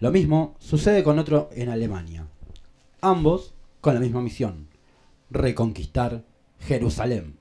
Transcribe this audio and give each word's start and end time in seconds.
Lo 0.00 0.10
mismo 0.10 0.54
sucede 0.58 1.02
con 1.02 1.18
otro 1.18 1.48
en 1.52 1.70
Alemania. 1.70 2.26
Ambos 3.00 3.54
con 3.80 3.94
la 3.94 4.00
misma 4.00 4.20
misión, 4.20 4.68
reconquistar 5.30 6.24
Jerusalén. 6.60 7.38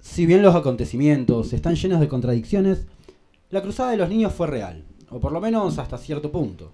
Si 0.00 0.26
bien 0.26 0.42
los 0.42 0.54
acontecimientos 0.54 1.52
están 1.52 1.74
llenos 1.74 1.98
de 1.98 2.08
contradicciones, 2.08 2.86
la 3.50 3.62
cruzada 3.62 3.90
de 3.90 3.96
los 3.96 4.08
niños 4.08 4.32
fue 4.32 4.46
real, 4.46 4.84
o 5.10 5.18
por 5.18 5.32
lo 5.32 5.40
menos 5.40 5.78
hasta 5.78 5.98
cierto 5.98 6.30
punto. 6.30 6.70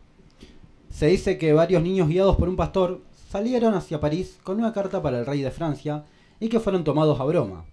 Se 0.91 1.07
dice 1.07 1.39
que 1.39 1.53
varios 1.53 1.83
niños 1.83 2.09
guiados 2.09 2.37
por 2.37 2.49
un 2.49 2.57
pastor 2.57 3.01
salieron 3.31 3.75
hacia 3.75 4.01
París 4.01 4.39
con 4.43 4.59
una 4.59 4.73
carta 4.73 5.01
para 5.01 5.21
el 5.21 5.27
rey 5.27 5.41
de 5.41 5.51
Francia 5.51 6.05
y 6.39 6.49
que 6.49 6.61
fueron 6.61 6.85
tomados 6.85 7.19
a 7.19 7.25
broma. 7.25 7.65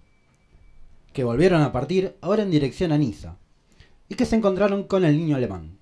Que 1.12 1.24
volvieron 1.24 1.60
a 1.62 1.72
partir 1.72 2.16
ahora 2.20 2.44
en 2.44 2.50
dirección 2.50 2.92
a 2.92 2.98
Niza 2.98 3.36
y 4.08 4.14
que 4.14 4.24
se 4.24 4.36
encontraron 4.36 4.84
con 4.84 5.04
el 5.04 5.16
niño 5.16 5.36
alemán. 5.36 5.77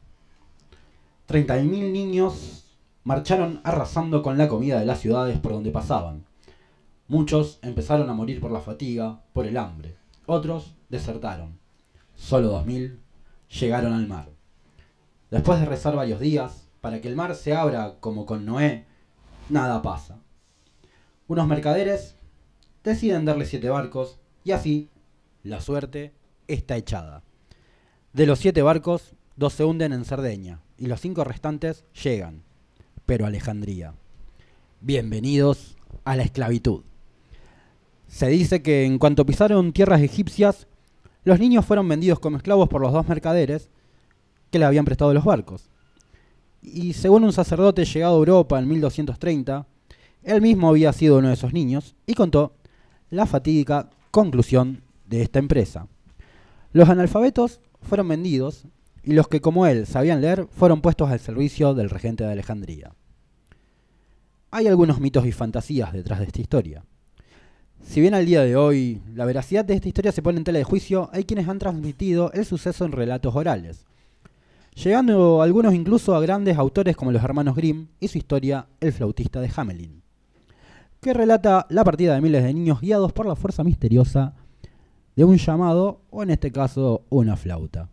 30.000 1.28 1.90
niños 1.90 2.64
marcharon 3.02 3.60
arrasando 3.64 4.22
con 4.22 4.38
la 4.38 4.46
comida 4.46 4.78
de 4.78 4.86
las 4.86 5.00
ciudades 5.00 5.40
por 5.40 5.52
donde 5.52 5.72
pasaban. 5.72 6.24
Muchos 7.08 7.58
empezaron 7.62 8.08
a 8.08 8.14
morir 8.14 8.40
por 8.40 8.52
la 8.52 8.60
fatiga, 8.60 9.22
por 9.32 9.44
el 9.44 9.56
hambre. 9.56 9.96
Otros 10.26 10.76
desertaron. 10.88 11.58
Solo 12.14 12.52
2.000 12.64 12.98
llegaron 13.60 13.92
al 13.92 14.06
mar. 14.06 14.28
Después 15.32 15.58
de 15.58 15.66
rezar 15.66 15.96
varios 15.96 16.20
días, 16.20 16.68
para 16.80 17.00
que 17.00 17.08
el 17.08 17.16
mar 17.16 17.34
se 17.34 17.54
abra 17.54 17.96
como 17.98 18.24
con 18.24 18.46
Noé, 18.46 18.86
nada 19.48 19.82
pasa. 19.82 20.20
Unos 21.26 21.48
mercaderes 21.48 22.14
deciden 22.84 23.24
darle 23.24 23.46
siete 23.46 23.68
barcos 23.68 24.20
y 24.44 24.52
así 24.52 24.90
la 25.42 25.60
suerte 25.60 26.14
está 26.46 26.76
echada. 26.76 27.24
De 28.12 28.26
los 28.26 28.38
siete 28.38 28.62
barcos, 28.62 29.16
dos 29.34 29.52
se 29.54 29.64
hunden 29.64 29.92
en 29.92 30.04
Cerdeña 30.04 30.60
y 30.78 30.86
los 30.86 31.00
cinco 31.00 31.24
restantes 31.24 31.84
llegan, 32.02 32.42
pero 33.06 33.26
Alejandría. 33.26 33.94
Bienvenidos 34.80 35.76
a 36.04 36.16
la 36.16 36.22
esclavitud. 36.22 36.82
Se 38.08 38.28
dice 38.28 38.62
que 38.62 38.84
en 38.84 38.98
cuanto 38.98 39.26
pisaron 39.26 39.72
tierras 39.72 40.02
egipcias, 40.02 40.66
los 41.24 41.40
niños 41.40 41.64
fueron 41.64 41.88
vendidos 41.88 42.20
como 42.20 42.36
esclavos 42.36 42.68
por 42.68 42.80
los 42.80 42.92
dos 42.92 43.08
mercaderes 43.08 43.70
que 44.50 44.58
le 44.58 44.64
habían 44.64 44.84
prestado 44.84 45.12
los 45.14 45.24
barcos. 45.24 45.70
Y 46.62 46.92
según 46.92 47.24
un 47.24 47.32
sacerdote 47.32 47.84
llegado 47.84 48.14
a 48.14 48.18
Europa 48.18 48.58
en 48.58 48.68
1230, 48.68 49.66
él 50.22 50.42
mismo 50.42 50.68
había 50.68 50.92
sido 50.92 51.18
uno 51.18 51.28
de 51.28 51.34
esos 51.34 51.52
niños 51.52 51.94
y 52.06 52.14
contó 52.14 52.54
la 53.10 53.26
fatídica 53.26 53.90
conclusión 54.10 54.82
de 55.06 55.22
esta 55.22 55.38
empresa. 55.38 55.86
Los 56.72 56.88
analfabetos 56.88 57.60
fueron 57.80 58.08
vendidos 58.08 58.66
y 59.06 59.12
los 59.12 59.28
que 59.28 59.40
como 59.40 59.66
él 59.66 59.86
sabían 59.86 60.20
leer 60.20 60.48
fueron 60.50 60.80
puestos 60.80 61.08
al 61.08 61.20
servicio 61.20 61.74
del 61.74 61.90
regente 61.90 62.24
de 62.24 62.32
Alejandría. 62.32 62.92
Hay 64.50 64.66
algunos 64.66 65.00
mitos 65.00 65.24
y 65.26 65.32
fantasías 65.32 65.92
detrás 65.92 66.18
de 66.18 66.26
esta 66.26 66.40
historia. 66.40 66.84
Si 67.84 68.00
bien 68.00 68.14
al 68.14 68.26
día 68.26 68.42
de 68.42 68.56
hoy 68.56 69.00
la 69.14 69.24
veracidad 69.24 69.64
de 69.64 69.74
esta 69.74 69.86
historia 69.86 70.10
se 70.10 70.22
pone 70.22 70.38
en 70.38 70.44
tela 70.44 70.58
de 70.58 70.64
juicio, 70.64 71.08
hay 71.12 71.22
quienes 71.22 71.46
han 71.46 71.60
transmitido 71.60 72.32
el 72.32 72.44
suceso 72.44 72.84
en 72.84 72.90
relatos 72.90 73.36
orales, 73.36 73.86
llegando 74.74 75.40
algunos 75.40 75.72
incluso 75.72 76.16
a 76.16 76.20
grandes 76.20 76.58
autores 76.58 76.96
como 76.96 77.12
los 77.12 77.22
hermanos 77.22 77.54
Grimm 77.54 77.86
y 78.00 78.08
su 78.08 78.18
historia 78.18 78.66
El 78.80 78.92
flautista 78.92 79.40
de 79.40 79.52
Hamelin, 79.54 80.02
que 81.00 81.14
relata 81.14 81.66
la 81.70 81.84
partida 81.84 82.16
de 82.16 82.20
miles 82.20 82.42
de 82.42 82.52
niños 82.52 82.80
guiados 82.80 83.12
por 83.12 83.26
la 83.26 83.36
fuerza 83.36 83.62
misteriosa 83.62 84.34
de 85.14 85.24
un 85.24 85.36
llamado 85.36 86.00
o 86.10 86.24
en 86.24 86.30
este 86.30 86.50
caso 86.50 87.04
una 87.08 87.36
flauta. 87.36 87.88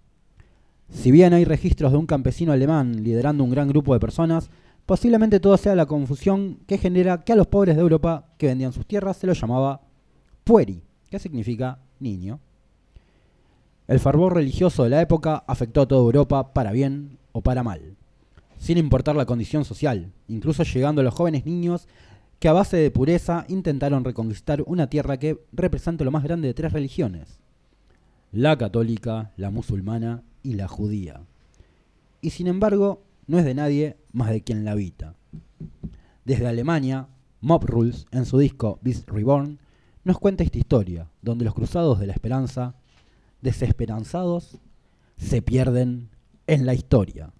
Si 0.93 1.11
bien 1.11 1.33
hay 1.33 1.43
registros 1.43 1.91
de 1.91 1.97
un 1.97 2.05
campesino 2.05 2.53
alemán 2.53 3.03
liderando 3.03 3.43
un 3.43 3.49
gran 3.49 3.67
grupo 3.67 3.93
de 3.93 3.99
personas, 3.99 4.49
Posiblemente 4.85 5.39
todo 5.39 5.55
sea 5.55 5.75
la 5.75 5.85
confusión 5.85 6.59
que 6.67 6.77
genera 6.77 7.23
que 7.23 7.31
a 7.31 7.37
los 7.37 7.47
pobres 7.47 7.75
de 7.75 7.81
Europa 7.81 8.25
que 8.37 8.47
vendían 8.47 8.73
sus 8.73 8.85
tierras 8.85 9.15
se 9.15 9.27
los 9.27 9.39
llamaba 9.39 9.81
pueri, 10.43 10.83
que 11.09 11.19
significa 11.19 11.79
niño. 11.99 12.39
El 13.87 13.99
fervor 13.99 14.35
religioso 14.35 14.83
de 14.83 14.89
la 14.89 15.01
época 15.01 15.43
afectó 15.47 15.81
a 15.81 15.87
toda 15.87 16.01
Europa 16.01 16.53
para 16.53 16.73
bien 16.73 17.17
o 17.31 17.41
para 17.41 17.63
mal, 17.63 17.95
sin 18.57 18.77
importar 18.77 19.15
la 19.15 19.25
condición 19.25 19.63
social, 19.63 20.11
incluso 20.27 20.63
llegando 20.63 20.99
a 20.99 21.03
los 21.05 21.13
jóvenes 21.13 21.45
niños 21.45 21.87
que 22.39 22.49
a 22.49 22.53
base 22.53 22.75
de 22.75 22.91
pureza 22.91 23.45
intentaron 23.47 24.03
reconquistar 24.03 24.63
una 24.65 24.89
tierra 24.89 25.17
que 25.17 25.39
representa 25.53 26.03
lo 26.03 26.11
más 26.11 26.23
grande 26.23 26.49
de 26.49 26.53
tres 26.53 26.73
religiones, 26.73 27.39
la 28.33 28.57
católica, 28.57 29.31
la 29.37 29.49
musulmana 29.49 30.23
y 30.43 30.53
la 30.53 30.67
judía. 30.67 31.21
Y 32.21 32.29
sin 32.29 32.47
embargo, 32.47 33.01
no 33.27 33.39
es 33.39 33.45
de 33.45 33.55
nadie 33.55 33.97
más 34.11 34.29
de 34.29 34.41
quien 34.41 34.63
la 34.63 34.71
habita. 34.71 35.15
Desde 36.25 36.47
Alemania, 36.47 37.07
Mob 37.41 37.65
Rules, 37.65 38.05
en 38.11 38.25
su 38.25 38.37
disco 38.37 38.79
Beast 38.81 39.09
Reborn, 39.09 39.59
nos 40.03 40.19
cuenta 40.19 40.43
esta 40.43 40.57
historia, 40.57 41.09
donde 41.21 41.45
los 41.45 41.53
cruzados 41.53 41.99
de 41.99 42.07
la 42.07 42.13
esperanza, 42.13 42.75
desesperanzados, 43.41 44.59
se 45.17 45.41
pierden 45.41 46.09
en 46.47 46.65
la 46.65 46.73
historia. 46.73 47.33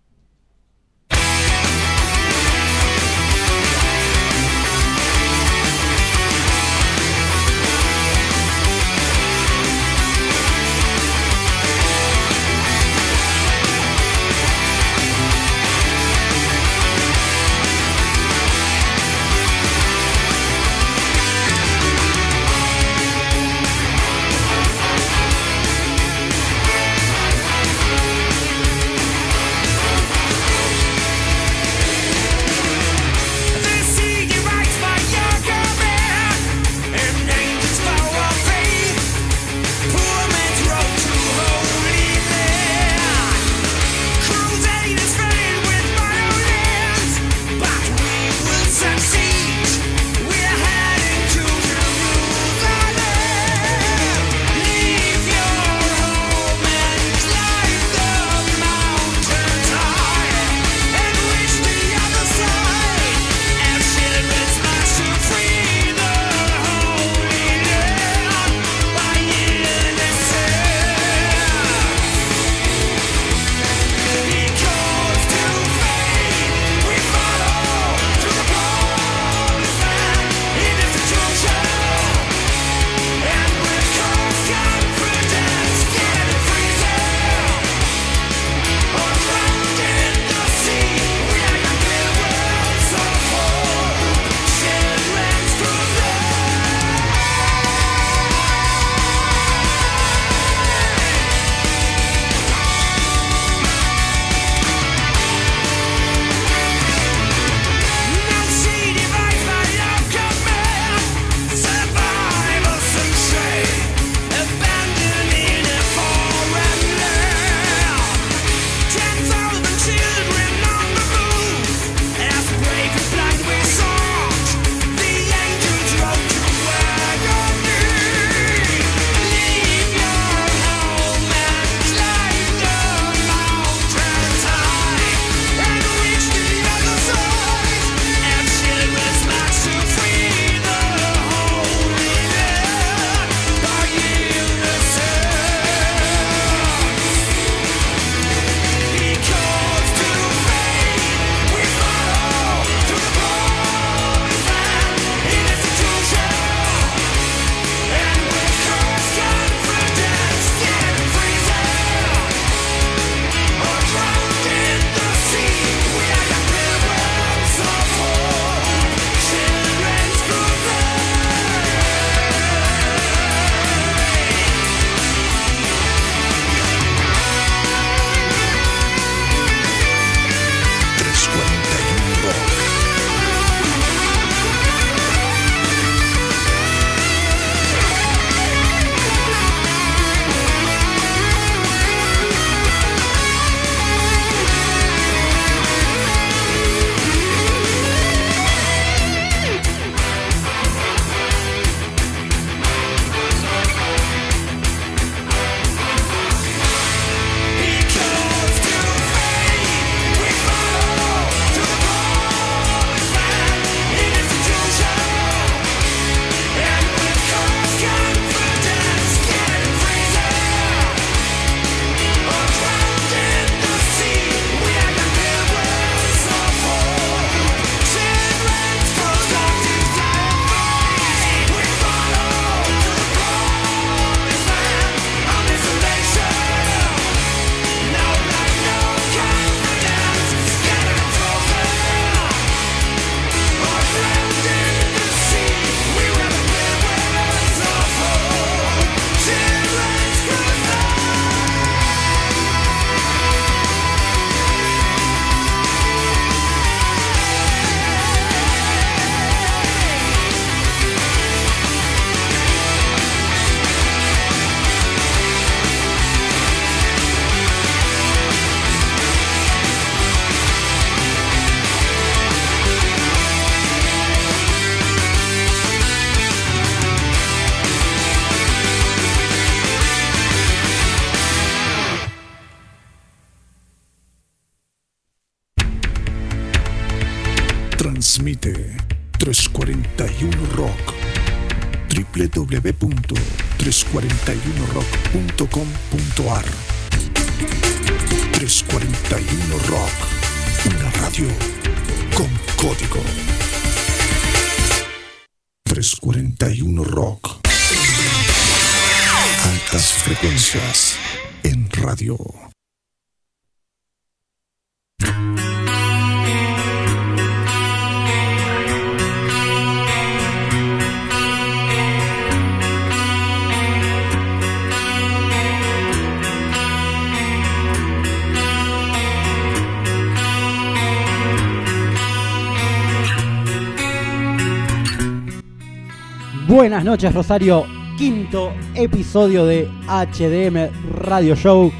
Buenas 336.53 336.85
noches 336.85 337.11
Rosario, 337.15 337.65
quinto 337.97 338.53
episodio 338.75 339.43
de 339.43 339.67
HDM 339.87 340.69
Radio 340.99 341.35
Show. 341.35 341.71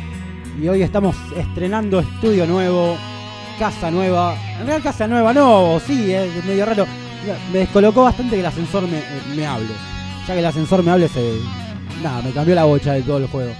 Y 0.59 0.67
hoy 0.67 0.81
estamos 0.81 1.15
estrenando 1.37 1.99
estudio 1.99 2.47
nuevo, 2.47 2.97
casa 3.59 3.91
nueva, 3.91 4.33
en 4.33 4.65
realidad 4.65 4.81
casa 4.81 5.07
nueva 5.07 5.31
no, 5.31 5.79
sí, 5.79 6.11
es 6.11 6.43
medio 6.45 6.65
raro, 6.65 6.87
me 7.51 7.59
descolocó 7.59 8.05
bastante 8.05 8.33
que 8.33 8.39
el 8.39 8.47
ascensor 8.47 8.87
me, 8.87 9.03
me 9.35 9.45
hable, 9.45 9.69
ya 10.27 10.33
que 10.33 10.39
el 10.39 10.45
ascensor 10.45 10.81
me 10.81 10.89
hable 10.89 11.07
se... 11.07 11.37
nada, 12.01 12.23
me 12.23 12.31
cambió 12.31 12.55
la 12.55 12.63
bocha 12.63 12.93
de 12.93 13.03
todo 13.03 13.19
el 13.19 13.27
juego. 13.27 13.51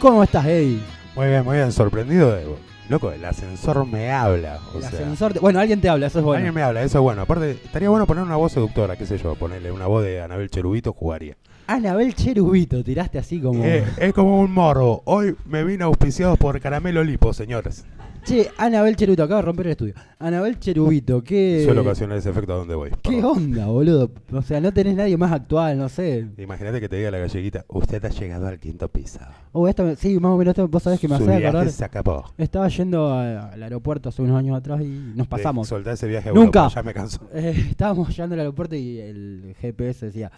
¿Cómo 0.00 0.24
estás 0.24 0.46
Eddie? 0.46 0.80
Muy 1.14 1.28
bien, 1.28 1.44
muy 1.44 1.58
bien, 1.58 1.70
sorprendido 1.70 2.32
de... 2.32 2.44
Loco, 2.88 3.10
el 3.10 3.24
ascensor 3.24 3.84
me 3.84 4.12
habla. 4.12 4.60
O 4.72 4.76
El 4.76 4.82
sea, 4.84 4.90
ascensor 4.90 5.32
te- 5.32 5.40
Bueno, 5.40 5.58
alguien 5.58 5.80
te 5.80 5.88
habla, 5.88 6.06
eso 6.06 6.20
es 6.20 6.24
bueno. 6.24 6.36
Alguien 6.38 6.54
me 6.54 6.62
habla, 6.62 6.82
eso 6.82 6.98
es 6.98 7.02
bueno. 7.02 7.22
Aparte, 7.22 7.50
estaría 7.52 7.88
bueno 7.90 8.06
poner 8.06 8.22
una 8.22 8.36
voz 8.36 8.52
seductora, 8.52 8.96
qué 8.96 9.06
sé 9.06 9.18
yo, 9.18 9.34
ponerle 9.34 9.72
una 9.72 9.86
voz 9.86 10.04
de 10.04 10.20
Anabel 10.22 10.50
Cherubito, 10.50 10.92
jugaría. 10.92 11.36
Anabel 11.66 12.14
Cherubito, 12.14 12.84
tiraste 12.84 13.18
así 13.18 13.40
como... 13.40 13.64
Eh, 13.64 13.84
es 13.96 14.12
como 14.12 14.38
un 14.40 14.52
morbo. 14.52 15.02
Hoy 15.04 15.34
me 15.46 15.64
vino 15.64 15.86
auspiciado 15.86 16.36
por 16.36 16.60
Caramelo 16.60 17.02
Lipo, 17.02 17.32
señores. 17.32 17.84
Che, 18.26 18.50
Anabel 18.56 18.96
Cherubito, 18.96 19.22
acaba 19.22 19.40
de 19.40 19.46
romper 19.46 19.66
el 19.66 19.70
estudio. 19.72 19.94
Anabel 20.18 20.58
Cherubito, 20.58 21.22
¿qué... 21.22 21.62
Suele 21.64 21.78
ocasionar 21.80 22.18
ese 22.18 22.30
efecto 22.30 22.54
a 22.54 22.56
donde 22.56 22.74
voy. 22.74 22.90
¿Qué 23.02 23.12
Perdón. 23.12 23.36
onda, 23.36 23.66
boludo? 23.66 24.10
O 24.32 24.42
sea, 24.42 24.60
no 24.60 24.72
tenés 24.72 24.96
nadie 24.96 25.16
más 25.16 25.30
actual, 25.30 25.78
no 25.78 25.88
sé. 25.88 26.26
Imagínate 26.36 26.80
que 26.80 26.88
te 26.88 26.96
diga 26.96 27.12
la 27.12 27.18
galleguita, 27.18 27.64
usted 27.68 28.04
ha 28.04 28.08
llegado 28.08 28.48
al 28.48 28.58
quinto 28.58 28.88
piso. 28.88 29.20
Oh, 29.52 29.68
esto, 29.68 29.84
me- 29.84 29.94
sí, 29.94 30.18
más 30.18 30.32
o 30.32 30.36
menos, 30.38 30.50
esto, 30.52 30.66
vos 30.66 30.82
sabés 30.82 30.98
que 30.98 31.06
me 31.06 31.16
Su 31.16 31.22
hace 31.22 31.30
viaje 31.36 31.46
acordar. 31.46 31.70
se 31.70 31.84
acabó. 31.84 32.24
Estaba 32.36 32.66
yendo 32.66 33.06
a- 33.12 33.50
al 33.50 33.62
aeropuerto 33.62 34.08
hace 34.08 34.22
unos 34.22 34.36
años 34.36 34.56
atrás 34.56 34.80
y 34.82 35.12
nos 35.14 35.28
pasamos. 35.28 35.68
Soltar 35.68 35.94
ese 35.94 36.08
viaje 36.08 36.30
a 36.30 36.32
Nunca. 36.32 36.62
Europa, 36.64 36.74
ya 36.74 36.82
me 36.82 36.94
canso. 36.94 37.20
Eh, 37.32 37.66
estábamos 37.70 38.08
llegando 38.08 38.34
al 38.34 38.40
aeropuerto 38.40 38.74
y 38.74 38.98
el 38.98 39.54
GPS 39.60 40.06
decía 40.06 40.32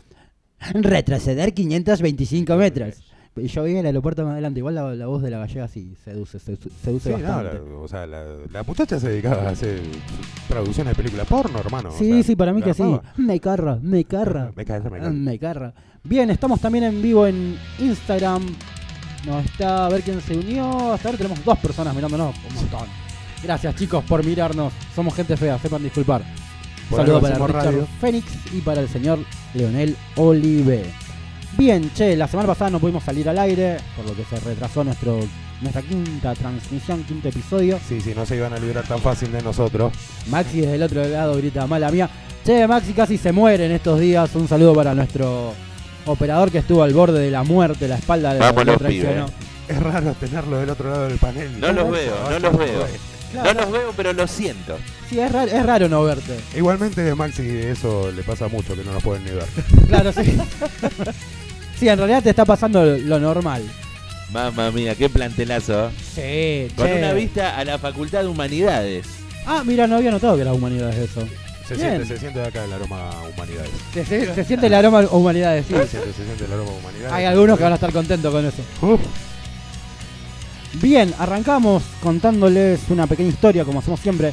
retroceder 0.74 1.54
525 1.54 2.54
metros. 2.56 3.07
Y 3.36 3.46
yo 3.46 3.62
vi 3.62 3.76
el 3.76 3.86
aeropuerto 3.86 4.24
más 4.24 4.32
adelante. 4.32 4.58
Igual 4.58 4.74
la, 4.74 4.94
la 4.94 5.06
voz 5.06 5.22
de 5.22 5.30
la 5.30 5.38
gallega 5.38 5.68
sí 5.68 5.94
seduce, 6.04 6.38
seduce, 6.40 6.70
seduce 6.82 7.14
Sí, 7.14 7.22
no, 7.22 7.28
bastante. 7.28 7.54
la, 7.70 7.76
o 7.76 7.86
sea, 7.88 8.06
la, 8.06 8.24
la 8.50 8.62
muchacha 8.64 8.98
se 8.98 9.08
dedicaba 9.10 9.42
a 9.44 9.50
hacer 9.50 9.80
producciones 10.48 10.92
de 10.92 10.96
películas 10.96 11.26
porno, 11.28 11.58
hermano. 11.60 11.90
o 11.90 11.92
sí, 11.92 12.10
sea, 12.10 12.22
sí, 12.24 12.36
para 12.36 12.52
mí 12.52 12.62
que 12.62 12.74
sí. 12.74 12.82
Me 13.16 13.38
carra, 13.38 13.78
me 13.80 14.04
carra. 14.04 14.50
Me 14.56 14.64
cae, 14.64 14.80
me 14.80 14.90
cae. 14.98 15.10
Me 15.10 15.38
carra. 15.38 15.72
Bien, 16.02 16.30
estamos 16.30 16.60
también 16.60 16.84
en 16.84 17.00
vivo 17.02 17.26
en 17.26 17.56
Instagram. 17.78 18.44
Nos 19.26 19.44
está 19.44 19.86
a 19.86 19.88
ver 19.88 20.02
quién 20.02 20.20
se 20.20 20.36
unió. 20.36 20.92
Hasta 20.92 21.08
ahora 21.08 21.18
tenemos 21.18 21.44
dos 21.44 21.58
personas 21.58 21.94
mirándonos. 21.94 22.34
Un 22.48 22.54
montón. 22.56 22.88
Gracias 23.42 23.76
chicos 23.76 24.02
por 24.04 24.24
mirarnos. 24.24 24.72
Somos 24.96 25.14
gente 25.14 25.36
fea, 25.36 25.58
sepan 25.58 25.82
disculpar. 25.82 26.22
Por 26.90 26.98
Saludo 27.00 27.18
algo 27.18 27.28
para 27.38 27.46
Richard 27.46 27.64
radio. 27.66 27.86
Fénix 28.00 28.26
y 28.54 28.60
para 28.62 28.80
el 28.80 28.88
señor 28.88 29.18
Leonel 29.54 29.96
Olive. 30.16 30.84
Bien, 31.58 31.90
che, 31.92 32.14
la 32.14 32.28
semana 32.28 32.46
pasada 32.46 32.70
no 32.70 32.78
pudimos 32.78 33.02
salir 33.02 33.28
al 33.28 33.36
aire, 33.36 33.78
por 33.96 34.06
lo 34.06 34.14
que 34.14 34.22
se 34.24 34.38
retrasó 34.38 34.84
nuestro, 34.84 35.18
nuestra 35.60 35.82
quinta 35.82 36.32
transmisión, 36.36 37.02
quinto 37.02 37.26
episodio. 37.26 37.80
Sí, 37.86 38.00
sí, 38.00 38.12
no 38.14 38.24
se 38.24 38.36
iban 38.36 38.52
a 38.52 38.60
librar 38.60 38.86
tan 38.86 39.00
fácil 39.00 39.32
de 39.32 39.42
nosotros. 39.42 39.92
Maxi 40.28 40.60
desde 40.60 40.76
el 40.76 40.82
otro 40.84 41.04
lado 41.04 41.36
grita, 41.36 41.66
mala 41.66 41.90
mía. 41.90 42.08
Che, 42.46 42.64
Maxi 42.68 42.92
casi 42.92 43.18
se 43.18 43.32
muere 43.32 43.66
en 43.66 43.72
estos 43.72 43.98
días. 43.98 44.32
Un 44.36 44.46
saludo 44.46 44.72
para 44.72 44.94
nuestro 44.94 45.52
operador 46.06 46.52
que 46.52 46.58
estuvo 46.58 46.84
al 46.84 46.94
borde 46.94 47.18
de 47.18 47.30
la 47.32 47.42
muerte, 47.42 47.88
la 47.88 47.96
espalda 47.96 48.34
de 48.34 48.38
Vamos 48.38 48.64
lo 48.64 48.72
los 48.74 48.82
pibes. 48.82 49.24
Es 49.66 49.82
raro 49.82 50.14
tenerlo 50.14 50.58
del 50.58 50.70
otro 50.70 50.90
lado 50.90 51.08
del 51.08 51.18
panel. 51.18 51.58
No 51.58 51.72
los 51.72 51.82
¿Cómo 51.82 51.90
veo, 51.90 52.30
no 52.30 52.38
los 52.38 52.56
veo. 52.56 52.86
Claro. 53.32 53.52
No 53.52 53.60
los 53.60 53.72
veo, 53.72 53.92
pero 53.96 54.12
lo 54.12 54.28
siento. 54.28 54.78
Sí, 55.10 55.18
es 55.18 55.30
raro, 55.30 55.50
es 55.50 55.66
raro 55.66 55.88
no 55.88 56.04
verte. 56.04 56.38
Igualmente, 56.56 57.14
Maxi, 57.16 57.42
eso 57.48 58.12
le 58.12 58.22
pasa 58.22 58.46
mucho, 58.46 58.76
que 58.76 58.84
no 58.84 58.92
nos 58.92 59.02
pueden 59.02 59.24
ni 59.24 59.32
ver. 59.32 59.46
Claro, 59.88 60.12
sí. 60.12 60.38
sí, 61.78 61.88
en 61.88 61.98
realidad 61.98 62.22
te 62.22 62.30
está 62.30 62.44
pasando 62.44 62.84
lo- 62.84 63.18
normal. 63.20 63.62
Mamma 64.32 64.70
mía, 64.70 64.94
qué 64.94 65.08
plantelazo. 65.08 65.90
Sí, 66.14 66.68
Con 66.76 66.86
che. 66.86 66.98
una 66.98 67.12
vista 67.14 67.56
a 67.58 67.64
la 67.64 67.78
Facultad 67.78 68.22
de 68.22 68.28
Humanidades. 68.28 69.06
Ah, 69.46 69.62
mira, 69.64 69.86
no 69.86 69.96
había 69.96 70.10
notado 70.10 70.36
que 70.36 70.42
era 70.42 70.52
humanidades 70.52 70.96
eso. 71.10 71.26
Se 71.66 71.74
Bien. 71.74 71.88
siente, 71.96 72.06
se 72.06 72.18
siente 72.18 72.38
de 72.40 72.46
acá 72.46 72.64
el 72.64 72.72
aroma 72.72 73.10
humanidades. 73.34 73.70
Se, 73.94 74.04
se- 74.04 74.34
se 74.34 74.44
siente 74.44 74.66
el 74.66 74.74
aroma 74.74 75.00
a 75.00 75.06
humanidades, 75.16 75.64
sí. 75.66 75.74
Se 75.74 75.86
siente, 75.86 76.12
se 76.12 76.24
siente 76.24 76.44
el 76.44 76.52
aroma 76.52 76.70
humanidades. 76.72 77.12
Hay 77.12 77.24
algunos 77.24 77.56
que 77.58 77.62
van 77.64 77.72
a 77.72 77.76
estar 77.76 77.92
contentos 77.92 78.32
con 78.32 78.44
eso. 78.44 78.62
Uf, 78.82 79.00
Bien, 80.74 81.12
arrancamos 81.18 81.82
contándoles 82.02 82.80
una 82.90 83.06
pequeña 83.06 83.30
historia, 83.30 83.64
como 83.64 83.78
hacemos 83.80 84.00
siempre. 84.00 84.32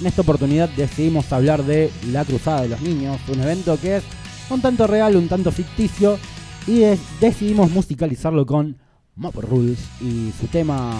En 0.00 0.06
esta 0.06 0.22
oportunidad 0.22 0.68
decidimos 0.70 1.30
hablar 1.32 1.62
de 1.64 1.90
la 2.12 2.24
Cruzada 2.24 2.62
de 2.62 2.68
los 2.68 2.80
Niños, 2.80 3.18
un 3.28 3.40
evento 3.40 3.78
que 3.80 3.96
es 3.96 4.02
un 4.50 4.60
tanto 4.60 4.86
real, 4.86 5.16
un 5.16 5.28
tanto 5.28 5.50
ficticio, 5.52 6.18
y 6.66 6.80
decidimos 7.20 7.70
musicalizarlo 7.70 8.46
con 8.46 8.76
Map 9.16 9.34
Rules 9.36 9.78
y 10.00 10.32
su 10.38 10.46
tema 10.46 10.92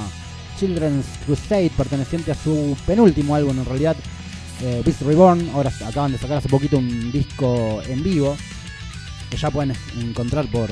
Children's 0.59 1.07
Crusade, 1.25 1.71
perteneciente 1.77 2.33
a 2.33 2.35
su 2.35 2.77
penúltimo 2.87 3.35
álbum 3.35 3.59
en 3.59 3.65
realidad, 3.65 3.97
eh, 4.63 4.83
Beast 4.85 5.03
Reborn. 5.03 5.51
Ahora 5.55 5.73
acaban 5.87 6.13
de 6.13 6.19
sacar 6.19 6.39
hace 6.39 6.49
poquito 6.49 6.79
un 6.79 7.11
disco 7.13 7.81
en 7.89 8.03
vivo, 8.03 8.37
que 9.31 9.37
ya 9.37 9.51
pueden 9.51 9.75
encontrar 9.99 10.51
por, 10.51 10.71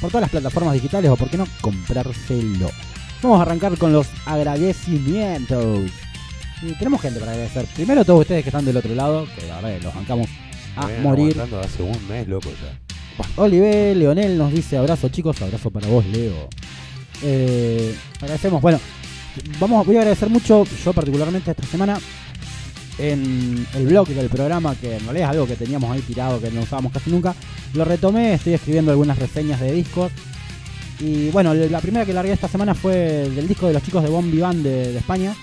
por 0.00 0.10
todas 0.10 0.22
las 0.22 0.30
plataformas 0.30 0.74
digitales, 0.74 1.10
o 1.10 1.16
por 1.16 1.28
qué 1.28 1.36
no 1.36 1.46
comprárselo. 1.60 2.70
Vamos 3.22 3.38
a 3.38 3.42
arrancar 3.42 3.76
con 3.76 3.92
los 3.92 4.06
agradecimientos. 4.24 5.90
Y 6.62 6.72
tenemos 6.78 7.02
gente 7.02 7.20
para 7.20 7.32
agradecer. 7.32 7.66
Primero 7.74 8.04
todos 8.04 8.20
ustedes 8.20 8.42
que 8.42 8.48
están 8.48 8.64
del 8.64 8.78
otro 8.78 8.94
lado, 8.94 9.26
que 9.38 9.46
la 9.46 9.60
verdad 9.60 9.82
los 9.82 9.94
bancamos 9.94 10.28
a 10.76 10.88
morir. 11.02 11.32
aguantando 11.34 11.60
hace 11.60 11.82
un 11.82 12.08
mes, 12.08 12.26
loco, 12.28 12.48
ya. 12.48 12.85
Olive 13.36 13.94
Leonel 13.94 14.36
nos 14.36 14.52
dice 14.52 14.76
abrazo 14.76 15.08
chicos, 15.08 15.40
abrazo 15.42 15.70
para 15.70 15.86
vos 15.88 16.04
Leo. 16.06 16.48
Eh, 17.22 17.94
agradecemos, 18.20 18.60
bueno, 18.60 18.78
vamos, 19.58 19.86
voy 19.86 19.96
a 19.96 20.00
agradecer 20.00 20.28
mucho, 20.28 20.64
yo 20.84 20.92
particularmente 20.92 21.50
esta 21.50 21.66
semana, 21.66 21.98
en 22.98 23.66
el 23.74 23.86
blog 23.86 24.08
del 24.08 24.28
programa, 24.28 24.74
que 24.74 24.96
en 24.96 25.04
realidad 25.04 25.30
es 25.30 25.32
algo 25.34 25.46
que 25.46 25.56
teníamos 25.56 25.90
ahí 25.90 26.00
tirado, 26.00 26.40
que 26.40 26.50
no 26.50 26.62
usábamos 26.62 26.92
casi 26.92 27.10
nunca, 27.10 27.34
lo 27.74 27.84
retomé, 27.84 28.34
estoy 28.34 28.54
escribiendo 28.54 28.90
algunas 28.90 29.18
reseñas 29.18 29.60
de 29.60 29.72
discos. 29.72 30.12
Y 30.98 31.28
bueno, 31.28 31.52
la 31.52 31.80
primera 31.80 32.06
que 32.06 32.14
largué 32.14 32.32
esta 32.32 32.48
semana 32.48 32.74
fue 32.74 33.28
del 33.28 33.46
disco 33.46 33.66
de 33.66 33.74
los 33.74 33.82
chicos 33.82 34.02
de 34.02 34.08
Bon 34.08 34.30
Vivant 34.30 34.62
de, 34.62 34.96
España. 34.96 35.34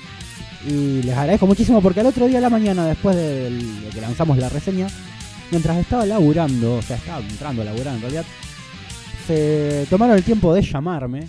Y 0.68 1.04
les 1.04 1.16
agradezco 1.16 1.46
muchísimo 1.46 1.82
porque 1.82 2.00
al 2.00 2.08
otro 2.08 2.26
día 2.26 2.38
de 2.38 2.42
la 2.42 2.50
mañana, 2.50 2.88
después 2.88 3.16
de 3.16 3.52
que 3.94 4.02
lanzamos 4.02 4.38
la 4.38 4.50
reseña, 4.50 4.88
mientras 5.54 5.78
estaba 5.78 6.06
laburando, 6.06 6.76
o 6.78 6.82
sea, 6.82 6.98
estaba 6.98 7.20
entrando 7.20 7.62
a 7.62 7.66
laburar 7.66 7.94
en 7.96 8.02
realidad, 8.02 8.26
se 9.28 9.86
tomaron 9.90 10.18
el 10.18 10.24
tiempo 10.24 10.54
de 10.54 10.62
llamarme, 10.62 11.28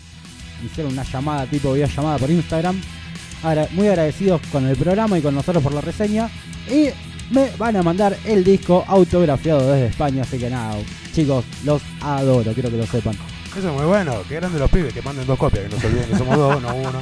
hicieron 0.65 0.93
una 0.93 1.03
llamada 1.05 1.47
tipo 1.47 1.73
videollamada 1.73 2.19
por 2.19 2.31
Instagram, 2.31 2.81
agra- 3.43 3.69
muy 3.73 3.87
agradecidos 3.89 4.41
con 4.51 4.67
el 4.67 4.77
programa 4.77 5.19
y 5.19 5.23
con 5.23 5.35
nosotros 5.35 5.63
por 5.63 5.73
la 5.75 5.81
reseña, 5.81 6.29
y 6.69 6.89
me 7.33 7.51
van 7.59 7.77
a 7.77 7.83
mandar 7.83 8.17
el 8.25 8.43
disco 8.45 8.85
autografiado 8.87 9.71
desde 9.73 9.87
España, 9.89 10.23
así 10.23 10.39
que 10.39 10.51
nada, 10.51 10.77
chicos, 11.15 11.45
los 11.65 11.83
adoro, 12.01 12.53
quiero 12.53 12.71
que 12.71 12.77
lo 12.79 12.87
sepan. 12.87 13.15
Eso 13.57 13.69
es 13.69 13.75
muy 13.77 13.85
bueno, 13.87 14.17
que 14.29 14.35
grande 14.35 14.59
los 14.59 14.71
pibes, 14.71 14.93
que 14.93 15.01
manden 15.03 15.27
dos 15.27 15.39
copias, 15.39 15.65
que 15.65 15.75
no 15.75 15.81
se 15.81 15.87
olviden 15.87 16.09
que 16.09 16.17
somos 16.19 16.37
dos, 16.37 16.61
no 16.63 16.75
uno. 16.75 16.99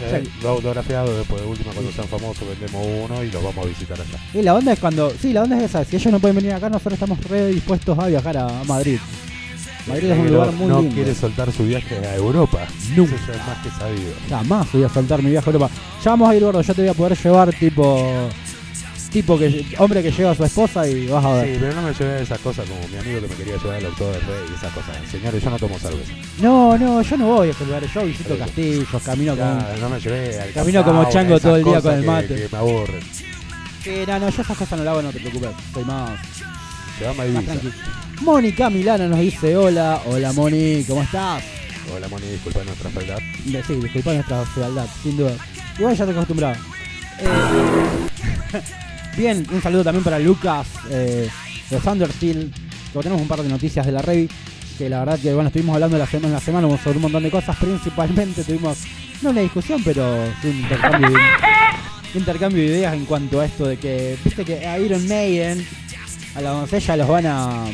Eh, 0.00 0.22
Sí. 0.24 0.30
Dos 0.42 0.50
autografiados, 0.56 1.16
después 1.16 1.42
de 1.42 1.48
última, 1.48 1.72
cuando 1.72 1.90
sean 1.92 2.08
famosos, 2.08 2.46
vendemos 2.48 2.86
uno 3.04 3.22
y 3.24 3.30
los 3.30 3.42
vamos 3.42 3.64
a 3.64 3.68
visitar 3.68 3.98
allá. 4.00 4.18
Y 4.34 4.42
la 4.42 4.54
onda 4.54 4.72
es 4.72 4.78
cuando, 4.78 5.10
sí, 5.20 5.32
la 5.32 5.42
onda 5.42 5.56
es 5.58 5.64
esa, 5.64 5.84
si 5.84 5.96
ellos 5.96 6.12
no 6.12 6.20
pueden 6.20 6.36
venir 6.36 6.52
acá, 6.52 6.68
nosotros 6.68 6.94
estamos 6.94 7.18
re 7.24 7.48
dispuestos 7.48 7.98
a 7.98 8.06
viajar 8.06 8.36
a 8.36 8.48
Madrid. 8.66 8.98
Madrid 9.86 10.10
es 10.10 10.18
un 10.18 10.30
lugar 10.30 10.52
muy 10.52 10.66
no 10.66 10.80
lindo. 10.80 10.94
quiere 10.94 11.14
soltar 11.14 11.50
su 11.50 11.64
viaje 11.64 11.96
a 12.06 12.14
Europa. 12.16 12.66
Nunca. 12.94 13.14
Eso 13.14 13.24
ya 13.28 13.32
es 13.40 13.46
más 13.46 13.58
que 13.62 13.70
sabido. 13.70 14.12
Jamás 14.28 14.72
voy 14.72 14.84
a 14.84 14.88
soltar 14.90 15.22
mi 15.22 15.30
viaje 15.30 15.48
a 15.48 15.52
Europa. 15.52 15.70
Ya 16.04 16.10
vamos 16.10 16.28
a 16.28 16.36
ir, 16.36 16.42
gordo. 16.44 16.60
Yo 16.60 16.74
te 16.74 16.82
voy 16.82 16.90
a 16.90 16.94
poder 16.94 17.16
llevar, 17.18 17.52
tipo. 17.54 18.28
Tipo 19.10 19.38
que 19.38 19.64
hombre 19.78 20.02
que 20.02 20.10
lleva 20.10 20.30
a 20.32 20.34
su 20.34 20.44
esposa 20.44 20.86
y 20.86 21.06
vas 21.08 21.24
a 21.24 21.32
ver. 21.34 21.46
Sí, 21.54 21.56
pero 21.60 21.74
no 21.74 21.82
me 21.82 21.92
llevé 21.94 22.22
esas 22.22 22.38
cosas 22.40 22.68
como 22.68 22.86
mi 22.88 22.96
amigo 22.96 23.20
que 23.22 23.28
me 23.28 23.34
quería 23.34 23.56
llevar 23.56 23.76
al 23.76 23.86
autor 23.86 24.12
del 24.12 24.22
rey 24.22 24.44
y 24.50 24.54
esas 24.54 24.72
cosas. 24.72 24.96
Señores, 25.10 25.42
yo 25.42 25.50
no 25.50 25.58
tomo 25.58 25.78
cerveza. 25.78 26.12
No, 26.40 26.76
no, 26.78 27.02
yo 27.02 27.16
no 27.16 27.26
voy 27.26 27.48
a 27.48 27.50
esos 27.50 27.66
lugares, 27.66 27.90
yo 27.92 28.04
visito 28.04 28.36
castillos, 28.38 29.02
camino. 29.04 29.34
Ya, 29.34 29.76
no 29.80 29.88
me 29.88 30.00
llevé 30.00 30.40
al 30.40 30.52
Camino 30.52 30.84
como 30.84 31.08
chango 31.10 31.38
todo 31.40 31.56
el 31.56 31.64
día 31.64 31.80
con 31.80 31.94
el 31.94 32.00
que- 32.00 32.06
mate. 32.06 32.28
Que 32.34 32.48
me 32.52 32.58
aburren. 32.58 33.00
Sí, 33.82 33.90
no, 34.06 34.18
no, 34.18 34.28
yo 34.28 34.42
esas 34.42 34.56
cosas 34.56 34.78
no 34.78 34.84
las 34.84 34.92
hago, 34.92 35.02
no 35.02 35.10
te 35.12 35.20
preocupes, 35.20 35.50
soy 35.72 35.84
más, 35.84 36.10
Llevame 37.00 37.22
a 37.22 37.26
Ibiza. 37.26 37.54
Mónica 38.22 38.68
Milano 38.70 39.08
nos 39.08 39.20
dice, 39.20 39.56
hola, 39.56 40.02
hola 40.06 40.32
Moni, 40.32 40.84
¿cómo 40.86 41.02
estás? 41.02 41.42
Hola, 41.94 42.08
Moni, 42.08 42.26
disculpa 42.26 42.64
nuestra 42.64 42.90
fealdad. 42.90 43.18
Sí, 43.66 43.74
disculpa 43.76 44.12
nuestra 44.12 44.44
fealdad, 44.46 44.86
sin 45.02 45.16
duda. 45.16 45.32
Igual 45.78 45.96
ya 45.96 46.04
te 46.04 46.10
acostumbraba. 46.10 46.56
Eh, 47.20 47.28
bien, 49.18 49.44
un 49.50 49.60
saludo 49.60 49.84
también 49.84 50.04
para 50.04 50.18
Lucas 50.18 50.66
eh, 50.90 51.28
de 51.68 51.76
Thundersteel. 51.78 52.52
Que 52.92 52.98
tenemos 53.00 53.20
un 53.20 53.28
par 53.28 53.42
de 53.42 53.48
noticias 53.48 53.84
de 53.84 53.92
la 53.92 54.00
Revi. 54.00 54.28
Que 54.78 54.88
la 54.88 55.00
verdad 55.00 55.18
que 55.18 55.34
bueno, 55.34 55.48
estuvimos 55.48 55.74
hablando 55.74 55.98
la 55.98 56.06
semana, 56.06 56.28
en 56.28 56.34
la 56.34 56.40
semana 56.40 56.68
sobre 56.82 56.96
un 56.96 57.02
montón 57.02 57.22
de 57.24 57.30
cosas. 57.30 57.56
Principalmente 57.56 58.44
tuvimos, 58.44 58.78
no 59.22 59.30
una 59.30 59.40
discusión, 59.40 59.82
pero 59.84 60.06
un 60.44 60.50
intercambio, 62.14 62.60
de, 62.60 62.66
ideas 62.66 62.94
en 62.94 63.04
cuanto 63.04 63.40
a 63.40 63.46
esto 63.46 63.66
de 63.66 63.76
que, 63.76 64.16
viste 64.24 64.44
que 64.44 64.66
a 64.66 64.78
Iron 64.78 65.06
Maiden, 65.08 65.66
a 66.36 66.40
la 66.40 66.50
doncella 66.50 66.96
los 66.96 67.08
van 67.08 67.26
a 67.26 67.64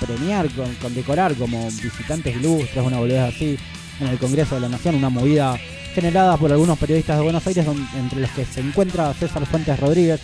premiar, 0.00 0.48
con, 0.50 0.74
condecorar 0.76 1.34
como 1.34 1.68
visitantes 1.70 2.34
ilustres, 2.34 2.84
una 2.84 2.98
boludez 2.98 3.34
así, 3.34 3.58
en 4.00 4.06
el 4.08 4.18
Congreso 4.18 4.54
de 4.54 4.62
la 4.62 4.68
Nación, 4.70 4.94
una 4.94 5.10
movida 5.10 5.56
generada 5.94 6.36
por 6.36 6.52
algunos 6.52 6.78
periodistas 6.78 7.16
de 7.16 7.24
Buenos 7.24 7.46
Aires, 7.46 7.66
entre 7.96 8.20
los 8.20 8.30
que 8.30 8.44
se 8.44 8.60
encuentra 8.60 9.14
César 9.14 9.46
Fuentes 9.46 9.78
Rodríguez. 9.80 10.20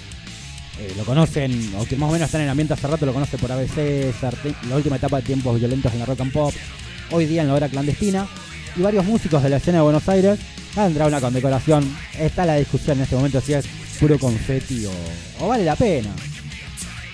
Eh, 0.79 0.95
lo 0.97 1.05
conocen, 1.05 1.75
o 1.79 1.85
que 1.85 1.97
más 1.97 2.09
o 2.09 2.13
menos 2.13 2.27
está 2.27 2.39
en 2.39 2.45
el 2.45 2.51
ambiente 2.51 2.75
hace 2.75 2.87
rato, 2.87 3.05
lo 3.07 3.13
conoce 3.13 3.37
por 3.39 3.53
ABC, 3.53 4.13
Sarte- 4.19 4.55
la 4.69 4.77
última 4.77 4.97
etapa 4.97 5.19
de 5.19 5.23
tiempos 5.25 5.59
violentos 5.59 5.93
en 5.93 5.99
la 5.99 6.07
rock 6.07 6.21
and 6.23 6.33
pop, 6.33 6.53
hoy 7.11 7.27
día 7.27 7.43
en 7.43 7.49
la 7.49 7.55
hora 7.55 7.69
clandestina, 7.69 8.27
y 8.75 8.81
varios 8.81 9.05
músicos 9.05 9.43
de 9.43 9.51
la 9.51 9.59
escena 9.59 9.79
de 9.79 9.85
Buenos 9.85 10.09
Aires 10.09 10.39
han 10.77 10.87
entrado 10.87 11.09
una 11.11 11.21
condecoración. 11.21 11.95
Está 12.19 12.47
la 12.47 12.57
discusión 12.57 12.97
en 12.97 13.03
este 13.05 13.15
momento 13.17 13.41
si 13.43 13.53
es 13.53 13.67
puro 14.01 14.19
confeti 14.19 14.87
o, 14.87 14.93
o 15.45 15.49
vale 15.49 15.65
la 15.65 15.77
pena. 15.77 16.09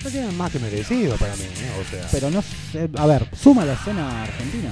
No 0.01 0.31
más 0.31 0.49
que 0.51 0.59
merecido 0.59 1.17
para 1.17 1.35
mí, 1.35 1.43
¿eh? 1.43 1.71
O 1.85 1.91
sea. 1.91 2.07
Pero 2.09 2.31
no 2.31 2.41
sé, 2.41 2.87
a 2.95 3.05
ver, 3.05 3.27
suma 3.37 3.65
la 3.65 3.73
escena 3.73 4.23
argentina. 4.23 4.69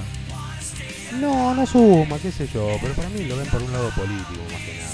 No, 1.20 1.54
no 1.54 1.66
suma, 1.66 2.16
qué 2.18 2.32
sé 2.32 2.48
yo, 2.52 2.66
pero 2.80 2.94
para 2.94 3.10
mí 3.10 3.24
lo 3.26 3.36
ven 3.36 3.46
por 3.48 3.62
un 3.62 3.70
lado 3.70 3.90
político 3.90 4.40
más 4.50 4.62
que 4.62 4.78
nada. 4.78 4.88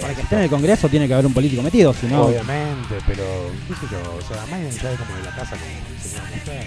Para 0.00 0.14
que 0.14 0.22
esté 0.22 0.36
en 0.36 0.42
el 0.42 0.50
Congreso 0.50 0.88
tiene 0.88 1.06
que 1.08 1.14
haber 1.14 1.26
un 1.26 1.32
político 1.34 1.62
metido, 1.62 1.92
si 1.94 2.06
no. 2.06 2.22
Obviamente, 2.26 2.96
pero 3.06 3.22
qué 3.66 3.74
sé 3.74 3.92
yo, 3.92 4.16
o 4.16 4.20
sea, 4.22 4.44
Maiden 4.50 4.74
cae 4.76 4.94
como 4.96 5.16
de 5.16 5.22
la 5.24 5.34
casa 5.34 5.56
como 5.56 5.72
mujer. 5.72 6.66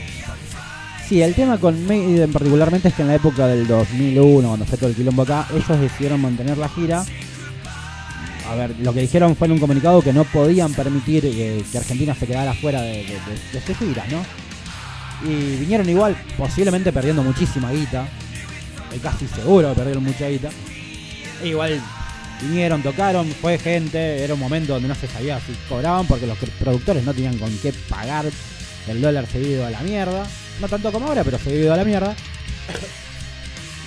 Sí, 1.08 1.22
el 1.22 1.34
tema 1.36 1.58
con 1.58 1.86
Maiden 1.88 2.32
particularmente 2.32 2.88
es 2.88 2.94
que 2.94 3.02
en 3.02 3.10
la 3.10 3.16
época 3.16 3.48
del 3.48 3.68
2001, 3.68 4.48
cuando 4.48 4.66
fue 4.66 4.78
todo 4.78 4.90
el 4.90 4.96
quilombo 4.96 5.24
acá, 5.24 5.46
ellos 5.54 5.80
decidieron 5.82 6.22
mantener 6.22 6.58
la 6.58 6.70
gira. 6.70 7.04
A 8.50 8.56
ver, 8.56 8.76
lo 8.80 8.94
que 8.94 9.02
dijeron 9.02 9.36
fue 9.36 9.48
en 9.48 9.54
un 9.54 9.60
comunicado 9.60 10.02
que 10.02 10.12
no 10.14 10.24
podían 10.26 10.74
permitir 10.74 11.22
que 11.72 11.78
Argentina 11.78 12.14
se 12.16 12.28
quedara 12.28 12.54
fuera 12.54 12.82
de, 12.82 12.90
de, 12.90 13.04
de- 13.04 13.60
de 13.60 13.62
sus 13.66 13.78
giras, 13.78 14.06
¿no? 14.10 14.24
Y 15.30 15.58
vinieron 15.58 15.88
igual, 15.90 16.16
posiblemente 16.38 16.92
perdiendo 16.92 17.24
muchísima 17.24 17.72
guita. 17.72 18.08
Casi 19.02 19.28
seguro 19.28 19.70
que 19.70 19.76
perdieron 19.76 20.04
mucha 20.04 20.28
guita. 20.28 20.50
E 21.44 21.48
igual 21.50 21.80
vinieron, 22.42 22.82
tocaron, 22.82 23.28
fue 23.42 23.58
gente, 23.58 24.24
era 24.24 24.34
un 24.34 24.40
momento 24.40 24.74
donde 24.74 24.88
no 24.88 24.96
se 24.96 25.08
sabía 25.08 25.40
si 25.40 25.54
cobraban 25.70 26.06
porque 26.08 26.28
los 26.28 26.38
productores 26.60 27.04
no 27.04 27.14
tenían 27.14 27.38
con 27.38 27.50
qué 27.60 27.74
pagar. 27.90 28.26
El 28.88 29.02
dólar 29.02 29.26
se 29.32 29.40
ido 29.40 29.66
a 29.66 29.70
la 29.70 29.82
mierda. 29.82 30.26
No 30.60 30.68
tanto 30.68 30.92
como 30.92 31.08
ahora, 31.08 31.24
pero 31.24 31.38
se 31.40 31.50
ha 31.52 31.54
ido 31.56 31.74
a 31.74 31.78
la 31.78 31.86
mierda. 31.86 32.16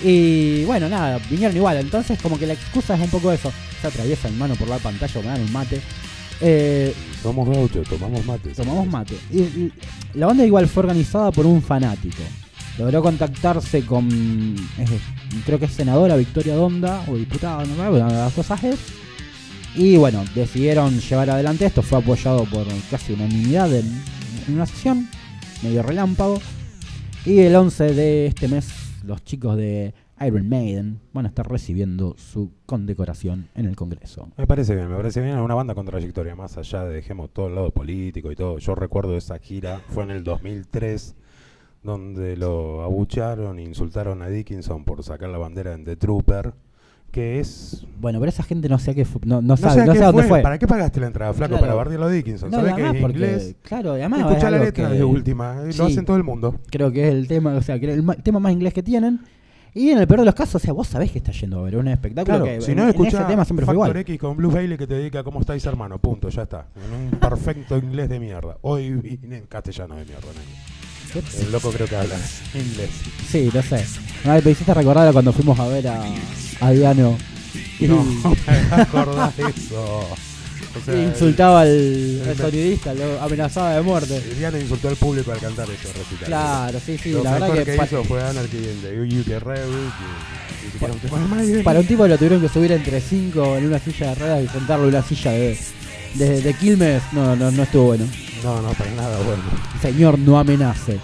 Y 0.03 0.63
bueno, 0.65 0.89
nada, 0.89 1.19
vinieron 1.29 1.55
igual. 1.55 1.77
Entonces, 1.77 2.19
como 2.21 2.37
que 2.37 2.45
la 2.47 2.53
excusa 2.53 2.95
es 2.95 3.01
un 3.01 3.09
poco 3.09 3.31
eso. 3.31 3.51
Se 3.81 3.87
atraviesa 3.87 4.29
mi 4.29 4.35
mano 4.37 4.55
por 4.55 4.67
la 4.67 4.77
pantalla 4.77 5.19
o 5.19 5.23
me 5.23 5.29
dan 5.29 5.41
un 5.41 5.51
mate. 5.51 5.81
Eh, 6.41 6.93
Somos 7.23 7.47
gauchos, 7.47 7.87
tomamos 7.87 8.25
mate. 8.25 8.49
tomamos 8.49 8.87
mate. 8.87 9.15
Y, 9.31 9.39
y 9.39 9.71
la 10.15 10.27
banda 10.27 10.45
igual 10.45 10.67
fue 10.67 10.81
organizada 10.83 11.31
por 11.31 11.45
un 11.45 11.61
fanático. 11.61 12.23
Logró 12.77 13.01
contactarse 13.01 13.85
con, 13.85 14.09
creo 15.45 15.59
que 15.59 15.65
es 15.65 15.71
senadora 15.71 16.17
Victoria 16.17 16.55
Donda, 16.55 17.03
o 17.07 17.15
diputada, 17.15 17.63
no 17.65 17.75
me 17.75 17.97
de 17.97 17.99
las 17.99 18.33
cosas 18.33 18.63
es. 18.65 18.79
Y 19.75 19.97
bueno, 19.97 20.23
decidieron 20.33 20.99
llevar 20.99 21.29
adelante 21.29 21.65
esto. 21.65 21.81
Fue 21.81 21.99
apoyado 21.99 22.45
por 22.45 22.65
casi 22.89 23.13
unanimidad 23.13 23.73
en, 23.73 23.85
en 24.47 24.53
una 24.53 24.65
sesión, 24.65 25.07
medio 25.63 25.83
relámpago. 25.83 26.39
Y 27.25 27.39
el 27.39 27.55
11 27.55 27.93
de 27.93 28.25
este 28.27 28.47
mes, 28.47 28.69
los 29.03 29.23
chicos 29.23 29.57
de 29.57 29.93
Iron 30.21 30.47
Maiden 30.47 31.01
van 31.11 31.25
a 31.25 31.29
estar 31.29 31.49
recibiendo 31.49 32.15
su 32.17 32.51
condecoración 32.65 33.49
en 33.55 33.65
el 33.65 33.75
Congreso. 33.75 34.29
Me 34.37 34.47
parece 34.47 34.75
bien, 34.75 34.89
me 34.89 34.95
parece 34.95 35.21
bien. 35.21 35.37
Una 35.39 35.55
banda 35.55 35.75
con 35.75 35.85
trayectoria, 35.85 36.35
más 36.35 36.57
allá 36.57 36.85
de 36.85 36.95
dejemos 36.95 37.31
todo 37.31 37.47
el 37.47 37.55
lado 37.55 37.71
político 37.71 38.31
y 38.31 38.35
todo. 38.35 38.57
Yo 38.59 38.75
recuerdo 38.75 39.17
esa 39.17 39.37
gira, 39.39 39.81
fue 39.89 40.03
en 40.03 40.11
el 40.11 40.23
2003, 40.23 41.15
donde 41.85 42.35
lo 42.35 42.81
abucharon 42.83 43.59
e 43.59 43.63
insultaron 43.63 44.21
a 44.21 44.27
Dickinson 44.27 44.83
por 44.83 45.03
sacar 45.03 45.29
la 45.29 45.37
bandera 45.37 45.73
en 45.73 45.85
The 45.85 45.95
Trooper, 45.95 46.53
que 47.11 47.39
es. 47.39 47.85
Bueno, 48.01 48.19
pero 48.19 48.29
esa 48.29 48.43
gente 48.43 48.67
no 48.67 48.77
sé 48.79 48.91
a 48.91 48.93
qué 48.95 49.05
no, 49.23 49.35
no 49.35 49.41
No, 49.41 49.57
sabe, 49.57 49.81
sé 49.81 49.85
no 49.87 49.93
sé 49.93 50.03
dónde 50.03 50.23
fue. 50.23 50.41
¿Para 50.41 50.57
qué 50.57 50.67
pagaste 50.67 50.99
la 50.99 51.07
entrada, 51.07 51.33
flaco? 51.33 51.51
Claro. 51.51 51.61
Para 51.61 51.73
bardearlo 51.75 52.07
a 52.07 52.09
Dickinson. 52.09 52.51
No, 52.51 52.57
¿Sabés 52.57 52.73
y 52.73 52.75
que 52.75 52.81
es 52.81 53.01
porque, 53.01 53.17
inglés? 53.17 53.55
claro, 53.61 53.91
además 53.93 54.19
es 54.21 54.25
Escucha 54.27 54.49
la 54.51 54.57
letra 54.59 54.89
que 54.89 54.95
de 54.95 55.03
última, 55.03 55.63
eh, 55.63 55.71
Sí. 55.71 55.77
lo 55.77 55.85
hacen 55.85 56.03
todo 56.05 56.17
el 56.17 56.23
mundo. 56.23 56.55
Creo 56.69 56.91
que 56.91 57.07
es 57.07 57.13
el 57.13 57.27
tema, 57.27 57.53
o 57.55 57.61
sea, 57.61 57.79
que 57.79 57.93
el 57.93 58.03
ma- 58.03 58.15
tema 58.15 58.39
más 58.39 58.51
inglés 58.51 58.73
que 58.73 58.83
tienen. 58.83 59.21
Y 59.77 59.89
en 59.89 59.97
el 59.97 60.07
peor 60.07 60.21
de 60.21 60.25
los 60.27 60.35
casos, 60.35 60.55
o 60.55 60.59
sea, 60.59 60.71
vos 60.73 60.87
sabés 60.87 61.11
que 61.11 61.17
está 61.17 61.33
yendo 61.33 61.59
a 61.59 61.63
ver 61.63 61.75
un 61.75 61.89
espectáculo 61.89 62.37
Claro, 62.37 62.45
que 62.45 62.61
si 62.61 62.73
no 62.73 62.87
en 62.87 63.05
ese 63.05 63.23
tema 63.25 63.43
siempre 63.43 63.65
fue 63.65 63.75
igual. 63.75 63.95
X 63.97 64.17
con 64.19 64.37
Blue 64.37 64.49
Bailey 64.49 64.77
que 64.77 64.87
te 64.87 64.93
dedica 64.93 65.21
¿Cómo 65.21 65.41
estáis 65.41 65.65
hermano? 65.65 65.99
Punto, 65.99 66.29
ya 66.29 66.43
está. 66.43 66.67
En 66.75 67.13
un 67.13 67.19
perfecto 67.19 67.77
inglés 67.77 68.07
de 68.07 68.19
mierda. 68.19 68.57
Hoy 68.61 68.91
vine 68.93 69.37
en 69.39 69.45
castellano 69.47 69.95
de 69.95 70.05
mierda. 70.05 70.27
El 71.39 71.51
loco 71.51 71.71
creo 71.71 71.87
que 71.87 71.95
habla 71.95 72.15
inglés. 72.53 72.89
Sí, 73.29 73.49
lo 73.53 73.61
sé. 73.61 73.85
Me 74.25 74.51
hiciste 74.51 74.73
recordar 74.73 75.11
cuando 75.13 75.31
fuimos 75.33 75.59
a 75.59 75.67
ver 75.67 75.87
a, 75.87 76.03
a 76.61 76.71
Diano. 76.71 77.17
No, 77.81 78.03
me 78.47 78.81
acordás 78.81 79.35
de 79.37 79.43
eso. 79.43 80.07
O 80.77 80.85
sea, 80.85 80.93
y 80.93 81.03
insultaba 81.03 81.61
al, 81.61 81.69
el- 81.69 82.35
sonidista, 82.37 82.93
lo 82.93 83.21
amenazaba 83.21 83.75
de 83.75 83.81
muerte. 83.81 84.21
Diana 84.37 84.59
insultó 84.59 84.89
al 84.89 84.97
público 84.97 85.31
al 85.31 85.39
cantar 85.39 85.69
eso 85.69 85.87
recital. 85.97 86.25
Claro, 86.27 86.79
sí, 86.85 86.97
sí, 86.97 87.11
Lo 87.11 87.23
la 87.23 87.31
verdad 87.33 87.53
que, 87.53 87.63
que, 87.63 87.75
hizo 87.83 88.03
fue 88.03 88.21
Anarchy 88.21 88.57
Rebel. 89.39 89.89
Que, 90.79 91.63
para 91.63 91.79
un 91.79 91.87
tipo 91.87 92.07
lo 92.07 92.17
tuvieron 92.17 92.41
que 92.41 92.49
subir 92.49 92.71
entre 92.73 92.99
cinco 92.99 93.55
en 93.55 93.67
una 93.67 93.79
silla 93.79 94.09
de 94.09 94.15
ruedas 94.15 94.43
y 94.43 94.47
sentarlo 94.47 94.85
en 94.89 94.95
una 94.95 95.03
silla 95.03 95.31
de, 95.31 95.57
de, 96.15 96.41
de 96.41 96.53
Quilmes, 96.55 97.03
no, 97.13 97.35
no, 97.35 97.51
no 97.51 97.63
estuvo 97.63 97.85
bueno. 97.85 98.05
No, 98.45 98.61
no, 98.61 98.69
para 98.73 98.91
nada 98.91 99.17
bueno. 99.25 99.41
Señor, 99.81 100.19
no 100.19 100.37
amenace. 100.37 100.99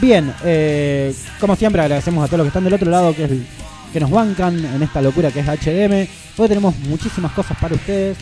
Bien, 0.00 0.32
eh, 0.44 1.12
como 1.40 1.56
siempre 1.56 1.82
agradecemos 1.82 2.22
a 2.24 2.26
todos 2.28 2.38
los 2.38 2.44
que 2.44 2.48
están 2.48 2.62
del 2.64 2.74
otro 2.74 2.88
lado, 2.90 3.14
que, 3.14 3.24
es 3.24 3.30
el- 3.32 3.46
que 3.92 3.98
nos 4.00 4.10
bancan 4.10 4.64
en 4.64 4.82
esta 4.82 5.02
locura 5.02 5.30
que 5.32 5.40
es 5.40 5.48
HDM. 5.48 6.08
Hoy 6.36 6.48
tenemos 6.48 6.76
muchísimas 6.78 7.32
cosas 7.32 7.56
para 7.58 7.74
ustedes. 7.74 8.16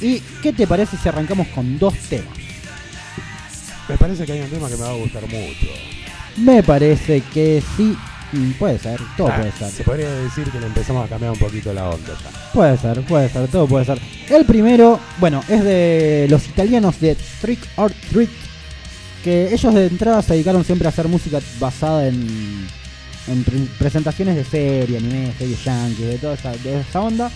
¿Y 0.00 0.18
qué 0.42 0.52
te 0.52 0.66
parece 0.66 0.96
si 0.96 1.08
arrancamos 1.08 1.46
con 1.48 1.78
dos 1.78 1.94
temas? 2.08 2.26
Me 3.88 3.96
parece 3.96 4.24
que 4.26 4.32
hay 4.32 4.40
un 4.40 4.50
tema 4.50 4.68
que 4.68 4.76
me 4.76 4.82
va 4.82 4.90
a 4.90 4.94
gustar 4.94 5.22
mucho. 5.22 5.66
Me 6.38 6.62
parece 6.62 7.20
que 7.32 7.62
sí, 7.76 7.96
puede 8.58 8.78
ser, 8.78 9.00
todo 9.16 9.28
Ah, 9.28 9.36
puede 9.36 9.52
ser. 9.52 9.70
Se 9.70 9.84
podría 9.84 10.10
decir 10.10 10.44
que 10.50 10.58
le 10.60 10.66
empezamos 10.66 11.04
a 11.04 11.08
cambiar 11.08 11.32
un 11.32 11.38
poquito 11.38 11.72
la 11.72 11.88
onda 11.90 12.08
ya. 12.08 12.52
Puede 12.52 12.76
ser, 12.78 13.00
puede 13.02 13.28
ser, 13.28 13.48
todo 13.48 13.66
puede 13.66 13.84
ser. 13.84 14.00
El 14.30 14.44
primero, 14.44 14.98
bueno, 15.18 15.42
es 15.48 15.62
de 15.62 16.26
los 16.30 16.46
italianos 16.48 17.00
de 17.00 17.16
Trick 17.40 17.60
or 17.76 17.92
Treat, 18.10 18.28
que 19.24 19.52
ellos 19.54 19.74
de 19.74 19.86
entrada 19.86 20.22
se 20.22 20.32
dedicaron 20.34 20.64
siempre 20.64 20.86
a 20.86 20.90
hacer 20.90 21.06
música 21.08 21.38
basada 21.60 22.08
en, 22.08 22.66
en 23.28 23.44
pre- 23.44 23.66
presentaciones 23.78 24.34
de 24.36 24.44
serie, 24.44 24.98
anime, 24.98 25.32
series 25.38 25.62
yankees, 25.64 26.06
de 26.06 26.18
toda 26.18 26.34
esa, 26.34 26.52
de 26.52 26.80
esa 26.80 27.00
onda, 27.00 27.30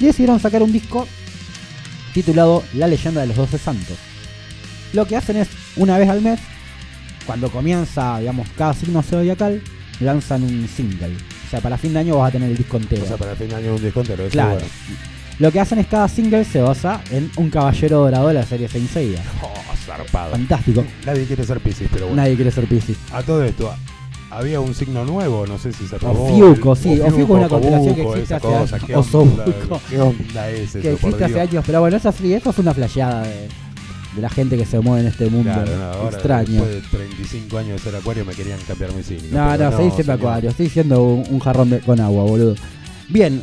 y 0.00 0.06
decidieron 0.06 0.40
sacar 0.40 0.62
un 0.62 0.72
disco 0.72 1.06
titulado 2.14 2.64
La 2.74 2.86
leyenda 2.88 3.20
de 3.20 3.28
los 3.28 3.36
12 3.36 3.58
santos. 3.58 3.96
Lo 4.92 5.06
que 5.06 5.16
hacen 5.16 5.36
es, 5.36 5.48
una 5.76 5.98
vez 5.98 6.08
al 6.08 6.22
mes, 6.22 6.40
cuando 7.26 7.50
comienza, 7.50 8.18
digamos, 8.18 8.48
cada 8.56 8.72
signo 8.74 9.02
zodiacal, 9.02 9.60
lanzan 10.00 10.42
un 10.42 10.68
single. 10.68 11.14
O 11.46 11.50
sea, 11.50 11.60
para 11.60 11.78
fin 11.78 11.92
de 11.92 12.00
año 12.00 12.18
vas 12.18 12.28
a 12.28 12.32
tener 12.32 12.50
el 12.50 12.56
disco 12.56 12.76
entero. 12.76 13.02
O 13.04 13.06
sea, 13.06 13.16
para 13.16 13.34
fin 13.34 13.48
de 13.48 13.54
año 13.56 13.74
un 13.74 13.82
descuento, 13.82 14.16
lo 14.16 14.28
Claro. 14.28 14.54
bueno. 14.54 14.66
Lo 15.38 15.52
que 15.52 15.60
hacen 15.60 15.78
es 15.78 15.86
cada 15.86 16.08
single 16.08 16.44
se 16.44 16.60
basa 16.60 17.00
en 17.10 17.30
un 17.36 17.48
caballero 17.48 17.98
dorado 18.00 18.28
de 18.28 18.34
la 18.34 18.44
serie 18.44 18.68
Saint 18.68 18.90
Seiya. 18.90 19.22
Oh, 19.42 19.74
zarpado. 19.86 20.32
Fantástico. 20.32 20.84
Nadie 21.06 21.24
quiere 21.24 21.44
ser 21.44 21.60
Pisces, 21.60 21.88
pero 21.92 22.06
bueno. 22.06 22.22
Nadie 22.22 22.34
quiere 22.36 22.50
ser 22.50 22.66
Pisces. 22.66 22.96
A 23.12 23.22
todo 23.22 23.42
esto, 23.44 23.72
Había 24.30 24.60
un 24.60 24.74
signo 24.74 25.06
nuevo, 25.06 25.46
no 25.46 25.56
sé 25.56 25.72
si 25.72 25.86
se 25.88 25.96
robó. 25.96 26.26
Ofiuco, 26.26 26.72
el- 26.72 26.78
sí, 26.78 27.00
Ofiuco 27.00 27.32
es 27.34 27.38
una 27.40 27.48
constelación 27.48 27.94
que 27.94 28.02
existe 28.02 28.34
hace 28.34 28.46
cosa, 28.46 28.76
años. 28.76 28.86
¿qué 28.86 28.94
onda, 29.16 29.44
¿Qué 29.88 30.00
onda 30.02 30.50
es 30.50 30.60
eso, 30.74 30.80
que 30.82 30.92
existe 30.92 31.24
hace 31.24 31.40
años, 31.40 31.64
pero 31.66 31.80
bueno, 31.80 31.96
eso, 31.96 32.12
sí, 32.12 32.34
eso 32.34 32.50
es 32.50 32.58
una 32.58 32.74
flasheada 32.74 33.22
de, 33.22 33.48
de 34.14 34.22
la 34.22 34.30
gente 34.30 34.56
que 34.56 34.64
se 34.64 34.80
mueve 34.80 35.02
en 35.02 35.06
este 35.08 35.28
mundo 35.28 35.52
Claro, 35.52 35.76
no, 35.76 35.84
ahora 35.84 36.16
extraño. 36.16 36.64
después 36.64 36.90
de 36.92 36.98
35 36.98 37.58
años 37.58 37.72
de 37.72 37.78
ser 37.90 37.96
acuario 37.96 38.24
me 38.24 38.34
querían 38.34 38.58
cambiar 38.66 38.92
mi 38.94 39.02
signo. 39.02 39.22
No, 39.30 39.50
pero 39.52 39.64
no, 39.64 39.70
estoy 39.70 39.84
diciendo 39.86 40.12
acuario, 40.14 40.50
estoy 40.50 40.66
diciendo 40.66 41.02
un, 41.04 41.24
un 41.30 41.38
jarrón 41.40 41.70
de- 41.70 41.80
con 41.80 42.00
agua, 42.00 42.24
boludo. 42.24 42.54
Bien, 43.08 43.42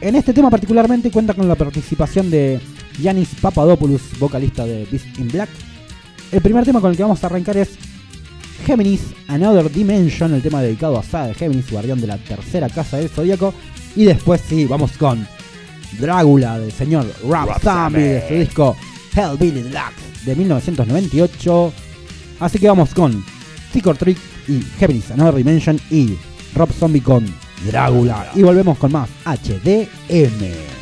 en 0.00 0.14
este 0.16 0.32
tema 0.32 0.50
particularmente 0.50 1.10
cuenta 1.10 1.32
con 1.34 1.48
la 1.48 1.54
participación 1.54 2.30
de 2.30 2.60
Yanis 3.00 3.28
Papadopoulos, 3.40 4.02
vocalista 4.18 4.64
de 4.66 4.86
Beast 4.90 5.18
in 5.18 5.28
Black. 5.28 5.48
El 6.32 6.40
primer 6.42 6.64
tema 6.64 6.80
con 6.80 6.90
el 6.90 6.96
que 6.96 7.02
vamos 7.02 7.22
a 7.22 7.26
arrancar 7.26 7.56
es 7.56 7.70
Géminis 8.66 9.00
Another 9.28 9.70
Dimension, 9.70 10.34
el 10.34 10.42
tema 10.42 10.60
dedicado 10.62 10.98
a 10.98 11.02
Saga 11.02 11.28
de 11.28 11.34
Géminis, 11.34 11.70
guardián 11.70 12.00
de 12.00 12.06
la 12.06 12.18
tercera 12.18 12.68
casa 12.68 12.96
del 12.98 13.08
zodíaco. 13.08 13.54
Y 13.94 14.04
después 14.04 14.42
sí, 14.46 14.66
vamos 14.66 14.92
con 14.98 15.26
Drácula 15.98 16.58
del 16.58 16.72
señor 16.72 17.06
Rob 17.26 17.48
Zombie 17.62 18.02
de 18.02 18.28
su 18.28 18.34
disco 18.34 18.76
Hellbilly 19.16 19.62
Deluxe 19.62 20.24
de 20.24 20.36
1998. 20.36 21.72
Así 22.40 22.58
que 22.58 22.68
vamos 22.68 22.92
con 22.92 23.24
Secret 23.72 23.98
Trick 23.98 24.18
y 24.46 24.60
Géminis 24.78 25.10
Another 25.10 25.36
Dimension 25.36 25.80
y 25.90 26.16
Rob 26.54 26.70
Zombie 26.72 27.00
con 27.00 27.26
Drácula. 27.64 28.30
Y 28.34 28.42
volvemos 28.42 28.76
con 28.78 28.92
más 28.92 29.08
HDM. 29.24 30.75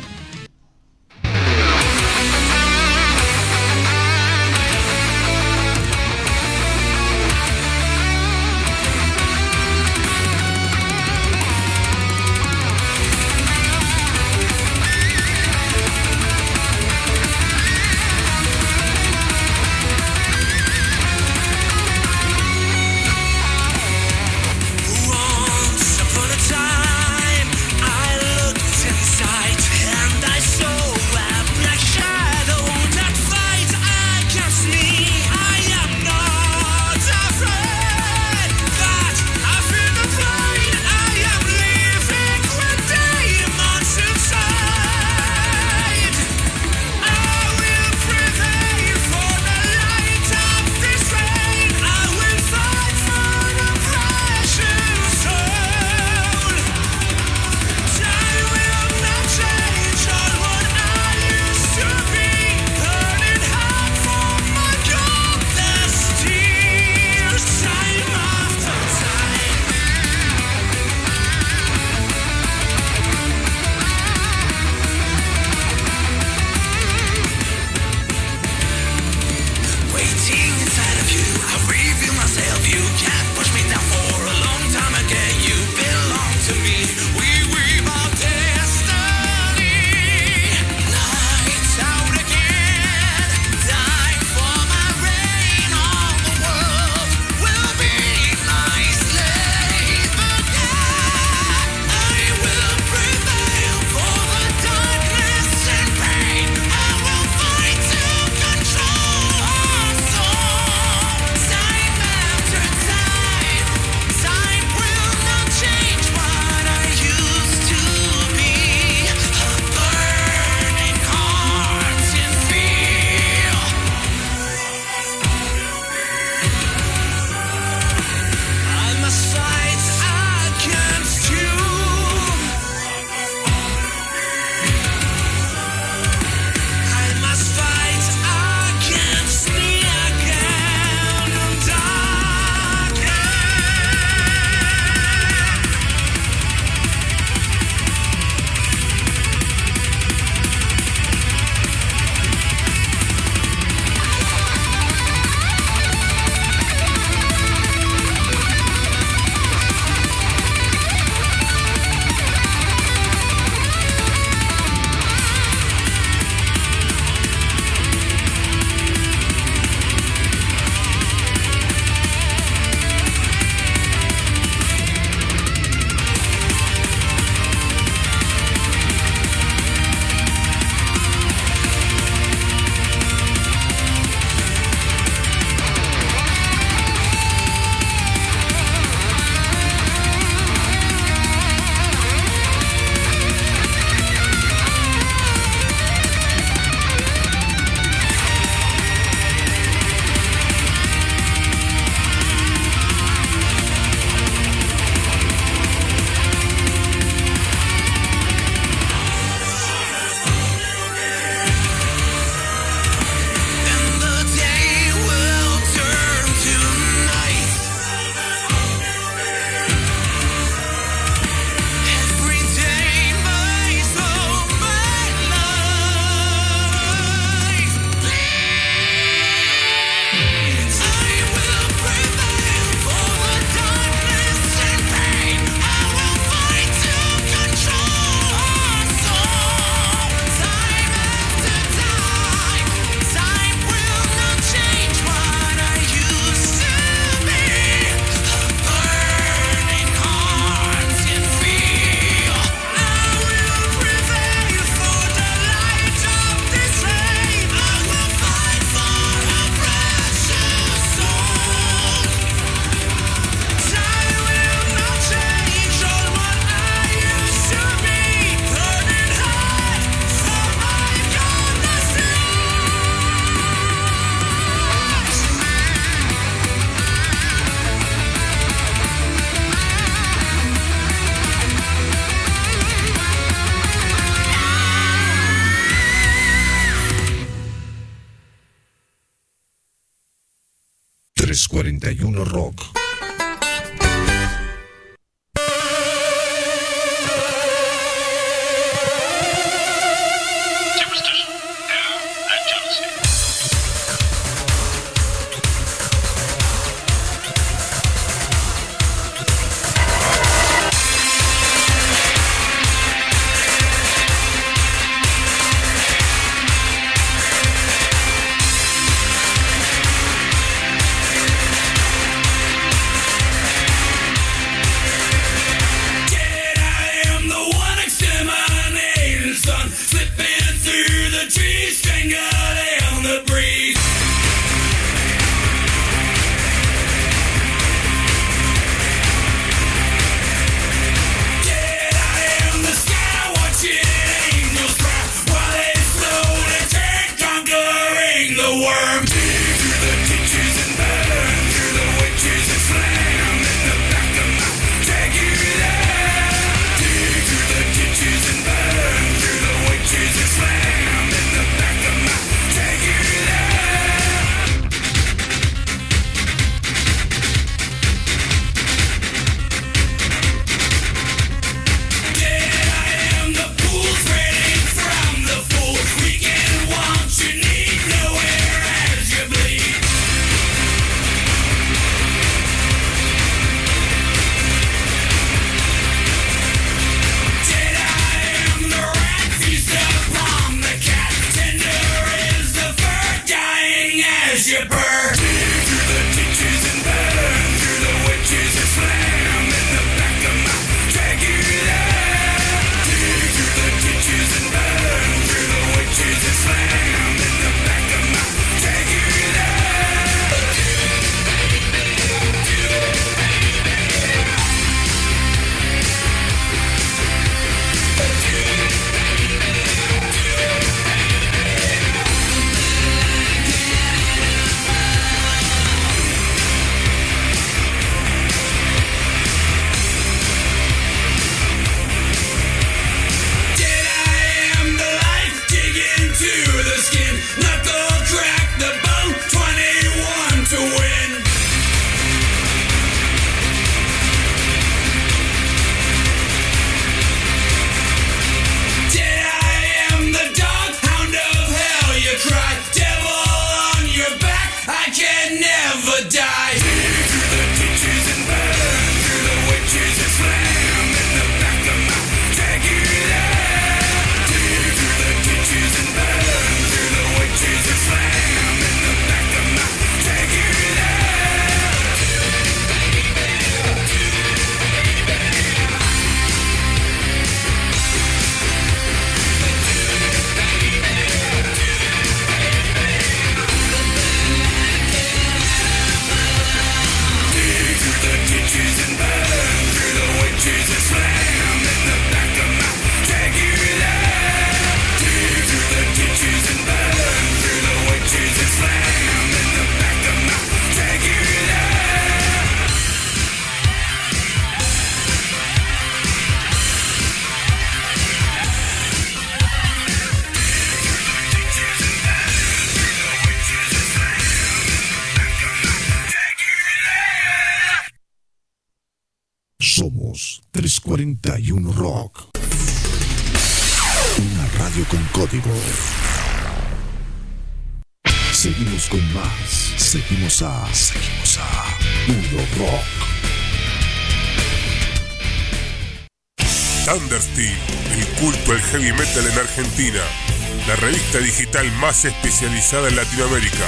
digital 541.55 541.71
más 541.79 542.03
especializada 542.03 542.89
en 542.89 542.97
Latinoamérica. 542.97 543.63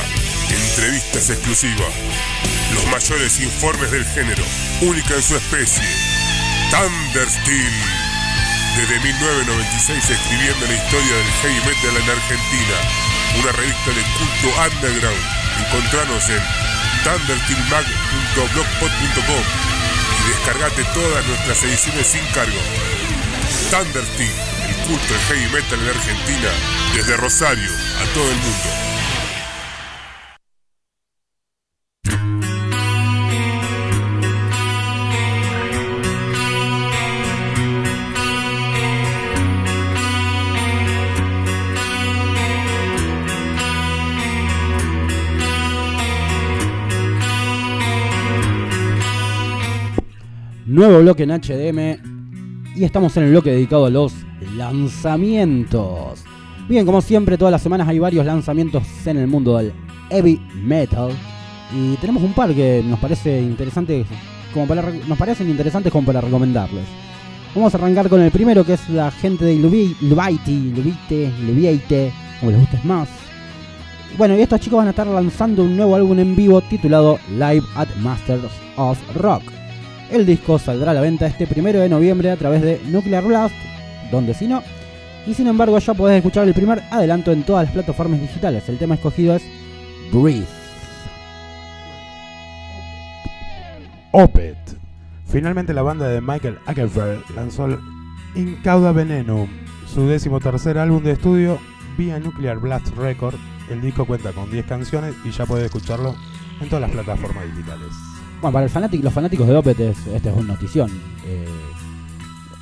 Entrevistas 0.50 1.30
exclusivas. 1.30 1.94
Los 2.74 2.86
mayores 2.88 3.40
informes 3.40 3.90
del 3.92 4.04
género, 4.06 4.44
única 4.82 5.16
en 5.16 5.24
su 5.24 5.38
especie. 5.38 5.88
Thundersteel. 6.70 7.72
Desde 8.76 9.00
1996 9.00 10.10
escribiendo 10.10 10.68
la 10.68 10.74
historia 10.74 11.16
del 11.16 11.32
heavy 11.42 11.62
metal 11.64 11.96
en 11.96 12.10
Argentina. 12.10 12.76
Una 13.40 13.54
revista 13.54 13.92
de 13.92 14.04
culto 14.18 14.50
underground. 14.68 15.26
Encontranos 15.66 16.30
en 16.30 16.44
thundersteelmag.blogspot.com 17.06 19.46
y 20.20 20.24
descargate 20.30 20.84
todas 20.94 21.26
nuestras 21.26 21.64
ediciones 21.64 22.08
sin 22.08 22.26
cargo. 22.34 22.60
Thundersteel, 23.72 24.36
el 24.68 24.76
culto 24.88 25.14
del 25.14 25.24
heavy 25.30 25.48
metal 25.54 25.80
en 25.80 25.90
Argentina 25.96 26.52
desde 26.98 27.16
Rosario 27.16 27.70
a 27.70 28.06
todo 28.12 28.24
el 28.24 28.38
mundo. 28.38 28.88
nuevo 50.66 51.00
bloque 51.02 51.24
en 51.24 51.30
HDM 51.30 52.76
y 52.76 52.84
estamos 52.84 53.16
en 53.18 53.24
el 53.26 53.30
bloque 53.30 53.52
dedicado 53.52 53.86
a 53.86 53.92
los 53.92 54.14
lanzamientos. 54.56 56.27
Bien, 56.68 56.86
como 56.86 57.02
siempre, 57.02 57.38
todas 57.38 57.52
las 57.54 57.62
semanas 57.62 57.88
hay 57.88 57.98
varios 57.98 58.26
lanzamientos 58.26 58.84
en 59.06 59.18
el 59.18 59.28
mundo 59.28 59.58
del 59.58 59.72
heavy 60.10 60.42
metal. 60.54 61.12
Y 61.74 61.96
tenemos 61.96 62.24
un 62.24 62.34
par 62.34 62.54
que 62.54 62.84
nos 62.86 63.00
parece 63.00 63.42
interesantes 63.42 64.06
como 64.54 64.68
para 64.68 64.82
nos 64.82 65.18
parecen 65.18 65.50
interesantes 65.50 65.92
como 65.92 66.06
para 66.06 66.20
recomendarles. 66.20 66.84
Vamos 67.56 67.74
a 67.74 67.78
arrancar 67.78 68.10
con 68.10 68.22
el 68.22 68.32
primero 68.32 68.66
que 68.66 68.74
es 68.74 68.90
la 68.90 69.12
gente 69.12 69.46
de 69.46 69.56
Lubaiti, 69.56 70.74
Lubite, 70.76 71.32
Lubiate, 71.46 72.12
como 72.40 72.52
les 72.52 72.60
guste 72.60 72.80
más. 72.84 73.08
Bueno, 74.18 74.38
y 74.38 74.42
estos 74.42 74.60
chicos 74.60 74.78
van 74.78 74.88
a 74.88 74.92
estar 74.92 75.08
lanzando 75.08 75.64
un 75.64 75.76
nuevo 75.76 75.96
álbum 75.96 76.20
en 76.20 76.36
vivo 76.36 76.62
titulado 76.62 77.20
Live 77.32 77.64
at 77.76 77.88
Masters 78.00 78.44
of 78.76 79.00
Rock. 79.16 79.44
El 80.12 80.26
disco 80.26 80.60
saldrá 80.60 80.92
a 80.92 80.94
la 80.94 81.02
venta 81.02 81.28
este 81.28 81.48
primero 81.48 81.80
de 81.80 81.90
noviembre 81.90 82.32
a 82.32 82.38
través 82.38 82.62
de 82.62 82.82
Nuclear 82.88 83.24
Blast, 83.24 83.56
donde 84.12 84.34
si 84.34 84.48
no. 84.48 84.62
Y 85.28 85.34
sin 85.34 85.48
embargo 85.48 85.78
ya 85.78 85.94
podés 85.94 86.18
escuchar 86.18 86.48
el 86.48 86.54
primer 86.54 86.82
adelanto 86.90 87.34
en 87.34 87.44
todas 87.44 87.66
las 87.66 87.74
plataformas 87.74 88.22
digitales. 88.22 88.68
El 88.70 88.78
tema 88.78 88.96
escogido 88.96 89.36
es 89.36 89.44
Breathe. 90.12 90.48
Opet. 94.12 94.58
Finalmente 95.26 95.74
la 95.74 95.82
banda 95.82 96.08
de 96.08 96.22
Michael 96.22 96.58
Ackerfeld 96.66 97.30
lanzó 97.36 97.66
el 97.66 97.78
Incauda 98.36 98.94
Venenum, 98.94 99.50
su 99.86 100.08
décimo 100.08 100.40
tercer 100.40 100.78
álbum 100.78 101.04
de 101.04 101.12
estudio 101.12 101.60
vía 101.98 102.20
Nuclear 102.20 102.60
Blast 102.60 102.88
Record. 102.96 103.36
El 103.70 103.82
disco 103.82 104.06
cuenta 104.06 104.32
con 104.32 104.50
10 104.50 104.66
canciones 104.66 105.14
y 105.26 105.32
ya 105.32 105.46
puedes 105.46 105.66
escucharlo 105.66 106.16
en 106.62 106.70
todas 106.70 106.82
las 106.84 106.92
plataformas 106.92 107.44
digitales. 107.54 107.90
Bueno, 108.42 108.54
para 108.54 108.66
el 108.66 108.70
fanático, 108.70 109.04
los 109.04 109.14
fanáticos 109.14 109.48
de 109.48 109.58
Opeth, 109.58 109.80
es, 109.82 110.08
este 110.08 110.30
es 110.30 110.36
un 110.36 110.48
notición. 110.48 110.90
Eh, 111.26 111.46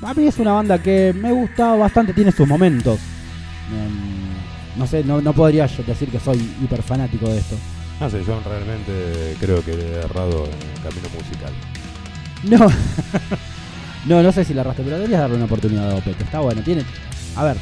a 0.06 0.13
mí 0.13 0.28
es 0.28 0.38
una 0.38 0.54
banda 0.54 0.78
que 0.82 1.13
me 1.20 1.32
gusta 1.32 1.76
bastante, 1.76 2.13
tiene 2.13 2.32
sus 2.32 2.48
momentos. 2.48 3.00
Em, 3.72 4.80
no 4.80 4.86
sé, 4.88 5.04
no, 5.04 5.22
no 5.22 5.34
podría 5.34 5.65
yo 5.68 5.84
decir 5.84 6.10
que 6.10 6.20
soy 6.20 6.38
hiper 6.62 6.82
fanático 6.84 7.28
de 7.30 7.39
esto. 7.39 7.56
No 8.00 8.10
sé, 8.10 8.24
yo 8.26 8.39
realmente 8.46 9.36
creo 9.39 9.63
que 9.63 9.72
he 9.72 9.96
errado 10.00 10.46
en 10.46 10.54
el 10.54 10.82
camino 10.84 11.08
musical. 11.18 11.54
No, 12.44 12.68
no, 14.18 14.22
no 14.24 14.32
sé 14.32 14.44
si 14.44 14.54
la 14.54 14.62
arrastre, 14.62 14.84
pero 14.84 14.98
deberías 14.98 15.22
darle 15.22 15.38
una 15.38 15.46
oportunidad 15.46 15.91
a 15.91 15.96
Opeth. 15.96 16.22
Está 16.22 16.39
bueno, 16.41 16.62
tiene. 16.62 16.84
A 17.36 17.44
ver, 17.44 17.58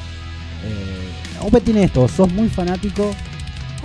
eh, 0.66 1.60
tiene 1.64 1.84
esto: 1.86 2.08
sos 2.08 2.32
muy 2.34 2.50
fanático 2.50 3.12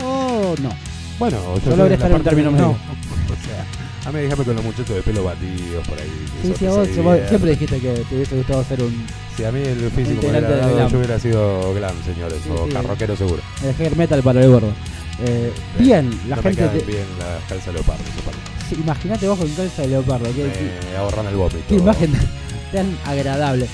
o 0.03 0.55
no. 0.63 0.71
Bueno, 1.19 1.37
Yo 1.57 1.61
soy 1.63 1.77
logré 1.77 1.95
estar 1.95 2.11
en 2.11 2.17
parte 2.19 2.31
término 2.31 2.51
de- 2.51 2.55
medio. 2.57 2.67
no, 2.69 2.73
o 3.35 3.37
sea, 3.45 3.65
a 4.09 4.13
mí 4.13 4.21
déjame 4.21 4.45
con 4.45 4.55
los 4.57 4.65
muchachos 4.65 4.97
de 4.97 5.03
pelo 5.03 5.25
batidos 5.25 5.87
por 5.87 5.99
ahí. 5.99 6.11
Sí, 6.43 6.53
sí, 6.59 6.67
vos, 6.67 6.89
siempre 7.29 7.51
dijiste 7.51 7.79
que 7.79 7.93
te 8.09 8.15
hubiese 8.17 8.37
gustado 8.37 8.61
hacer 8.61 8.83
un 8.83 9.07
Si 9.37 9.45
a 9.45 9.53
mí 9.53 9.61
el 9.63 9.91
físico 9.91 10.23
me 10.23 10.31
hubiera 10.31 10.49
dado, 10.51 10.89
yo 10.89 10.99
hubiera 10.99 11.19
sido 11.19 11.75
glam, 11.75 11.95
señores, 12.05 12.39
Sí, 12.43 12.51
o 12.51 12.67
sí. 12.67 12.73
carroquero 12.73 13.17
seguro. 13.17 13.43
el 13.63 13.75
hair 13.85 13.97
metal 13.97 14.23
para 14.23 14.43
el 14.43 14.51
gordo. 14.51 14.73
Eh, 15.21 15.53
bien, 15.79 16.11
la 16.29 16.37
no 16.37 16.43
me 16.43 16.49
gente. 16.55 16.57
quedan 16.63 16.79
te- 16.79 16.85
bien 16.85 17.05
las 17.19 17.43
calzas 17.49 17.75
leopardo, 17.75 18.03
para 18.25 18.37
mí. 18.37 18.43
sí, 18.69 18.77
Imagínate 18.81 19.29
vos 19.29 19.39
con 19.39 19.49
calza 19.51 19.83
de 19.83 19.89
leopardo. 19.89 20.25
que- 20.33 20.71
Me 20.93 20.97
ahorran 20.97 21.27
el 21.27 21.35
vómito. 21.37 21.59
Qué 21.69 21.75
imagen 21.75 22.13
tan 22.73 22.97
agradable. 23.05 23.67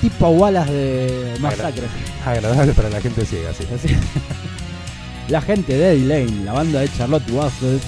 Tipo 0.00 0.28
Wallace 0.28 0.72
de 0.72 1.38
Masacre. 1.40 1.84
Agradable 2.24 2.72
para 2.74 2.90
la 2.90 3.00
gente 3.00 3.24
ciega, 3.24 3.50
sí. 3.52 3.64
La 5.28 5.40
gente 5.42 5.76
de 5.76 5.92
Eddie 5.92 6.06
Lane, 6.06 6.44
la 6.44 6.52
banda 6.54 6.80
de 6.80 6.88
Charlotte 6.96 7.30
Wassels, 7.30 7.82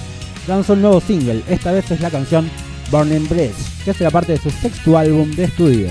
lanzó 0.51 0.73
un 0.73 0.81
nuevo 0.81 1.01
single. 1.01 1.43
Esta 1.49 1.71
vez 1.71 1.89
es 1.91 1.99
la 2.01 2.09
canción 2.09 2.49
Burning 2.91 3.27
Bridge, 3.27 3.55
que 3.85 3.93
será 3.93 4.11
parte 4.11 4.33
de 4.33 4.37
su 4.37 4.49
sexto 4.51 4.97
álbum 4.97 5.31
de 5.31 5.45
estudio. 5.45 5.87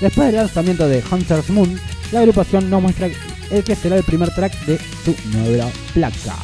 Después 0.00 0.28
del 0.28 0.36
lanzamiento 0.36 0.88
de 0.88 1.02
Hunter's 1.10 1.48
Moon, 1.50 1.78
la 2.10 2.20
agrupación 2.20 2.68
nos 2.68 2.82
muestra 2.82 3.08
el 3.50 3.64
que 3.64 3.76
será 3.76 3.96
el 3.96 4.02
primer 4.04 4.34
track 4.34 4.52
de 4.66 4.78
su 5.04 5.14
nueva 5.36 5.70
placa. 5.94 6.36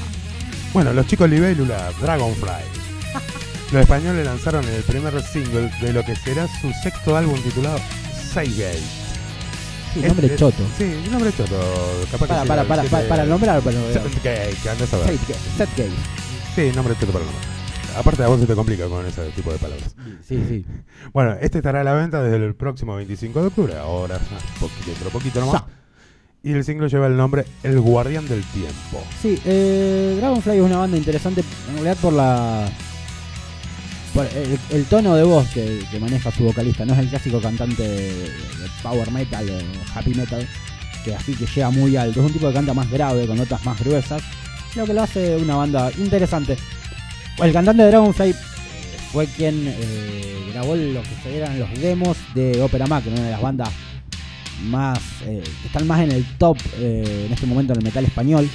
Bueno, 0.72 0.92
los 0.92 1.06
chicos 1.06 1.28
Libélula, 1.28 1.90
Dragonfly. 2.00 2.78
Los 3.72 3.82
españoles 3.82 4.24
lanzaron 4.24 4.64
el 4.66 4.82
primer 4.82 5.20
single 5.22 5.70
de 5.80 5.92
lo 5.92 6.02
que 6.02 6.16
será 6.16 6.46
su 6.60 6.70
sexto 6.82 7.16
álbum 7.16 7.38
titulado 7.42 7.78
Seigate. 8.32 8.78
Sí, 9.94 10.00
nombre 10.00 10.26
Este- 10.26 10.38
choto. 10.38 10.62
Sí, 10.78 10.84
un 11.06 11.12
nombre 11.12 11.30
choto. 11.36 11.58
Capaz 12.10 12.26
que 12.26 12.32
Para, 12.32 12.44
para, 12.44 12.64
para, 12.64 12.82
para, 12.84 13.08
para 13.08 13.24
nombrar, 13.24 13.60
para 13.60 13.76
nombrar. 13.78 14.02
Setgate, 14.04 14.56
que 14.62 14.68
andás 14.70 14.92
a 14.94 14.98
ver. 14.98 15.18
Setgate. 15.56 15.90
Sí, 16.58 16.72
nombre 16.74 16.96
choto 16.98 17.12
para. 17.12 17.24
Aparte 17.96 18.24
a 18.24 18.26
vos 18.26 18.40
se 18.40 18.46
te 18.46 18.56
complica 18.56 18.88
con 18.88 19.06
ese 19.06 19.30
tipo 19.30 19.52
de 19.52 19.58
palabras. 19.58 19.94
Sí, 20.26 20.42
sí. 20.48 20.64
Bueno, 21.12 21.36
este 21.40 21.58
estará 21.58 21.82
a 21.82 21.84
la 21.84 21.92
venta 21.92 22.20
desde 22.20 22.44
el 22.44 22.56
próximo 22.56 22.96
25 22.96 23.42
de 23.42 23.46
octubre, 23.46 23.76
ahora 23.76 24.18
poquito, 24.58 24.90
otro 24.90 25.10
poquito 25.10 25.38
nomás. 25.38 25.60
Sa. 25.60 25.66
Y 26.42 26.50
el 26.50 26.64
single 26.64 26.88
lleva 26.88 27.06
el 27.06 27.16
nombre 27.16 27.44
El 27.62 27.78
Guardián 27.78 28.26
del 28.26 28.42
Tiempo. 28.42 29.04
Sí, 29.22 29.40
eh, 29.44 30.16
Dragonfly 30.18 30.56
es 30.56 30.62
una 30.64 30.78
banda 30.78 30.96
interesante 30.96 31.44
en 31.68 31.74
realidad 31.74 31.96
por 32.02 32.12
la. 32.12 32.68
por 34.12 34.26
el, 34.26 34.58
el 34.70 34.84
tono 34.86 35.14
de 35.14 35.22
voz 35.22 35.48
que, 35.50 35.84
que 35.92 36.00
maneja 36.00 36.32
su 36.32 36.42
vocalista. 36.42 36.84
No 36.84 36.94
es 36.94 36.98
el 36.98 37.08
clásico 37.08 37.40
cantante 37.40 37.84
de, 37.84 38.12
de 38.14 38.68
power 38.82 39.12
metal 39.12 39.48
o 39.48 39.96
happy 39.96 40.12
metal, 40.12 40.44
que 41.04 41.14
así 41.14 41.34
que 41.36 41.46
llega 41.46 41.70
muy 41.70 41.94
alto. 41.94 42.18
Es 42.18 42.26
un 42.26 42.32
tipo 42.32 42.48
que 42.48 42.54
canta 42.54 42.74
más 42.74 42.90
grave, 42.90 43.28
con 43.28 43.36
notas 43.36 43.64
más 43.64 43.78
gruesas. 43.78 44.24
Lo 44.74 44.86
que 44.86 44.94
lo 44.94 45.02
hace 45.02 45.36
una 45.36 45.56
banda 45.56 45.90
interesante. 45.98 46.56
El 47.38 47.52
cantante 47.52 47.82
de 47.82 47.88
Dragonfly 47.88 48.34
fue 49.12 49.26
quien 49.26 49.64
eh, 49.66 50.50
grabó 50.52 50.76
lo 50.76 51.02
que 51.02 51.36
eran 51.36 51.58
los 51.58 51.72
demos 51.80 52.16
de 52.34 52.60
Opera 52.60 52.86
Mac, 52.86 53.04
una 53.06 53.22
de 53.22 53.30
las 53.30 53.40
bandas 53.40 53.70
más 54.64 54.98
eh, 55.24 55.42
que 55.62 55.66
están 55.68 55.86
más 55.86 56.00
en 56.00 56.10
el 56.10 56.24
top 56.36 56.58
eh, 56.78 57.24
en 57.26 57.32
este 57.32 57.46
momento 57.46 57.72
en 57.72 57.78
el 57.78 57.84
metal 57.84 58.04
español. 58.04 58.48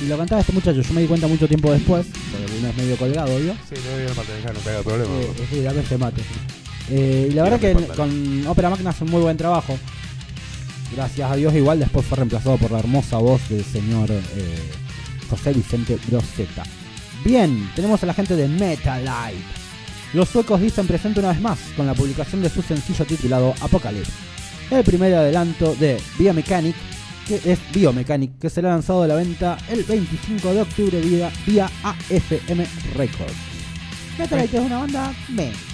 Y 0.00 0.06
lo 0.06 0.16
cantaba 0.16 0.40
este 0.40 0.52
muchacho, 0.52 0.80
yo 0.80 0.94
me 0.94 1.00
di 1.00 1.08
cuenta 1.08 1.26
mucho 1.26 1.48
tiempo 1.48 1.72
después, 1.72 2.06
porque 2.30 2.58
uno 2.58 2.68
es 2.68 2.76
medio 2.76 2.96
colgado, 2.96 3.34
obvio. 3.34 3.54
Sí, 3.68 3.74
doy 3.84 4.06
el 4.06 4.14
mate, 4.14 4.32
no 4.54 4.60
te 4.60 4.70
haga 4.70 4.82
problema. 4.82 5.10
Sí, 5.50 5.60
dame 5.62 5.80
ese 5.80 5.98
mate. 5.98 6.22
Y 6.90 7.32
la 7.32 7.42
verdad 7.42 7.60
que 7.60 7.74
no 7.74 7.80
importa. 7.80 8.02
con 8.02 8.46
Opera 8.46 8.70
Mac 8.70 8.86
hace 8.86 9.04
un 9.04 9.10
muy 9.10 9.22
buen 9.22 9.36
trabajo. 9.36 9.76
Gracias 10.94 11.30
a 11.30 11.34
Dios, 11.34 11.54
igual 11.54 11.80
después 11.80 12.06
fue 12.06 12.16
reemplazado 12.16 12.56
por 12.58 12.70
la 12.70 12.78
hermosa 12.78 13.18
voz 13.18 13.46
del 13.48 13.64
señor 13.64 14.10
José 15.28 15.52
Vicente 15.52 15.98
Groseta. 16.08 16.64
Bien, 17.24 17.70
tenemos 17.74 18.02
a 18.02 18.06
la 18.06 18.14
gente 18.14 18.36
de 18.36 18.48
Metalite. 18.48 19.42
Los 20.14 20.28
suecos 20.28 20.60
dicen 20.60 20.86
presente 20.86 21.20
una 21.20 21.30
vez 21.30 21.40
más 21.40 21.58
con 21.76 21.86
la 21.86 21.94
publicación 21.94 22.42
de 22.42 22.48
su 22.48 22.62
sencillo 22.62 23.04
titulado 23.04 23.54
Apocalypse. 23.60 24.12
El 24.70 24.84
primer 24.84 25.14
adelanto 25.14 25.74
de 25.74 26.00
Biomechanic, 26.18 26.76
que 27.26 27.40
es 27.44 27.58
Biomechanic, 27.72 28.38
que 28.38 28.50
será 28.50 28.70
lanzado 28.70 29.02
a 29.02 29.06
la 29.06 29.16
venta 29.16 29.58
el 29.68 29.84
25 29.84 30.54
de 30.54 30.62
octubre 30.62 31.00
vía, 31.46 31.70
AFM 31.82 32.66
Records. 32.94 33.34
Metalite 34.18 34.56
es 34.56 34.62
una 34.62 34.78
banda 34.78 35.14
me. 35.28 35.67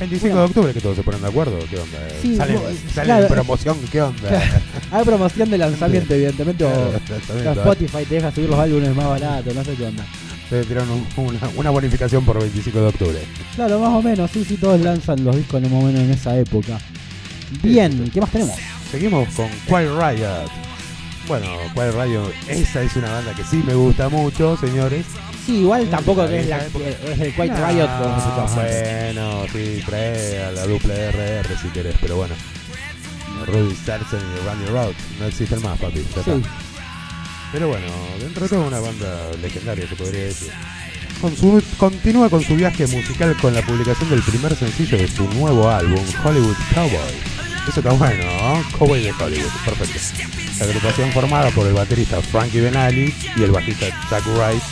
25 0.00 0.20
Bueno. 0.34 0.38
de 0.40 0.44
octubre 0.46 0.72
que 0.72 0.80
todos 0.80 0.96
se 0.96 1.02
ponen 1.02 1.20
de 1.20 1.28
acuerdo, 1.28 1.58
¿qué 1.68 1.78
onda? 1.78 1.98
Sí, 2.22 2.36
sale 2.36 2.54
vos- 2.56 2.62
sale 2.94 3.04
claro. 3.06 3.22
en 3.26 3.28
promoción, 3.28 3.76
¿qué 3.92 4.00
onda? 4.02 4.42
Hay 4.90 5.04
promoción 5.04 5.50
de 5.50 5.58
lanzamiento, 5.58 6.14
evidentemente, 6.14 6.64
o 6.64 6.68
Claro, 6.70 6.90
o 6.90 6.96
exactamente. 6.96 7.50
Spotify 7.60 8.04
te 8.08 8.14
deja 8.14 8.32
subir 8.32 8.48
los 8.48 8.58
álbumes 8.58 8.96
más 8.96 9.06
baratos, 9.06 9.54
no 9.54 9.64
sé 9.64 9.74
qué 9.74 9.84
onda. 9.84 10.04
Te 10.48 10.64
tiraron 10.64 10.90
un- 10.90 11.06
una, 11.26 11.38
una 11.54 11.70
bonificación 11.70 12.24
por 12.24 12.40
25 12.40 12.80
de 12.80 12.86
octubre. 12.86 13.18
Claro, 13.54 13.78
más 13.78 13.90
o 13.90 14.02
menos, 14.02 14.30
sí, 14.30 14.44
sí, 14.44 14.56
todos 14.56 14.80
lanzan 14.80 15.22
los 15.22 15.36
discos 15.36 15.62
o 15.62 15.68
menos 15.68 15.94
en 16.00 16.10
esa 16.10 16.36
época. 16.36 16.78
Bien, 17.62 18.10
¿qué 18.12 18.20
más 18.20 18.30
tenemos? 18.30 18.56
Seguimos 18.90 19.28
con 19.34 19.48
Quiet 19.66 19.90
Riot. 19.90 20.50
Bueno, 21.28 21.46
Quiet 21.74 21.92
Riot, 21.94 22.32
esa 22.48 22.82
es 22.82 22.96
una 22.96 23.12
banda 23.12 23.34
que 23.34 23.44
sí 23.44 23.62
me 23.66 23.74
gusta 23.74 24.08
mucho, 24.08 24.56
señores. 24.56 25.04
Sí, 25.46 25.60
igual 25.60 25.88
tampoco 25.88 26.26
que 26.28 26.40
es, 26.40 26.46
la, 26.48 26.58
es 26.58 27.20
el 27.20 27.34
No, 27.36 27.68
Riot 27.68 27.88
como 27.98 28.14
antes. 28.14 28.54
Bueno, 28.54 29.44
sí, 29.52 29.82
trae 29.86 30.44
a 30.44 30.52
la 30.52 30.66
dupla 30.66 30.94
RR 31.10 31.56
si 31.60 31.68
querés, 31.68 31.94
pero 32.00 32.16
bueno. 32.16 32.34
Rudy 33.46 33.74
Sarsen 33.74 34.20
y 34.20 34.46
Randy 34.46 34.66
Rhodes 34.66 34.96
no 35.18 35.26
existen 35.26 35.62
más, 35.62 35.78
papi. 35.78 36.04
ya 36.14 36.22
Sí, 36.22 36.30
está. 36.30 36.48
Pero 37.52 37.68
bueno, 37.68 37.86
dentro 38.20 38.42
de 38.44 38.48
todo 38.48 38.66
una 38.66 38.80
banda 38.80 39.30
legendaria, 39.42 39.88
se 39.88 39.96
podría 39.96 40.24
decir. 40.24 40.50
Con 41.20 41.36
su- 41.36 41.62
continúa 41.78 42.28
con 42.30 42.42
su 42.42 42.54
viaje 42.54 42.86
musical 42.86 43.34
con 43.40 43.54
la 43.54 43.62
publicación 43.62 44.10
del 44.10 44.22
primer 44.22 44.54
sencillo 44.54 44.98
de 44.98 45.08
su 45.08 45.24
nuevo 45.34 45.68
álbum, 45.70 46.04
Hollywood 46.24 46.56
Cowboy. 46.74 47.14
Eso 47.68 47.80
está 47.80 47.92
bueno, 47.92 48.24
¿no? 48.24 48.78
Cowboy 48.78 49.02
de 49.02 49.12
Hollywood, 49.12 49.50
perfecto. 49.64 49.98
La 50.58 50.64
agrupación 50.66 51.10
formada 51.12 51.50
por 51.50 51.66
el 51.66 51.72
baterista 51.74 52.20
Frankie 52.22 52.60
Benali 52.60 53.14
y 53.36 53.42
el 53.42 53.50
bajista 53.50 53.86
Chuck 54.08 54.26
Wright 54.36 54.62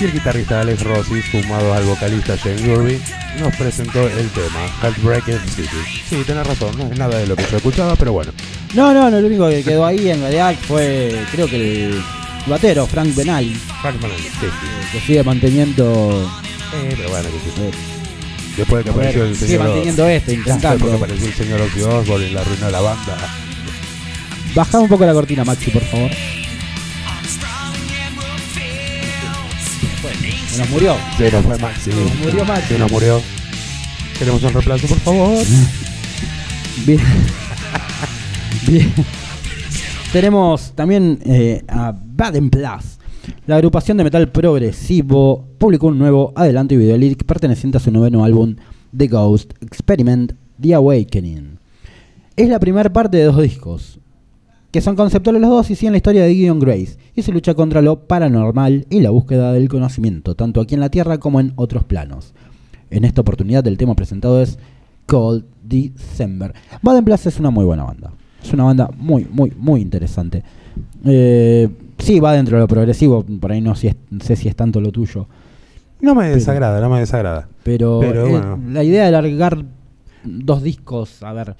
y 0.00 0.04
el 0.04 0.12
guitarrista 0.12 0.60
Alex 0.60 0.82
Rossi, 0.82 1.22
sumados 1.22 1.76
al 1.76 1.84
vocalista 1.84 2.36
Shane 2.36 2.62
Gurby, 2.66 3.00
nos 3.40 3.54
presentó 3.56 4.06
el 4.08 4.28
tema 4.30 4.66
Heartbreaker 4.82 5.40
City. 5.50 5.68
Sí, 6.08 6.22
tenés 6.26 6.46
razón, 6.46 6.76
no 6.78 6.84
es 6.92 6.98
nada 6.98 7.18
de 7.18 7.26
lo 7.26 7.34
que 7.36 7.44
yo 7.50 7.56
escuchaba, 7.56 7.96
pero 7.96 8.12
bueno. 8.12 8.32
No, 8.74 8.92
no, 8.94 9.10
no, 9.10 9.20
lo 9.20 9.26
único 9.26 9.48
que 9.48 9.62
quedó 9.64 9.84
ahí 9.86 10.08
en 10.10 10.20
realidad 10.20 10.54
fue, 10.66 11.24
creo 11.32 11.48
que 11.48 11.86
el 11.86 12.02
batero, 12.46 12.86
Frank 12.86 13.14
Benali, 13.14 13.54
Frank 13.82 14.00
Benali, 14.00 14.22
sí, 14.22 14.30
sí. 14.40 14.48
que 14.92 15.00
sigue 15.06 15.22
manteniendo 15.24 16.30
Eh, 16.74 16.94
pero 16.96 17.08
bueno, 17.10 17.28
que 17.30 17.38
sí. 17.38 17.60
eh, 17.60 17.70
Después 18.56 18.84
de 18.84 18.90
que 18.90 18.96
ver, 18.98 19.08
apareció 19.08 19.24
el 19.24 19.34
sigue 19.36 19.46
señor. 19.48 19.62
manteniendo 19.64 20.08
esto, 20.08 20.30
Después 20.30 20.46
intentando. 20.54 20.86
que 20.90 20.96
apareció 20.96 21.26
el 21.28 21.34
señor 21.34 21.60
Ozzy 21.62 21.80
Osbourne 21.82 22.26
y 22.26 22.30
la 22.32 22.40
arruinó 22.40 22.70
la 22.70 22.80
banda. 22.80 23.16
Bajá 24.54 24.78
un 24.80 24.88
poco 24.88 25.06
la 25.06 25.12
cortina, 25.12 25.44
Maxi, 25.44 25.70
por 25.70 25.82
favor. 25.82 26.10
Se 30.58 30.64
nos 30.64 30.72
murió. 30.72 30.96
Se 31.16 31.30
nos 31.30 31.44
fue 31.44 31.58
Maxi. 31.58 31.90
nos 31.90 32.18
murió 32.18 32.44
Maxi. 32.44 32.66
Se 32.74 32.78
nos 32.80 32.90
murió. 32.90 33.20
Queremos 34.18 34.42
un 34.42 34.52
reemplazo, 34.52 34.88
por 34.88 34.98
favor. 34.98 35.44
Bien. 36.84 37.00
Bien. 38.66 38.92
Tenemos 40.12 40.72
también 40.74 41.20
eh, 41.24 41.62
a 41.68 41.94
Baden 41.96 42.50
Plus. 42.50 42.98
La 43.46 43.54
agrupación 43.54 43.98
de 43.98 44.04
metal 44.04 44.32
progresivo 44.32 45.46
publicó 45.58 45.86
un 45.86 45.98
nuevo 46.00 46.32
adelanto 46.34 46.74
y 46.74 46.78
videolíric 46.78 47.22
perteneciente 47.24 47.78
a 47.78 47.80
su 47.80 47.92
noveno 47.92 48.24
álbum 48.24 48.56
The 48.96 49.06
Ghost 49.06 49.52
Experiment 49.62 50.32
The 50.60 50.74
Awakening. 50.74 51.56
Es 52.34 52.48
la 52.48 52.58
primera 52.58 52.92
parte 52.92 53.16
de 53.16 53.24
dos 53.26 53.40
discos, 53.40 54.00
que 54.78 54.82
son 54.82 54.94
conceptuales 54.94 55.42
los 55.42 55.50
dos 55.50 55.70
y 55.72 55.74
siguen 55.74 55.90
la 55.90 55.96
historia 55.96 56.22
de 56.22 56.32
Gideon 56.32 56.60
Grace 56.60 56.98
y 57.16 57.22
su 57.22 57.32
lucha 57.32 57.54
contra 57.54 57.82
lo 57.82 58.06
paranormal 58.06 58.86
y 58.88 59.00
la 59.00 59.10
búsqueda 59.10 59.52
del 59.52 59.68
conocimiento, 59.68 60.36
tanto 60.36 60.60
aquí 60.60 60.76
en 60.76 60.80
la 60.80 60.88
Tierra 60.88 61.18
como 61.18 61.40
en 61.40 61.52
otros 61.56 61.82
planos. 61.82 62.32
En 62.88 63.04
esta 63.04 63.22
oportunidad 63.22 63.66
el 63.66 63.76
tema 63.76 63.96
presentado 63.96 64.40
es 64.40 64.56
Cold 65.06 65.46
December. 65.64 66.54
Baden 66.80 67.04
Plus 67.04 67.26
es 67.26 67.40
una 67.40 67.50
muy 67.50 67.64
buena 67.64 67.82
banda. 67.82 68.12
Es 68.40 68.52
una 68.52 68.62
banda 68.62 68.88
muy, 68.96 69.26
muy, 69.28 69.52
muy 69.56 69.80
interesante. 69.80 70.44
Eh, 71.04 71.68
sí, 71.98 72.20
va 72.20 72.34
dentro 72.34 72.56
de 72.56 72.60
lo 72.60 72.68
progresivo, 72.68 73.24
por 73.24 73.50
ahí 73.50 73.60
no 73.60 73.74
sé 73.74 73.96
si 74.36 74.46
es 74.46 74.54
tanto 74.54 74.80
lo 74.80 74.92
tuyo. 74.92 75.26
No 76.00 76.14
me 76.14 76.28
desagrada, 76.28 76.80
no 76.80 76.88
me 76.88 77.00
desagrada. 77.00 77.48
Pero, 77.64 77.98
Pero 77.98 78.28
eh, 78.28 78.30
bueno. 78.30 78.60
la 78.68 78.84
idea 78.84 79.02
de 79.02 79.08
alargar 79.08 79.64
dos 80.22 80.62
discos, 80.62 81.20
a 81.24 81.32
ver, 81.32 81.56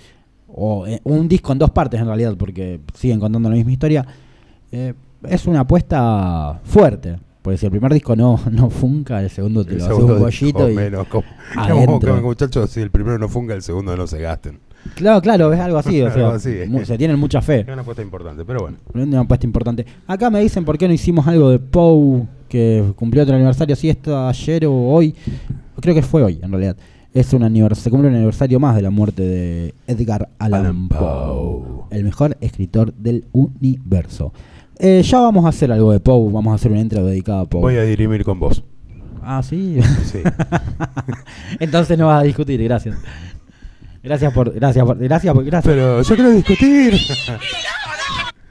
o 0.48 0.86
eh, 0.86 1.00
un 1.04 1.28
disco 1.28 1.52
en 1.52 1.58
dos 1.58 1.70
partes 1.70 2.00
en 2.00 2.06
realidad, 2.06 2.34
porque 2.36 2.80
siguen 2.94 3.20
contando 3.20 3.48
la 3.48 3.54
misma 3.56 3.72
historia, 3.72 4.06
eh, 4.72 4.94
es 5.28 5.46
una 5.46 5.60
apuesta 5.60 6.60
fuerte. 6.64 7.18
Porque 7.40 7.56
si 7.56 7.66
el 7.66 7.70
primer 7.72 7.92
disco 7.94 8.14
no, 8.16 8.38
no 8.50 8.68
funca, 8.68 9.22
el 9.22 9.30
segundo 9.30 9.64
te 9.64 9.72
El 9.72 9.78
lo 9.78 9.84
hace 9.84 9.94
un 9.94 10.18
bollito 10.18 10.68
y. 10.70 10.74
menos, 10.74 11.06
como, 11.08 11.24
adentro. 11.56 12.10
como, 12.14 12.22
muchachos, 12.28 12.68
si 12.70 12.80
el 12.80 12.90
primero 12.90 13.18
no 13.18 13.28
funga, 13.28 13.54
el 13.54 13.62
segundo 13.62 13.96
no 13.96 14.06
se 14.06 14.20
gasten. 14.20 14.58
Claro, 14.94 15.20
claro, 15.20 15.52
es 15.52 15.60
algo 15.60 15.78
así. 15.78 16.00
o 16.02 16.10
sea, 16.12 16.24
Algo 16.24 16.36
así. 16.36 16.56
mu- 16.68 16.84
se 16.84 16.98
tienen 16.98 17.18
mucha 17.18 17.40
fe. 17.40 17.60
Es 17.60 17.68
una 17.68 17.82
apuesta 17.82 18.02
importante, 18.02 18.44
pero 18.44 18.60
bueno. 18.60 18.76
Una 18.94 19.20
apuesta 19.20 19.46
importante. 19.46 19.86
Acá 20.06 20.30
me 20.30 20.40
dicen 20.40 20.64
por 20.64 20.76
qué 20.78 20.86
no 20.88 20.94
hicimos 20.94 21.26
algo 21.26 21.50
de 21.50 21.58
Poe, 21.58 22.24
que 22.48 22.92
cumplió 22.96 23.22
otro 23.22 23.34
aniversario, 23.34 23.76
si 23.76 23.88
esto 23.88 24.26
ayer 24.26 24.66
o 24.66 24.72
hoy. 24.74 25.14
Creo 25.80 25.94
que 25.94 26.02
fue 26.02 26.22
hoy, 26.22 26.40
en 26.42 26.50
realidad. 26.50 26.76
Es 27.14 27.32
un 27.32 27.42
anivers 27.42 27.78
se 27.78 27.90
cumple 27.90 28.08
un 28.10 28.16
aniversario 28.16 28.60
más 28.60 28.76
de 28.76 28.82
la 28.82 28.90
muerte 28.90 29.22
de 29.22 29.74
Edgar 29.86 30.28
Allan 30.38 30.60
Allan 30.60 30.88
Poe, 30.88 30.98
Poe. 30.98 31.84
el 31.90 32.04
mejor 32.04 32.36
escritor 32.40 32.92
del 32.94 33.26
universo. 33.32 34.32
Eh, 34.78 35.02
ya 35.02 35.20
vamos 35.20 35.44
a 35.44 35.48
hacer 35.48 35.72
algo 35.72 35.90
de 35.90 36.00
Poe, 36.00 36.30
vamos 36.30 36.52
a 36.52 36.54
hacer 36.54 36.70
una 36.70 36.80
intro 36.80 37.04
dedicada 37.04 37.40
a 37.40 37.44
Poe. 37.46 37.60
Voy 37.62 37.76
a 37.76 37.82
dirimir 37.82 38.24
con 38.24 38.38
vos. 38.38 38.62
Ah, 39.22 39.42
sí. 39.42 39.78
Sí. 40.04 40.20
Entonces 41.60 41.98
no 41.98 42.06
vas 42.06 42.22
a 42.22 42.24
discutir, 42.24 42.62
gracias. 42.62 42.96
Gracias 44.02 44.32
por, 44.32 44.52
gracias 44.52 44.84
por, 44.84 44.98
gracias 44.98 45.34
por, 45.34 45.44
gracias. 45.44 45.74
Pero 45.74 46.02
yo 46.02 46.14
quiero 46.14 46.30
discutir. 46.30 46.94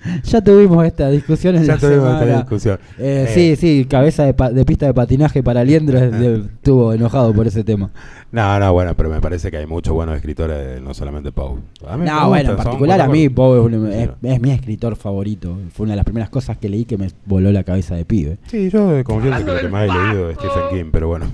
Ya 0.24 0.42
tuvimos 0.42 0.86
esta 0.86 1.10
discusión 1.10 1.56
en 1.56 1.64
ya 1.66 1.74
la 1.74 1.80
tuvimos 1.80 2.04
semana. 2.06 2.24
esta 2.26 2.38
discusión. 2.40 2.80
Eh, 2.98 3.26
Eh, 3.28 3.32
Sí, 3.34 3.56
sí, 3.56 3.86
cabeza 3.86 4.24
de, 4.26 4.34
pa- 4.34 4.50
de 4.52 4.64
pista 4.66 4.86
de 4.86 4.94
patinaje 4.94 5.44
para 5.44 5.64
Liendro 5.64 5.98
estuvo 6.00 6.94
enojado 6.94 7.34
por 7.34 7.48
ese 7.48 7.64
tema. 7.64 7.90
No, 8.32 8.60
no, 8.60 8.74
bueno, 8.74 8.94
pero 8.96 9.10
me 9.10 9.20
parece 9.22 9.50
que 9.52 9.58
hay 9.58 9.66
muchos 9.66 9.94
buenos 9.94 10.16
escritores, 10.16 10.82
no 10.82 10.94
solamente 10.94 11.32
Pau. 11.32 11.60
A 11.88 11.98
mí 11.98 12.04
me 12.04 12.10
No, 12.12 12.28
bueno, 12.28 12.52
en 12.52 12.58
particular 12.58 13.02
a 13.02 13.08
mí 13.08 13.30
Poe 13.30 13.60
es, 13.60 13.66
un- 13.66 13.92
Sí. 13.92 13.98
es- 13.98 14.34
es 14.34 14.42
mi 14.42 14.52
escritor 14.52 14.96
favorito. 14.96 15.58
Fue 15.74 15.86
una 15.86 15.94
de 15.94 15.98
las 15.98 16.06
primeras 16.06 16.30
cosas 16.30 16.58
que 16.58 16.70
leí 16.70 16.86
que 16.86 16.98
me 16.98 17.08
voló 17.26 17.52
la 17.52 17.64
cabeza 17.64 17.96
de 17.96 18.06
pibe. 18.06 18.38
Sí, 18.48 18.70
yo 18.70 19.04
confieso 19.04 19.38
que 19.46 19.52
lo 19.54 19.60
que 19.60 19.68
más 19.70 19.84
he 19.90 19.94
leído 19.94 20.30
es 20.30 20.38
Stephen 20.38 20.64
King, 20.72 20.90
pero 20.92 21.08
bueno. 21.08 21.26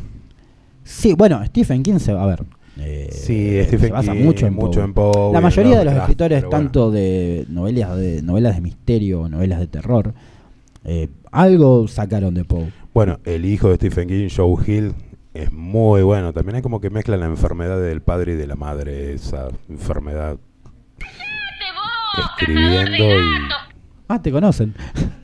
Sí, 0.84 1.14
bueno, 1.14 1.44
Stephen 1.46 1.82
King 1.84 2.00
se 2.00 2.12
a 2.12 2.26
ver. 2.26 2.44
Eh, 2.80 3.10
Sí, 3.12 3.50
se 3.52 3.66
Stephen 3.66 3.92
basa 3.92 4.14
King, 4.14 4.24
mucho 4.24 4.48
en 4.48 4.54
mucho 4.54 4.80
Poe. 4.80 4.84
en 4.84 4.94
Poe 4.94 5.30
y 5.30 5.34
La 5.34 5.42
mayoría 5.42 5.72
de 5.72 5.76
los 5.78 5.86
Lovecraft, 5.86 6.10
escritores, 6.10 6.38
pero 6.40 6.50
bueno. 6.50 6.64
tanto 6.64 6.92
de 6.92 7.46
novelas 7.50 7.98
de 7.98 8.22
novelas 8.22 8.56
de 8.56 8.62
misterio 8.62 9.22
o 9.22 9.30
novelas 9.30 9.60
de 9.60 9.68
terror, 9.68 10.14
eh, 10.86 11.10
algo 11.32 11.88
sacaron 11.88 12.34
de 12.34 12.46
Poe. 12.46 12.72
Bueno, 12.94 13.20
el 13.26 13.46
hijo 13.46 13.70
de 13.70 13.76
Stephen 13.76 14.08
King, 14.08 14.28
Joe 14.36 14.56
Hill, 14.66 14.94
es 15.34 15.52
muy 15.52 16.04
bueno. 16.04 16.34
También 16.34 16.58
hay 16.58 16.62
como 16.62 16.80
que 16.80 16.90
mezcla 16.90 17.18
la 17.18 17.26
enfermedad 17.26 17.82
del 17.82 18.02
padre 18.02 18.34
y 18.34 18.36
de 18.36 18.48
la 18.48 18.56
madre, 18.56 19.14
esa 19.14 19.48
enfermedad 19.70 20.38
escribiendo 22.18 23.20
y... 23.20 23.50
Ah, 24.08 24.22
te 24.22 24.32
conocen. 24.32 24.76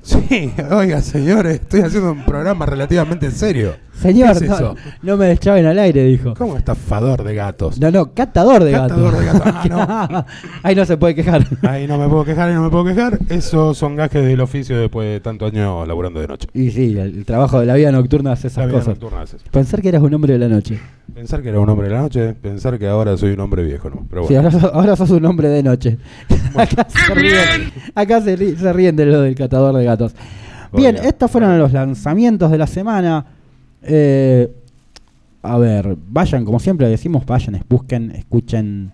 Sí, 0.01 0.51
oiga, 0.71 1.01
señores, 1.01 1.55
estoy 1.61 1.81
haciendo 1.81 2.13
un 2.13 2.25
programa 2.25 2.65
relativamente 2.65 3.29
serio. 3.29 3.75
Señor, 3.99 4.37
¿Qué 4.37 4.45
es 4.45 4.49
no, 4.49 4.55
eso? 4.55 4.75
no 5.03 5.17
me 5.17 5.25
deschaven 5.27 5.65
al 5.65 5.77
aire, 5.77 6.03
dijo. 6.05 6.33
¿Cómo 6.37 6.55
estafador 6.57 7.23
de 7.23 7.35
gatos? 7.35 7.79
No, 7.79 7.91
no, 7.91 8.13
catador 8.13 8.63
de 8.63 8.71
gatos. 8.71 8.91
Catador 8.97 9.17
de 9.19 9.25
gatos. 9.25 9.41
Ah, 9.71 10.25
Ahí 10.63 10.73
no 10.75 10.85
se 10.85 10.95
puede 10.97 11.15
quejar. 11.15 11.45
Ahí 11.63 11.85
no 11.87 11.97
me 11.97 12.07
puedo 12.07 12.23
quejar, 12.23 12.49
ahí 12.49 12.55
no 12.55 12.63
me 12.63 12.69
puedo 12.69 12.85
quejar. 12.85 13.19
Esos 13.29 13.77
son 13.77 13.95
gajes 13.95 14.23
del 14.25 14.39
oficio 14.41 14.77
después 14.79 15.07
de 15.09 15.19
tantos 15.19 15.51
años 15.51 15.87
laburando 15.87 16.19
de 16.21 16.27
noche. 16.27 16.47
Y 16.53 16.71
sí, 16.71 16.91
el, 16.97 17.17
el 17.17 17.25
trabajo 17.25 17.59
de 17.59 17.65
la 17.65 17.75
vida 17.75 17.91
nocturna 17.91 18.31
hace 18.31 18.47
La 18.47 18.51
esas 18.51 18.65
vida 18.67 18.73
cosas. 18.77 18.87
nocturna 18.89 19.21
hace 19.21 19.35
eso. 19.35 19.45
Pensar 19.51 19.81
que 19.81 19.89
eras 19.89 20.01
un 20.01 20.13
hombre 20.13 20.33
de 20.33 20.39
la 20.39 20.47
noche. 20.47 20.79
Pensar 21.13 21.41
que 21.41 21.49
era 21.49 21.59
un 21.59 21.67
hombre 21.69 21.87
de 21.89 21.93
la 21.95 22.01
noche, 22.01 22.33
pensar 22.35 22.79
que 22.79 22.87
ahora 22.87 23.17
soy 23.17 23.31
un 23.31 23.39
hombre 23.41 23.63
viejo, 23.63 23.89
¿no? 23.89 24.05
Pero 24.09 24.27
Sí, 24.27 24.33
bueno. 24.35 24.47
ahora, 24.49 24.59
sos- 24.61 24.71
ahora 24.73 24.95
sos 24.95 25.09
un 25.09 25.25
hombre 25.25 25.49
de 25.49 25.63
noche. 25.63 25.97
acá 26.55 26.87
se 26.87 27.13
ríen, 27.13 27.71
acá 27.95 28.21
se, 28.21 28.55
se 28.55 28.73
ríen 28.73 28.95
de 28.95 29.05
lo 29.07 29.21
del 29.21 29.35
catador 29.35 29.75
de 29.75 29.83
gatos. 29.83 30.13
Bien, 30.71 30.95
Oiga. 30.95 31.09
estos 31.09 31.29
fueron 31.31 31.57
los 31.57 31.73
lanzamientos 31.73 32.51
de 32.51 32.57
la 32.59 32.67
semana. 32.67 33.25
Eh, 33.83 34.51
a 35.41 35.57
ver, 35.57 35.95
vayan, 36.09 36.43
como 36.45 36.59
siempre 36.59 36.87
decimos, 36.89 37.25
vayan, 37.25 37.61
busquen, 37.69 38.11
escuchen, 38.11 38.91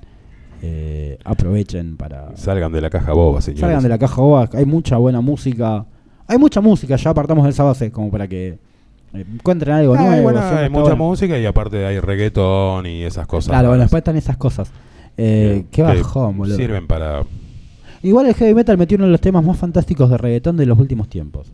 eh, 0.61 1.17
aprovechen 1.23 1.97
para... 1.97 2.36
Salgan 2.38 2.71
de 2.71 2.81
la 2.81 2.89
caja 2.89 3.13
boba, 3.13 3.41
señores. 3.41 3.61
Salgan 3.61 3.83
de 3.83 3.89
la 3.89 3.97
caja 3.97 4.21
boba, 4.21 4.49
hay 4.53 4.65
mucha 4.65 4.97
buena 4.97 5.21
música. 5.21 5.86
Hay 6.27 6.38
mucha 6.38 6.61
música, 6.61 6.95
ya 6.95 7.09
apartamos 7.11 7.43
del 7.45 7.53
sábado 7.53 7.75
C, 7.75 7.91
como 7.91 8.09
para 8.11 8.27
que 8.27 8.57
eh, 9.13 9.25
encuentren 9.33 9.73
algo 9.75 9.95
Ah, 9.95 10.01
nuevo. 10.03 10.23
bueno, 10.23 10.39
hay 10.41 10.69
mucha 10.69 10.81
bueno. 10.81 10.95
música 10.97 11.38
y 11.39 11.45
aparte 11.45 11.86
hay 11.86 11.99
reggaetón 11.99 12.86
y 12.86 13.03
esas 13.03 13.27
cosas. 13.27 13.49
Claro, 13.49 13.69
bueno, 13.69 13.81
después 13.83 13.99
están 14.01 14.15
esas 14.17 14.38
cosas. 14.38 14.71
Eh, 15.17 15.65
que- 15.71 15.77
qué 15.77 15.83
bajón, 15.83 16.38
boludo. 16.38 16.57
Sirven 16.57 16.88
para... 16.88 17.23
Igual 18.03 18.27
el 18.27 18.36
heavy 18.36 18.53
metal 18.53 18.77
metió 18.77 18.97
uno 18.97 19.05
de 19.05 19.11
los 19.11 19.21
temas 19.21 19.43
más 19.43 19.57
fantásticos 19.57 20.09
de 20.11 20.17
reggaetón 20.17 20.57
de 20.57 20.65
los 20.67 20.77
últimos 20.77 21.09
tiempos. 21.09 21.51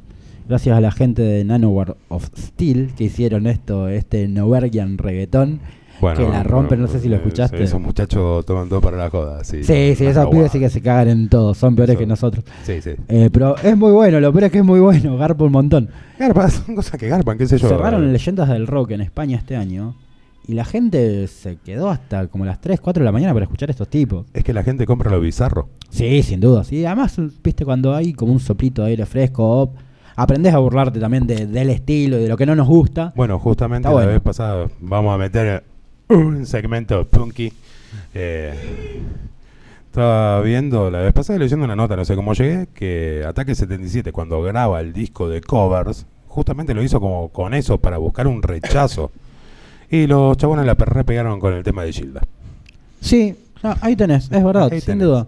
Gracias 0.51 0.75
a 0.75 0.81
la 0.81 0.91
gente 0.91 1.21
de 1.21 1.45
Nanowar 1.45 1.95
of 2.09 2.27
Steel 2.37 2.91
que 2.97 3.05
hicieron 3.05 3.47
esto, 3.47 3.87
este 3.87 4.27
Novergian 4.27 4.97
reggaetón. 4.97 5.61
Bueno, 6.01 6.17
que 6.17 6.29
la 6.29 6.43
rompen, 6.43 6.81
no 6.81 6.89
sé 6.89 6.99
si 6.99 7.07
lo 7.07 7.15
eh, 7.15 7.19
escuchaste. 7.19 7.63
Esos 7.63 7.79
muchachos 7.79 8.45
toman 8.45 8.67
todo 8.67 8.81
para 8.81 8.97
la 8.97 9.09
joda, 9.09 9.45
sí. 9.45 9.63
Sí, 9.63 9.95
sí, 9.95 10.05
esos 10.05 10.27
pibes 10.27 10.51
sí 10.51 10.59
que 10.59 10.69
se 10.69 10.81
cagan 10.81 11.07
en 11.07 11.29
todo, 11.29 11.53
son 11.53 11.73
peores 11.77 11.97
que 11.97 12.05
nosotros. 12.05 12.43
Sí, 12.63 12.81
sí. 12.81 12.95
Eh, 13.07 13.29
pero 13.31 13.55
es 13.59 13.77
muy 13.77 13.93
bueno, 13.93 14.19
lo 14.19 14.33
peor 14.33 14.43
es 14.43 14.51
que 14.51 14.57
es 14.57 14.65
muy 14.65 14.81
bueno, 14.81 15.15
garpa 15.15 15.45
un 15.45 15.53
montón. 15.53 15.89
Garpa, 16.19 16.49
son 16.49 16.75
cosas 16.75 16.99
que 16.99 17.07
garpan, 17.07 17.37
qué 17.37 17.47
sé 17.47 17.57
yo. 17.57 17.69
Cerraron 17.69 18.09
eh. 18.09 18.11
Leyendas 18.11 18.49
del 18.49 18.67
Rock 18.67 18.91
en 18.91 18.99
España 18.99 19.37
este 19.37 19.55
año 19.55 19.95
y 20.45 20.53
la 20.53 20.65
gente 20.65 21.29
se 21.29 21.59
quedó 21.63 21.89
hasta 21.89 22.27
como 22.27 22.43
las 22.43 22.59
3, 22.59 22.81
4 22.81 22.99
de 22.99 23.05
la 23.05 23.13
mañana 23.13 23.31
para 23.31 23.45
escuchar 23.45 23.69
a 23.69 23.71
estos 23.71 23.87
tipos. 23.87 24.25
Es 24.33 24.43
que 24.43 24.51
la 24.51 24.63
gente 24.63 24.85
compra 24.85 25.09
lo 25.09 25.21
bizarro. 25.21 25.69
Sí, 25.91 26.21
sin 26.23 26.41
duda. 26.41 26.65
Sí, 26.65 26.85
además, 26.85 27.15
viste, 27.41 27.63
cuando 27.63 27.95
hay 27.95 28.11
como 28.11 28.33
un 28.33 28.41
soplito 28.41 28.83
de 28.83 28.89
aire 28.89 29.05
fresco, 29.05 29.61
op, 29.61 29.75
aprendés 30.21 30.53
a 30.53 30.59
burlarte 30.59 30.99
también 30.99 31.25
de- 31.27 31.45
del 31.47 31.69
estilo 31.69 32.17
y 32.19 32.23
de 32.23 32.29
lo 32.29 32.37
que 32.37 32.45
no 32.45 32.55
nos 32.55 32.67
gusta. 32.67 33.13
Bueno, 33.15 33.39
justamente 33.39 33.87
Está 33.87 33.89
la 33.89 33.93
bueno. 34.05 34.11
vez 34.11 34.21
pasada 34.21 34.67
vamos 34.79 35.13
a 35.13 35.17
meter 35.17 35.63
un 36.09 36.45
segmento 36.45 37.05
punky. 37.07 37.51
Eh, 38.13 38.53
estaba 39.87 40.41
viendo, 40.41 40.89
la 40.89 40.99
vez 40.99 41.13
pasada 41.13 41.37
leyendo 41.39 41.65
una 41.65 41.75
nota, 41.75 41.95
no 41.95 42.05
sé 42.05 42.15
cómo 42.15 42.33
llegué, 42.33 42.67
que 42.73 43.23
Ataque 43.27 43.55
77 43.55 44.11
cuando 44.11 44.41
graba 44.41 44.79
el 44.79 44.93
disco 44.93 45.27
de 45.27 45.41
covers, 45.41 46.05
justamente 46.27 46.73
lo 46.73 46.81
hizo 46.81 47.01
como 47.01 47.29
con 47.29 47.53
eso 47.53 47.77
para 47.77 47.97
buscar 47.97 48.27
un 48.27 48.41
rechazo. 48.41 49.11
Y 49.89 50.07
los 50.07 50.37
chabones 50.37 50.65
la 50.65 50.75
perre 50.75 51.03
pegaron 51.03 51.39
con 51.41 51.53
el 51.53 51.63
tema 51.63 51.83
de 51.83 51.91
Gilda. 51.91 52.21
Sí, 53.01 53.35
no, 53.61 53.75
ahí 53.81 53.97
tenés, 53.97 54.31
es 54.31 54.43
verdad, 54.43 54.69
Ahí 54.71 54.79
sin 54.79 54.93
tenés. 54.93 55.07
duda. 55.07 55.27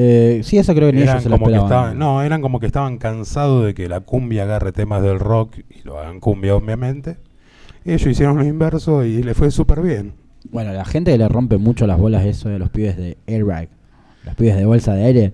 Eh, 0.00 0.42
sí, 0.44 0.58
eso 0.58 0.74
creo 0.74 0.90
que 0.90 0.96
ni 0.96 1.02
Eran 1.02 1.16
ellos 1.16 1.24
se 1.24 1.28
lo 1.28 1.38
como 1.38 1.46
que 1.46 1.54
esperaban. 1.54 1.90
estaban, 1.90 1.98
no, 1.98 2.22
eran 2.22 2.40
como 2.40 2.60
que 2.60 2.66
estaban 2.66 2.98
cansados 2.98 3.66
de 3.66 3.74
que 3.74 3.88
la 3.88 3.98
cumbia 3.98 4.44
agarre 4.44 4.70
temas 4.70 5.02
del 5.02 5.18
rock 5.18 5.56
y 5.68 5.82
lo 5.82 5.98
hagan 5.98 6.20
cumbia 6.20 6.54
obviamente. 6.54 7.16
Ellos 7.84 8.06
hicieron 8.06 8.36
lo 8.38 8.44
inverso 8.44 9.04
y 9.04 9.24
le 9.24 9.34
fue 9.34 9.50
súper 9.50 9.80
bien. 9.82 10.12
Bueno, 10.52 10.72
la 10.72 10.84
gente 10.84 11.10
que 11.10 11.18
le 11.18 11.26
rompe 11.26 11.58
mucho 11.58 11.84
las 11.88 11.98
bolas 11.98 12.24
eso 12.26 12.48
de 12.48 12.60
los 12.60 12.70
pibes 12.70 12.96
de 12.96 13.18
airbag, 13.26 13.70
los 14.24 14.36
pibes 14.36 14.56
de 14.56 14.66
bolsa 14.66 14.94
de 14.94 15.04
aire, 15.04 15.32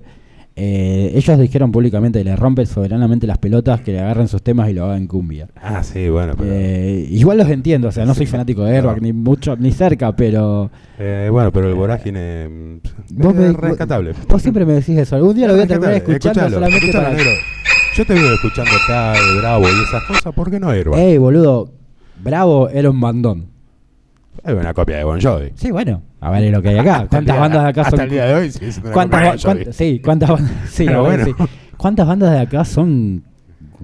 eh, 0.56 1.10
ellos 1.16 1.38
dijeron 1.40 1.72
públicamente 1.72 2.20
que 2.20 2.24
le 2.24 2.36
rompen 2.36 2.66
soberanamente 2.66 3.26
las 3.26 3.38
pelotas, 3.38 3.80
que 3.80 3.92
le 3.92 4.00
agarren 4.00 4.28
sus 4.28 4.42
temas 4.42 4.70
y 4.70 4.72
lo 4.74 4.84
hagan 4.84 5.06
cumbia. 5.08 5.48
Ah, 5.56 5.82
sí, 5.82 6.08
bueno, 6.08 6.34
pero. 6.38 6.50
Eh, 6.52 7.06
igual 7.10 7.38
los 7.38 7.48
entiendo, 7.48 7.88
o 7.88 7.92
sea, 7.92 8.04
no 8.06 8.14
soy 8.14 8.26
fanático 8.26 8.62
de 8.64 8.76
Airbag, 8.76 8.96
No. 8.98 9.02
ni 9.02 9.12
mucho, 9.12 9.56
ni 9.56 9.72
cerca, 9.72 10.14
pero 10.14 10.70
eh, 10.98 11.28
bueno, 11.32 11.50
pero 11.52 11.68
el 11.68 11.74
vorágine. 11.74 12.48
mm, 12.48 12.78
Vos 13.14 13.34
es 13.34 13.40
me- 13.40 13.52
rescatable. 13.52 14.12
vos 14.28 14.40
siempre 14.42 14.64
me 14.64 14.74
decís 14.74 14.96
eso. 14.96 15.16
Algún 15.16 15.34
día 15.34 15.48
lo 15.48 15.54
voy 15.54 15.62
a 15.62 15.66
terminar 15.66 15.94
escuchando 15.94 16.28
escuchalo, 16.40 16.54
solamente 16.54 16.92
para... 16.92 17.10
negro. 17.10 17.30
Yo 17.96 18.04
te 18.06 18.12
veo 18.14 18.34
escuchando 18.34 18.70
acá 18.84 19.12
de 19.12 19.38
Bravo 19.40 19.64
y 19.64 19.82
esas 19.88 20.02
cosas, 20.04 20.34
¿por 20.34 20.50
qué 20.50 20.58
no 20.60 20.68
Airbag? 20.70 20.98
Ey, 21.00 21.18
boludo, 21.18 21.72
Bravo 22.22 22.68
era 22.68 22.90
un 22.90 23.00
bandón. 23.00 23.46
Es 24.42 24.52
una 24.54 24.74
copia 24.74 24.96
de 24.98 25.04
Bon 25.04 25.20
Jovi. 25.20 25.52
Sí, 25.54 25.70
bueno, 25.70 26.02
a 26.20 26.30
ver 26.30 26.50
lo 26.52 26.60
que 26.62 26.70
hay 26.70 26.78
acá. 26.78 26.96
Hasta 27.02 27.08
¿Cuántas 27.08 27.38
bandas 27.38 27.62
de 27.62 27.68
acá 27.68 27.80
hasta 27.82 27.90
son? 27.96 28.00
el 28.04 28.10
día 28.10 28.24
de 28.26 28.34
hoy 28.34 28.50
sí 28.50 28.64
es 28.64 28.78
una 28.78 28.92
¿Cuántas, 28.92 29.20
copia 29.20 29.24
de 29.24 29.28
Bon 29.30 29.38
Jovi. 29.38 29.54
cuántas- 29.64 29.76
sí, 29.76 30.00
¿cuántas 30.04 30.30
bandas? 30.30 30.52
Sí, 30.70 30.84
Pero 30.86 31.04
bueno. 31.04 31.24
sí. 31.24 31.32
¿Cuántas 31.76 32.06
bandas 32.06 32.30
de 32.32 32.38
acá 32.40 32.64
son 32.64 33.22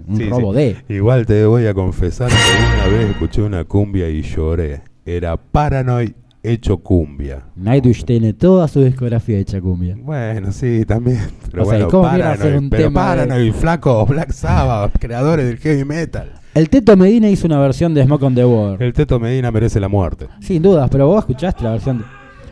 un 0.07 0.17
Sí, 0.17 0.29
robo 0.29 0.53
de? 0.53 0.77
Igual 0.89 1.27
te 1.27 1.45
voy 1.45 1.67
a 1.67 1.75
confesar 1.75 2.29
que 2.29 2.35
una 2.75 2.87
vez 2.99 3.11
escuché 3.11 3.43
una 3.43 3.65
cumbia 3.65 4.09
y 4.09 4.23
lloré. 4.23 4.83
Era 5.05 5.37
Paranoid 5.37 6.13
hecho 6.43 6.79
cumbia. 6.79 7.43
Nightwish 7.57 8.05
tiene 8.05 8.33
toda 8.33 8.67
su 8.69 8.83
discografía 8.83 9.37
hecha 9.39 9.61
cumbia. 9.61 9.95
Bueno, 10.01 10.53
sí, 10.53 10.85
también. 10.87 11.19
Pero 11.51 11.65
O 11.65 11.67
sea, 11.67 11.75
bueno, 11.75 11.89
¿cómo 11.91 12.09
mierda 12.11 12.31
hacer 12.33 12.39
Paranoid, 12.45 12.63
un 12.63 12.71
pero 12.71 12.83
tema 12.85 13.01
de- 13.01 13.07
Paranoid, 13.27 13.53
flaco, 13.53 14.07
Black 14.07 14.31
Sabbath, 14.33 14.93
creadores 14.99 15.47
del 15.47 15.59
heavy 15.59 15.85
metal. 15.85 16.33
El 16.55 16.69
Teto 16.69 16.97
Medina 16.97 17.29
hizo 17.29 17.47
una 17.47 17.59
versión 17.61 17.95
de 17.95 18.05
Smoke 18.05 18.25
on 18.25 18.35
the 18.35 18.45
Water. 18.45 18.83
El 18.83 18.93
Teto 18.93 19.21
Medina 19.21 19.51
merece 19.51 19.79
la 19.79 19.89
muerte. 19.89 20.27
Sin 20.41 20.63
dudas, 20.63 20.89
pero 20.91 21.07
vos 21.07 21.21
escuchaste 21.21 21.63
la 21.63 21.71
versión 21.73 21.99
de... 21.99 22.05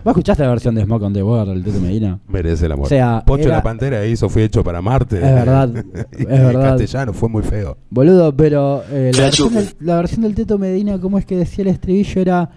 ¿Vos 0.04 0.12
escuchaste 0.12 0.44
la 0.44 0.50
versión 0.50 0.74
de 0.76 0.84
Smoke 0.84 1.02
on 1.04 1.12
the 1.12 1.22
Water 1.22 1.52
del 1.54 1.64
Teto 1.64 1.80
Medina? 1.80 2.18
Merece 2.28 2.68
la 2.68 2.76
muerte. 2.76 2.94
O 2.94 2.96
sea, 2.98 3.22
Pocho 3.26 3.44
era- 3.48 3.56
la 3.56 3.62
Pantera 3.62 4.06
hizo 4.06 4.28
Fui 4.28 4.42
hecho 4.42 4.62
para 4.62 4.80
Marte. 4.80 5.16
Es 5.16 5.22
verdad, 5.22 5.84
Y 6.16 6.22
es 6.22 6.28
verdad. 6.28 6.62
castellano 6.78 7.12
fue 7.12 7.28
muy 7.28 7.42
feo. 7.42 7.76
Boludo, 7.90 8.34
pero 8.36 8.82
eh, 8.90 9.10
la, 9.12 9.16
Se 9.16 9.22
versión 9.22 9.48
chupe. 9.48 9.60
del, 9.60 9.74
la 9.80 9.96
versión 9.96 10.22
del 10.22 10.34
Teto 10.36 10.56
Medina, 10.58 11.00
¿cómo 11.00 11.18
es 11.18 11.26
que 11.26 11.36
decía 11.36 11.62
el 11.62 11.68
estribillo? 11.68 12.20
Era 12.20 12.50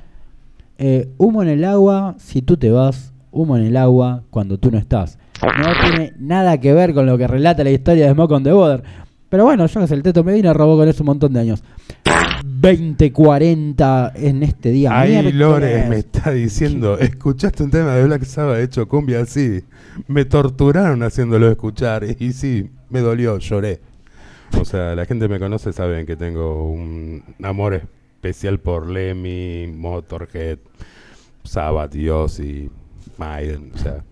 eh, 0.78 1.10
humo 1.18 1.42
en 1.42 1.50
el 1.50 1.66
agua 1.66 2.16
si 2.20 2.44
tú 2.44 2.56
te 2.58 2.70
vas, 2.70 3.12
humo 3.32 3.58
en 3.58 3.64
el 3.64 3.76
agua 3.78 4.24
cuando 4.30 4.60
tú 4.60 4.70
no 4.70 4.78
estás. 4.78 5.18
No 5.42 5.72
tiene 5.90 6.14
nada 6.20 6.60
que 6.60 6.72
ver 6.72 6.94
con 6.94 7.08
lo 7.08 7.18
que 7.18 7.26
relata 7.28 7.64
la 7.64 7.72
historia 7.72 8.06
de 8.06 8.14
Smoke 8.14 8.32
on 8.32 8.44
the 8.44 8.54
Water. 8.54 8.84
Pero 9.32 9.46
bueno, 9.46 9.66
yo 9.66 9.80
que 9.80 9.88
sé, 9.88 9.94
el 9.94 10.04
Teto 10.04 10.26
Medina 10.26 10.52
robó 10.52 10.76
con 10.76 10.90
eso 10.90 11.04
un 11.04 11.08
montón 11.08 11.32
de 11.32 11.40
años. 11.40 11.64
2040 12.44 14.12
en 14.14 14.44
este 14.44 14.72
día. 14.72 15.00
Ahí. 15.00 15.32
Lores 15.32 15.88
me 15.88 16.00
está 16.00 16.32
diciendo, 16.32 17.00
escuchaste 17.00 17.64
un 17.64 17.72
tema 17.72 17.96
de 17.96 18.04
Black 18.04 18.26
Sabbath 18.26 18.60
hecho 18.60 18.90
cumbia 18.90 19.22
así. 19.22 19.64
Me 20.10 20.26
torturaron 20.26 21.02
haciéndolo 21.02 21.50
escuchar 21.50 22.04
y 22.20 22.34
sí, 22.34 22.72
me 22.90 23.00
dolió, 23.00 23.38
lloré. 23.38 23.80
O 24.60 24.66
sea, 24.66 24.96
la 24.96 25.06
gente 25.06 25.30
me 25.30 25.40
conoce, 25.40 25.72
saben 25.72 26.06
que 26.06 26.18
tengo 26.18 26.70
un 26.70 27.24
amor 27.42 27.76
especial 28.16 28.60
por 28.60 28.90
Lemmy, 28.90 29.68
Motorhead, 29.74 30.58
Sabbath, 31.46 31.96
Ozzy, 31.96 32.70
Maiden, 33.18 33.72
o 33.74 33.78
sea. 33.78 34.04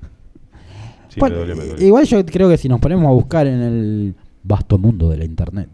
Sí, 1.09 1.19
Bueno, 1.19 1.35
me 1.35 1.41
dolió, 1.41 1.55
me 1.57 1.65
dolió. 1.65 1.85
Igual 1.85 2.05
yo 2.05 2.25
creo 2.25 2.47
que 2.47 2.55
si 2.57 2.69
nos 2.69 2.79
ponemos 2.79 3.05
a 3.05 3.11
buscar 3.11 3.47
en 3.47 3.61
el 3.61 4.15
vasto 4.43 4.77
mundo 4.77 5.09
de 5.09 5.17
la 5.17 5.25
internet, 5.25 5.69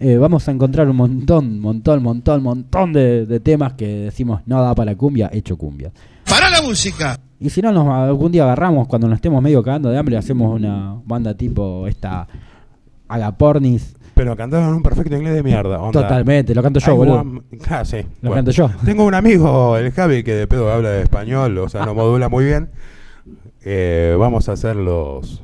eh, 0.00 0.16
vamos 0.16 0.48
a 0.48 0.52
encontrar 0.52 0.88
un 0.88 0.96
montón, 0.96 1.60
montón, 1.60 2.02
montón, 2.02 2.42
montón 2.42 2.92
de, 2.92 3.24
de 3.26 3.40
temas 3.40 3.74
que 3.74 3.86
decimos 3.86 4.40
no 4.46 4.60
da 4.60 4.74
para 4.74 4.94
cumbia, 4.96 5.30
hecho 5.32 5.56
cumbia. 5.56 5.92
¡Para 6.28 6.50
la 6.50 6.62
música! 6.62 7.18
Y 7.38 7.50
si 7.50 7.60
no, 7.60 7.72
nos 7.72 7.86
algún 7.88 8.30
día 8.32 8.44
agarramos 8.44 8.86
cuando 8.88 9.08
nos 9.08 9.16
estemos 9.16 9.42
medio 9.42 9.62
cagando 9.62 9.90
de 9.90 9.98
hambre, 9.98 10.16
hacemos 10.16 10.54
una 10.54 10.96
banda 11.04 11.34
tipo 11.34 11.86
esta 11.88 12.26
Agapornis. 13.08 13.94
Pero 14.14 14.36
cantaban 14.36 14.74
un 14.74 14.82
perfecto 14.82 15.16
inglés 15.16 15.34
de 15.34 15.42
mierda. 15.42 15.80
onda, 15.80 16.02
Totalmente, 16.02 16.54
lo 16.54 16.62
canto 16.62 16.80
yo, 16.80 16.92
I 16.92 16.96
boludo. 16.96 17.16
want- 17.16 17.42
Ah, 17.68 17.84
sí, 17.84 17.96
Lo 18.20 18.30
bueno. 18.30 18.34
canto 18.36 18.50
yo. 18.50 18.70
Tengo 18.84 19.04
un 19.04 19.14
amigo, 19.14 19.76
el 19.76 19.90
Javi, 19.90 20.22
que 20.22 20.34
de 20.34 20.46
pedo 20.46 20.70
habla 20.70 20.90
de 20.90 21.02
español, 21.02 21.56
o 21.58 21.68
sea, 21.68 21.84
no 21.86 21.94
modula 21.94 22.28
muy 22.28 22.44
bien. 22.44 22.68
Eh, 23.64 24.14
vamos 24.18 24.48
a 24.48 24.52
hacer 24.52 24.76
los. 24.76 25.42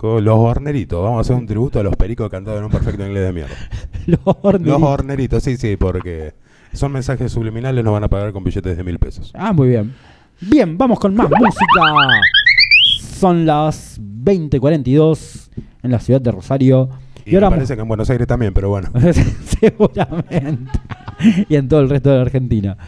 Con 0.00 0.24
los 0.24 0.38
horneritos. 0.38 1.04
Vamos 1.04 1.18
a 1.18 1.20
hacer 1.20 1.36
un 1.36 1.46
tributo 1.46 1.78
a 1.78 1.82
los 1.82 1.94
pericos 1.94 2.30
cantados 2.30 2.58
en 2.58 2.64
un 2.64 2.70
perfecto 2.70 3.04
inglés 3.04 3.22
de 3.22 3.32
mierda. 3.34 3.54
Los 4.06 4.20
horneritos. 4.24 4.80
Los 4.80 4.82
horneritos, 4.88 5.42
sí, 5.42 5.56
sí, 5.58 5.76
porque 5.76 6.32
son 6.72 6.90
mensajes 6.90 7.30
subliminales, 7.30 7.84
nos 7.84 7.92
van 7.92 8.04
a 8.04 8.08
pagar 8.08 8.32
con 8.32 8.42
billetes 8.42 8.78
de 8.78 8.82
mil 8.82 8.98
pesos. 8.98 9.30
Ah, 9.34 9.52
muy 9.52 9.68
bien. 9.68 9.92
Bien, 10.40 10.78
vamos 10.78 10.98
con 10.98 11.14
más 11.14 11.28
música. 11.28 11.82
Son 12.98 13.44
las 13.44 14.00
20:42 14.00 15.50
en 15.82 15.90
la 15.90 16.00
ciudad 16.00 16.22
de 16.22 16.32
Rosario. 16.32 16.88
Y, 17.26 17.32
me 17.32 17.36
ahora 17.36 17.50
parece 17.50 17.74
que 17.74 17.82
en 17.82 17.88
Buenos 17.88 18.08
Aires 18.08 18.26
también, 18.26 18.54
pero 18.54 18.70
bueno. 18.70 18.88
Seguramente. 19.60 20.72
y 21.50 21.56
en 21.56 21.68
todo 21.68 21.80
el 21.80 21.90
resto 21.90 22.08
de 22.08 22.16
la 22.16 22.22
Argentina. 22.22 22.78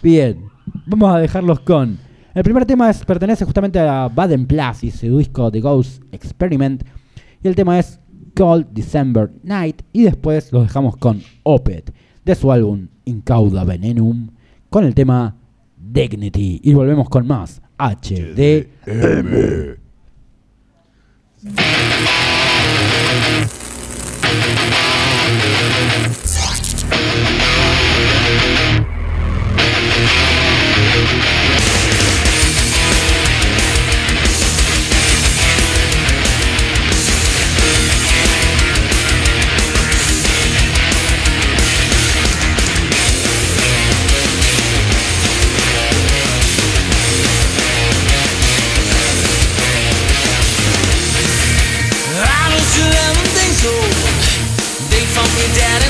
Bien, 0.00 0.44
vamos 0.86 1.12
a 1.12 1.18
dejarlos 1.18 1.58
con. 1.58 2.05
El 2.36 2.42
primer 2.42 2.66
tema 2.66 2.92
pertenece 3.06 3.46
justamente 3.46 3.78
a 3.78 4.10
Baden 4.14 4.46
Plus 4.46 4.84
y 4.84 4.90
su 4.90 5.16
disco 5.16 5.50
The 5.50 5.58
Ghost 5.62 6.02
Experiment. 6.12 6.84
Y 7.42 7.48
el 7.48 7.56
tema 7.56 7.78
es 7.78 7.98
Cold 8.36 8.66
December 8.72 9.32
Night. 9.42 9.80
Y 9.90 10.02
después 10.02 10.52
los 10.52 10.64
dejamos 10.64 10.98
con 10.98 11.22
Opet 11.44 11.94
de 12.26 12.34
su 12.34 12.52
álbum 12.52 12.88
Incauda 13.06 13.64
Venenum 13.64 14.28
con 14.68 14.84
el 14.84 14.94
tema 14.94 15.34
Dignity. 15.78 16.60
Y 16.62 16.74
volvemos 16.74 17.08
con 17.08 17.26
más 17.26 17.62
HD. 17.78 18.68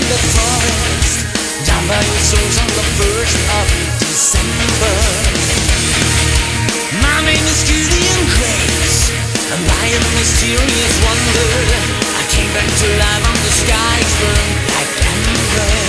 The 0.08 0.18
forest. 0.38 1.26
Down 1.66 1.82
by 1.88 1.98
the 1.98 2.18
souls 2.22 2.56
on 2.62 2.70
the 2.78 2.86
1st 2.94 3.38
of 3.58 3.66
December. 3.98 4.96
My 7.02 7.18
name 7.26 7.42
is 7.42 7.60
Gideon 7.66 8.22
Grace. 8.38 9.10
And 9.50 9.62
by 9.66 9.86
a 9.90 10.00
mysterious 10.14 10.94
wonder, 11.02 11.50
I 12.18 12.22
came 12.30 12.50
back 12.54 12.70
to 12.70 12.86
life 13.02 13.24
on 13.26 13.38
the 13.42 13.52
skies 13.62 14.10
burned 14.22 14.54
like 14.70 14.92
embers. 15.10 15.85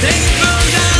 Thanks 0.00 0.30
for 0.38 0.44
that 0.44 0.97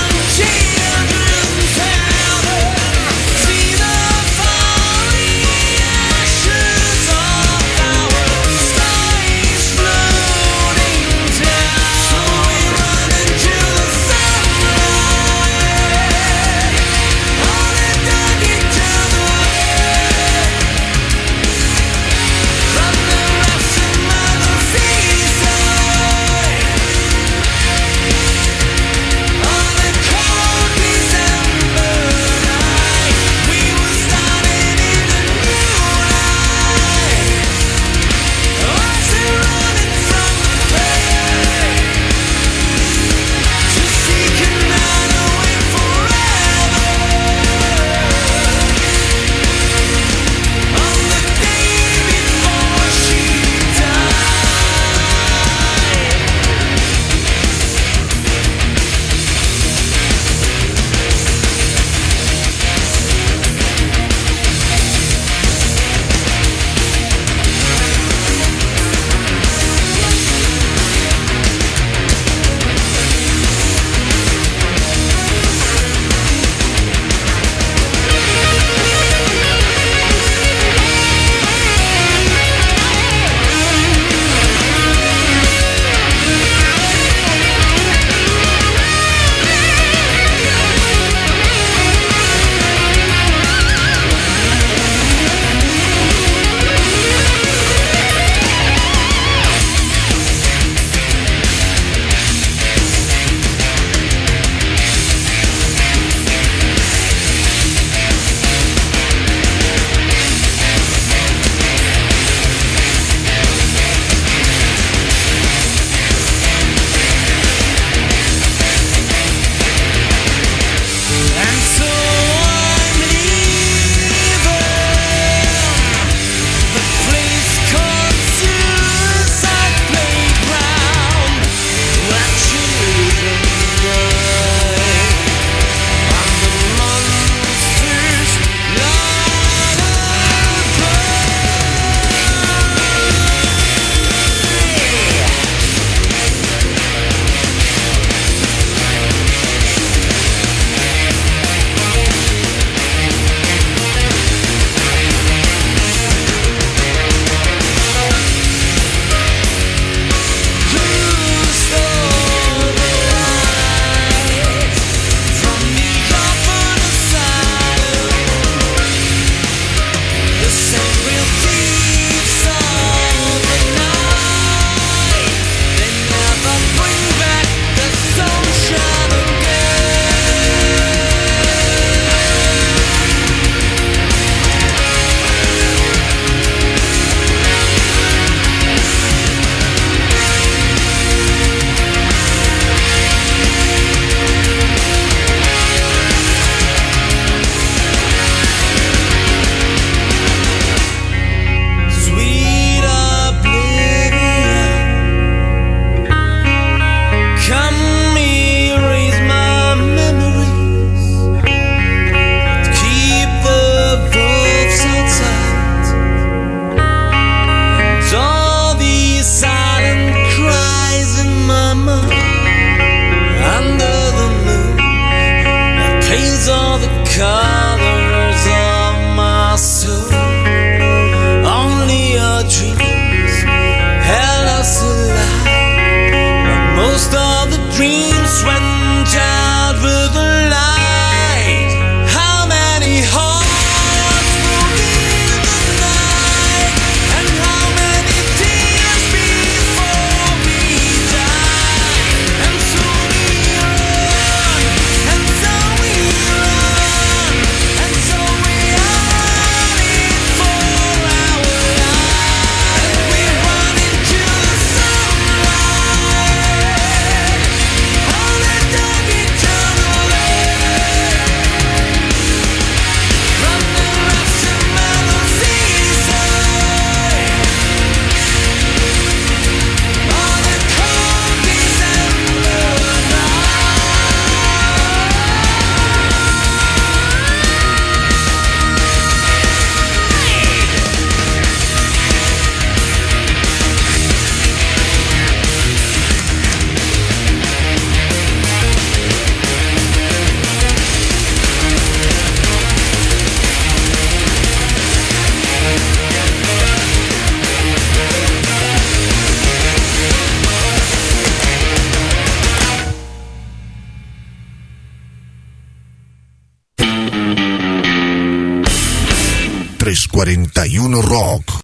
Rock. 321.02 321.57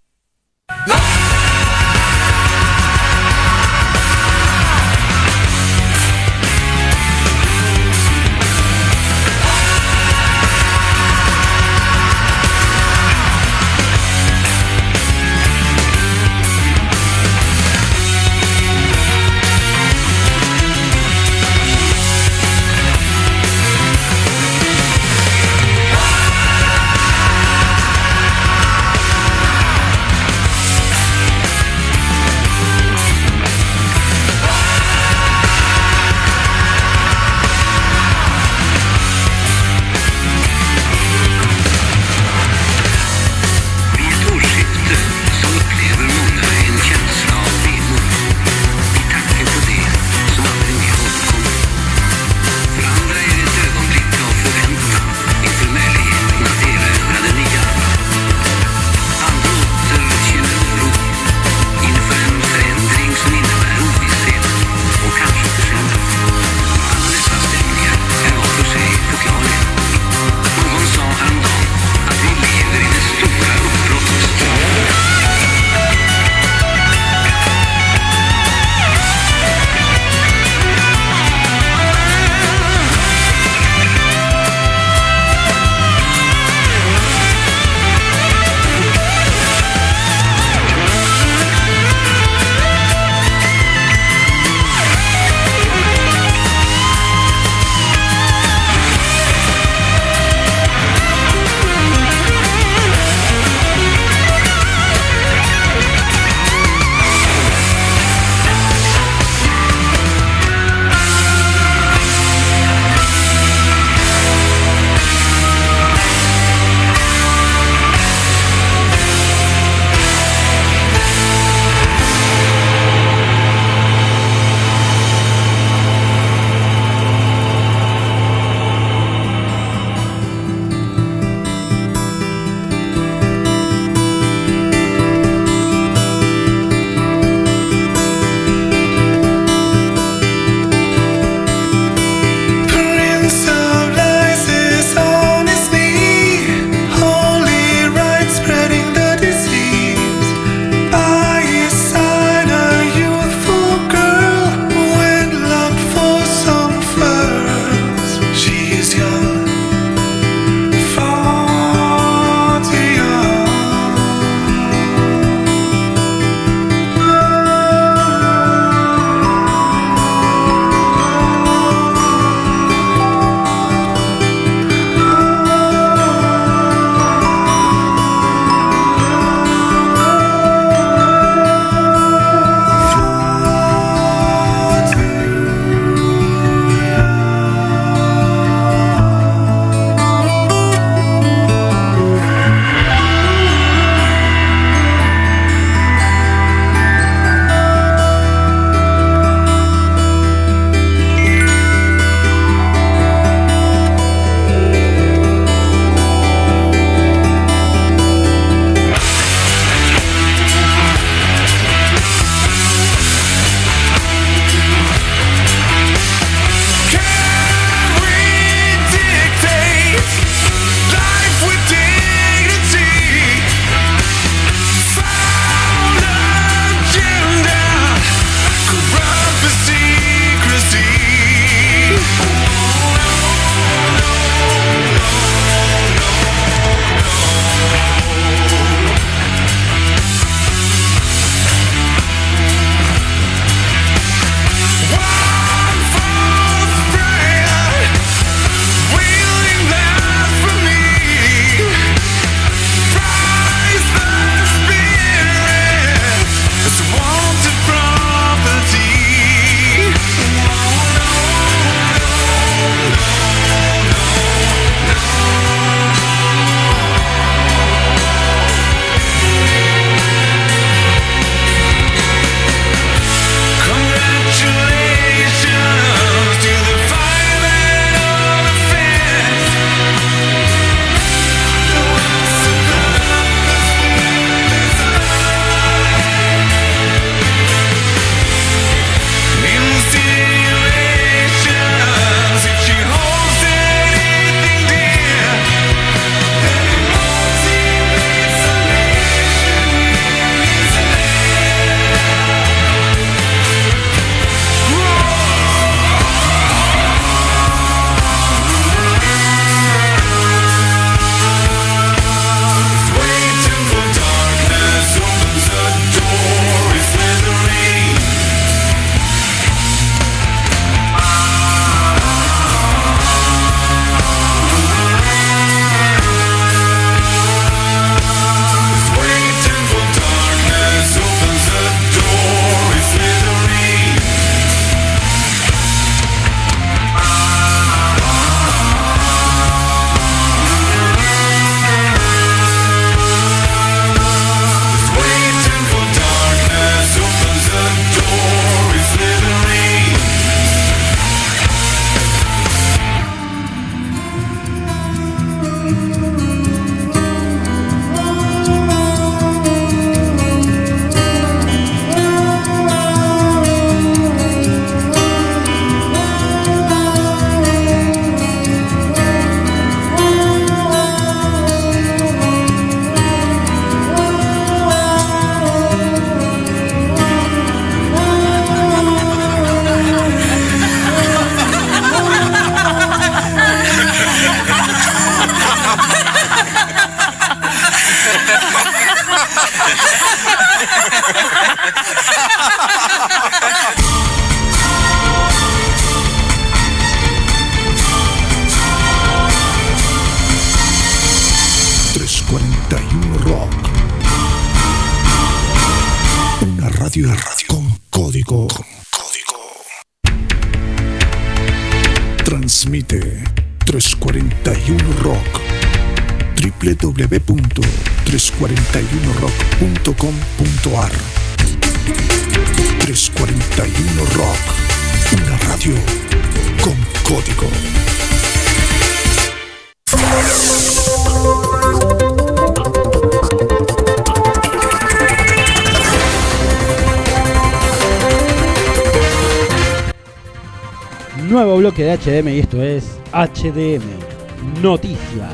Bloque 441.75 441.85
de 441.85 442.22
HDM 442.22 442.29
y 442.29 442.39
esto 442.39 442.62
es 442.62 442.99
HDM 443.12 444.62
Noticias. 444.62 445.33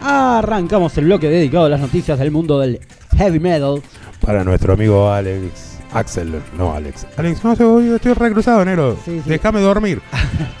Arrancamos 0.00 0.96
el 0.98 1.06
bloque 1.06 1.28
dedicado 1.28 1.64
a 1.64 1.68
las 1.68 1.80
noticias 1.80 2.18
del 2.18 2.30
mundo 2.30 2.60
del 2.60 2.80
heavy 3.16 3.40
metal. 3.40 3.82
Para 4.20 4.44
nuestro 4.44 4.74
amigo 4.74 5.10
Alex. 5.10 5.78
Axel, 5.92 6.40
no 6.56 6.74
Alex. 6.74 7.06
Alex, 7.16 7.42
no, 7.42 7.52
estoy, 7.52 7.88
estoy 7.88 8.12
recruzado, 8.12 8.64
negro. 8.64 8.96
Sí, 9.04 9.20
sí. 9.24 9.30
Déjame 9.30 9.60
dormir. 9.60 10.00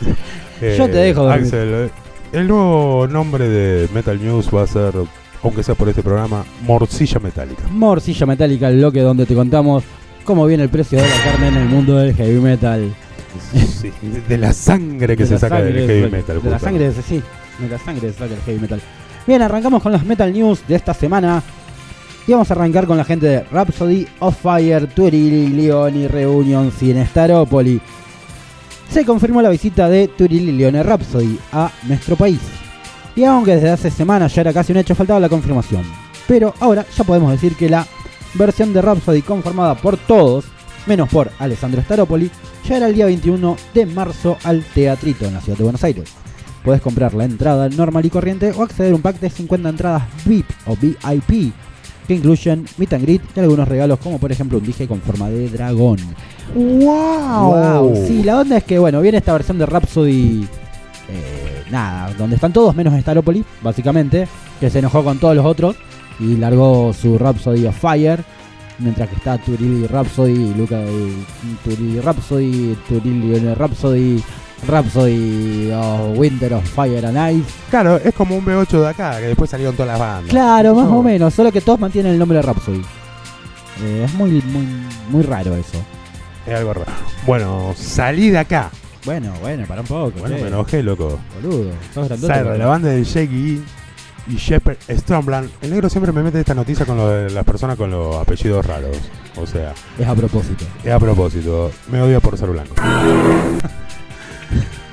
Yo 0.60 0.86
te 0.86 0.96
dejo 0.96 1.24
dormir. 1.24 1.44
Axel, 1.44 1.68
eh, 1.72 1.90
el 2.32 2.48
nuevo 2.48 3.06
nombre 3.06 3.48
de 3.48 3.88
Metal 3.92 4.20
News 4.20 4.48
va 4.52 4.62
a 4.62 4.66
ser, 4.66 4.94
aunque 5.42 5.62
sea 5.62 5.74
por 5.76 5.88
este 5.88 6.02
programa, 6.02 6.44
Morcilla 6.62 7.20
Metálica. 7.20 7.62
Morcilla 7.70 8.26
Metálica, 8.26 8.68
el 8.68 8.78
bloque 8.78 9.00
donde 9.00 9.26
te 9.26 9.34
contamos 9.34 9.84
cómo 10.24 10.46
viene 10.46 10.64
el 10.64 10.70
precio 10.70 10.98
de 11.00 11.08
la 11.08 11.24
carne 11.24 11.48
en 11.48 11.56
el 11.56 11.68
mundo 11.68 11.96
del 11.96 12.14
heavy 12.14 12.40
metal. 12.40 12.92
Sí, 13.52 13.92
de 14.28 14.38
la 14.38 14.52
sangre 14.52 15.16
que 15.16 15.24
De 15.24 15.28
se 15.28 15.38
saca 15.38 15.62
del 15.62 15.86
heavy 15.86 16.10
metal. 16.10 16.42
De 16.42 16.50
la 16.50 16.58
sangre, 16.58 16.92
sí, 17.06 17.22
de 17.58 17.68
la 17.68 17.78
sangre 17.78 18.12
se 18.12 18.18
saca 18.18 18.34
el 18.34 18.40
heavy 18.40 18.60
metal. 18.60 18.80
Bien, 19.26 19.42
arrancamos 19.42 19.82
con 19.82 19.92
las 19.92 20.04
metal 20.04 20.32
news 20.32 20.60
de 20.66 20.74
esta 20.74 20.94
semana. 20.94 21.42
Y 22.26 22.32
vamos 22.32 22.50
a 22.50 22.54
arrancar 22.54 22.86
con 22.86 22.96
la 22.98 23.04
gente 23.04 23.26
de 23.26 23.42
Rhapsody 23.44 24.06
of 24.18 24.36
Fire, 24.40 24.86
Turili, 24.88 25.48
Leon 25.48 25.96
y 25.96 26.08
Reunion 26.08 26.70
sin 26.70 27.04
Staropoli. 27.06 27.80
Se 28.90 29.04
confirmó 29.04 29.40
la 29.40 29.48
visita 29.48 29.88
de 29.88 30.08
Turili, 30.08 30.52
Leon 30.52 30.76
y 30.76 30.82
Rhapsody 30.82 31.38
a 31.52 31.70
nuestro 31.84 32.16
país. 32.16 32.40
Y 33.16 33.24
aunque 33.24 33.54
desde 33.54 33.70
hace 33.70 33.90
semanas 33.90 34.34
ya 34.34 34.42
era 34.42 34.52
casi 34.52 34.72
un 34.72 34.78
hecho, 34.78 34.94
faltaba 34.94 35.20
la 35.20 35.28
confirmación. 35.28 35.82
Pero 36.26 36.54
ahora 36.60 36.84
ya 36.96 37.04
podemos 37.04 37.32
decir 37.32 37.56
que 37.56 37.68
la 37.68 37.86
versión 38.34 38.72
de 38.72 38.82
Rhapsody 38.82 39.22
conformada 39.22 39.74
por 39.74 39.96
todos, 39.96 40.44
menos 40.86 41.08
por 41.08 41.30
Alessandro 41.38 41.82
Staropoli, 41.82 42.30
ya 42.68 42.76
era 42.76 42.86
el 42.88 42.94
día 42.94 43.06
21 43.06 43.56
de 43.72 43.86
marzo 43.86 44.36
al 44.44 44.62
Teatrito 44.62 45.24
en 45.24 45.34
la 45.34 45.40
ciudad 45.40 45.56
de 45.56 45.64
Buenos 45.64 45.82
Aires. 45.84 46.12
Puedes 46.62 46.82
comprar 46.82 47.14
la 47.14 47.24
entrada 47.24 47.68
normal 47.70 48.04
y 48.04 48.10
corriente 48.10 48.52
o 48.52 48.62
acceder 48.62 48.92
a 48.92 48.94
un 48.94 49.00
pack 49.00 49.20
de 49.20 49.30
50 49.30 49.68
entradas 49.70 50.02
VIP 50.26 50.46
o 50.66 50.76
VIP 50.76 51.54
que 52.06 52.14
incluyen 52.14 52.66
meet 52.76 52.92
and 52.92 53.04
greet 53.04 53.22
y 53.34 53.40
algunos 53.40 53.66
regalos 53.66 53.98
como 54.00 54.18
por 54.18 54.32
ejemplo 54.32 54.58
un 54.58 54.64
dije 54.64 54.86
con 54.86 55.00
forma 55.00 55.30
de 55.30 55.48
dragón. 55.48 55.98
¡Wow! 56.54 58.06
Sí, 58.06 58.22
la 58.22 58.40
onda 58.40 58.58
es 58.58 58.64
que 58.64 58.78
bueno, 58.78 59.00
viene 59.00 59.18
esta 59.18 59.32
versión 59.32 59.58
de 59.58 59.64
Rhapsody 59.64 60.46
eh, 61.08 61.62
nada, 61.70 62.12
donde 62.18 62.36
están 62.36 62.52
todos 62.52 62.76
menos 62.76 62.98
Staropoli, 63.00 63.44
básicamente, 63.62 64.28
que 64.60 64.68
se 64.68 64.80
enojó 64.80 65.02
con 65.02 65.18
todos 65.18 65.36
los 65.36 65.46
otros 65.46 65.76
y 66.20 66.36
largó 66.36 66.92
su 66.92 67.16
Rhapsody 67.18 67.66
of 67.66 67.78
Fire, 67.78 68.22
mientras 68.78 69.08
que 69.08 69.16
está 69.16 69.38
Turili 69.38 69.86
Rhapsody, 69.86 70.54
Luca 70.54 70.80
y 70.82 71.54
Turili 71.64 72.00
Rhapsody, 72.00 72.76
Turili 72.88 73.54
Rhapsody, 73.54 74.22
Rhapsody 74.66 75.70
of 75.72 76.18
Winter 76.18 76.54
of 76.54 76.64
Fire 76.64 77.04
and 77.06 77.38
Ice. 77.38 77.48
Claro, 77.70 77.96
es 77.96 78.14
como 78.14 78.36
un 78.36 78.44
B8 78.44 78.80
de 78.80 78.88
acá, 78.88 79.18
que 79.18 79.26
después 79.26 79.50
salieron 79.50 79.74
todas 79.74 79.92
las 79.92 79.98
bandas. 80.00 80.30
Claro, 80.30 80.74
más 80.74 80.86
No. 80.88 80.98
o 80.98 81.02
menos, 81.02 81.34
solo 81.34 81.50
que 81.52 81.60
todos 81.60 81.78
mantienen 81.80 82.12
el 82.12 82.18
nombre 82.18 82.36
de 82.38 82.42
Rhapsody. 82.42 82.82
Eh, 83.82 84.02
es 84.06 84.14
muy, 84.14 84.30
muy, 84.42 84.66
muy 85.10 85.22
raro 85.22 85.54
eso. 85.54 85.78
Es 86.46 86.54
algo 86.56 86.74
raro. 86.74 86.90
Bueno, 87.26 87.72
salí 87.76 88.30
de 88.30 88.38
acá. 88.38 88.70
Bueno, 89.04 89.32
bueno, 89.40 89.64
para 89.66 89.82
un 89.82 89.86
poco. 89.86 90.12
Bueno, 90.18 90.36
che, 90.36 90.42
me 90.42 90.48
enojé, 90.48 90.82
loco. 90.82 91.18
Boludo, 91.40 91.70
sos 91.94 92.08
grandote. 92.08 92.42
De 92.44 92.58
la 92.58 92.66
banda 92.66 92.88
de 92.88 93.04
Shaggy 93.04 93.62
y 94.28 94.36
Shepard 94.36 94.76
Stromland. 94.88 95.50
El 95.62 95.70
negro 95.70 95.88
siempre 95.88 96.12
me 96.12 96.22
mete 96.22 96.40
esta 96.40 96.54
noticia 96.54 96.84
con 96.86 96.96
lo 96.96 97.08
de 97.08 97.30
las 97.30 97.44
personas 97.44 97.76
con 97.76 97.90
los 97.90 98.16
apellidos 98.16 98.64
raros. 98.66 98.96
O 99.36 99.46
sea, 99.46 99.72
Es 99.98 100.06
a 100.06 100.14
propósito. 100.14 100.64
es 100.84 100.92
a 100.92 100.98
propósito. 100.98 101.70
Me 101.90 102.00
odia 102.02 102.20
por 102.20 102.36
ser 102.36 102.50
blanco. 102.50 102.74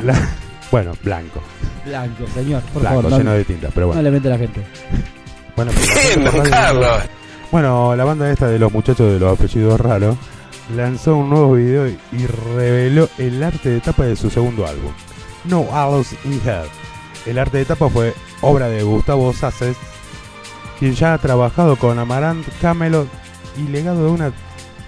La- 0.03 0.29
bueno, 0.71 0.91
blanco. 1.03 1.41
Blanco, 1.86 2.25
señor, 2.33 2.61
por 2.73 2.81
blanco, 2.81 3.01
favor, 3.03 3.17
lleno 3.19 3.31
no, 3.31 3.38
de 3.38 3.45
tintas, 3.45 3.71
pero 3.73 3.86
no 3.88 3.93
bueno. 3.93 4.01
le 4.03 4.11
mente 4.11 4.27
a 4.27 4.31
la 4.31 4.38
gente. 4.38 4.61
Bueno, 5.55 5.71
pero 5.73 5.86
la 6.25 6.31
gente 6.31 6.41
de 6.41 6.49
radio- 6.51 6.88
Bueno, 7.51 7.95
la 7.95 8.03
banda 8.03 8.31
esta 8.31 8.47
de 8.47 8.59
los 8.59 8.71
muchachos 8.71 9.11
de 9.13 9.19
los 9.19 9.38
apellidos 9.38 9.79
raros 9.79 10.17
lanzó 10.75 11.15
un 11.15 11.29
nuevo 11.29 11.53
video 11.53 11.88
y 11.88 12.25
reveló 12.55 13.07
el 13.17 13.41
arte 13.43 13.69
de 13.69 13.79
tapa 13.81 14.03
de 14.05 14.15
su 14.15 14.29
segundo 14.29 14.65
álbum, 14.65 14.91
No 15.45 15.59
Owls 15.61 16.13
in 16.25 16.41
Hell. 16.45 16.65
El 17.26 17.39
arte 17.39 17.57
de 17.57 17.65
tapa 17.65 17.89
fue 17.89 18.13
obra 18.41 18.67
de 18.69 18.84
Gustavo 18.84 19.34
Sasses, 19.34 19.76
quien 20.80 20.93
ya 20.93 21.13
ha 21.13 21.17
trabajado 21.17 21.76
con 21.78 21.97
Amarant, 21.97 22.45
Camelot 22.61 23.07
y 23.57 23.69
legado 23.69 24.05
de 24.05 24.11
una 24.11 24.32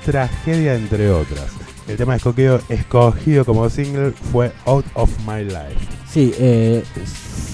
tragedia 0.05 0.75
entre 0.75 1.09
otras. 1.09 1.47
El 1.87 1.95
tema 1.97 2.15
escogido, 2.15 2.59
escogido 2.69 3.45
como 3.45 3.69
single 3.69 4.11
fue 4.31 4.51
Out 4.65 4.85
of 4.93 5.09
My 5.25 5.43
Life. 5.43 5.77
Sí, 6.11 6.33
eh, 6.37 6.83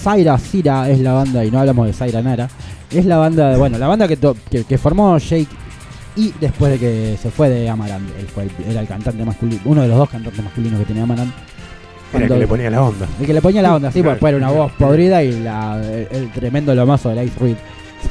Zaira 0.02 0.38
Sira 0.38 0.90
es 0.90 1.00
la 1.00 1.14
banda, 1.14 1.46
y 1.46 1.52
no 1.52 1.60
hablamos 1.60 1.86
de 1.88 1.94
Zaira 1.94 2.22
Nara, 2.22 2.50
es 2.92 3.06
la 3.06 3.18
banda, 3.18 3.56
bueno, 3.58 3.78
la 3.78 3.88
banda 3.88 4.08
que, 4.08 4.78
formó 4.78 5.18
Jake 5.18 5.48
y 6.16 6.32
después 6.40 6.72
de 6.74 6.80
que 6.80 7.18
se 7.22 7.30
fue 7.32 7.50
de 7.50 7.70
Amarant, 7.70 8.08
él 8.20 8.28
fue 8.28 8.44
el- 8.44 8.52
era 8.70 8.82
el 8.82 8.88
cantante 8.88 9.24
masculino, 9.24 9.62
uno 9.66 9.82
de 9.84 9.88
los 9.88 9.98
dos 9.98 10.10
cantantes 10.10 10.44
masculinos 10.44 10.80
que 10.80 10.86
tenía 10.86 11.06
Era 12.14 12.26
el 12.26 12.28
Cuando- 12.28 12.36
que 12.36 12.40
le 12.40 12.48
ponía 12.48 12.70
la 12.70 12.84
onda. 12.84 13.08
el 13.20 13.26
que 13.26 13.34
le 13.34 13.42
ponía 13.42 13.62
la 13.62 13.76
onda, 13.76 13.92
sí, 13.92 14.02
Claro. 14.02 14.20
porque 14.20 14.36
era 14.36 14.38
una 14.38 14.52
voz 14.52 14.72
podrida 14.74 15.24
y 15.24 15.40
la, 15.40 15.82
el, 15.84 16.08
el 16.12 16.32
tremendo 16.32 16.74
lomazo 16.76 17.10
de 17.10 17.26
Ice 17.26 17.40
Reed. 17.40 17.56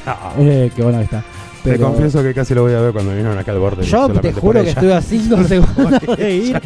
Ah, 0.06 0.32
Eh, 0.38 0.70
qué 0.74 0.82
bueno 0.82 0.98
que 0.98 1.04
está. 1.04 1.22
Te 1.62 1.70
Pero 1.74 1.84
confieso 1.90 2.20
que 2.24 2.34
casi 2.34 2.54
lo 2.54 2.62
voy 2.62 2.72
a 2.72 2.80
ver 2.80 2.92
cuando 2.92 3.12
vinieron 3.12 3.38
acá 3.38 3.52
al 3.52 3.60
borde. 3.60 3.84
yo 3.84 4.08
te 4.08 4.32
juro 4.32 4.64
que 4.64 4.70
estuve 4.70 4.92
a 4.94 5.00
5 5.00 5.44
segundos 5.48 6.16
de 6.16 6.34
ir 6.34 6.60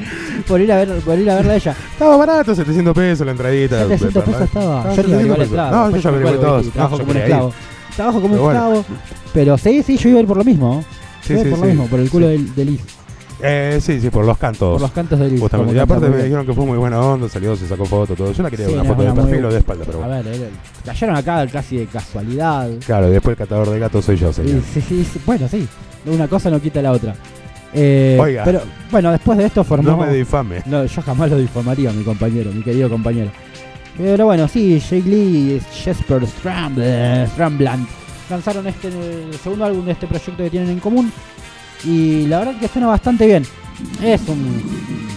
por 0.49 0.59
ir 0.59 0.73
a 0.73 0.77
ver, 0.77 0.89
por 1.01 1.19
ir 1.19 1.29
a 1.31 1.35
verla 1.35 1.53
a 1.53 1.57
ella. 1.57 1.77
Estaba 1.93 2.17
barato, 2.17 2.55
700 2.55 2.95
pesos 2.95 3.27
la 3.27 3.33
entradita. 3.33 3.81
700 3.81 4.25
pesos 4.25 4.41
estaba. 4.43 4.83
Yo 4.85 4.89
ni 4.89 4.95
700 4.97 5.13
averigué 5.13 5.29
la 5.29 5.35
pesos. 5.37 5.49
entrada. 5.51 5.71
No, 5.71 5.91
yo 5.91 5.97
ya 5.99 6.11
me 6.13 6.17
acuerdo 6.19 6.41
todos. 6.41 6.63
que 6.65 6.71
Trabajo 6.71 6.97
No, 6.97 6.99
como 7.05 7.11
un 7.11 7.17
esclavo. 7.19 7.53
Trabajo 7.95 8.21
como 8.23 8.35
un 8.35 8.41
esclavo. 8.41 8.85
Pero 9.35 9.59
sí, 9.59 9.83
sí, 9.83 9.97
yo 9.99 10.09
iba 10.09 10.19
a 10.19 10.23
ir 10.23 10.27
por 10.29 10.37
lo 10.39 10.45
mismo. 10.45 10.83
Sí, 11.21 11.33
Iba 11.35 11.43
a 11.43 11.43
ir 11.43 11.49
sí, 11.49 11.51
por 11.51 11.59
lo 11.61 11.67
mismo, 11.67 11.87
por 11.89 12.01
el 12.01 12.09
culo 12.11 12.29
del, 12.29 12.55
de 12.55 12.65
Liz. 12.65 12.81
Eh, 13.43 13.79
sí, 13.83 14.01
sí, 14.01 14.09
por 14.09 14.25
los 14.25 14.39
cantos. 14.39 14.73
Por 14.73 14.81
los 14.81 14.93
cantos 14.93 15.19
de 15.19 15.29
Liz. 15.29 15.41
Justamente. 15.41 15.75
Y 15.75 15.79
aparte 15.79 16.09
me 16.09 16.23
dijeron 16.23 16.47
que 16.47 16.55
fue 16.55 16.65
muy 16.65 16.79
buena 16.79 17.01
onda, 17.01 17.29
salió, 17.29 17.55
se 17.55 17.67
sacó 17.69 17.85
foto, 17.85 18.15
todo. 18.15 18.33
Yo 18.33 18.43
la 18.43 18.51
quería 18.51 18.67
Sí, 18.67 18.73
ver 18.73 18.81
una 18.81 18.89
no, 18.89 18.95
foto 18.97 19.09
de 19.09 19.23
perfil 19.23 19.45
o 19.45 19.53
de 19.53 19.59
espalda, 19.59 19.85
pero 19.87 20.03
A 20.03 20.07
bueno. 20.07 20.23
ver, 20.25 20.35
eh, 20.43 20.51
cayeron 20.85 21.17
acá 21.17 21.47
casi 21.49 21.77
de 21.79 21.87
casualidad. 21.87 22.71
Claro, 22.87 23.09
y 23.09 23.13
después 23.13 23.33
el 23.33 23.37
catador 23.39 23.69
de 23.71 23.79
gatos 23.79 24.05
soy 24.07 24.17
yo, 24.17 24.33
señor. 24.33 24.63
Sí, 24.73 24.81
sí, 24.81 25.05
sí, 25.05 25.21
bueno, 25.27 25.47
sí. 25.49 25.69
Una 26.07 26.29
cosa 26.29 26.49
no 26.51 26.61
quita 26.61 26.81
la 26.81 26.93
otra. 26.93 27.15
Eh, 27.75 28.17
Oiga. 28.19 28.43
Pero 28.45 28.63
bueno, 28.91 29.11
después 29.11 29.37
de 29.37 29.45
esto 29.47 29.63
formó. 29.65 29.91
No 29.91 29.97
me 29.99 30.13
difame. 30.15 30.63
No, 30.65 30.85
yo 30.87 31.03
jamás 31.03 31.29
lo 31.31 31.37
difamaría, 31.37 31.93
mi 31.93 32.05
compañero, 32.05 32.51
mi 32.53 32.63
querido 32.63 32.89
compañero. 32.89 33.31
Pero 33.99 34.25
bueno, 34.27 34.47
sí, 34.49 34.79
Jake 34.79 35.03
Lee 35.09 35.57
y 35.57 35.61
Jesper 35.83 36.23
Stramb- 36.23 36.77
eh, 36.79 37.27
Strambland 37.33 37.87
lanzaron 38.31 38.67
este 38.67 38.89
el 38.89 39.35
segundo 39.43 39.65
álbum 39.67 39.85
de 39.85 39.93
este 39.93 40.07
proyecto 40.07 40.43
que 40.43 40.51
tienen 40.51 40.71
en 40.71 40.81
común. 40.81 41.13
Y 41.85 42.27
la 42.27 42.39
verdad 42.41 42.59
que 42.59 42.69
suena 42.69 42.89
bastante 42.89 43.27
bien. 43.27 43.45
Es 44.03 44.23
un 44.29 44.63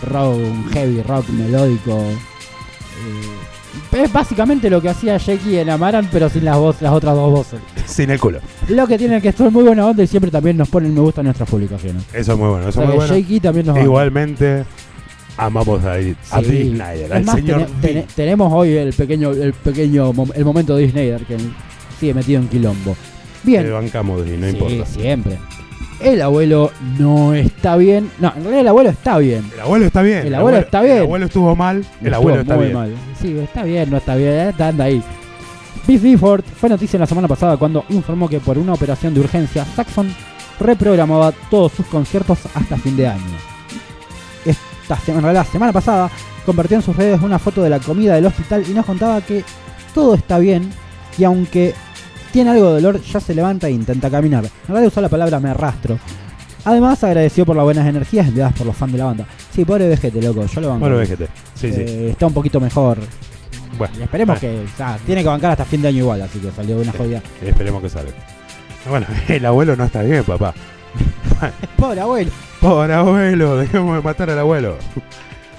rock, 0.04 0.36
un 0.38 0.70
heavy 0.72 1.02
rock 1.04 1.28
melódico. 1.30 1.98
eh, 1.98 4.04
es 4.04 4.12
básicamente 4.14 4.70
lo 4.70 4.82
que 4.82 4.90
hacía 4.90 5.18
Jakey 5.20 5.58
en 5.60 5.70
Amaran, 5.70 6.08
pero 6.12 6.30
sin 6.30 6.46
las, 6.46 6.58
voz, 6.58 6.82
las 6.82 6.92
otras 6.92 7.16
dos 7.16 7.32
voces. 7.32 7.60
Sin 7.86 8.10
el 8.12 8.20
culo. 8.20 8.40
Lo 8.68 8.86
que 8.88 8.98
tiene 9.00 9.20
que 9.22 9.30
estar 9.30 9.50
muy 9.52 9.64
buena 9.64 9.88
onda 9.88 10.04
y 10.04 10.08
siempre 10.08 10.30
también 10.30 10.58
nos 10.58 10.70
ponen 10.70 10.94
me 10.94 11.00
gusta 11.02 11.22
en 11.22 11.26
nuestras 11.26 11.50
publicaciones. 11.50 12.04
Eso 12.14 12.34
es 12.34 12.38
muy 12.38 12.50
bueno, 12.50 12.66
O 12.66 12.70
eso 12.70 12.80
sea 12.80 12.84
es 12.84 12.90
muy 12.90 12.98
bueno. 12.98 13.14
Jakey 13.16 13.40
también 13.40 13.66
nos. 13.66 13.78
Igualmente, 13.80 14.64
amamos 15.38 15.84
a, 15.86 15.94
a 15.94 16.02
Sí. 16.02 16.16
Dee 16.46 16.70
Snyder, 16.76 17.06
Es 17.06 17.12
al 17.12 17.24
más, 17.26 17.36
señor 17.36 17.68
tenemos 18.16 18.54
hoy 18.54 18.74
el 18.74 18.94
pequeño, 18.94 19.32
el 19.32 19.54
pequeño, 19.54 20.14
el 20.36 20.46
momento 20.46 20.76
de 20.76 20.90
Snyder 20.90 21.24
que 21.26 21.38
sigue 22.00 22.14
metido 22.14 22.42
en 22.42 22.48
quilombo. 22.48 22.96
Bien, 23.44 23.72
bancamos 23.72 24.24
Dee, 24.26 24.38
no 24.38 24.48
sí, 24.48 24.54
importa. 24.54 24.86
siempre. 24.86 25.38
El 26.00 26.22
abuelo 26.22 26.72
no 26.98 27.34
está 27.34 27.76
bien. 27.76 28.10
No, 28.20 28.30
en 28.30 28.42
realidad 28.44 28.62
el 28.62 28.68
abuelo 28.70 28.90
está 28.90 29.18
bien. 29.18 29.50
El 29.54 29.60
abuelo 29.60 29.86
está 29.86 30.02
bien. 30.02 30.28
El 30.28 30.36
abuelo 30.36 30.58
está 30.60 30.82
bien. 30.82 30.98
El 30.98 31.04
abuelo 31.04 31.26
estuvo 31.26 31.56
mal, 31.56 31.78
el 31.78 31.84
Estuvo 32.08 32.16
abuelo 32.16 32.42
está 32.42 32.56
muy 32.56 32.66
bien. 32.66 32.78
mal. 32.78 32.94
Sí, 33.22 33.38
está 33.38 33.64
bien, 33.64 33.90
no 33.90 33.98
está 33.98 34.16
bien, 34.16 34.30
eh, 34.30 34.50
está 34.50 34.68
anda 34.70 34.86
ahí. 34.86 35.04
Biff 35.88 36.02
Gifford 36.02 36.44
fue 36.44 36.70
noticia 36.70 37.00
la 37.00 37.06
semana 37.06 37.28
pasada 37.28 37.58
cuando 37.58 37.84
informó 37.90 38.30
que 38.30 38.40
por 38.40 38.58
una 38.58 38.74
operación 38.74 39.14
de 39.14 39.20
urgencia, 39.22 39.66
Saxon 39.66 40.14
reprogramaba 40.60 41.32
todos 41.50 41.72
sus 41.74 41.86
conciertos 41.88 42.40
hasta 42.54 42.78
fin 42.78 42.96
de 42.96 43.08
año. 43.08 43.24
Esta 44.46 44.98
semana, 44.98 45.34
la 45.34 45.44
semana 45.44 45.74
pasada, 45.74 46.10
compartió 46.46 46.78
en 46.78 46.84
sus 46.84 46.96
redes 46.96 47.22
una 47.22 47.40
foto 47.40 47.62
de 47.62 47.70
la 47.70 47.80
comida 47.80 48.16
del 48.16 48.26
hospital 48.26 48.64
y 48.70 48.74
nos 48.74 48.86
contaba 48.86 49.22
que 49.22 49.44
todo 49.94 50.16
está 50.16 50.38
bien 50.40 50.70
y 51.18 51.24
aunque 51.24 51.74
tiene 52.32 52.52
algo 52.52 52.74
de 52.74 52.82
dolor, 52.82 53.02
ya 53.02 53.20
se 53.20 53.34
levanta 53.34 53.68
e 53.68 53.72
intenta 53.72 54.10
caminar. 54.10 54.46
En 54.46 54.52
realidad 54.68 54.88
usó 54.88 55.02
la 55.02 55.10
palabra 55.10 55.40
me 55.40 55.50
arrastro. 55.50 56.00
Además 56.66 57.04
agradeció 57.04 57.46
por 57.46 57.56
las 57.56 57.64
buenas 57.64 57.88
energías 57.88 58.28
enviadas 58.28 58.54
por 58.54 58.68
los 58.68 58.76
fans 58.76 58.92
de 58.92 58.98
la 58.98 59.06
banda. 59.06 59.26
Sí, 59.54 59.64
pobre 59.66 59.88
vejete, 59.88 60.22
loco, 60.22 60.46
yo 60.46 60.62
lo 60.62 60.70
banco. 60.70 60.82
Bueno, 60.82 60.98
VGT. 60.98 61.22
Sí, 61.56 61.72
sí. 61.72 61.82
Eh, 61.82 62.10
Está 62.12 62.28
un 62.28 62.34
poquito 62.34 62.60
mejor. 62.60 62.98
Bueno, 63.78 63.94
Y 63.98 64.04
esperemos 64.04 64.40
que. 64.40 64.66
O 64.66 64.78
sea, 64.78 64.98
tiene 65.06 65.22
que 65.22 65.28
bancar 65.30 65.52
hasta 65.52 65.66
fin 65.66 65.82
de 65.82 65.88
año 65.88 66.00
igual, 66.00 66.22
así 66.22 66.40
que 66.40 66.52
salió 66.52 66.76
de 66.76 66.82
una 66.84 66.92
jodida. 66.92 67.22
Esperemos 67.42 67.82
que 67.82 67.90
salga. 67.90 68.12
Bueno, 68.90 69.08
el 69.28 69.46
abuelo 69.46 69.76
no 69.76 69.86
está 69.86 70.02
bien, 70.02 70.24
papá. 70.24 70.54
Pobre 71.78 72.02
abuelo. 72.02 72.32
Pobre 72.60 72.94
abuelo, 72.94 73.58
dejemos 73.58 73.96
de 73.96 74.02
matar 74.02 74.30
al 74.30 74.40
abuelo. 74.40 74.76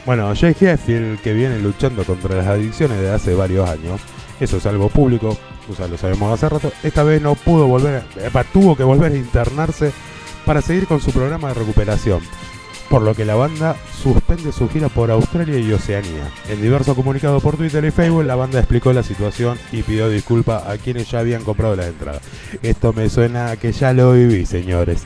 Bueno, 0.04 0.32
Jay 0.34 0.54
Heffield, 0.58 1.20
que 1.20 1.32
viene 1.32 1.58
luchando 1.58 2.04
contra 2.04 2.36
las 2.36 2.46
adicciones 2.46 2.98
desde 2.98 3.14
hace 3.14 3.34
varios 3.34 3.68
años, 3.68 4.00
eso 4.38 4.56
es 4.58 4.66
algo 4.66 4.88
público, 4.88 5.36
lo 5.78 5.96
sabemos 5.96 6.32
hace 6.32 6.48
rato, 6.48 6.72
esta 6.82 7.02
vez 7.02 7.22
no 7.22 7.34
pudo 7.34 7.66
volver, 7.66 8.02
tuvo 8.52 8.76
que 8.76 8.84
volver 8.84 9.12
a 9.12 9.16
internarse 9.16 9.92
para 10.44 10.62
seguir 10.62 10.86
con 10.86 11.00
su 11.00 11.12
programa 11.12 11.48
de 11.48 11.54
recuperación, 11.54 12.20
por 12.88 13.02
lo 13.02 13.14
que 13.14 13.24
la 13.24 13.34
banda 13.34 13.76
suspende 14.02 14.52
su 14.52 14.68
gira 14.68 14.88
por 14.88 15.10
Australia 15.10 15.58
y 15.58 15.72
Oceanía. 15.72 16.30
En 16.48 16.60
diversos 16.60 16.96
comunicados 16.96 17.42
por 17.42 17.56
Twitter 17.56 17.84
y 17.84 17.90
Facebook, 17.90 18.24
la 18.24 18.36
banda 18.36 18.58
explicó 18.58 18.92
la 18.92 19.02
situación 19.02 19.58
y 19.72 19.82
pidió 19.82 20.08
disculpas 20.08 20.66
a 20.66 20.76
quienes 20.78 21.10
ya 21.10 21.20
habían 21.20 21.44
comprado 21.44 21.76
las 21.76 21.86
entradas. 21.86 22.22
Esto 22.62 22.92
me 22.92 23.08
suena 23.08 23.50
a 23.50 23.56
que 23.56 23.72
ya 23.72 23.92
lo 23.92 24.12
viví, 24.12 24.46
señores. 24.46 25.02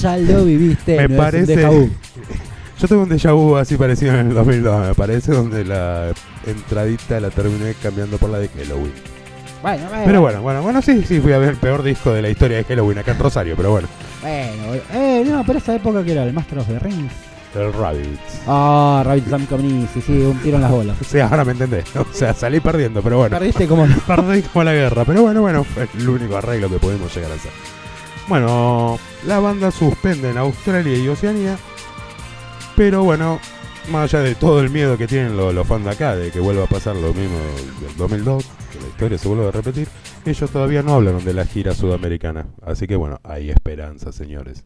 Ya 0.00 0.16
lo 0.16 0.44
viviste. 0.44 0.96
Me 0.96 1.02
no 1.02 1.04
es 1.04 1.10
un 1.10 1.16
parece. 1.16 1.90
Yo 2.80 2.88
tuve 2.88 2.98
un 3.04 3.08
déjà 3.08 3.32
vu 3.32 3.56
así 3.56 3.76
parecido 3.76 4.14
en 4.14 4.28
el 4.28 4.34
2002, 4.34 4.88
me 4.88 4.94
parece, 4.94 5.32
donde 5.32 5.64
la 5.64 6.12
entradita 6.44 7.20
la 7.20 7.30
terminé 7.30 7.74
cambiando 7.80 8.18
por 8.18 8.30
la 8.30 8.38
de 8.38 8.48
Halloween. 8.48 9.13
Bueno, 9.64 9.88
bueno. 9.88 10.02
Pero 10.04 10.20
bueno, 10.20 10.42
bueno, 10.42 10.62
bueno, 10.62 10.82
sí, 10.82 11.02
sí, 11.08 11.20
fui 11.20 11.32
a 11.32 11.38
ver 11.38 11.48
el 11.48 11.56
peor 11.56 11.82
disco 11.82 12.12
de 12.12 12.20
la 12.20 12.28
historia 12.28 12.58
de 12.58 12.64
Halloween 12.64 12.98
acá 12.98 13.12
en 13.12 13.18
Rosario, 13.18 13.54
pero 13.56 13.70
bueno, 13.70 13.88
Bueno, 14.20 14.74
eh, 14.92 15.24
no, 15.26 15.42
pero 15.46 15.58
esa 15.58 15.74
época 15.74 16.04
que 16.04 16.12
era 16.12 16.22
el 16.24 16.34
Master 16.34 16.58
of 16.58 16.66
the 16.68 16.78
Rings. 16.80 17.10
el 17.54 17.72
Rabbits. 17.72 18.42
Ah, 18.46 19.02
Rabbit 19.06 19.48
Community, 19.48 19.88
sí, 19.94 20.02
sí, 20.02 20.12
un 20.20 20.36
tiro 20.40 20.56
en 20.56 20.62
las 20.62 20.70
bolas. 20.70 20.98
Sea, 21.06 21.28
ahora 21.28 21.46
me 21.46 21.52
entendés. 21.52 21.86
O 21.96 22.04
sea, 22.12 22.34
salí 22.34 22.60
perdiendo, 22.60 23.00
pero 23.00 23.16
bueno. 23.16 23.38
Perdiste 23.38 23.66
como. 23.66 23.86
Perdí 24.06 24.42
como 24.42 24.64
la 24.64 24.74
guerra, 24.74 25.06
pero 25.06 25.22
bueno, 25.22 25.40
bueno, 25.40 25.64
fue 25.64 25.88
el 25.98 26.08
único 26.10 26.36
arreglo 26.36 26.68
que 26.68 26.76
pudimos 26.76 27.14
llegar 27.16 27.32
a 27.32 27.36
hacer. 27.36 27.52
Bueno, 28.28 28.98
la 29.26 29.38
banda 29.38 29.70
suspende 29.70 30.28
en 30.28 30.36
Australia 30.36 30.94
y 30.94 31.08
Oceanía, 31.08 31.56
pero 32.76 33.02
bueno, 33.02 33.40
más 33.90 34.12
allá 34.12 34.22
de 34.24 34.34
todo 34.34 34.60
el 34.60 34.68
miedo 34.68 34.98
que 34.98 35.06
tienen 35.06 35.38
los, 35.38 35.54
los 35.54 35.66
fans 35.66 35.84
de 35.86 35.90
acá, 35.90 36.16
de 36.16 36.30
que 36.30 36.40
vuelva 36.40 36.64
a 36.64 36.66
pasar 36.66 36.96
lo 36.96 37.14
mismo 37.14 37.38
del 37.80 37.96
2002, 37.96 38.44
que 38.74 38.80
la 38.80 38.88
historia 38.88 39.18
se 39.18 39.28
vuelva 39.28 39.48
a 39.48 39.52
repetir, 39.52 39.88
ellos 40.26 40.50
todavía 40.50 40.82
no 40.82 40.94
hablaron 40.94 41.24
de 41.24 41.34
la 41.34 41.44
gira 41.46 41.74
sudamericana. 41.74 42.46
Así 42.62 42.86
que 42.86 42.96
bueno, 42.96 43.20
hay 43.22 43.50
esperanza, 43.50 44.12
señores. 44.12 44.64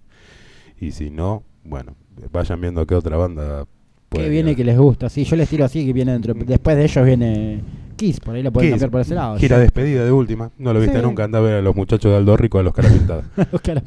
Y 0.81 0.93
si 0.93 1.11
no, 1.11 1.43
bueno, 1.65 1.97
vayan 2.33 2.61
viendo 2.61 2.87
qué 2.87 2.95
otra 2.95 3.17
banda 3.17 3.67
puede 4.09 4.25
Que 4.25 4.31
viene 4.31 4.57
que 4.57 4.65
les 4.65 4.79
gusta, 4.79 5.09
sí, 5.09 5.25
yo 5.25 5.37
les 5.37 5.49
tiro 5.49 5.65
así 5.65 5.85
que 5.85 5.93
viene 5.93 6.13
dentro. 6.13 6.35
Después 6.35 6.77
de 6.77 6.85
ellos 6.85 7.05
viene 7.05 7.61
Kiss, 7.97 8.21
por 8.21 8.35
ahí 8.35 8.43
lo 8.43 8.53
pueden 8.53 8.69
Kiss, 8.71 8.75
cambiar 8.75 8.91
por 8.91 9.01
ese 9.01 9.15
lado. 9.15 9.37
Gira 9.39 9.57
sí. 9.57 9.63
despedida 9.63 10.05
de 10.05 10.13
última. 10.13 10.51
No 10.59 10.73
lo 10.73 10.81
viste 10.81 10.97
Sí. 10.99 11.03
nunca. 11.03 11.25
Anda 11.25 11.39
a 11.39 11.43
ver 11.43 11.55
a 11.57 11.63
los 11.63 11.75
muchachos 11.77 12.11
de 12.13 12.17
Aldo 12.17 12.37
Rico 12.37 12.59
a 12.59 12.63
los 12.63 12.73
caras 12.73 12.93
pintadas. 12.93 13.25
Los 13.53 13.61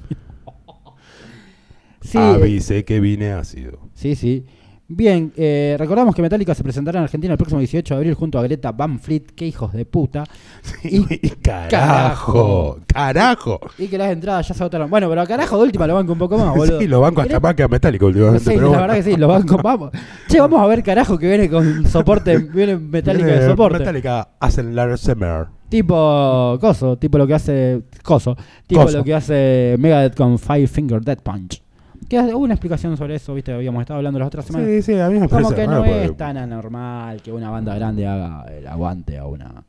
sí, 2.01 2.17
Avisé 2.17 2.84
que 2.84 2.99
vine 2.99 3.32
ácido. 3.32 3.80
sí, 3.93 4.15
sí. 4.15 4.45
Bien, 4.94 5.32
eh, 5.38 5.78
recordamos 5.80 6.14
que 6.14 6.22
Metallica 6.22 6.54
se 6.54 6.64
presentará 6.64 7.00
en 7.00 7.04
Argentina 7.06 7.32
el 7.32 7.38
próximo 7.38 7.60
18 7.60 7.94
de 7.94 7.98
abril 7.98 8.14
junto 8.14 8.38
a 8.38 8.44
Greta 8.44 8.74
Van 8.74 9.00
Fleet, 9.00 9.24
que 9.34 9.48
hijos 9.48 9.72
de 9.72 9.86
puta. 9.86 10.26
Y 10.84 11.30
carajo, 11.42 12.78
carajo. 12.88 13.62
Y 13.78 13.88
que 13.88 13.98
las 13.98 14.12
entradas 14.12 14.50
ya 14.50 14.54
se 14.54 14.62
agotaron. 14.62 14.89
Bueno, 14.89 15.08
pero 15.08 15.26
carajo 15.26 15.56
de 15.56 15.64
última 15.64 15.88
lo 15.88 15.96
banco 15.96 16.12
un 16.12 16.20
poco 16.20 16.38
más, 16.38 16.54
boludo. 16.54 16.78
Sí, 16.78 16.88
lo 16.88 17.00
banco 17.00 17.22
hasta 17.22 17.39
más 17.39 17.56
que 17.56 17.64
a 17.64 17.70
Metallica 17.70 18.06
últimamente. 18.06 18.42
Sí, 18.42 18.50
pero 18.50 18.64
la 18.64 18.68
bueno. 18.68 18.82
verdad 18.82 18.96
que 18.96 19.04
sí, 19.04 19.16
lo 19.16 19.28
banco. 19.30 19.58
Vamos. 19.64 19.92
Che, 20.28 20.39
vamos 20.42 20.60
a 20.60 20.68
ver 20.68 20.84
carajo 20.84 21.18
que 21.18 21.28
viene 21.30 21.50
con 21.50 21.88
soporte, 21.88 22.38
viene 22.38 22.76
Metallica 22.76 23.28
de 23.28 23.48
soporte. 23.48 23.80
Metallica 23.80 24.28
hacen 24.42 24.76
Lars 24.76 25.00
Summer. 25.00 25.46
Tipo 25.70 26.58
Coso, 26.60 26.98
tipo 26.98 27.18
lo 27.18 27.26
que 27.26 27.34
hace 27.34 27.84
Coso, 28.04 28.36
tipo 28.68 28.82
Coso. 28.82 28.98
lo 28.98 29.04
que 29.06 29.14
hace 29.14 29.78
Megadeth 29.80 30.18
con 30.18 30.38
Five 30.38 30.68
Finger 30.68 31.00
Death 31.00 31.22
Punch. 31.22 31.64
Que 32.10 32.20
hubo 32.20 32.39
una 32.39 32.54
explicación 32.56 32.97
sobre 32.97 33.16
eso, 33.16 33.34
viste, 33.34 33.54
habíamos 33.54 33.82
estado 33.82 33.97
hablando 33.97 34.20
las 34.20 34.28
otras 34.28 34.45
semanas. 34.45 34.68
Sí, 34.70 34.82
sí, 34.82 34.99
a 34.99 35.10
mí 35.10 35.20
me 35.20 35.30
Como 35.30 35.52
que 35.52 35.66
no 35.68 35.78
porque- 35.78 36.06
es 36.06 36.18
tan 36.18 36.38
anormal 36.38 37.22
que 37.22 37.32
una 37.32 37.49
banda 37.49 37.74
grande 37.76 38.06
haga 38.06 38.43
el 38.52 38.68
aguante 38.68 39.18
a 39.18 39.26
una 39.28 39.64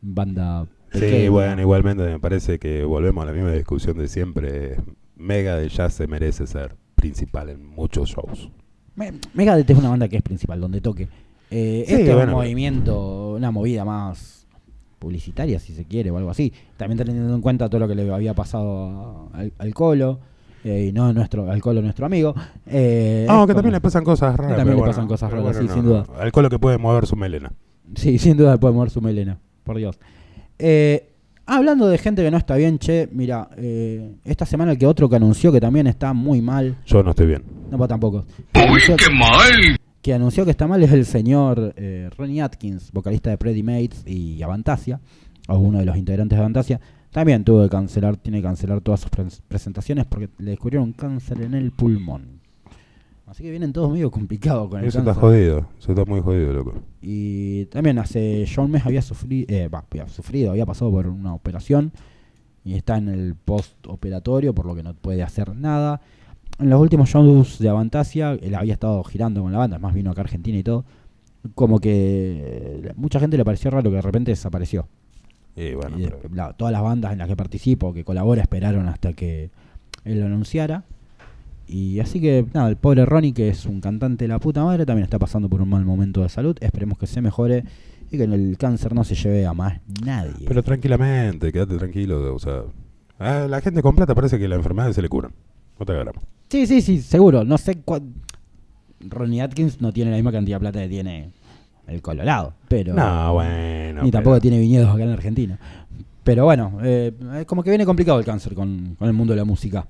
banda 0.00 0.66
Sí, 0.92 1.00
pequeña. 1.00 1.30
bueno, 1.30 1.60
igualmente 1.60 2.02
me 2.04 2.18
parece 2.18 2.58
que 2.58 2.84
volvemos 2.84 3.22
a 3.22 3.26
la 3.26 3.32
misma 3.32 3.52
discusión 3.52 3.98
de 3.98 4.08
siempre. 4.08 4.76
Mega 5.16 5.56
de 5.56 5.68
Jazz 5.68 5.94
se 5.94 6.06
merece 6.06 6.46
ser 6.46 6.76
principal 6.94 7.48
en 7.50 7.66
muchos 7.66 8.10
shows. 8.10 8.50
Me- 8.94 9.12
Megadeth 9.34 9.68
es 9.68 9.78
una 9.78 9.90
banda 9.90 10.08
que 10.08 10.16
es 10.16 10.22
principal, 10.22 10.60
donde 10.60 10.80
toque. 10.80 11.08
Eh, 11.50 11.84
Sí, 11.86 11.92
este 11.94 12.08
es 12.10 12.14
bueno, 12.14 12.32
un 12.32 12.38
movimiento, 12.38 13.32
una 13.34 13.50
movida 13.50 13.84
más 13.84 14.46
publicitaria, 14.98 15.58
si 15.58 15.74
se 15.74 15.84
quiere, 15.84 16.10
o 16.10 16.16
algo 16.16 16.30
así. 16.30 16.52
También 16.78 16.98
teniendo 17.04 17.34
en 17.34 17.40
cuenta 17.42 17.68
todo 17.68 17.80
lo 17.80 17.88
que 17.88 17.94
le 17.94 18.10
había 18.10 18.32
pasado 18.34 19.30
al 19.58 19.74
Colo, 19.74 20.18
eh, 20.66 20.86
y 20.88 20.92
no 20.92 21.12
nuestro, 21.12 21.50
al 21.50 21.60
Colo, 21.60 21.80
nuestro 21.82 22.06
amigo. 22.06 22.34
Eh, 22.66 23.26
Ah, 23.28 23.42
que 23.46 23.52
como- 23.52 23.54
también 23.54 23.72
le 23.74 23.80
pasan 23.80 24.04
cosas 24.04 24.36
raras. 24.36 24.56
también 24.56 24.64
pero 24.64 24.70
le 24.70 24.80
bueno, 24.80 24.90
pasan 24.92 25.06
cosas 25.08 25.30
raras, 25.30 25.44
bueno, 25.56 25.60
sí, 25.68 25.74
sin 25.74 25.84
duda. 25.84 26.04
no. 26.08 26.20
Al 26.20 26.32
colo 26.32 26.50
que 26.50 26.58
puede 26.58 26.78
mover 26.78 27.06
su 27.06 27.16
melena. 27.16 27.52
Sí, 27.94 28.18
sin 28.18 28.36
duda 28.36 28.58
puede 28.58 28.74
mover 28.74 28.90
su 28.90 29.00
melena, 29.00 29.38
por 29.64 29.76
Dios. 29.76 29.98
Eh, 30.58 31.12
hablando 31.46 31.86
de 31.88 31.98
gente 31.98 32.22
que 32.22 32.30
no 32.30 32.36
está 32.38 32.56
bien, 32.56 32.78
che, 32.78 33.08
mira, 33.12 33.48
eh, 33.56 34.16
esta 34.24 34.46
semana 34.46 34.72
el 34.72 34.78
que 34.78 34.86
otro 34.86 35.08
que 35.08 35.16
anunció 35.16 35.52
que 35.52 35.60
también 35.60 35.86
está 35.86 36.12
muy 36.12 36.40
mal, 36.42 36.76
Yo 36.86 37.02
no 37.02 37.10
estoy 37.10 37.26
bien. 37.26 37.42
no, 37.70 37.78
pues 37.78 37.88
tampoco. 37.88 38.24
Que 38.52 38.60
anunció, 38.62 38.96
que 40.02 40.14
anunció 40.14 40.44
que 40.44 40.50
está 40.50 40.66
mal 40.66 40.82
es 40.82 40.92
el 40.92 41.04
señor 41.04 41.74
eh, 41.76 42.08
Ronnie 42.16 42.40
Atkins, 42.42 42.90
vocalista 42.92 43.30
de 43.30 43.38
Pretty 43.38 43.62
Mates 43.62 44.02
y 44.06 44.42
Avantasia, 44.42 45.00
o 45.48 45.58
uno 45.58 45.78
de 45.78 45.84
los 45.84 45.96
integrantes 45.96 46.36
de 46.36 46.40
Avantasia. 46.40 46.80
También 47.16 47.44
tuvo 47.44 47.62
que 47.62 47.70
cancelar, 47.70 48.18
tiene 48.18 48.40
que 48.40 48.42
cancelar 48.42 48.82
todas 48.82 49.00
sus 49.00 49.10
pres- 49.10 49.40
presentaciones 49.48 50.04
porque 50.04 50.28
le 50.36 50.50
descubrieron 50.50 50.92
cáncer 50.92 51.40
en 51.40 51.54
el 51.54 51.70
pulmón. 51.70 52.40
Así 53.26 53.42
que 53.42 53.50
vienen 53.50 53.72
todos 53.72 53.90
medio 53.90 54.10
complicados 54.10 54.68
con 54.68 54.80
el 54.80 54.84
Eso 54.88 54.98
está 54.98 55.14
jodido. 55.14 55.66
Eso 55.78 55.92
está 55.92 56.04
muy 56.04 56.20
jodido, 56.20 56.52
loco. 56.52 56.74
Y 57.00 57.64
también 57.72 57.98
hace 57.98 58.44
John 58.54 58.70
Mes 58.70 58.84
había 58.84 59.00
sufrido, 59.00 59.46
había 59.50 60.08
sufrido, 60.08 60.50
había 60.50 60.66
pasado 60.66 60.90
por 60.90 61.06
una 61.06 61.32
operación 61.32 61.90
y 62.66 62.74
está 62.74 62.98
en 62.98 63.08
el 63.08 63.34
post-operatorio, 63.34 64.54
por 64.54 64.66
lo 64.66 64.74
que 64.74 64.82
no 64.82 64.92
puede 64.92 65.22
hacer 65.22 65.56
nada. 65.56 66.02
En 66.58 66.68
los 66.68 66.78
últimos 66.78 67.08
shows 67.08 67.58
de 67.58 67.70
Avantasia, 67.70 68.32
él 68.32 68.54
había 68.54 68.74
estado 68.74 69.02
girando 69.04 69.40
con 69.40 69.52
la 69.52 69.58
banda, 69.58 69.76
además 69.76 69.94
vino 69.94 70.10
acá 70.10 70.20
a 70.20 70.24
Argentina 70.24 70.58
y 70.58 70.62
todo. 70.62 70.84
Como 71.54 71.78
que 71.78 72.82
eh, 72.84 72.92
mucha 72.94 73.20
gente 73.20 73.38
le 73.38 73.44
pareció 73.46 73.70
raro 73.70 73.88
que 73.88 73.96
de 73.96 74.02
repente 74.02 74.32
desapareció. 74.32 74.86
Y 75.56 75.74
bueno, 75.74 75.98
Y 75.98 76.02
de- 76.02 76.10
pero- 76.10 76.34
la- 76.34 76.52
todas 76.52 76.70
las 76.72 76.82
bandas 76.82 77.12
en 77.12 77.18
las 77.18 77.28
que 77.28 77.36
participo, 77.36 77.92
que 77.94 78.04
colabora, 78.04 78.42
esperaron 78.42 78.86
hasta 78.88 79.12
que 79.14 79.50
él 80.04 80.20
lo 80.20 80.26
anunciara. 80.26 80.84
Y 81.68 81.98
así 81.98 82.20
que, 82.20 82.46
nada, 82.54 82.68
el 82.68 82.76
pobre 82.76 83.04
Ronnie, 83.06 83.32
que 83.32 83.48
es 83.48 83.66
un 83.66 83.80
cantante 83.80 84.24
de 84.24 84.28
la 84.28 84.38
puta 84.38 84.62
madre, 84.64 84.86
también 84.86 85.04
está 85.04 85.18
pasando 85.18 85.48
por 85.48 85.60
un 85.62 85.68
mal 85.68 85.84
momento 85.84 86.22
de 86.22 86.28
salud. 86.28 86.56
Esperemos 86.60 86.96
que 86.98 87.06
se 87.08 87.20
mejore 87.20 87.64
y 88.10 88.16
que 88.18 88.24
el 88.24 88.56
cáncer 88.58 88.94
no 88.94 89.02
se 89.02 89.16
lleve 89.16 89.46
a 89.46 89.52
más 89.52 89.80
nadie. 90.04 90.46
Pero 90.46 90.62
tranquilamente, 90.62 91.50
quédate 91.50 91.76
tranquilo. 91.76 92.34
O 92.34 92.38
sea, 92.38 92.62
a 93.18 93.48
la 93.48 93.60
gente 93.60 93.82
con 93.82 93.96
plata 93.96 94.14
parece 94.14 94.38
que 94.38 94.46
la 94.46 94.54
enfermedad 94.56 94.92
se 94.92 95.02
le 95.02 95.08
curan. 95.08 95.32
No 95.80 95.84
te 95.86 95.92
agarramos. 95.92 96.22
sí, 96.48 96.66
sí, 96.66 96.80
sí, 96.82 97.00
seguro. 97.02 97.42
No 97.44 97.58
sé 97.58 97.78
cuál. 97.82 98.02
Ronnie 99.00 99.42
Atkins 99.42 99.80
no 99.80 99.92
tiene 99.92 100.10
la 100.10 100.16
misma 100.16 100.32
cantidad 100.32 100.56
de 100.56 100.60
plata 100.60 100.80
que 100.80 100.88
tiene 100.88 101.30
el 101.86 102.02
Colorado. 102.02 102.54
Pero. 102.68 102.94
No, 102.94 103.34
bueno. 103.34 104.02
ni 104.02 104.10
tampoco 104.10 104.34
pero- 104.36 104.40
tiene 104.42 104.58
viñedos 104.58 104.92
acá 104.94 105.04
en 105.04 105.10
Argentina. 105.10 105.58
Pero 106.24 106.44
bueno, 106.44 106.78
eh, 106.82 107.12
es 107.40 107.46
como 107.46 107.62
que 107.62 107.70
viene 107.70 107.86
complicado 107.86 108.18
el 108.18 108.24
cáncer 108.24 108.54
con, 108.54 108.96
con 108.98 109.06
el 109.06 109.14
mundo 109.14 109.32
de 109.32 109.36
la 109.38 109.44
música. 109.44 109.86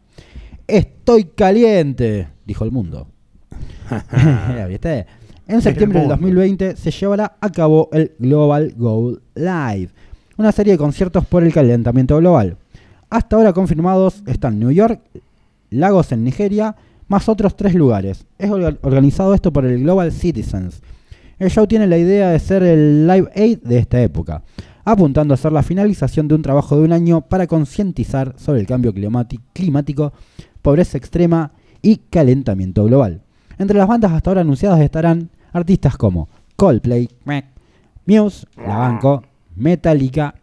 Estoy 0.66 1.24
caliente, 1.24 2.28
dijo 2.44 2.64
el 2.64 2.72
mundo. 2.72 3.07
¿Viste? 4.68 5.07
En 5.49 5.62
septiembre 5.62 6.01
del 6.01 6.09
mundo. 6.09 6.16
2020 6.16 6.76
se 6.76 6.90
llevará 6.90 7.36
a 7.40 7.51
cabo 7.51 7.88
el 7.92 8.12
Global 8.18 8.74
Gold 8.76 9.20
Live, 9.36 9.90
una 10.36 10.51
serie 10.53 10.72
de 10.72 10.78
conciertos 10.78 11.24
por 11.24 11.42
el 11.44 11.53
calentamiento 11.53 12.16
global. 12.18 12.57
Hasta 13.09 13.36
ahora 13.36 13.53
confirmados 13.53 14.22
están 14.26 14.59
New 14.59 14.72
York, 14.72 15.01
Lagos 15.70 16.11
en 16.11 16.24
Nigeria, 16.24 16.74
más 17.07 17.28
otros 17.28 17.57
tres 17.57 17.74
lugares. 17.76 18.26
Es 18.38 18.51
orga- 18.51 18.76
organizado 18.82 19.32
esto 19.34 19.53
por 19.53 19.64
el 19.64 19.80
Global 19.84 20.11
Citizens. 20.11 20.82
El 21.39 21.51
show 21.51 21.66
tiene 21.66 21.87
la 21.87 21.99
idea 21.99 22.30
de 22.30 22.39
ser 22.39 22.62
el 22.62 23.07
Live 23.07 23.30
Aid 23.34 23.59
de 23.59 23.76
esta 23.76 24.01
época, 24.01 24.43
apuntando 24.84 25.34
a 25.34 25.37
ser 25.37 25.53
la 25.53 25.62
finalización 25.62 26.28
de 26.28 26.34
un 26.34 26.41
trabajo 26.41 26.76
de 26.76 26.82
un 26.84 26.93
año 26.93 27.20
para 27.20 27.47
concientizar 27.47 28.34
sobre 28.39 28.61
el 28.61 28.66
cambio 28.66 28.95
climático 29.53 30.14
pobreza 30.62 30.97
extrema 30.97 31.53
y 31.82 31.97
calentamiento 31.97 32.84
global. 32.84 33.22
Entre 33.59 33.76
las 33.76 33.87
bandas 33.87 34.12
hasta 34.12 34.30
ahora 34.30 34.41
anunciadas 34.41 34.80
estarán 34.80 35.28
artistas 35.53 35.99
como 35.99 36.26
Coldplay, 36.57 37.11
Muse, 38.07 38.47
La 38.57 38.78
Banco, 38.78 39.22
Metallica 39.57 40.34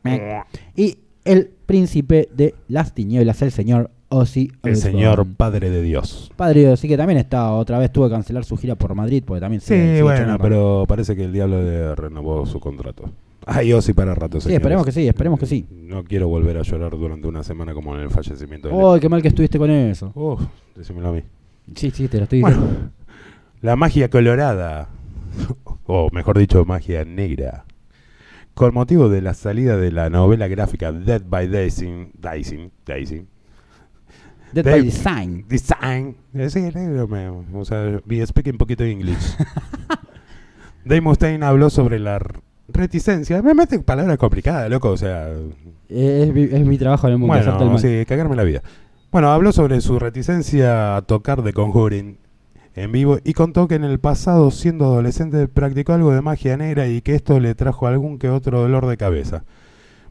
y 0.76 1.00
el 1.26 1.48
príncipe 1.66 2.30
de 2.36 2.54
las 2.68 2.94
tinieblas, 2.94 3.42
el 3.42 3.52
señor 3.52 3.90
Ozzy 4.14 4.52
El 4.64 4.74
Osbourne. 4.74 4.76
señor 4.76 5.26
Padre 5.36 5.70
de 5.70 5.82
Dios. 5.82 6.32
Padre 6.36 6.62
de 6.62 6.72
Ozzy 6.74 6.88
que 6.88 6.98
también 6.98 7.20
está 7.20 7.52
otra 7.52 7.80
vez 7.80 7.92
tuvo 7.92 8.08
que 8.08 8.14
cancelar 8.16 8.44
su 8.46 8.56
gira 8.58 8.76
por 8.76 8.94
Madrid 8.96 9.24
porque 9.26 9.42
también 9.42 9.62
se 9.62 9.76
Sí, 9.76 9.96
echó 9.98 10.04
bueno, 10.06 10.38
pero 10.40 10.86
parece 10.88 11.16
que 11.16 11.26
el 11.26 11.34
diablo 11.34 11.62
le 11.62 11.96
renovó 11.96 12.46
su 12.46 12.60
contrato. 12.60 13.10
Ay, 13.46 13.74
Ozzy 13.74 13.92
para 13.94 14.16
rato, 14.16 14.40
Sí, 14.40 14.54
esperemos 14.54 14.86
que 14.86 14.92
sí, 14.94 15.08
esperemos 15.08 15.38
que 15.40 15.46
sí. 15.46 15.66
No 15.70 16.04
quiero 16.06 16.30
volver 16.30 16.58
a 16.58 16.62
llorar 16.62 16.92
durante 16.92 17.28
una 17.28 17.44
semana 17.44 17.74
como 17.74 17.94
en 17.96 18.04
el 18.04 18.10
fallecimiento 18.10 18.70
de 18.70 18.74
¡Ay, 18.76 19.00
qué 19.02 19.10
mal 19.10 19.22
que 19.22 19.28
estuviste 19.28 19.58
con 19.58 19.70
eso! 19.70 20.12
Uf, 20.16 20.42
decímelo 20.76 21.10
a 21.10 21.12
mí. 21.12 21.22
Sí, 21.76 21.92
sí, 21.92 22.08
te 22.08 22.18
lo 22.18 22.24
estoy 22.24 22.40
diciendo. 22.40 22.66
Bueno, 22.66 22.90
la 23.62 23.76
magia 23.76 24.10
colorada, 24.10 24.88
o 25.86 26.10
mejor 26.14 26.38
dicho, 26.38 26.64
magia 26.66 27.04
negra. 27.04 27.66
Con 28.54 28.74
motivo 28.74 29.10
de 29.10 29.22
la 29.22 29.34
salida 29.34 29.78
de 29.78 29.92
la 29.92 30.10
novela 30.10 30.48
gráfica 30.48 30.92
Dead 30.92 31.22
by 31.28 31.48
Daisy, 31.48 31.90
Daisy, 32.20 32.70
Daisy, 32.86 33.26
Dead 34.54 34.64
by 34.66 34.82
Design. 34.84 35.46
Design. 35.48 36.16
Sí, 36.50 36.60
negro, 36.62 37.08
o 37.54 37.66
sea, 37.66 38.00
we 38.08 38.26
speak 38.26 38.48
un 38.48 38.58
poquito 38.58 38.84
de 38.84 38.92
inglés. 38.92 39.38
Dave 40.86 41.02
Mustaine 41.02 41.46
habló 41.46 41.70
sobre 41.70 42.00
la 42.00 42.20
reticencia. 42.68 43.42
Me 43.42 43.54
mete 43.54 43.80
palabras 43.80 44.18
complicadas, 44.18 44.70
loco, 44.70 44.90
o 44.90 44.98
sea, 44.98 45.30
Eh, 45.90 46.26
Es, 46.28 46.34
mi- 46.34 46.44
es 46.44 46.66
mi 46.66 46.78
trabajo 46.78 47.08
en 47.08 47.14
el 47.14 47.20
mundo, 47.20 47.36
el 47.36 47.44
bueno, 47.46 47.78
sí, 47.78 48.04
cagarme 48.08 48.36
la 48.36 48.44
vida. 48.44 48.62
Bueno, 49.12 49.30
habló 49.32 49.52
sobre 49.52 49.80
su 49.82 50.00
reticencia 50.00 50.96
a 50.98 51.02
tocar 51.04 51.44
de 51.44 51.54
Conjuring 51.54 52.18
en 52.76 52.92
vivo 52.92 53.20
y 53.24 53.34
contó 53.34 53.68
que 53.68 53.76
en 53.76 53.84
el 53.84 54.00
pasado, 54.00 54.50
siendo 54.50 54.86
adolescente, 54.86 55.48
practicó 55.48 55.94
algo 55.94 56.12
de 56.12 56.22
magia 56.22 56.58
negra 56.58 56.88
y 56.88 57.02
que 57.02 57.14
esto 57.14 57.40
le 57.40 57.54
trajo 57.54 57.86
algún 57.86 58.18
que 58.18 58.30
otro 58.30 58.60
dolor 58.62 58.88
de 58.88 58.98
cabeza. 58.98 59.44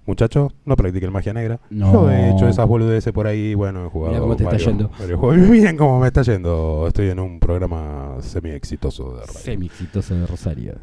Muchachos, 0.05 0.53
no 0.64 0.74
practiquen 0.74 1.12
magia 1.12 1.32
negra. 1.32 1.61
No. 1.70 1.92
Yo 1.92 2.11
he 2.11 2.30
hecho 2.30 2.48
esas 2.48 2.66
boludeces 2.66 3.12
por 3.12 3.26
ahí, 3.28 3.55
bueno, 3.55 3.86
he 3.86 3.88
jugado. 3.88 4.11
Mirá 4.12 4.20
cómo 4.20 4.36
te 4.36 4.42
está 4.42 4.57
varios- 4.57 4.68
yendo. 4.68 4.90
varios 4.98 5.20
juegos. 5.20 5.48
Miren 5.50 5.76
cómo 5.76 6.00
me 6.00 6.09
está 6.09 6.22
yendo. 6.22 6.86
Estoy 6.88 7.11
en 7.11 7.20
un 7.20 7.38
programa 7.38 8.16
semi 8.20 8.50
exitoso 8.50 9.12
de 9.14 9.20
radio. 9.20 9.32
Semi 9.38 9.66
exitoso 9.66 10.14
de 10.14 10.26
Rosario. 10.26 10.74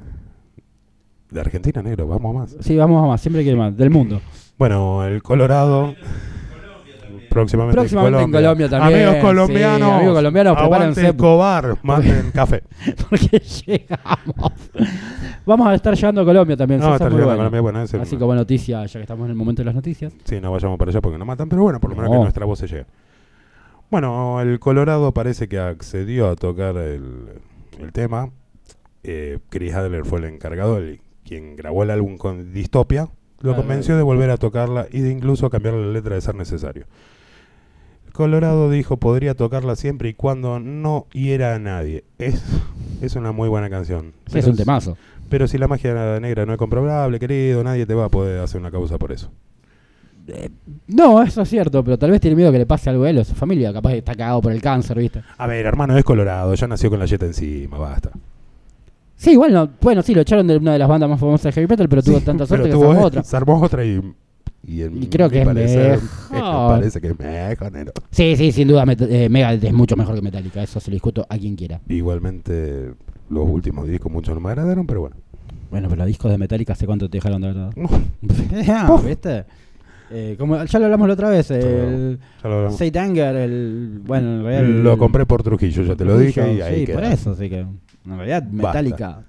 De 1.29 1.39
Argentina, 1.41 1.81
negro, 1.83 2.07
vamos 2.07 2.33
más. 2.33 2.55
Sí, 2.61 2.75
vamos 2.77 3.03
a 3.03 3.07
más, 3.07 3.21
siempre 3.21 3.43
quiere 3.43 3.57
más, 3.57 3.75
del 3.75 3.89
mundo. 3.89 4.21
Bueno, 4.57 5.05
el 5.05 5.21
Colorado. 5.21 5.93
Próximamente, 7.29 7.77
Próximamente 7.79 8.21
en 8.23 8.31
Colombia 8.31 8.69
también, 8.69 8.99
Amigos 8.99 9.15
sí, 9.15 9.21
colombianos. 9.21 9.91
amigos 9.91 10.15
colombianos, 10.15 10.57
prepárense. 10.57 11.07
Escobar, 11.09 11.77
manden 11.83 12.31
café. 12.31 12.63
Porque 13.09 13.39
llegamos. 13.39 14.51
Vamos 15.45 15.67
a 15.67 15.75
estar 15.75 15.95
llegando 15.95 16.21
a 16.21 16.25
Colombia 16.25 16.57
también. 16.57 16.79
No, 16.81 16.93
es 16.95 17.01
muy 17.01 17.09
llegando 17.11 17.31
a. 17.31 17.35
Colombia, 17.37 17.61
bueno, 17.61 17.81
ese- 17.83 17.97
Así 17.99 18.17
como 18.17 18.35
noticia, 18.35 18.85
ya 18.85 18.93
que 18.99 19.01
estamos 19.01 19.25
en 19.25 19.31
el 19.31 19.35
momento 19.37 19.61
de 19.61 19.65
las 19.67 19.75
noticias. 19.75 20.13
Sí, 20.25 20.39
no 20.41 20.51
vayamos 20.51 20.77
para 20.77 20.91
allá 20.91 21.01
porque 21.01 21.17
nos 21.17 21.27
matan, 21.27 21.47
pero 21.49 21.61
bueno, 21.63 21.79
por 21.79 21.89
lo 21.91 21.95
menos 21.95 22.11
No. 22.11 22.17
que 22.17 22.23
nuestra 22.23 22.45
voz 22.45 22.59
se 22.59 22.67
llegue. 22.67 22.85
Bueno, 23.89 24.39
el 24.41 24.59
Colorado 24.59 25.13
parece 25.13 25.47
que 25.47 25.57
accedió 25.59 26.29
a 26.29 26.35
tocar 26.35 26.77
el, 26.77 27.29
el 27.79 27.91
tema. 27.91 28.29
Eh, 29.03 29.39
Chris 29.49 29.73
Adler 29.73 30.05
fue 30.05 30.19
el 30.19 30.25
encargado, 30.25 30.77
el, 30.77 31.01
quien 31.25 31.55
grabó 31.55 31.83
el 31.83 31.89
álbum 31.89 32.17
con 32.17 32.53
Distopia. 32.53 33.09
Lo 33.41 33.55
convenció 33.55 33.95
de 33.95 34.03
volver 34.03 34.29
a 34.31 34.37
tocarla 34.37 34.87
y 34.91 34.99
de 34.99 35.11
incluso 35.11 35.49
cambiar 35.49 35.73
la 35.73 35.87
letra 35.93 36.13
de 36.15 36.21
ser 36.21 36.35
necesario. 36.35 36.85
Colorado 38.23 38.69
dijo 38.69 38.97
podría 38.97 39.33
tocarla 39.33 39.77
siempre 39.77 40.09
y 40.09 40.13
cuando 40.13 40.59
no 40.59 41.05
hiera 41.13 41.55
a 41.55 41.59
nadie. 41.59 42.03
Es, 42.17 42.43
es 43.01 43.15
una 43.15 43.31
muy 43.31 43.47
buena 43.47 43.69
canción. 43.69 44.11
Sí, 44.27 44.39
es 44.39 44.45
un 44.45 44.57
temazo. 44.57 44.97
Pero 45.29 45.47
si 45.47 45.57
la 45.57 45.69
magia 45.69 46.19
negra 46.19 46.45
no 46.45 46.51
es 46.51 46.57
comprobable, 46.59 47.17
querido, 47.17 47.63
nadie 47.63 47.85
te 47.85 47.93
va 47.93 48.03
a 48.05 48.09
poder 48.09 48.41
hacer 48.41 48.59
una 48.59 48.71
causa 48.71 48.97
por 48.97 49.13
eso. 49.13 49.31
No, 50.87 51.23
eso 51.23 51.43
es 51.43 51.49
cierto, 51.49 51.81
pero 51.81 51.97
tal 51.97 52.11
vez 52.11 52.19
tiene 52.19 52.35
miedo 52.35 52.51
que 52.51 52.57
le 52.57 52.65
pase 52.65 52.89
algo 52.89 53.05
a 53.05 53.09
él 53.09 53.19
o 53.19 53.21
a 53.21 53.23
su 53.23 53.35
familia. 53.35 53.71
Capaz 53.71 53.91
que 53.91 53.97
está 53.99 54.13
cagado 54.15 54.41
por 54.41 54.51
el 54.51 54.61
cáncer, 54.61 54.97
¿viste? 54.97 55.23
A 55.37 55.47
ver, 55.47 55.65
hermano, 55.65 55.97
es 55.97 56.03
colorado, 56.03 56.53
ya 56.55 56.67
nació 56.67 56.89
con 56.89 56.99
la 56.99 57.05
yeta 57.05 57.25
encima, 57.25 57.77
basta. 57.77 58.11
Sí, 59.15 59.31
igual 59.31 59.53
no. 59.53 59.69
Bueno, 59.79 60.01
sí, 60.01 60.13
lo 60.13 60.19
echaron 60.21 60.45
de 60.45 60.57
una 60.57 60.73
de 60.73 60.79
las 60.79 60.89
bandas 60.89 61.09
más 61.09 61.21
famosas 61.21 61.45
de 61.45 61.51
heavy 61.53 61.67
metal, 61.67 61.87
pero 61.87 62.03
tuvo 62.03 62.19
Sí, 62.19 62.25
tanta 62.25 62.45
pero 62.45 62.47
suerte 62.63 62.67
que 62.69 62.75
tuvo- 62.75 62.83
se 62.83 62.91
armó 62.97 63.05
otra. 63.05 63.23
Se 63.23 63.37
armó 63.37 63.61
otra 63.61 63.85
y. 63.85 64.01
Y, 64.67 64.81
en 64.83 65.01
Y 65.03 65.07
creo 65.07 65.29
que 65.29 65.39
es 65.39 65.45
parecer, 65.45 65.99
mejor. 66.31 66.69
parece 66.75 66.99
que 67.01 67.07
es 67.07 67.19
mejor, 67.19 67.71
nero. 67.71 67.91
Sí, 68.11 68.35
sí, 68.35 68.51
sin 68.51 68.67
duda, 68.67 68.85
Met- 68.85 69.07
eh, 69.09 69.29
Megadeth 69.29 69.63
es 69.63 69.73
mucho 69.73 69.95
mejor 69.95 70.15
que 70.15 70.21
Metallica. 70.21 70.61
Eso 70.61 70.79
se 70.79 70.91
lo 70.91 70.95
discuto 70.95 71.25
a 71.29 71.37
quien 71.37 71.55
quiera. 71.55 71.79
Igualmente, 71.87 72.93
los 73.29 73.47
últimos 73.49 73.87
discos 73.87 74.11
mucho 74.11 74.33
no 74.33 74.39
me 74.41 74.49
agradaron, 74.49 74.85
pero 74.85 75.01
bueno. 75.01 75.15
Bueno, 75.71 75.87
pero 75.87 75.99
los 75.99 76.07
discos 76.07 76.31
de 76.31 76.37
Metallica, 76.37 76.73
¿hace 76.73 76.85
cuánto 76.85 77.09
te 77.09 77.17
dejaron 77.17 77.41
de 77.41 77.47
verdad? 77.47 77.71
No, 77.75 77.89
Ah, 78.67 79.01
¿Viste? 79.05 79.45
Eh, 80.11 80.35
como 80.39 80.63
ya 80.65 80.79
lo 80.79 80.85
hablamos 80.85 81.07
la 81.07 81.13
otra 81.13 81.29
vez, 81.29 81.51
el. 81.51 82.19
Saint 82.71 82.97
Anger, 82.97 83.35
el. 83.35 84.01
Bueno, 84.05 84.37
en 84.39 84.43
realidad. 84.43 84.63
el- 84.77 84.83
Lo 84.83 84.97
compré 84.97 85.25
por 85.27 85.43
Trujillo, 85.43 85.83
ya 85.83 85.95
te 85.95 86.03
lo 86.03 86.17
dije, 86.17 86.51
y 86.51 86.55
Sí, 86.55 86.61
ahí 86.61 86.85
por 86.87 86.95
queda. 87.01 87.13
eso, 87.13 87.31
así 87.31 87.47
que. 87.49 87.59
En 87.59 88.17
realidad, 88.17 88.43
Metallica. 88.43 89.21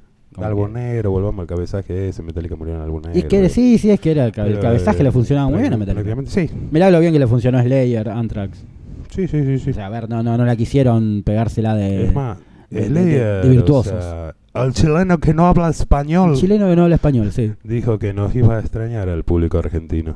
Negro, 0.73 1.11
volvamos 1.11 1.41
al 1.41 1.47
cabezaje 1.47 2.09
ese, 2.09 2.23
Metallica 2.23 2.55
murió 2.57 2.75
en 2.77 2.81
álbum 2.81 3.03
negro. 3.03 3.19
Y 3.19 3.23
que 3.25 3.49
sí, 3.49 3.79
sí, 3.79 3.91
es 3.91 3.99
que 4.01 4.13
era 4.13 4.25
el, 4.27 4.33
ca- 4.33 4.45
el 4.47 4.51
Pero, 4.53 4.63
cabezaje 4.63 5.01
eh, 5.01 5.05
le 5.05 5.13
funcionaba 5.13 5.49
muy 5.51 5.61
bien 5.61 5.73
a 5.73 5.77
Metallica. 5.77 6.03
prácticamente 6.15 6.31
Sí, 6.31 6.51
Mirá 6.71 6.91
lo 6.91 7.01
bien 7.01 7.13
que 7.13 7.19
le 7.19 7.27
funcionó 7.27 7.61
Slayer, 7.61 8.09
Anthrax. 8.09 8.65
sí, 9.11 9.27
sí, 9.29 9.43
sí. 9.45 9.59
sí. 9.59 9.71
O 9.71 9.75
sea, 9.75 9.87
a 9.87 9.91
ver, 9.91 10.09
no, 10.09 10.23
no, 10.23 10.37
no 10.37 10.45
la 10.45 10.55
quisieron 10.57 11.23
pegársela 11.25 11.75
de. 11.75 12.05
es 12.07 12.15
más, 12.15 12.39
de- 12.71 12.81
de- 12.81 12.87
Slayer, 12.87 13.43
de 13.45 13.49
virtuosos. 13.51 13.93
o 13.95 14.01
sea, 14.01 14.35
el 14.65 14.73
chileno 14.73 15.19
que 15.19 15.35
no 15.35 15.47
habla 15.47 15.69
español 15.69 16.31
Un 16.31 16.37
chileno 16.37 16.69
que 16.69 16.77
no 16.77 16.83
habla 16.85 16.95
español, 16.97 17.31
sí. 17.33 17.53
dijo 17.65 17.99
que 17.99 18.13
nos 18.13 18.35
iba 18.35 18.57
a 18.57 18.61
extrañar 18.61 19.09
al 19.09 19.25
público 19.25 19.59
argentino. 19.59 20.15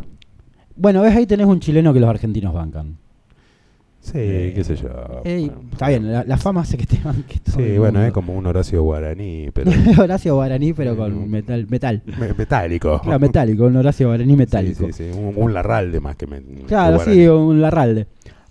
Bueno, 0.76 1.02
ves, 1.02 1.14
ahí 1.14 1.26
tenés 1.26 1.47
un 1.47 1.60
chileno 1.60 1.93
que 1.93 2.01
los 2.01 2.10
argentinos 2.10 2.52
bancan. 2.55 2.97
Sí, 4.05 4.18
Eh, 4.18 4.52
qué 4.55 4.62
sé 4.64 4.76
yo. 4.76 4.89
Bueno. 5.24 5.52
está 5.72 5.89
bien, 5.89 6.12
la, 6.12 6.24
la 6.24 6.36
fama 6.36 6.60
hace 6.60 6.76
que 6.76 6.85
te 6.85 6.98
banque 7.02 7.39
todo 7.40 7.56
Sí, 7.56 7.78
bueno, 7.78 8.05
es 8.05 8.12
como 8.12 8.35
un 8.35 8.47
Horacio 8.47 8.82
Guaraní, 8.82 9.48
pero 9.55 9.70
Horacio 9.98 10.35
Guaraní, 10.35 10.74
pero 10.74 10.94
con 10.94 11.26
Mm. 11.26 11.31
metal. 11.31 11.66
metal. 11.70 12.02
me- 12.20 12.35
metálico. 12.35 13.01
Claro, 13.02 13.18
metálico, 13.18 13.64
un 13.64 13.76
Horacio 13.76 14.09
Guaraní 14.09 14.36
metálico. 14.36 14.86
Sí, 14.89 14.93
sí, 14.93 15.10
sí, 15.10 15.18
un, 15.18 15.32
un 15.36 15.55
Larralde 15.55 16.01
más 16.01 16.16
que 16.16 16.26
me, 16.26 16.43
Claro, 16.66 16.98
que 17.02 17.14
sí, 17.14 17.26
un 17.26 17.62
Larralde. 17.62 18.06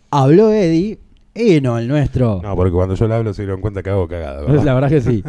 Habló 0.10 0.52
Eddie 0.52 0.98
y 1.36 1.62
no 1.62 1.78
el 1.78 1.88
nuestro. 1.88 2.42
No, 2.44 2.56
porque 2.56 2.72
cuando 2.72 2.96
yo 2.96 3.08
le 3.08 3.14
hablo 3.14 3.32
se 3.34 3.44
dieron 3.44 3.62
cuenta 3.62 3.84
que 3.84 3.92
hago 3.92 4.08
cagada. 4.08 4.42
¿verdad? 4.48 4.64
La 4.64 4.74
verdad 4.74 4.90
que 4.90 5.02
sí. 5.02 5.24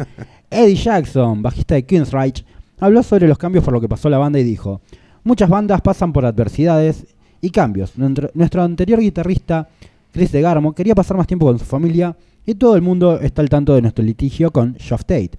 Eddie 0.49 0.75
Jackson, 0.75 1.43
bajista 1.43 1.75
de 1.75 1.83
Queensryche, 1.85 2.43
habló 2.79 3.03
sobre 3.03 3.27
los 3.27 3.37
cambios 3.37 3.63
por 3.63 3.73
lo 3.75 3.79
que 3.81 3.87
pasó 3.87 4.09
la 4.09 4.17
banda 4.17 4.39
y 4.39 4.43
dijo: 4.43 4.81
Muchas 5.23 5.49
bandas 5.49 5.81
pasan 5.81 6.11
por 6.13 6.25
adversidades 6.25 7.05
y 7.41 7.51
cambios. 7.51 7.95
Nuestro, 7.97 8.31
nuestro 8.33 8.63
anterior 8.63 8.99
guitarrista, 8.99 9.69
Chris 10.15 10.31
DeGarmo, 10.31 10.73
quería 10.73 10.95
pasar 10.95 11.17
más 11.17 11.27
tiempo 11.27 11.45
con 11.45 11.59
su 11.59 11.65
familia 11.65 12.15
y 12.45 12.55
todo 12.55 12.77
el 12.77 12.81
mundo 12.81 13.19
está 13.19 13.41
al 13.41 13.49
tanto 13.49 13.75
de 13.75 13.81
nuestro 13.81 14.01
litigio 14.05 14.49
con 14.49 14.73
Geoff 14.79 15.01
Tate. 15.01 15.31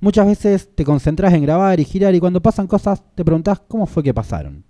Muchas 0.00 0.26
veces 0.26 0.70
te 0.74 0.84
concentras 0.84 1.32
en 1.34 1.42
grabar 1.42 1.78
y 1.78 1.84
girar 1.84 2.12
y 2.16 2.18
cuando 2.18 2.42
pasan 2.42 2.66
cosas 2.66 3.00
te 3.14 3.24
preguntas 3.24 3.62
cómo 3.68 3.86
fue 3.86 4.02
que 4.02 4.12
pasaron. 4.12 4.64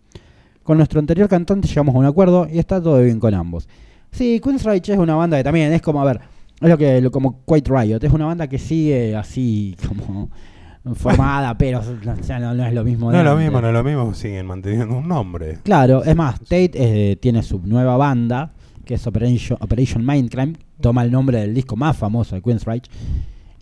Con 0.62 0.76
nuestro 0.76 1.00
anterior 1.00 1.30
cantante 1.30 1.66
llegamos 1.66 1.94
a 1.94 1.98
un 1.98 2.04
acuerdo 2.04 2.46
y 2.52 2.58
está 2.58 2.78
todo 2.82 3.00
bien 3.02 3.18
con 3.18 3.32
ambos. 3.32 3.66
Sí, 4.10 4.38
Queensryche 4.38 4.92
es 4.92 4.98
una 4.98 5.14
banda 5.14 5.38
que 5.38 5.44
también 5.44 5.72
es 5.72 5.80
como, 5.80 6.02
a 6.02 6.04
ver, 6.04 6.20
es 6.60 6.68
lo 6.68 6.76
que 6.76 7.00
lo- 7.00 7.10
como 7.10 7.42
Quite 7.46 7.70
Riot, 7.74 8.00
es 8.04 8.12
una 8.12 8.26
banda 8.26 8.48
que 8.48 8.58
sigue 8.58 9.16
así 9.16 9.74
como 9.88 10.28
formada, 10.94 11.56
pero 11.56 11.80
o 11.80 12.22
sea, 12.22 12.38
no, 12.38 12.52
no 12.52 12.66
es 12.66 12.74
lo 12.74 12.84
mismo. 12.84 13.06
No 13.10 13.12
de 13.12 13.18
es 13.20 13.24
lo 13.24 13.36
mismo, 13.36 13.62
no 13.62 13.68
es 13.68 13.72
lo 13.72 13.82
mismo, 13.82 14.12
siguen 14.12 14.44
manteniendo 14.44 14.94
un 14.98 15.08
nombre. 15.08 15.58
Claro, 15.62 16.04
es 16.04 16.14
más, 16.14 16.38
Tate 16.40 16.70
eh, 16.74 17.16
tiene 17.16 17.42
su 17.42 17.60
nueva 17.64 17.96
banda, 17.96 18.52
que 18.88 18.94
es 18.94 19.06
Operation, 19.06 19.58
Operation 19.60 20.04
Mindcrime, 20.04 20.54
toma 20.80 21.02
el 21.04 21.12
nombre 21.12 21.38
del 21.42 21.52
disco 21.54 21.76
más 21.76 21.94
famoso 21.94 22.34
de 22.34 22.40
Queensryche. 22.40 22.90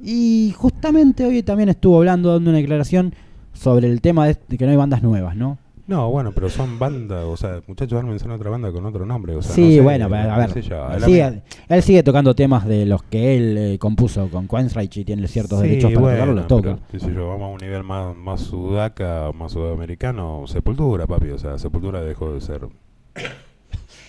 Y 0.00 0.54
justamente 0.56 1.26
hoy 1.26 1.42
también 1.42 1.68
estuvo 1.68 1.96
hablando, 1.98 2.32
dando 2.32 2.50
una 2.50 2.58
declaración 2.60 3.12
sobre 3.52 3.88
el 3.90 4.00
tema 4.00 4.26
de, 4.28 4.36
que 4.56 4.64
no 4.64 4.70
hay 4.70 4.76
bandas 4.76 5.02
nuevas, 5.02 5.34
¿no? 5.34 5.58
No, 5.88 6.10
bueno, 6.10 6.30
pero 6.32 6.48
son 6.48 6.78
bandas, 6.78 7.24
o 7.24 7.36
sea, 7.36 7.60
muchachos, 7.66 7.98
ármense 7.98 8.24
en 8.24 8.30
otra 8.32 8.50
banda 8.50 8.70
con 8.70 8.84
otro 8.86 9.04
nombre. 9.04 9.34
O 9.34 9.42
sea, 9.42 9.52
sí, 9.54 9.62
no 9.62 9.70
sé, 9.70 9.80
bueno, 9.80 10.08
pero, 10.08 10.32
a 10.32 10.38
ver, 10.38 10.50
sé 10.52 10.62
yo, 10.62 10.92
él 10.92 11.02
sigue, 11.02 11.30
me- 11.30 11.42
él 11.76 11.82
sigue 11.82 12.02
tocando 12.04 12.34
temas 12.34 12.66
de 12.66 12.86
los 12.86 13.02
que 13.04 13.36
él 13.36 13.56
eh, 13.58 13.78
compuso 13.80 14.28
con 14.28 14.46
Queensryche 14.46 15.00
y 15.00 15.04
tiene 15.04 15.26
ciertos 15.28 15.60
Sí, 15.60 15.68
derechos 15.68 15.90
para 15.92 16.00
bueno, 16.00 16.16
tocarlo, 16.18 16.34
los 16.34 16.46
toca. 16.48 16.78
pero, 16.90 17.04
sé 17.04 17.12
yo, 17.14 17.28
vamos 17.28 17.42
a 17.42 17.52
un 17.52 17.58
nivel 17.58 17.82
más, 17.84 18.16
más 18.16 18.40
sudaca, 18.42 19.30
más 19.32 19.50
sudamericano, 19.52 20.44
Sepultura, 20.46 21.06
papi. 21.06 21.30
O 21.30 21.38
sea, 21.38 21.58
Sepultura 21.58 22.00
dejó 22.02 22.32
de 22.32 22.40
ser 22.40 22.68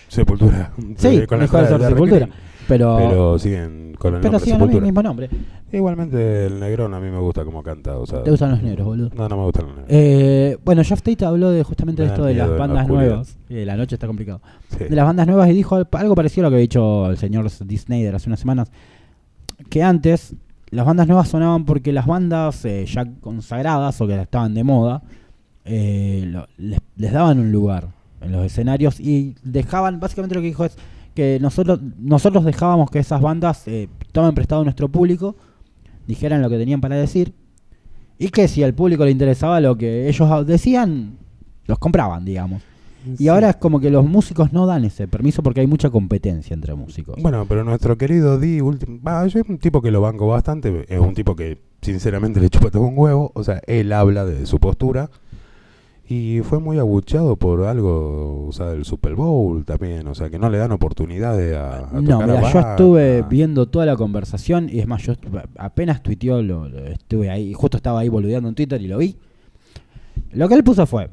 Sepultura. 0.08 0.72
Sí, 0.96 1.08
Eh, 1.08 1.26
con 1.26 1.38
la 1.38 1.44
dejó 1.44 1.58
de 1.62 1.78
de 1.78 1.88
Sepultura. 1.88 2.28
Pero, 2.66 2.96
pero, 2.98 3.08
Pero 3.10 3.38
siguen 3.38 3.94
con 3.98 4.14
el 4.14 4.20
nombre 4.20 4.40
siguen 4.40 4.70
el 4.70 4.82
mismo 4.82 5.02
nombre. 5.02 5.30
Igualmente 5.72 6.46
el 6.46 6.60
Negrón 6.60 6.92
a 6.94 7.00
mí 7.00 7.10
me 7.10 7.18
gusta 7.18 7.44
como 7.44 7.62
canta. 7.62 7.96
O 7.98 8.06
sea, 8.06 8.22
Te 8.22 8.30
gustan 8.30 8.50
los 8.50 8.62
negros, 8.62 8.86
boludo. 8.86 9.10
No, 9.14 9.28
no 9.28 9.36
me 9.36 9.42
gustan 9.44 9.66
los 9.66 9.74
negros. 9.76 9.90
Eh, 9.90 10.58
bueno, 10.64 10.82
Jeff 10.84 11.00
Tate 11.02 11.24
habló 11.24 11.50
de 11.50 11.62
justamente 11.62 12.02
de 12.02 12.08
esto 12.08 12.24
de 12.24 12.34
las 12.34 12.56
bandas 12.58 12.86
nuevas. 12.88 13.38
Y 13.48 13.54
de 13.54 13.64
la 13.66 13.76
noche 13.76 13.94
está 13.96 14.06
complicado. 14.06 14.40
Sí. 14.76 14.84
De 14.84 14.94
las 14.96 15.04
bandas 15.06 15.26
nuevas 15.26 15.48
y 15.48 15.54
dijo 15.54 15.76
al- 15.76 15.88
algo 15.92 16.14
parecido 16.14 16.46
a 16.46 16.48
lo 16.48 16.50
que 16.50 16.56
había 16.56 16.62
dicho 16.62 17.10
el 17.10 17.16
señor 17.16 17.48
Disney 17.66 18.06
hace 18.06 18.28
unas 18.28 18.40
semanas. 18.40 18.70
Que 19.70 19.82
antes 19.82 20.34
las 20.70 20.84
bandas 20.84 21.06
nuevas 21.06 21.28
sonaban 21.28 21.64
porque 21.64 21.92
las 21.92 22.06
bandas 22.06 22.64
eh, 22.66 22.84
ya 22.86 23.06
consagradas 23.20 23.98
o 24.00 24.06
que 24.06 24.20
estaban 24.20 24.52
de 24.54 24.62
moda 24.64 25.02
eh, 25.64 26.24
lo- 26.26 26.46
les, 26.58 26.80
les 26.96 27.12
daban 27.12 27.38
un 27.40 27.50
lugar 27.52 27.88
en 28.20 28.32
los 28.32 28.44
escenarios 28.44 29.00
y 29.00 29.34
dejaban, 29.42 30.00
básicamente 30.00 30.34
lo 30.34 30.40
que 30.40 30.48
dijo 30.48 30.64
es 30.64 30.76
que 31.14 31.38
nosotros 31.40 31.80
nosotros 31.98 32.44
dejábamos 32.44 32.90
que 32.90 32.98
esas 32.98 33.20
bandas 33.20 33.66
eh, 33.66 33.88
tomen 34.12 34.34
prestado 34.34 34.62
a 34.62 34.64
nuestro 34.64 34.88
público, 34.88 35.36
dijeran 36.06 36.42
lo 36.42 36.50
que 36.50 36.58
tenían 36.58 36.80
para 36.80 36.96
decir 36.96 37.32
y 38.18 38.28
que 38.28 38.48
si 38.48 38.62
al 38.62 38.74
público 38.74 39.04
le 39.04 39.10
interesaba 39.10 39.60
lo 39.60 39.76
que 39.76 40.08
ellos 40.08 40.46
decían, 40.46 41.18
los 41.66 41.78
compraban, 41.78 42.24
digamos. 42.24 42.62
Y 43.18 43.28
ahora 43.28 43.50
es 43.50 43.56
como 43.56 43.80
que 43.80 43.90
los 43.90 44.04
músicos 44.04 44.52
no 44.52 44.66
dan 44.66 44.84
ese 44.84 45.06
permiso 45.06 45.42
porque 45.42 45.60
hay 45.60 45.66
mucha 45.66 45.88
competencia 45.88 46.52
entre 46.52 46.74
músicos. 46.74 47.22
Bueno, 47.22 47.46
pero 47.48 47.62
nuestro 47.64 47.96
querido 47.96 48.38
Di, 48.38 48.60
va, 48.60 49.26
yo 49.26 49.40
es 49.40 49.48
un 49.48 49.58
tipo 49.58 49.80
que 49.80 49.90
lo 49.90 50.00
banco 50.00 50.26
bastante, 50.26 50.84
es 50.88 50.98
un 50.98 51.14
tipo 51.14 51.36
que 51.36 51.58
sinceramente 51.80 52.40
le 52.40 52.50
chupa 52.50 52.70
todo 52.70 52.82
un 52.82 52.98
huevo, 52.98 53.30
o 53.34 53.44
sea, 53.44 53.62
él 53.66 53.92
habla 53.92 54.24
de 54.24 54.46
su 54.46 54.58
postura 54.58 55.10
y 56.08 56.40
fue 56.42 56.58
muy 56.58 56.78
abucheado 56.78 57.36
por 57.36 57.64
algo, 57.64 58.46
o 58.48 58.52
sea, 58.52 58.66
del 58.70 58.84
Super 58.84 59.14
Bowl 59.14 59.64
también, 59.64 60.06
o 60.06 60.14
sea, 60.14 60.30
que 60.30 60.38
no 60.38 60.48
le 60.48 60.56
dan 60.58 60.72
oportunidades 60.72 61.54
a, 61.54 61.88
a 61.88 62.00
no, 62.00 62.18
tocar 62.20 62.28
mira, 62.38 62.52
yo 62.52 62.60
estuve 62.60 63.22
viendo 63.28 63.66
toda 63.66 63.84
la 63.86 63.96
conversación 63.96 64.68
y 64.72 64.78
es 64.80 64.86
más, 64.86 65.02
yo 65.02 65.12
apenas 65.58 66.02
tuiteó, 66.02 66.40
lo, 66.42 66.68
lo- 66.68 66.86
estuve 66.86 67.28
ahí, 67.30 67.52
justo 67.52 67.76
estaba 67.76 68.00
ahí 68.00 68.08
boludeando 68.08 68.48
en 68.48 68.54
Twitter 68.54 68.80
y 68.80 68.86
lo 68.88 68.98
vi. 68.98 69.16
Lo 70.32 70.48
que 70.48 70.54
él 70.54 70.64
puso 70.64 70.86
fue, 70.86 71.10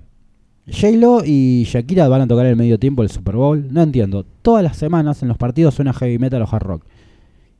J-Lo 0.67 1.23
y 1.25 1.63
Shakira 1.67 2.07
van 2.07 2.21
a 2.21 2.27
tocar 2.27 2.45
el 2.45 2.55
medio 2.55 2.79
tiempo 2.79 3.01
del 3.01 3.11
Super 3.11 3.35
Bowl. 3.35 3.67
No 3.71 3.81
entiendo, 3.81 4.25
todas 4.41 4.63
las 4.63 4.77
semanas 4.77 5.21
en 5.21 5.27
los 5.27 5.37
partidos 5.37 5.75
suena 5.75 5.93
heavy 5.93 6.17
metal 6.17 6.41
o 6.41 6.47
hard 6.49 6.63
rock. 6.63 6.83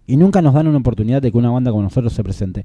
Y 0.08 0.18
nunca 0.18 0.42
nos 0.42 0.54
dan 0.54 0.68
una 0.68 0.78
oportunidad 0.78 1.22
de 1.22 1.32
que 1.32 1.38
una 1.38 1.50
banda 1.52 1.72
como 1.72 1.84
nosotros 1.84 2.14
se 2.14 2.24
presente. 2.24 2.64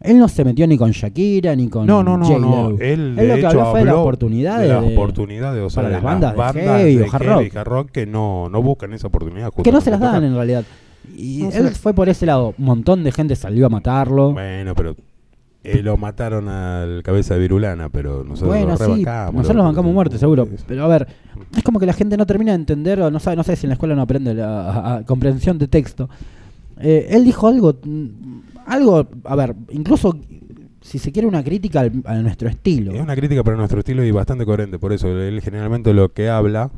Él 0.00 0.18
no 0.18 0.28
se 0.28 0.44
metió 0.44 0.66
ni 0.66 0.78
con 0.78 0.90
Shakira 0.92 1.54
ni 1.54 1.68
con 1.68 1.86
No, 1.86 2.02
no, 2.02 2.16
no, 2.16 2.38
no. 2.38 2.70
Él, 2.70 2.80
Él 2.80 3.16
de 3.16 3.26
lo 3.28 3.34
que 3.34 3.38
hecho, 3.40 3.48
habló 3.48 3.70
fue 3.70 3.80
de 3.80 3.84
las 3.86 3.94
oportunidades 3.96 4.68
de 4.68 4.74
las 4.74 4.86
de- 4.86 4.92
oportunidades, 4.94 5.62
o 5.62 5.68
sea, 5.70 5.82
para 5.82 5.88
de 5.88 5.94
las 5.94 6.02
bandas 6.02 6.54
de 6.54 6.60
heavy 6.62 6.96
o 6.98 7.04
hard 7.12 7.22
heavy, 7.22 7.48
rock. 7.48 7.56
hard 7.56 7.68
rock 7.68 7.90
que 7.90 8.06
no, 8.06 8.48
no 8.48 8.62
buscan 8.62 8.92
esa 8.94 9.08
oportunidad. 9.08 9.52
que 9.62 9.70
no 9.72 9.80
se 9.80 9.90
las 9.90 10.00
dan 10.00 10.12
tocar. 10.14 10.24
en 10.24 10.34
realidad. 10.34 10.64
Y 11.16 11.42
No 11.42 11.50
él 11.50 11.68
fue 11.70 11.92
por 11.92 12.08
ese 12.08 12.24
lado. 12.26 12.54
Un 12.58 12.64
montón 12.64 13.04
de 13.04 13.12
gente 13.12 13.36
salió 13.36 13.66
a 13.66 13.68
matarlo. 13.68 14.32
Bueno, 14.32 14.74
pero 14.74 14.96
eh, 15.64 15.82
lo 15.82 15.98
mataron 15.98 16.48
al 16.48 17.02
cabeza 17.02 17.34
de 17.34 17.40
virulana, 17.40 17.90
pero 17.90 18.24
nosotros 18.24 18.48
Bueno, 18.56 18.68
lo 18.70 18.76
sí, 18.78 18.82
rebancamos. 18.84 19.34
nosotros 19.34 19.56
los 19.56 19.66
bancamos 19.66 19.92
muerte, 19.92 20.16
seguro. 20.18 20.48
Pero 20.66 20.84
a 20.84 20.88
ver, 20.88 21.06
es 21.56 21.62
como 21.62 21.78
que 21.78 21.84
la 21.84 21.92
gente 21.92 22.16
no 22.16 22.24
termina 22.24 22.52
de 22.52 22.56
entender, 22.56 23.02
o 23.02 23.10
no 23.10 23.20
sabe, 23.20 23.36
no 23.36 23.42
sé 23.42 23.54
si 23.56 23.66
en 23.66 23.70
la 23.70 23.74
escuela 23.74 23.94
no 23.94 24.00
aprende 24.02 24.32
la 24.32 24.70
a- 24.70 24.96
a- 24.96 25.02
comprensión 25.04 25.58
de 25.58 25.68
texto. 25.68 26.08
Eh, 26.82 27.08
él 27.10 27.24
dijo 27.24 27.46
algo, 27.48 27.74
mm, 27.84 28.06
algo, 28.70 29.06
a 29.24 29.36
ver, 29.36 29.54
incluso 29.70 30.16
si 30.80 30.98
se 30.98 31.12
quiere 31.12 31.28
una 31.28 31.42
crítica 31.44 31.80
al- 31.80 32.02
a 32.06 32.14
nuestro 32.16 32.48
estilo. 32.48 32.92
Es 32.92 33.00
una 33.00 33.14
crítica 33.14 33.44
para 33.44 33.56
nuestro 33.56 33.78
estilo 33.80 34.02
y 34.04 34.10
bastante 34.10 34.44
coherente, 34.46 34.78
por 34.78 34.92
eso 34.92 35.08
él 35.08 35.40
generalmente 35.42 35.92
lo 35.92 36.12
que 36.12 36.28
habla, 36.30 36.70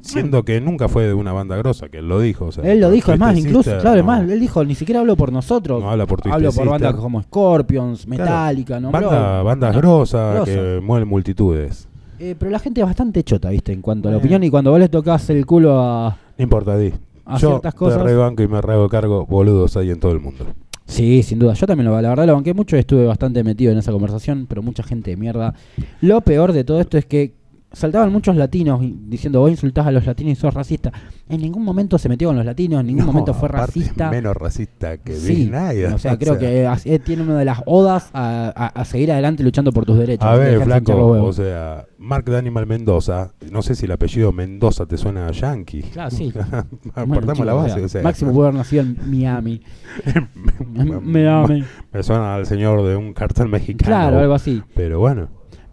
siendo 0.00 0.44
que 0.44 0.60
nunca 0.60 0.88
fue 0.88 1.04
de 1.06 1.14
una 1.14 1.32
banda 1.32 1.56
grosa, 1.56 1.88
que 1.88 1.98
él 1.98 2.08
lo 2.08 2.20
dijo. 2.20 2.46
o 2.46 2.52
sea, 2.52 2.64
Él 2.70 2.80
lo 2.80 2.90
dijo, 2.90 3.12
es 3.12 3.18
más, 3.18 3.36
incluso, 3.38 3.70
claro, 3.78 3.96
es 4.00 4.04
no. 4.04 4.06
más, 4.06 4.28
él 4.28 4.40
dijo, 4.40 4.64
ni 4.64 4.74
siquiera 4.74 5.00
hablo 5.00 5.16
por 5.16 5.32
nosotros. 5.32 5.82
No 5.82 5.90
habla 5.90 6.06
por 6.06 6.20
Hablo 6.30 6.52
por 6.52 6.68
bandas 6.68 6.94
como 6.94 7.22
Scorpions, 7.22 8.04
Claro. 8.06 8.22
Metallica, 8.24 8.80
¿no? 8.80 8.90
Banda- 8.90 9.42
bandas 9.42 9.76
grosas 9.76 10.44
que 10.44 10.80
mueven 10.82 11.08
multitudes. 11.08 11.88
Eh, 12.18 12.34
pero 12.36 12.50
la 12.50 12.58
gente 12.58 12.80
es 12.80 12.86
bastante 12.86 13.22
chota, 13.22 13.50
¿viste? 13.50 13.72
En 13.72 13.80
cuanto 13.80 14.08
a 14.08 14.12
la 14.12 14.18
opinión 14.18 14.42
y 14.42 14.50
cuando 14.50 14.70
vos 14.72 14.80
le 14.80 14.88
tocas 14.88 15.30
el 15.30 15.46
culo 15.46 15.80
a, 15.80 16.16
No 16.36 16.42
importa, 16.42 16.76
Di. 16.76 16.92
a 17.24 17.38
Yo 17.38 17.50
ciertas 17.50 17.74
te 17.74 17.78
cosas. 17.78 18.02
rebanco 18.02 18.42
y 18.42 18.48
me 18.48 18.60
rego 18.60 18.88
cargo, 18.88 19.24
boludos 19.26 19.76
hay 19.76 19.90
en 19.90 20.00
todo 20.00 20.10
el 20.12 20.18
mundo. 20.20 20.44
Sí, 20.88 21.22
sin 21.22 21.38
duda. 21.38 21.52
Yo 21.52 21.66
también 21.66 21.86
lo, 21.88 22.00
la 22.00 22.08
verdad 22.08 22.26
lo 22.26 22.34
banqué 22.34 22.54
mucho 22.54 22.76
estuve 22.76 23.04
bastante 23.04 23.44
metido 23.44 23.70
en 23.70 23.78
esa 23.78 23.92
conversación, 23.92 24.46
pero 24.48 24.62
mucha 24.62 24.82
gente 24.82 25.10
de 25.10 25.16
mierda. 25.18 25.54
Lo 26.00 26.22
peor 26.22 26.52
de 26.52 26.64
todo 26.64 26.80
esto 26.80 26.96
es 26.96 27.04
que 27.04 27.34
saltaban 27.72 28.10
muchos 28.12 28.34
latinos 28.36 28.80
diciendo 28.82 29.40
vos 29.40 29.50
insultás 29.50 29.86
a 29.86 29.90
los 29.90 30.06
latinos 30.06 30.32
y 30.32 30.36
sos 30.36 30.54
racista. 30.54 30.92
En 31.28 31.40
ningún 31.42 31.62
momento 31.64 31.98
se 31.98 32.08
metió 32.08 32.28
con 32.28 32.36
los 32.36 32.44
latinos, 32.46 32.80
en 32.80 32.86
ningún 32.86 33.04
No, 33.06 33.12
momento 33.12 33.34
fue 33.34 33.48
racista. 33.48 34.10
Menos 34.10 34.34
racista 34.36 34.96
que 34.98 35.14
Sí, 35.14 35.34
Bill 35.34 35.50
Nye. 35.52 35.86
o 35.88 35.98
sea, 35.98 36.18
creo 36.18 36.38
que 36.38 36.64
eh, 36.84 36.98
tiene 37.00 37.22
una 37.22 37.36
de 37.38 37.44
las 37.44 37.60
odas 37.66 38.08
a, 38.14 38.52
a- 38.56 38.66
a 38.80 38.84
seguir 38.84 39.12
adelante 39.12 39.42
luchando 39.42 39.70
por 39.72 39.84
tus 39.84 39.98
derechos. 39.98 40.26
A 40.26 40.34
ver, 40.36 40.62
flaco, 40.62 40.94
o 41.22 41.32
sea, 41.32 41.84
Mark 41.98 42.24
de 42.24 42.38
Animal 42.38 42.66
Mendoza, 42.66 43.32
no 43.52 43.60
sé 43.62 43.74
si 43.74 43.84
el 43.84 43.92
apellido 43.92 44.32
Mendoza 44.32 44.86
te 44.86 44.96
suena 44.96 45.26
a 45.28 45.32
yankee. 45.32 45.82
Claro, 45.82 46.10
sí. 46.10 46.32
Partamos 46.32 46.68
Bueno, 47.08 47.32
chicos, 47.32 47.46
la 47.46 47.52
base, 47.54 47.74
sea, 47.74 47.84
o 47.84 47.88
sea. 47.88 48.02
Máximo 48.02 48.40
haber 48.42 48.54
nacido 48.54 48.82
en 48.82 48.96
Miami. 49.10 49.60
Miami. 51.02 51.64
Me 51.92 52.02
suena 52.02 52.34
al 52.36 52.46
señor 52.46 52.82
de 52.86 52.96
un 52.96 53.12
cartel 53.12 53.48
mexicano. 53.48 53.88
Claro, 53.88 54.18
algo 54.18 54.34
así. 54.34 54.62
Pero 54.74 55.00
bueno, 55.00 55.28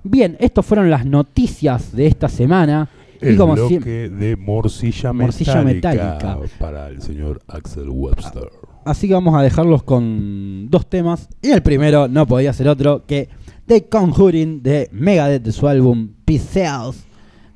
Bien, 0.08 0.38
estas 0.40 0.66
fueron 0.66 0.90
las 0.92 1.06
noticias 1.06 1.92
de 1.96 2.06
esta 2.08 2.30
semana. 2.30 2.88
el 3.22 3.34
y 3.34 3.38
como 3.38 3.54
bloque 3.54 3.70
siempre. 3.70 4.10
de 4.10 4.36
morcilla, 4.36 5.12
Morcilla 5.14 5.62
metálica, 5.64 6.14
metálica. 6.14 6.56
para 6.60 6.90
el 6.90 7.02
señor 7.02 7.42
Axel 7.48 7.90
Webster. 7.90 8.50
Así 8.86 9.08
que 9.08 9.16
vamos 9.16 9.34
a 9.34 9.42
dejarlos 9.42 9.82
con 9.82 10.68
dos 10.70 10.88
temas. 10.88 11.28
Y 11.42 11.50
el 11.50 11.64
primero 11.64 12.08
no 12.08 12.28
podía 12.28 12.54
ser 12.54 12.68
otro 12.68 13.04
que 13.08 13.30
The 13.66 13.86
Conjuring 13.90 14.62
de 14.62 14.90
Megadeth 14.92 15.42
de 15.42 15.52
su 15.52 15.68
álbum 15.68 16.10
Pixels 16.24 17.04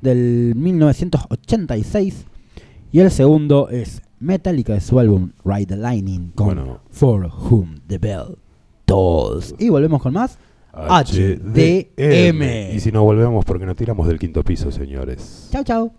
del 0.00 0.54
1986. 0.56 2.24
Y 2.92 2.98
el 2.98 3.10
segundo 3.12 3.68
es 3.68 4.02
Metallica 4.18 4.72
de 4.74 4.80
su 4.80 4.98
álbum 4.98 5.30
Ride 5.44 5.66
the 5.66 5.76
Lightning 5.76 6.32
con 6.34 6.46
Bueno. 6.46 6.80
For 6.90 7.30
Whom 7.48 7.76
the 7.86 7.98
Bell 7.98 8.36
Tolls. 8.86 9.54
Y 9.58 9.68
volvemos 9.68 10.02
con 10.02 10.12
más. 10.12 10.36
HDM. 10.72 12.42
Y 12.74 12.80
si 12.80 12.92
no 12.92 13.02
volvemos 13.02 13.44
porque 13.44 13.66
nos 13.66 13.76
tiramos 13.76 14.06
del 14.06 14.18
quinto 14.18 14.42
piso, 14.42 14.70
señores. 14.70 15.48
Chao, 15.50 15.64
chao. 15.64 15.92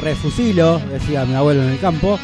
refusilo, 0.02 0.80
decía 0.80 1.26
mi 1.26 1.36
abuelo 1.36 1.62
en 1.62 1.72
el 1.72 1.80
campo. 1.80 2.18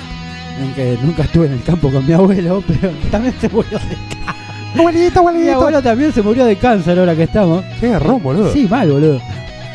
Aunque 0.61 0.97
nunca 1.03 1.23
estuve 1.23 1.45
en 1.47 1.53
el 1.53 1.63
campo 1.63 1.89
con 1.91 2.05
mi 2.05 2.13
abuelo, 2.13 2.63
pero 2.67 2.91
también 3.11 3.33
se 3.39 3.47
murió 3.49 3.77
de 3.79 3.95
cáncer. 3.95 4.29
Abuelito, 4.77 5.23
Mi 5.31 5.49
abuelo 5.49 5.81
también 5.81 6.11
se 6.13 6.21
murió 6.21 6.45
de 6.45 6.55
cáncer 6.55 6.99
ahora 6.99 7.15
que 7.15 7.23
estamos. 7.23 7.63
Qué 7.79 7.89
garrón, 7.89 8.21
boludo. 8.21 8.51
Sí, 8.53 8.67
mal, 8.69 8.91
boludo. 8.91 9.17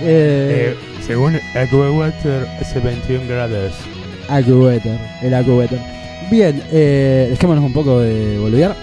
Eh, 0.01 0.75
Eh, 0.75 0.77
según 1.07 1.37
AccuWeather, 1.55 2.47
hace 2.61 2.81
21 2.81 3.27
grados. 3.29 3.73
AccuWeather, 4.29 4.99
el 5.23 5.35
AccuWeather. 5.35 5.79
Bien, 6.31 6.63
eh, 6.73 7.27
dejémonos 7.31 7.65
un 7.65 7.73
poco 7.73 8.01
de 8.01 8.39
boludear. 8.39 8.75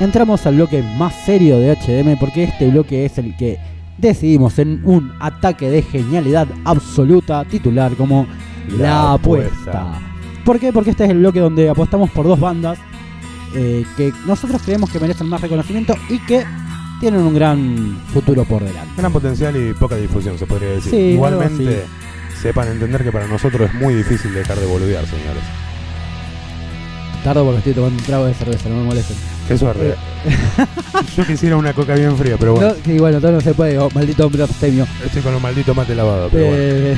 Entramos 0.00 0.44
al 0.46 0.56
bloque 0.56 0.82
más 0.96 1.14
serio 1.24 1.58
de 1.58 1.70
HDM 1.76 2.18
porque 2.18 2.44
este 2.44 2.68
bloque 2.68 3.04
es 3.04 3.18
el 3.18 3.36
que 3.36 3.58
decidimos 3.98 4.58
en 4.58 4.80
un 4.84 5.12
ataque 5.20 5.70
de 5.70 5.82
genialidad 5.82 6.46
absoluta 6.64 7.44
titular 7.44 7.92
como 7.92 8.26
La, 8.78 8.78
La 8.78 9.12
apuesta. 9.12 9.52
apuesta. 9.70 10.00
¿Por 10.44 10.58
qué? 10.58 10.72
Porque 10.72 10.90
este 10.90 11.04
es 11.04 11.10
el 11.10 11.18
bloque 11.18 11.40
donde 11.40 11.68
apostamos 11.68 12.10
por 12.10 12.26
dos 12.26 12.40
bandas 12.40 12.78
eh, 13.54 13.84
que 13.96 14.12
nosotros 14.26 14.62
creemos 14.64 14.90
que 14.90 15.00
merecen 15.00 15.28
más 15.28 15.40
reconocimiento 15.40 15.94
y 16.08 16.18
que 16.20 16.44
tienen 17.00 17.20
un 17.22 17.34
gran 17.34 17.98
futuro 18.12 18.44
por 18.44 18.62
delante. 18.62 18.90
Gran 18.96 19.12
potencial 19.12 19.56
y 19.56 19.72
poca 19.72 19.96
difusión, 19.96 20.38
se 20.38 20.46
podría 20.46 20.70
decir. 20.70 20.90
Sí, 20.92 20.96
Igualmente, 20.96 21.84
sepan 22.40 22.68
entender 22.68 23.02
que 23.02 23.10
para 23.12 23.26
nosotros 23.26 23.68
es 23.68 23.74
muy 23.74 23.94
difícil 23.94 24.32
dejar 24.34 24.58
de 24.58 24.66
boludear, 24.66 25.04
señores. 25.06 25.42
Tardo 27.24 27.44
porque 27.44 27.58
estoy 27.58 27.74
tomando 27.74 27.98
un 27.98 28.04
trago 28.04 28.26
de 28.26 28.34
cerveza, 28.34 28.68
no 28.70 28.76
me 28.76 28.84
molesten. 28.84 29.16
Eso 29.48 29.70
es 29.70 29.76
real. 29.76 29.96
Yo 31.16 31.26
quisiera 31.26 31.56
una 31.56 31.72
coca 31.74 31.94
bien 31.94 32.16
fría, 32.16 32.36
pero 32.38 32.54
bueno, 32.54 32.68
No, 32.68 32.74
sí, 32.84 32.98
bueno, 32.98 33.20
todo 33.20 33.32
no 33.32 33.40
se 33.40 33.52
puede, 33.52 33.78
oh, 33.78 33.90
maldito 33.94 34.24
hombre 34.26 34.42
abstemio. 34.42 34.86
estoy 35.04 35.20
con 35.22 35.32
los 35.32 35.42
malditos 35.42 35.76
mate 35.76 35.94
lavado, 35.94 36.28
pero 36.30 36.44
bueno. 36.46 36.58
Eh, 36.62 36.96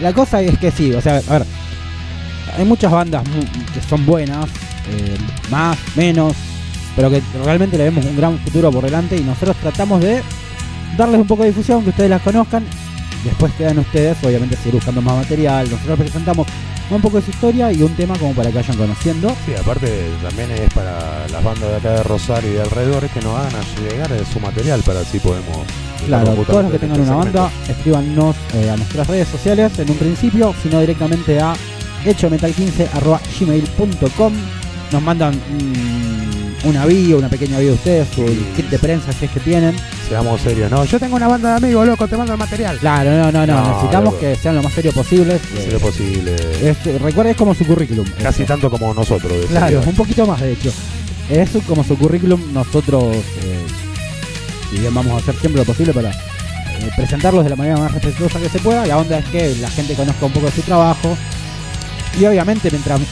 la 0.00 0.12
cosa 0.12 0.40
es 0.40 0.56
que 0.58 0.70
sí, 0.70 0.92
o 0.94 1.00
sea, 1.00 1.20
a 1.28 1.38
ver, 1.38 1.46
hay 2.56 2.64
muchas 2.64 2.92
bandas 2.92 3.22
que 3.72 3.80
son 3.82 4.04
buenas, 4.04 4.46
eh, 4.90 5.16
más, 5.50 5.78
menos, 5.96 6.34
pero 6.96 7.10
que 7.10 7.22
realmente 7.44 7.78
le 7.78 7.84
vemos 7.84 8.04
un 8.04 8.16
gran 8.16 8.38
futuro 8.38 8.70
por 8.70 8.84
delante 8.84 9.16
y 9.16 9.20
nosotros 9.20 9.56
tratamos 9.56 10.00
de 10.00 10.22
darles 10.96 11.20
un 11.20 11.26
poco 11.26 11.42
de 11.42 11.50
difusión, 11.50 11.82
que 11.82 11.90
ustedes 11.90 12.10
las 12.10 12.22
conozcan. 12.22 12.64
Después 13.24 13.52
quedan 13.52 13.78
ustedes, 13.78 14.16
obviamente, 14.24 14.56
seguir 14.56 14.74
buscando 14.74 15.00
más 15.00 15.16
material. 15.16 15.70
Nosotros 15.70 15.98
presentamos 15.98 16.46
un 16.90 17.00
poco 17.00 17.18
de 17.18 17.22
su 17.22 17.30
historia 17.30 17.72
y 17.72 17.82
un 17.82 17.94
tema 17.94 18.18
como 18.18 18.32
para 18.34 18.50
que 18.50 18.56
vayan 18.56 18.76
conociendo. 18.76 19.34
Sí, 19.46 19.54
aparte 19.58 20.10
también 20.22 20.50
es 20.50 20.72
para 20.74 21.26
las 21.28 21.42
bandas 21.42 21.70
de 21.70 21.76
acá 21.76 21.90
de 21.92 22.02
Rosario 22.02 22.50
y 22.50 22.54
de 22.54 22.62
alrededores 22.62 23.10
que 23.12 23.20
nos 23.20 23.38
hagan 23.38 23.54
a 23.54 23.80
llegar 23.80 24.10
su 24.30 24.40
material 24.40 24.82
para 24.82 25.00
así 25.00 25.18
podemos... 25.18 25.58
Claro, 26.06 26.34
todos 26.34 26.64
los 26.64 26.72
que 26.72 26.78
tengan 26.80 27.00
este 27.00 27.12
una 27.12 27.22
segmento. 27.22 27.42
banda, 27.42 27.72
escríbanos 27.72 28.36
eh, 28.54 28.70
a 28.70 28.76
nuestras 28.76 29.06
redes 29.06 29.28
sociales 29.28 29.78
en 29.78 29.88
un 29.88 29.96
principio, 29.96 30.52
sino 30.60 30.80
directamente 30.80 31.40
a 31.40 31.54
hechometal15.gmail.com 32.04 34.32
Nos 34.92 35.02
mandan 35.02 35.34
mm, 35.34 36.68
una 36.68 36.86
bio, 36.86 37.18
una 37.18 37.28
pequeña 37.28 37.58
bio 37.58 37.70
de 37.70 37.74
ustedes, 37.74 38.06
su 38.14 38.24
kit 38.54 38.66
de 38.70 38.78
prensa 38.78 39.12
si 39.12 39.24
es 39.24 39.30
que 39.32 39.40
tienen. 39.40 39.74
Seamos 40.08 40.40
serios, 40.40 40.70
no, 40.70 40.84
yo 40.84 41.00
tengo 41.00 41.16
una 41.16 41.26
banda 41.26 41.50
de 41.50 41.56
amigos, 41.56 41.84
loco, 41.86 42.06
te 42.06 42.16
mando 42.16 42.32
el 42.34 42.38
material. 42.38 42.78
Claro, 42.78 43.10
no, 43.10 43.32
no, 43.32 43.44
no, 43.46 43.54
No, 43.62 43.68
necesitamos 43.68 44.12
loco. 44.14 44.20
que 44.20 44.36
sean 44.36 44.54
lo 44.56 44.62
más 44.62 44.72
serio 44.72 44.92
posible. 44.92 45.38
Si 45.38 45.74
es 45.74 45.80
posible. 45.80 46.36
Es, 46.62 46.84
recuerda, 47.02 47.30
es 47.32 47.36
como 47.36 47.52
su 47.54 47.66
currículum. 47.66 48.06
Casi 48.22 48.44
tanto 48.44 48.70
como 48.70 48.94
nosotros. 48.94 49.32
de 49.32 49.46
Claro, 49.46 49.66
serio. 49.78 49.82
un 49.88 49.94
poquito 49.96 50.26
más 50.26 50.40
de 50.40 50.52
hecho. 50.52 50.70
Es 51.30 51.50
como 51.66 51.82
su 51.82 51.96
currículum, 51.96 52.40
nosotros, 52.52 53.04
eh, 53.14 53.64
si 54.70 54.78
bien 54.78 54.94
vamos 54.94 55.12
a 55.14 55.16
hacer 55.16 55.34
siempre 55.36 55.62
lo 55.62 55.66
posible 55.66 55.92
para 55.94 56.10
eh, 56.10 56.14
presentarlos 56.96 57.42
de 57.44 57.50
la 57.50 57.56
manera 57.56 57.76
más 57.78 57.92
respetuosa 57.92 58.38
que 58.38 58.48
se 58.50 58.58
pueda, 58.58 58.84
la 58.86 58.98
onda 58.98 59.18
es 59.18 59.24
que 59.26 59.54
la 59.60 59.70
gente 59.70 59.94
conozca 59.94 60.26
un 60.26 60.32
poco 60.32 60.46
de 60.46 60.52
su 60.52 60.60
trabajo 60.62 61.16
y 62.20 62.24
obviamente 62.26 62.70
mientras 62.70 63.00
eh, 63.00 63.04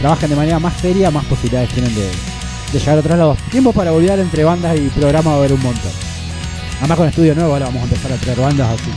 trabajen 0.00 0.30
de 0.30 0.36
manera 0.36 0.58
más 0.58 0.74
seria, 0.80 1.10
más 1.10 1.24
posibilidades 1.24 1.70
tienen 1.70 1.94
de, 1.94 2.02
de 2.72 2.78
llegar 2.78 2.96
a 2.96 3.00
otros 3.00 3.18
lados. 3.18 3.38
Tiempo 3.50 3.72
para 3.72 3.90
volver 3.90 4.18
entre 4.18 4.44
bandas 4.44 4.76
y 4.76 4.88
programas 4.88 5.26
va 5.26 5.32
a 5.32 5.38
haber 5.38 5.52
un 5.52 5.62
montón. 5.62 5.92
Además 6.80 6.98
con 6.98 7.08
estudio 7.08 7.34
nuevo 7.34 7.52
ahora 7.52 7.66
vamos 7.66 7.82
a 7.82 7.84
empezar 7.84 8.12
a 8.12 8.16
traer 8.16 8.38
bandas, 8.40 8.70
así 8.70 8.90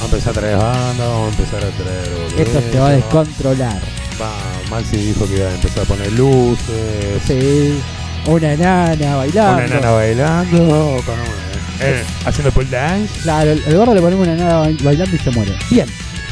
Vamos 0.00 0.12
a 0.12 0.16
empezar 0.16 0.30
a 0.30 0.40
traer 0.40 0.56
bandas, 0.56 1.08
vamos 1.08 1.26
a 1.26 1.30
empezar 1.38 1.64
a 1.64 1.70
traer. 1.70 2.48
esto 2.48 2.60
se 2.72 2.78
va 2.78 2.88
a 2.88 2.92
descontrolar. 2.92 3.80
Va, 4.20 4.30
Maxi 4.70 4.96
dijo 4.96 5.26
que 5.28 5.36
iba 5.36 5.48
a 5.48 5.54
empezar 5.54 5.82
a 5.82 5.86
poner 5.86 6.12
luces. 6.12 7.22
Sí, 7.26 7.80
una 8.26 8.52
enana 8.52 9.16
bailando. 9.16 9.54
Una 9.54 9.64
enana 9.66 9.90
bailando, 9.90 10.58
con 11.06 11.14
una- 11.14 11.48
eh, 11.80 12.04
haciendo 12.26 12.50
pole 12.50 12.68
dance. 12.68 13.20
Claro, 13.22 13.52
el, 13.52 13.62
el 13.64 13.76
gordo 13.76 13.94
le 13.94 14.00
ponemos 14.00 14.26
una 14.26 14.58
bail- 14.60 14.82
bailando 14.82 15.14
y 15.14 15.18
se 15.20 15.30
muere. 15.30 15.56
Bien, 15.70 15.86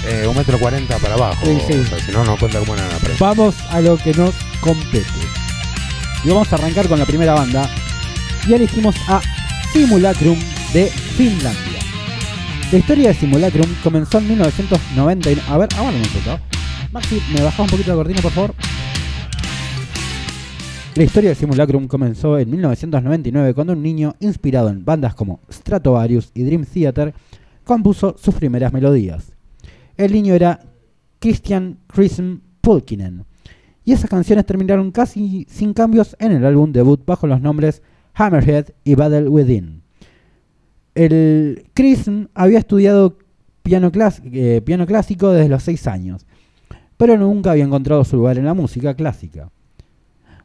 Eh, 0.09 0.27
un 0.27 0.37
metro 0.37 0.59
cuarenta 0.59 0.99
para 0.99 1.15
abajo. 1.15 1.45
Sí, 1.45 1.59
sí. 1.67 1.79
O 1.79 1.85
sea, 1.85 1.99
si 1.99 2.13
no, 2.13 2.25
no 2.25 2.37
cuenta 2.37 2.61
como 2.61 2.75
enana. 2.75 2.95
Pero... 3.03 3.15
vamos 3.19 3.57
a 3.71 3.81
lo 3.81 3.97
que 3.97 4.15
nos 4.15 4.35
compete. 4.61 5.07
Y 6.25 6.29
vamos 6.29 6.53
a 6.53 6.57
arrancar 6.57 6.87
con 6.87 6.99
la 6.99 7.07
primera 7.07 7.35
banda. 7.35 7.69
Y 8.47 8.55
elegimos 8.55 8.95
a 9.09 9.21
Simulacrum 9.73 10.39
de 10.73 10.87
Finlandia. 10.87 11.81
La 12.71 12.79
historia 12.79 13.09
de 13.09 13.15
Simulacrum 13.15 13.75
comenzó 13.83 14.19
en 14.19 14.29
1999. 14.29 15.43
A 15.49 15.59
ver, 15.59 15.69
aguárdame 15.77 16.05
un 16.05 16.23
poco. 16.23 16.41
Maxi, 16.93 17.21
¿me 17.35 17.43
bajás 17.43 17.61
un 17.61 17.67
poquito 17.67 17.91
la 17.91 17.97
cortina, 17.97 18.23
por 18.23 18.33
favor? 18.33 18.55
La 20.95 21.05
historia 21.05 21.31
de 21.31 21.37
Simulacrum 21.37 21.89
comenzó 21.89 22.39
en 22.39 22.51
1999 22.51 23.55
cuando 23.55 23.73
un 23.73 23.83
niño, 23.83 24.15
inspirado 24.21 24.69
en 24.69 24.85
bandas 24.85 25.15
como 25.15 25.41
Stratovarius 25.53 26.31
y 26.33 26.45
Dream 26.45 26.65
Theater, 26.65 27.13
compuso 27.65 28.17
sus 28.19 28.35
primeras 28.37 28.73
melodías. 28.73 29.36
El 29.97 30.13
niño 30.13 30.35
era 30.35 30.61
Christian 31.19 31.79
Chrism 31.87 32.39
Pulkinen, 32.61 33.25
y 33.85 33.93
esas 33.93 34.11
canciones 34.11 34.45
terminaron 34.45 34.91
casi 34.91 35.47
sin 35.49 35.73
cambios 35.73 36.17
en 36.19 36.33
el 36.33 36.45
álbum 36.45 36.73
debut 36.73 37.05
bajo 37.07 37.27
los 37.27 37.41
nombres 37.41 37.83
Hammerhead 38.15 38.67
y 38.85 38.95
Battle 38.95 39.29
Within. 39.29 39.83
El 40.95 41.67
Chrism 41.73 42.25
había 42.35 42.59
estudiado 42.59 43.17
piano, 43.63 43.93
eh, 44.33 44.61
piano 44.65 44.87
clásico 44.87 45.31
desde 45.31 45.49
los 45.49 45.63
6 45.63 45.87
años, 45.87 46.27
pero 46.97 47.17
nunca 47.17 47.53
había 47.53 47.65
encontrado 47.65 48.05
su 48.05 48.17
lugar 48.17 48.39
en 48.39 48.47
la 48.47 48.55
música 48.55 48.95
clásica. 48.95 49.51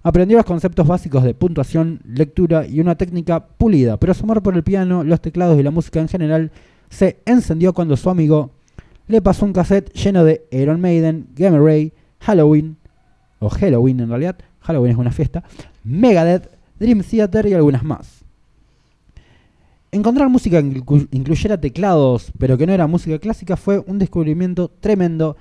Aprendió 0.04 0.38
los 0.38 0.46
conceptos 0.46 0.88
básicos 0.88 1.24
de 1.24 1.34
puntuación, 1.34 2.00
lectura 2.06 2.66
y 2.66 2.80
una 2.80 2.96
técnica 2.96 3.46
pulida, 3.46 3.98
pero 3.98 4.14
su 4.14 4.24
amor 4.24 4.42
por 4.42 4.56
el 4.56 4.64
piano, 4.64 5.04
los 5.04 5.22
teclados 5.22 5.60
y 5.60 5.64
la 5.64 5.72
música 5.72 6.00
en 6.00 6.08
general 6.08 6.52
se 6.90 7.22
encendió 7.26 7.74
cuando 7.74 7.96
su 7.96 8.10
amigo 8.10 8.52
le 9.12 9.22
pasó 9.22 9.46
un 9.46 9.54
cassette 9.54 9.94
lleno 9.94 10.24
de 10.24 10.46
Iron 10.52 10.82
Maiden, 10.82 11.28
Gamma 11.36 11.60
Ray, 11.60 11.94
Halloween, 12.20 12.78
o 13.40 13.50
Halloween 13.50 14.00
en 14.00 14.10
realidad, 14.10 14.38
Halloween 14.62 14.92
es 14.92 14.98
una 14.98 15.12
fiesta, 15.12 15.44
Megadeth, 15.84 16.50
Dream 16.80 17.02
Theater 17.04 17.46
y 17.48 17.54
algunas 17.54 17.84
más. 17.84 18.22
Encontrar 19.92 20.30
música 20.30 20.62
que 20.62 20.70
inclu- 20.70 21.08
incluyera 21.12 21.60
teclados, 21.60 22.32
pero 22.38 22.58
que 22.58 22.66
no 22.66 22.74
era 22.74 22.88
música 22.88 23.20
clásica, 23.20 23.58
fue 23.58 23.80
un 23.80 24.00
descubrimiento 24.00 24.72
tremendo 24.80 25.36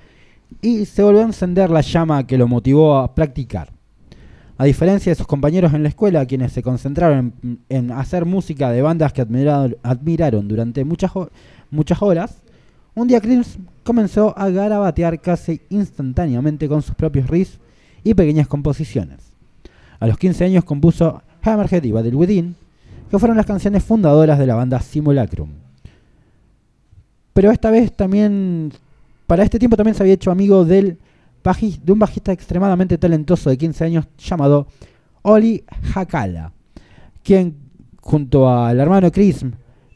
y 0.61 0.85
se 0.85 1.03
volvió 1.03 1.21
a 1.21 1.25
encender 1.25 1.69
la 1.69 1.81
llama 1.81 2.27
que 2.27 2.37
lo 2.37 2.47
motivó 2.47 2.97
a 2.97 3.15
practicar. 3.15 3.71
A 4.57 4.65
diferencia 4.65 5.11
de 5.11 5.15
sus 5.15 5.25
compañeros 5.25 5.73
en 5.73 5.83
la 5.83 5.89
escuela, 5.89 6.25
quienes 6.25 6.51
se 6.51 6.61
concentraron 6.61 7.33
en, 7.69 7.91
hacer 7.91 8.25
música 8.25 8.69
de 8.69 8.81
bandas 8.81 9.13
que 9.13 9.21
admiraron, 9.21 9.77
admiraron 9.81 10.47
durante 10.47 10.83
muchas, 10.83 11.11
muchas 11.71 12.01
horas, 12.01 12.43
Un 12.93 13.07
día 13.07 13.21
Chris 13.21 13.57
comenzó 13.83 14.37
a 14.37 14.49
garabatear 14.49 15.21
casi 15.21 15.61
instantáneamente 15.69 16.67
con 16.67 16.81
sus 16.81 16.93
propios 16.93 17.29
riffs 17.29 17.59
y 18.03 18.13
pequeñas 18.13 18.47
composiciones. 18.47 19.19
A 19.99 20.07
los 20.07 20.17
15 20.17 20.45
años 20.45 20.65
compuso 20.65 21.21
Hammerhead 21.41 21.83
y 21.83 21.91
Battle 21.91 22.15
Within, 22.15 22.55
que 23.09 23.19
fueron 23.19 23.37
las 23.37 23.45
canciones 23.45 23.83
fundadoras 23.83 24.37
de 24.39 24.45
la 24.45 24.55
banda 24.55 24.81
Simulacrum. 24.81 25.49
Pero 27.33 27.51
esta 27.51 27.71
vez 27.71 27.95
también, 27.95 28.73
para 29.25 29.43
este 29.43 29.57
tiempo 29.57 29.77
también 29.77 29.95
se 29.95 30.03
había 30.03 30.15
hecho 30.15 30.31
amigo 30.31 30.65
del 30.65 30.97
de 31.83 31.91
un 31.91 31.97
bajista 31.97 32.31
extremadamente 32.31 32.97
talentoso 32.97 33.49
de 33.49 33.57
15 33.57 33.85
años 33.85 34.05
llamado 34.17 34.67
Oli 35.23 35.63
Hakala, 35.95 36.51
quien 37.23 37.55
junto 37.99 38.47
al 38.47 38.79
hermano 38.79 39.11
Chris, 39.11 39.43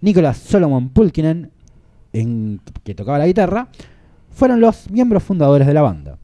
Nicholas 0.02 0.38
Solomon 0.38 0.90
Pulkinen, 0.90 1.52
en- 2.20 2.62
que 2.84 2.96
tocaba 2.96 3.18
la 3.20 3.28
guitarra, 3.28 3.68
fueron 4.32 4.60
los 4.60 4.90
miembros 4.92 5.24
fundadores 5.24 5.68
de 5.68 5.74
la 5.74 5.82
banda. 5.82 6.18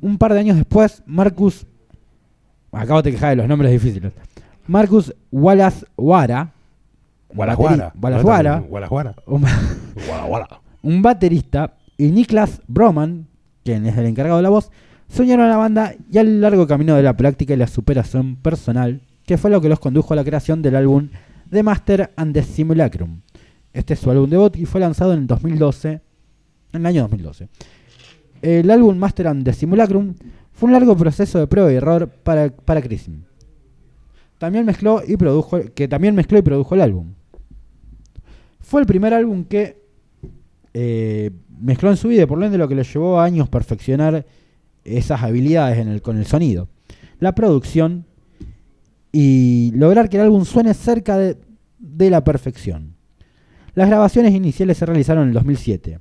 Un 0.00 0.18
par 0.18 0.34
de 0.34 0.40
años 0.40 0.56
después, 0.56 1.02
Marcus, 1.06 1.66
acabo 2.72 3.02
de 3.02 3.12
quejar 3.12 3.30
de 3.30 3.36
los 3.36 3.48
nombres 3.48 3.72
difíciles, 3.72 4.12
Marcus 4.66 5.14
Wallace 5.30 5.86
Wara. 5.96 6.52
Wallace 7.34 8.24
Wara, 8.26 9.14
un, 10.82 11.02
baterista, 11.02 11.74
y 11.96 12.08
Niklas 12.10 12.60
Broman, 12.66 13.26
quien 13.64 13.86
es 13.86 13.96
el 13.96 14.06
encargado 14.06 14.36
de 14.38 14.42
la 14.42 14.50
voz, 14.50 14.70
unieron 15.18 15.46
a 15.46 15.48
la 15.48 15.56
banda 15.56 15.94
y 16.10 16.18
al 16.18 16.40
largo 16.40 16.66
camino 16.66 16.94
de 16.94 17.02
la 17.02 17.16
práctica 17.16 17.54
y 17.54 17.56
la 17.56 17.66
superación 17.66 18.36
personal, 18.36 19.00
que 19.24 19.38
fue 19.38 19.50
lo 19.50 19.60
que 19.60 19.68
los 19.68 19.80
condujo 19.80 20.12
a 20.12 20.16
la 20.16 20.24
creación 20.24 20.62
del 20.62 20.76
álbum 20.76 21.08
The 21.50 21.62
Master 21.62 22.12
and 22.16 22.34
the 22.34 22.42
Simulacrum. 22.42 23.20
Este 23.76 23.92
es 23.92 24.00
su 24.00 24.10
álbum 24.10 24.30
debut 24.30 24.56
y 24.56 24.64
fue 24.64 24.80
lanzado 24.80 25.12
en 25.12 25.18
el 25.20 25.26
2012, 25.26 26.00
en 26.72 26.80
el 26.80 26.86
año 26.86 27.02
2012. 27.02 27.46
El 28.40 28.70
álbum 28.70 28.96
Master 28.96 29.26
and 29.26 29.44
the 29.44 29.52
Simulacrum 29.52 30.14
fue 30.50 30.68
un 30.68 30.72
largo 30.72 30.96
proceso 30.96 31.38
de 31.38 31.46
prueba 31.46 31.70
y 31.70 31.76
error 31.76 32.08
para, 32.08 32.48
para 32.48 32.80
Chris. 32.80 33.10
También 34.38 34.64
mezcló 34.64 35.02
y 35.06 35.18
produjo, 35.18 35.60
que 35.74 35.88
también 35.88 36.14
mezcló 36.14 36.38
y 36.38 36.42
produjo 36.42 36.74
el 36.74 36.80
álbum. 36.80 37.12
Fue 38.60 38.80
el 38.80 38.86
primer 38.86 39.12
álbum 39.12 39.44
que 39.44 39.84
eh, 40.72 41.30
mezcló 41.60 41.90
en 41.90 41.98
su 41.98 42.08
vida, 42.08 42.26
por 42.26 42.38
lo 42.38 42.46
ende 42.46 42.56
lo 42.56 42.68
que 42.68 42.76
le 42.76 42.82
llevó 42.82 43.20
años 43.20 43.50
perfeccionar 43.50 44.24
esas 44.84 45.22
habilidades 45.22 46.00
con 46.00 46.16
el 46.16 46.24
sonido, 46.24 46.70
la 47.20 47.34
producción 47.34 48.06
y 49.12 49.70
lograr 49.74 50.08
que 50.08 50.16
el 50.16 50.22
álbum 50.22 50.46
suene 50.46 50.72
cerca 50.72 51.18
de 51.18 52.10
la 52.10 52.24
perfección. 52.24 52.95
Las 53.76 53.90
grabaciones 53.90 54.34
iniciales 54.34 54.78
se 54.78 54.86
realizaron 54.86 55.24
en 55.24 55.28
el 55.28 55.34
2007 55.34 56.00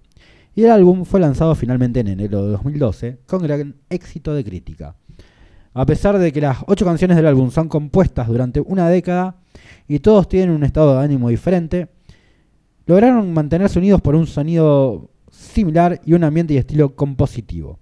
y 0.55 0.63
el 0.63 0.71
álbum 0.71 1.03
fue 1.03 1.19
lanzado 1.19 1.55
finalmente 1.55 1.99
en 1.99 2.07
enero 2.07 2.45
de 2.45 2.51
2012 2.53 3.19
con 3.27 3.43
gran 3.43 3.75
éxito 3.89 4.33
de 4.33 4.45
crítica. 4.45 4.95
A 5.73 5.85
pesar 5.85 6.17
de 6.17 6.31
que 6.31 6.39
las 6.39 6.59
ocho 6.67 6.85
canciones 6.85 7.17
del 7.17 7.25
álbum 7.25 7.51
son 7.51 7.67
compuestas 7.67 8.29
durante 8.29 8.61
una 8.61 8.87
década 8.87 9.41
y 9.89 9.99
todos 9.99 10.29
tienen 10.29 10.51
un 10.51 10.63
estado 10.63 10.97
de 10.97 11.03
ánimo 11.03 11.27
diferente, 11.27 11.89
lograron 12.85 13.33
mantenerse 13.33 13.77
unidos 13.77 13.99
por 13.99 14.15
un 14.15 14.25
sonido 14.25 15.09
similar 15.29 15.99
y 16.05 16.13
un 16.13 16.23
ambiente 16.23 16.53
y 16.53 16.57
estilo 16.57 16.95
compositivo. 16.95 17.79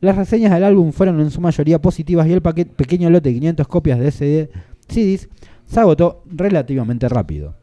Las 0.00 0.16
reseñas 0.16 0.52
del 0.52 0.64
álbum 0.64 0.90
fueron 0.90 1.20
en 1.20 1.30
su 1.30 1.40
mayoría 1.40 1.80
positivas 1.80 2.26
y 2.26 2.32
el 2.32 2.42
paquete, 2.42 2.72
pequeño 2.74 3.08
lote 3.08 3.28
de 3.28 3.36
500 3.36 3.68
copias 3.68 4.00
de 4.00 4.10
CD, 4.10 4.50
CDs 4.88 5.28
se 5.64 5.78
agotó 5.78 6.24
relativamente 6.26 7.08
rápido. 7.08 7.54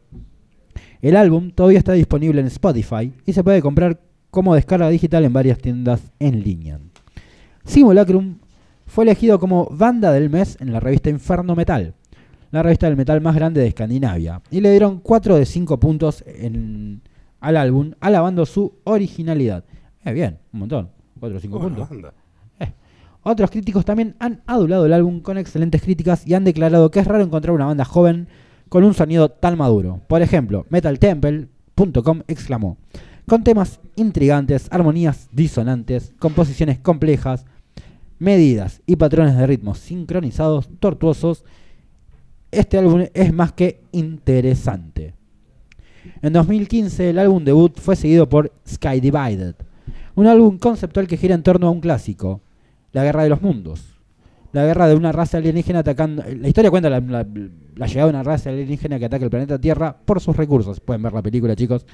El 1.04 1.16
álbum 1.16 1.50
todavía 1.50 1.78
está 1.78 1.92
disponible 1.92 2.40
en 2.40 2.46
Spotify 2.46 3.12
y 3.26 3.34
se 3.34 3.44
puede 3.44 3.60
comprar 3.60 4.00
como 4.30 4.54
descarga 4.54 4.88
digital 4.88 5.22
en 5.26 5.34
varias 5.34 5.58
tiendas 5.58 6.00
en 6.18 6.42
línea. 6.42 6.80
Simulacrum 7.64 8.38
fue 8.86 9.04
elegido 9.04 9.38
como 9.38 9.66
banda 9.70 10.12
del 10.12 10.30
mes 10.30 10.56
en 10.60 10.72
la 10.72 10.80
revista 10.80 11.10
Inferno 11.10 11.54
Metal, 11.54 11.92
la 12.50 12.62
revista 12.62 12.86
del 12.86 12.96
metal 12.96 13.20
más 13.20 13.34
grande 13.34 13.60
de 13.60 13.66
Escandinavia, 13.66 14.40
y 14.50 14.62
le 14.62 14.70
dieron 14.70 14.98
4 15.00 15.36
de 15.36 15.44
5 15.44 15.78
puntos 15.78 16.24
en- 16.26 17.02
al 17.38 17.58
álbum, 17.58 17.92
alabando 18.00 18.46
su 18.46 18.72
originalidad. 18.84 19.62
Eh, 20.06 20.12
bien, 20.14 20.38
un 20.54 20.60
montón, 20.60 20.88
4 21.20 21.36
o 21.36 21.40
5 21.40 21.58
Buena 21.58 21.76
puntos. 21.76 21.90
banda. 21.90 22.14
Otros 23.26 23.50
críticos 23.50 23.84
también 23.84 24.16
han 24.18 24.42
adulado 24.46 24.84
el 24.86 24.92
álbum 24.94 25.20
con 25.20 25.36
excelentes 25.38 25.82
críticas 25.82 26.26
y 26.26 26.32
han 26.34 26.44
declarado 26.44 26.90
que 26.90 27.00
es 27.00 27.06
raro 27.06 27.22
encontrar 27.24 27.54
una 27.54 27.64
banda 27.66 27.84
joven 27.84 28.28
con 28.68 28.84
un 28.84 28.94
sonido 28.94 29.28
tan 29.28 29.56
maduro. 29.56 30.00
Por 30.08 30.22
ejemplo, 30.22 30.66
MetalTemple.com 30.70 32.22
exclamó, 32.28 32.76
con 33.26 33.42
temas 33.42 33.80
intrigantes, 33.96 34.68
armonías 34.70 35.28
disonantes, 35.32 36.12
composiciones 36.18 36.78
complejas, 36.78 37.46
medidas 38.18 38.82
y 38.86 38.96
patrones 38.96 39.36
de 39.36 39.46
ritmos 39.46 39.78
sincronizados, 39.78 40.68
tortuosos, 40.78 41.44
este 42.50 42.78
álbum 42.78 43.06
es 43.12 43.32
más 43.32 43.52
que 43.52 43.80
interesante. 43.92 45.14
En 46.22 46.32
2015 46.32 47.10
el 47.10 47.18
álbum 47.18 47.44
debut 47.44 47.78
fue 47.78 47.96
seguido 47.96 48.28
por 48.28 48.52
Sky 48.68 49.00
Divided, 49.00 49.54
un 50.14 50.26
álbum 50.26 50.58
conceptual 50.58 51.06
que 51.06 51.16
gira 51.16 51.34
en 51.34 51.42
torno 51.42 51.66
a 51.66 51.70
un 51.70 51.80
clásico, 51.80 52.40
la 52.92 53.04
guerra 53.04 53.24
de 53.24 53.30
los 53.30 53.42
mundos. 53.42 53.93
La 54.54 54.64
guerra 54.64 54.86
de 54.88 54.94
una 54.94 55.12
raza 55.12 55.36
alienígena 55.38 55.80
atacando... 55.80 56.22
La 56.40 56.48
historia 56.48 56.70
cuenta 56.70 56.88
la, 56.88 57.00
la- 57.00 57.26
la 57.76 57.86
llegada 57.86 58.06
de 58.06 58.10
una 58.10 58.22
raza 58.22 58.50
alienígena 58.50 58.98
que 58.98 59.04
ataca 59.04 59.24
el 59.24 59.30
planeta 59.30 59.58
Tierra 59.58 59.94
por 60.04 60.20
sus 60.20 60.36
recursos. 60.36 60.80
Pueden 60.80 61.02
ver 61.02 61.12
la 61.12 61.22
película, 61.22 61.54
chicos. 61.56 61.84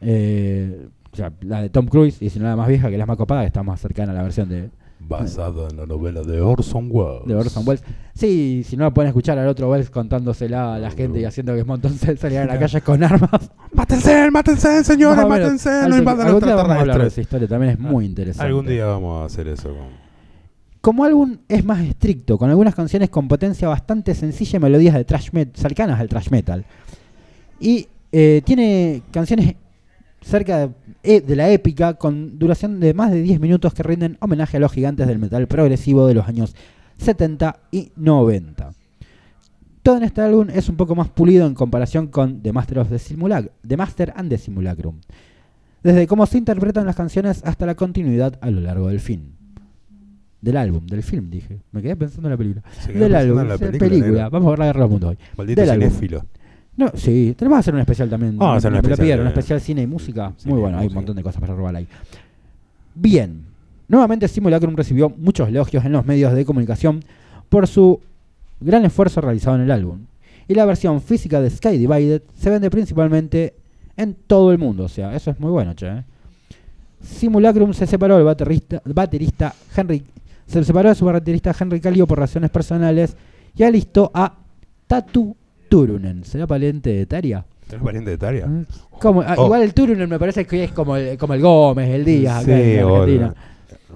Eh, 0.00 0.86
o 1.12 1.16
sea, 1.16 1.32
la 1.42 1.62
de 1.62 1.68
Tom 1.70 1.86
Cruise, 1.86 2.22
y 2.22 2.30
si 2.30 2.38
no 2.38 2.44
la 2.46 2.56
más 2.56 2.68
vieja, 2.68 2.88
que 2.88 2.96
la 2.96 3.06
más 3.06 3.16
copada, 3.16 3.40
que 3.42 3.48
está 3.48 3.62
más 3.62 3.80
cercana 3.80 4.12
a 4.12 4.14
la 4.14 4.22
versión 4.22 4.48
de, 4.48 4.70
Basada 5.02 5.68
en 5.70 5.78
la 5.78 5.86
novela 5.86 6.22
de 6.22 6.40
Orson 6.42 6.88
Welles. 6.90 7.26
de 7.26 7.34
Orson 7.34 7.66
Welles. 7.66 7.82
Sí, 8.14 8.62
si 8.66 8.76
no 8.76 8.84
la 8.84 8.92
pueden 8.92 9.08
escuchar 9.08 9.38
al 9.38 9.48
otro 9.48 9.70
Welles 9.70 9.88
contándosela 9.90 10.74
a 10.74 10.78
la 10.78 10.90
gente 10.90 11.18
y 11.20 11.24
haciendo 11.24 11.54
que 11.54 11.60
es 11.60 11.66
montón 11.66 11.94
salían 11.94 12.48
a 12.50 12.52
la 12.54 12.58
calle 12.60 12.80
con 12.82 13.02
armas. 13.02 13.50
¡Mátense, 13.72 14.30
mátense, 14.30 14.84
señores! 14.84 15.16
Más 15.16 15.24
o 15.26 15.28
menos. 15.30 15.44
¡Mátense! 15.46 15.70
Algún- 15.70 15.90
¡No 15.90 15.96
invadan 15.98 16.26
algún 16.26 16.42
día 16.44 16.54
vamos 16.54 16.70
a 16.70 16.80
hablar 16.80 16.98
de 16.98 17.06
extraterrestres! 17.06 17.12
esa 17.12 17.20
historia, 17.22 17.48
también 17.48 17.72
es 17.72 17.78
muy 17.78 18.04
interesante. 18.04 18.46
Algún 18.46 18.66
día 18.66 18.84
vamos 18.86 19.22
a 19.22 19.24
hacer 19.24 19.48
eso. 19.48 19.70
con- 19.70 20.09
Como 20.80 21.04
álbum 21.04 21.38
es 21.48 21.64
más 21.64 21.80
estricto, 21.80 22.38
con 22.38 22.48
algunas 22.48 22.74
canciones 22.74 23.10
con 23.10 23.28
potencia 23.28 23.68
bastante 23.68 24.14
sencilla 24.14 24.56
y 24.56 24.60
melodías 24.60 24.94
de 24.94 25.06
metal, 25.32 25.52
cercanas 25.54 26.00
al 26.00 26.08
thrash 26.08 26.30
metal. 26.30 26.64
Y 27.58 27.86
eh, 28.12 28.40
tiene 28.44 29.02
canciones 29.10 29.56
cerca 30.22 30.58
de, 30.58 30.70
eh, 31.02 31.20
de 31.20 31.36
la 31.36 31.50
épica, 31.50 31.94
con 31.94 32.38
duración 32.38 32.80
de 32.80 32.94
más 32.94 33.10
de 33.10 33.20
10 33.20 33.40
minutos 33.40 33.74
que 33.74 33.82
rinden 33.82 34.16
homenaje 34.20 34.56
a 34.56 34.60
los 34.60 34.72
gigantes 34.72 35.06
del 35.06 35.18
metal 35.18 35.46
progresivo 35.48 36.06
de 36.06 36.14
los 36.14 36.26
años 36.26 36.54
70 36.96 37.60
y 37.70 37.92
90. 37.96 38.72
Todo 39.82 39.96
en 39.96 40.02
este 40.04 40.20
álbum 40.20 40.48
es 40.50 40.68
un 40.68 40.76
poco 40.76 40.94
más 40.94 41.08
pulido 41.08 41.46
en 41.46 41.54
comparación 41.54 42.06
con 42.06 42.42
The 42.42 42.52
Master, 42.52 42.86
the 42.86 43.76
Master 43.76 44.12
and 44.16 44.28
the 44.30 44.38
Simulacrum. 44.38 45.00
Desde 45.82 46.06
cómo 46.06 46.26
se 46.26 46.38
interpretan 46.38 46.84
las 46.84 46.96
canciones 46.96 47.42
hasta 47.44 47.64
la 47.64 47.74
continuidad 47.74 48.38
a 48.42 48.50
lo 48.50 48.60
largo 48.60 48.88
del 48.88 49.00
film. 49.00 49.39
Del 50.40 50.56
álbum, 50.56 50.86
del 50.86 51.02
film, 51.02 51.28
dije. 51.30 51.58
Me 51.72 51.82
quedé 51.82 51.96
pensando 51.96 52.28
en 52.28 52.32
la 52.32 52.36
película. 52.38 52.62
Se 52.80 52.92
Del 52.92 53.14
álbum, 53.14 53.46
la 53.46 53.58
película. 53.58 54.28
Vamos 54.30 54.46
a 54.46 54.50
ver 54.50 54.58
la 54.60 54.66
guerra 54.66 54.80
del 54.80 54.90
mundo 54.90 55.08
hoy. 55.08 55.18
Maldito 55.36 55.60
Del 55.60 55.70
cinéfilo. 55.70 56.24
No, 56.76 56.90
sí, 56.94 57.34
tenemos 57.36 57.56
que 57.56 57.60
hacer 57.60 57.74
un 57.74 57.80
especial 57.80 58.08
también. 58.08 58.38
Vamos 58.38 58.54
a 58.54 58.58
hacer 58.58 58.72
un 58.72 58.78
especial 58.78 59.18
un 59.18 59.24
de- 59.26 59.30
especial 59.30 59.60
cine 59.60 59.82
y 59.82 59.86
música. 59.86 60.32
Cine 60.38 60.54
Muy 60.54 60.62
bueno, 60.62 60.78
hay 60.78 60.86
un 60.86 60.94
montón 60.94 61.14
de 61.16 61.22
cosas 61.22 61.40
para 61.40 61.54
robar 61.54 61.76
ahí. 61.76 61.86
Bien. 62.94 63.44
Nuevamente 63.88 64.28
Simulacrum 64.28 64.76
recibió 64.76 65.10
muchos 65.10 65.48
elogios 65.48 65.84
en 65.84 65.92
los 65.92 66.06
medios 66.06 66.32
de 66.32 66.44
comunicación 66.44 67.02
por 67.48 67.66
su 67.66 68.00
gran 68.60 68.84
esfuerzo 68.84 69.20
realizado 69.20 69.56
en 69.56 69.62
el 69.62 69.70
álbum. 69.70 69.98
Y 70.48 70.54
la 70.54 70.64
versión 70.64 71.02
física 71.02 71.40
de 71.40 71.50
Sky 71.50 71.76
Divided 71.76 72.22
se 72.38 72.50
vende 72.50 72.70
principalmente 72.70 73.54
en 73.96 74.14
todo 74.26 74.52
el 74.52 74.58
mundo. 74.58 74.84
O 74.84 74.88
sea, 74.88 75.14
eso 75.14 75.30
es 75.32 75.40
muy 75.40 75.50
bueno, 75.50 75.74
che. 75.74 75.88
¿eh? 75.88 76.04
Simulacrum 77.02 77.72
se 77.72 77.86
separó 77.86 78.16
del 78.16 78.24
baterista, 78.24 78.80
baterista 78.84 79.54
Henry 79.76 80.02
se 80.50 80.64
separó 80.64 80.88
de 80.88 80.94
su 80.94 81.04
baterista 81.04 81.54
Henry 81.58 81.80
Calio 81.80 82.06
por 82.06 82.18
razones 82.18 82.50
personales 82.50 83.16
y 83.56 83.62
alistó 83.62 84.10
a 84.14 84.36
Tatu 84.86 85.36
Turunen. 85.68 86.24
¿Será 86.24 86.46
pariente 86.46 86.90
de 86.90 87.06
Taria? 87.06 87.44
¿Tenés 87.68 87.84
pariente 87.84 88.10
de 88.10 88.18
Taria? 88.18 88.48
Como, 88.90 89.22
ah, 89.22 89.34
Oh. 89.38 89.46
Igual 89.46 89.62
el 89.62 89.72
Turunen 89.74 90.08
me 90.08 90.18
parece 90.18 90.44
que 90.44 90.64
es 90.64 90.72
como 90.72 90.96
el, 90.96 91.16
como 91.16 91.34
el 91.34 91.40
Gómez, 91.40 91.88
el 91.90 92.04
Díaz 92.04 92.42
acá 92.44 92.56
Sí, 92.56 92.62
en 92.74 92.84
o 92.84 92.96
Argentina. 92.96 93.34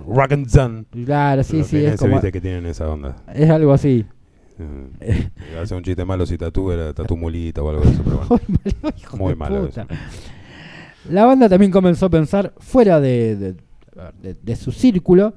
Rock 0.09 0.33
and 0.33 0.49
Sun. 0.49 0.87
Claro, 1.05 1.43
sí, 1.45 1.59
Los 1.59 1.67
sí, 1.69 1.85
es 1.85 1.97
como... 2.01 2.21
que 2.21 2.41
tienen 2.41 2.67
esa 2.67 2.89
onda. 2.89 3.17
Es 3.35 3.49
algo 3.51 3.73
así. 3.73 4.05
Eh, 5.01 5.31
Hace 5.61 5.75
un 5.75 5.83
chiste 5.83 6.05
malo 6.05 6.25
si 6.27 6.39
Tatú 6.39 6.71
era 6.71 6.93
Tatú 6.95 7.17
Mulita 7.17 7.61
o 7.63 7.71
algo 7.71 7.83
de 7.83 7.91
eso, 7.91 8.03
pero 8.05 8.17
bueno. 8.19 8.41
Muy 8.49 8.75
malo, 8.83 8.95
hijo 8.97 9.17
Muy 9.17 9.29
de 9.31 9.37
malo 9.37 9.67
puta. 9.67 9.83
eso. 9.83 9.95
La 11.11 11.25
banda 11.27 11.49
también 11.49 11.71
comenzó 11.73 12.07
a 12.07 12.11
pensar 12.11 12.53
fuera 12.59 13.01
de, 13.01 13.37
de- 13.37 13.55
de- 14.23 14.35
de 14.41 14.57
su 14.57 14.71
círculo 14.73 15.35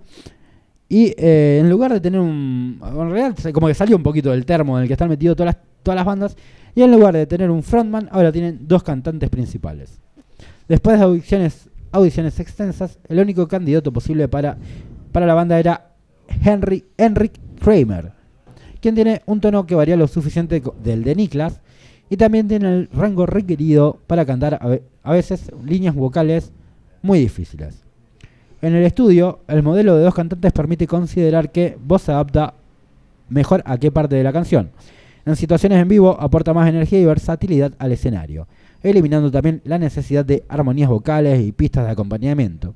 y 0.89 1.13
eh, 1.17 1.59
en 1.61 1.69
lugar 1.69 1.91
de 1.91 1.99
tener 1.99 2.19
un... 2.19 2.79
En 2.81 3.09
realidad 3.11 3.35
como 3.53 3.67
que 3.67 3.73
salió 3.73 3.95
un 3.97 4.03
poquito 4.03 4.31
del 4.31 4.45
termo 4.45 4.77
en 4.77 4.83
el 4.83 4.87
que 4.87 4.93
están 4.93 5.09
metidos 5.09 5.35
todas 5.35 5.55
las, 5.55 5.63
todas 5.83 5.95
las 5.95 6.05
bandas 6.05 6.37
y 6.75 6.81
en 6.81 6.91
lugar 6.91 7.13
de 7.13 7.25
tener 7.25 7.49
un 7.49 7.63
frontman 7.63 8.07
ahora 8.11 8.31
tienen 8.31 8.59
dos 8.67 8.83
cantantes 8.83 9.29
principales. 9.29 9.99
Después 10.67 10.97
de 10.97 11.03
audiciones, 11.05 11.69
audiciones 11.91 12.39
extensas, 12.39 12.99
el 13.07 13.19
único 13.19 13.47
candidato 13.47 13.91
posible 13.91 14.27
para, 14.27 14.57
para 15.11 15.25
la 15.25 15.33
banda 15.33 15.59
era 15.59 15.91
Henry, 16.43 16.85
Henrik 16.97 17.33
Kramer, 17.59 18.11
quien 18.81 18.95
tiene 18.95 19.21
un 19.25 19.41
tono 19.41 19.65
que 19.65 19.75
varía 19.75 19.95
lo 19.97 20.07
suficiente 20.07 20.61
del 20.83 21.03
de 21.03 21.15
Niklas 21.15 21.61
y 22.09 22.17
también 22.17 22.47
tiene 22.47 22.69
el 22.69 22.89
rango 22.93 23.25
requerido 23.25 23.99
para 24.07 24.25
cantar 24.25 24.59
a, 24.61 24.67
ve- 24.67 24.83
a 25.03 25.13
veces 25.13 25.51
líneas 25.65 25.95
vocales 25.95 26.51
muy 27.01 27.19
difíciles. 27.19 27.83
En 28.61 28.73
el 28.73 28.83
estudio, 28.83 29.39
el 29.47 29.61
modelo 29.61 29.95
de 29.95 30.03
dos 30.03 30.15
cantantes 30.15 30.51
permite 30.51 30.87
considerar 30.87 31.51
que 31.51 31.77
voz 31.79 32.03
se 32.03 32.11
adapta 32.11 32.55
mejor 33.29 33.61
a 33.65 33.77
qué 33.77 33.91
parte 33.91 34.15
de 34.15 34.23
la 34.23 34.33
canción. 34.33 34.71
En 35.25 35.35
situaciones 35.35 35.79
en 35.79 35.87
vivo 35.87 36.19
aporta 36.19 36.53
más 36.53 36.67
energía 36.67 36.99
y 36.99 37.05
versatilidad 37.05 37.73
al 37.77 37.91
escenario, 37.91 38.47
eliminando 38.81 39.29
también 39.29 39.61
la 39.65 39.77
necesidad 39.77 40.25
de 40.25 40.43
armonías 40.49 40.89
vocales 40.89 41.39
y 41.41 41.51
pistas 41.51 41.85
de 41.85 41.91
acompañamiento. 41.91 42.73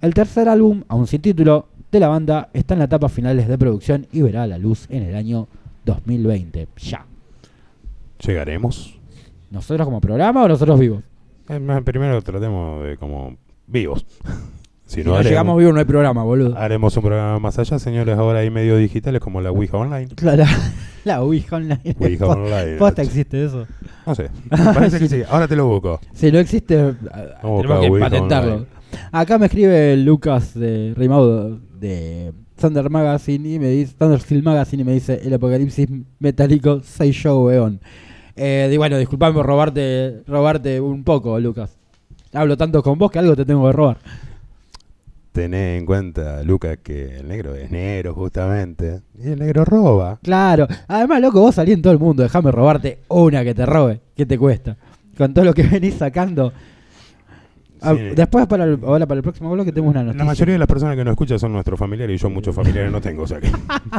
El 0.00 0.14
tercer 0.14 0.48
álbum, 0.48 0.82
aún 0.88 1.06
sin 1.06 1.20
título, 1.20 1.68
de 1.92 2.00
la 2.00 2.08
banda 2.08 2.48
está 2.52 2.74
en 2.74 2.78
la 2.80 2.86
etapa 2.86 3.08
finales 3.08 3.48
de 3.48 3.56
producción 3.56 4.06
y 4.12 4.22
verá 4.22 4.46
la 4.46 4.58
luz 4.58 4.86
en 4.90 5.04
el 5.04 5.14
año 5.14 5.46
2020. 5.84 6.68
Ya. 6.78 7.06
¿Llegaremos? 8.18 8.98
¿Nosotros 9.50 9.86
como 9.86 10.00
programa 10.00 10.42
o 10.42 10.48
nosotros 10.48 10.78
vivos? 10.78 11.02
Eh, 11.48 11.82
primero 11.84 12.20
tratemos 12.22 12.84
de 12.84 12.96
como 12.96 13.36
vivos. 13.66 14.04
Si 14.88 15.04
no, 15.04 15.10
no 15.10 15.16
haremos, 15.16 15.30
llegamos 15.30 15.58
vivos 15.58 15.74
no 15.74 15.80
hay 15.80 15.84
programa, 15.84 16.22
boludo. 16.22 16.56
haremos 16.56 16.96
un 16.96 17.02
programa 17.02 17.38
más 17.38 17.58
allá, 17.58 17.78
señores. 17.78 18.16
Ahora 18.16 18.38
hay 18.38 18.48
medios 18.48 18.78
digitales 18.78 19.20
como 19.20 19.42
la 19.42 19.50
Ouija 19.50 19.76
Online. 19.76 20.08
Claro, 20.14 20.44
la 21.04 21.22
Ouija 21.22 21.56
Online. 21.56 21.94
Ouija 21.98 22.26
Online. 22.26 22.76
Posta 22.78 23.02
existe 23.02 23.44
eso. 23.44 23.66
No 24.06 24.14
sé. 24.14 24.30
Parece 24.48 24.98
que 24.98 25.08
sí. 25.08 25.22
Ahora 25.28 25.46
te 25.46 25.56
lo 25.56 25.66
busco. 25.66 26.00
Si 26.14 26.32
no 26.32 26.38
existe, 26.38 26.78
ah, 27.12 27.38
Vamos 27.42 27.60
tenemos 27.60 27.80
que 27.80 27.90
Ouija 27.90 28.06
patentarlo. 28.06 28.54
Online. 28.54 28.66
Acá 29.12 29.36
me 29.36 29.44
escribe 29.44 29.94
Lucas 29.98 30.54
de 30.54 30.94
Rimaudo 30.96 31.58
de 31.78 32.32
Thunder 32.58 32.88
Magazine 32.88 33.46
y 33.46 33.58
me 33.58 33.68
dice 33.68 33.94
Thunder 33.98 34.20
Steel 34.20 34.42
Magazine 34.42 34.80
y 34.80 34.86
me 34.86 34.92
dice 34.94 35.20
el 35.22 35.34
apocalipsis 35.34 35.86
metálico 36.18 36.80
soy 36.82 37.12
yo, 37.12 37.40
weón. 37.40 37.78
Eh, 38.36 38.70
y 38.72 38.76
bueno, 38.78 38.96
disculpame 38.96 39.34
por 39.34 39.44
robarte, 39.44 40.22
robarte 40.26 40.80
un 40.80 41.04
poco, 41.04 41.38
Lucas. 41.38 41.76
Hablo 42.32 42.56
tanto 42.56 42.82
con 42.82 42.98
vos 42.98 43.10
que 43.10 43.18
algo 43.18 43.36
te 43.36 43.44
tengo 43.44 43.66
que 43.66 43.72
robar. 43.72 43.98
Tené 45.38 45.76
en 45.76 45.86
cuenta, 45.86 46.42
Lucas, 46.42 46.78
que 46.82 47.18
el 47.18 47.28
negro 47.28 47.54
es 47.54 47.70
negro, 47.70 48.12
justamente. 48.12 49.02
Y 49.16 49.28
el 49.28 49.38
negro 49.38 49.64
roba. 49.64 50.18
Claro. 50.20 50.66
Además, 50.88 51.20
loco, 51.20 51.40
vos 51.40 51.54
salís 51.54 51.74
en 51.74 51.82
todo 51.82 51.92
el 51.92 52.00
mundo. 52.00 52.24
Déjame 52.24 52.50
robarte 52.50 53.02
una 53.06 53.44
que 53.44 53.54
te 53.54 53.64
robe. 53.64 54.00
¿Qué 54.16 54.26
te 54.26 54.36
cuesta? 54.36 54.76
Con 55.16 55.32
todo 55.32 55.44
lo 55.44 55.54
que 55.54 55.62
venís 55.68 55.94
sacando. 55.94 56.52
Ah, 57.80 57.94
Sí. 57.94 58.02
Después, 58.16 58.48
para 58.48 58.64
el, 58.64 58.80
ahora 58.82 59.06
para 59.06 59.18
el 59.18 59.22
próximo 59.22 59.52
bloque, 59.52 59.70
tenemos 59.70 59.92
una 59.92 60.02
noticia. 60.02 60.18
La 60.18 60.24
mayoría 60.24 60.54
de 60.54 60.58
las 60.58 60.66
personas 60.66 60.96
que 60.96 61.04
nos 61.04 61.12
escuchan 61.12 61.38
son 61.38 61.52
nuestros 61.52 61.78
familiares 61.78 62.16
y 62.16 62.18
yo 62.20 62.28
muchos 62.30 62.52
familiares 62.52 62.90
no 62.90 63.00
tengo, 63.00 63.22
o 63.22 63.26
sea 63.28 63.38
que 63.38 63.48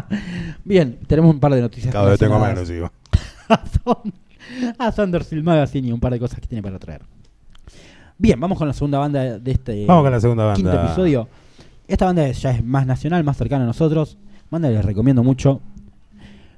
Bien, 0.65 0.99
tenemos 1.07 1.33
un 1.33 1.39
par 1.39 1.53
de 1.53 1.61
noticias. 1.61 1.93
cada 1.93 2.09
vez 2.09 2.19
tengo 2.19 2.37
menos, 2.37 2.67
digo. 2.67 2.91
a 4.77 4.91
Thundersteel 4.91 5.41
Magazine 5.41 5.87
y 5.87 5.91
un 5.93 6.01
par 6.01 6.11
de 6.11 6.19
cosas 6.19 6.41
que 6.41 6.47
tiene 6.47 6.61
para 6.61 6.77
traer. 6.79 7.03
Bien, 8.21 8.39
vamos 8.39 8.57
con 8.57 8.67
la 8.67 8.73
segunda 8.73 8.99
banda 8.99 9.39
de 9.39 9.51
este 9.51 9.85
Vamos 9.85 10.03
con 10.03 10.11
la 10.11 10.19
segunda 10.19 10.53
quinto 10.53 10.71
episodio. 10.87 11.27
Esta 11.87 12.05
banda 12.05 12.29
ya 12.29 12.51
es 12.51 12.63
más 12.63 12.85
nacional, 12.85 13.23
más 13.23 13.37
cercana 13.37 13.63
a 13.63 13.67
nosotros. 13.67 14.17
Banda 14.51 14.67
que 14.67 14.75
les 14.75 14.85
recomiendo 14.85 15.23
mucho. 15.23 15.61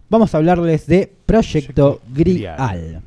Vamos 0.10 0.34
a 0.34 0.38
hablarles 0.40 0.88
de 0.88 1.14
Proyecto 1.26 2.00
Proyecto 2.00 2.02
Grial. 2.14 2.56
Grial. 2.58 3.02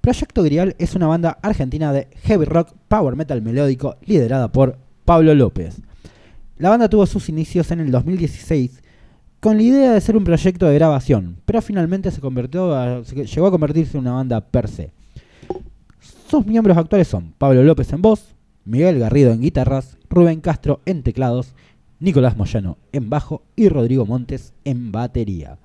Proyecto 0.00 0.42
Grial 0.42 0.74
es 0.78 0.94
una 0.96 1.06
banda 1.06 1.38
argentina 1.42 1.92
de 1.92 2.08
heavy 2.24 2.44
rock, 2.44 2.72
power 2.88 3.14
metal 3.14 3.40
melódico, 3.40 3.96
liderada 4.04 4.50
por 4.50 4.76
Pablo 5.04 5.32
López. 5.34 5.80
La 6.58 6.70
banda 6.70 6.88
tuvo 6.88 7.06
sus 7.06 7.28
inicios 7.28 7.70
en 7.70 7.80
el 7.80 7.90
2016 7.90 8.82
con 9.40 9.56
la 9.56 9.62
idea 9.62 9.92
de 9.92 10.00
ser 10.00 10.16
un 10.16 10.24
proyecto 10.24 10.66
de 10.66 10.74
grabación, 10.74 11.36
pero 11.46 11.62
finalmente 11.62 12.10
se 12.10 12.20
convirtió 12.20 12.74
a- 12.74 13.04
se- 13.04 13.24
llegó 13.26 13.46
a 13.46 13.50
convertirse 13.50 13.96
en 13.96 14.02
una 14.02 14.12
banda 14.12 14.40
per 14.40 14.68
se. 14.68 14.90
Sus 16.32 16.46
miembros 16.46 16.78
actuales 16.78 17.08
son 17.08 17.34
Pablo 17.36 17.62
López 17.62 17.92
en 17.92 18.00
voz, 18.00 18.34
Miguel 18.64 18.98
Garrido 18.98 19.32
en 19.32 19.42
guitarras, 19.42 19.98
Rubén 20.08 20.40
Castro 20.40 20.80
en 20.86 21.02
teclados, 21.02 21.52
Nicolás 22.00 22.38
Moyano 22.38 22.78
en 22.90 23.10
bajo 23.10 23.42
y 23.54 23.68
Rodrigo 23.68 24.06
Montes 24.06 24.54
en 24.64 24.92
batería. 24.92 25.58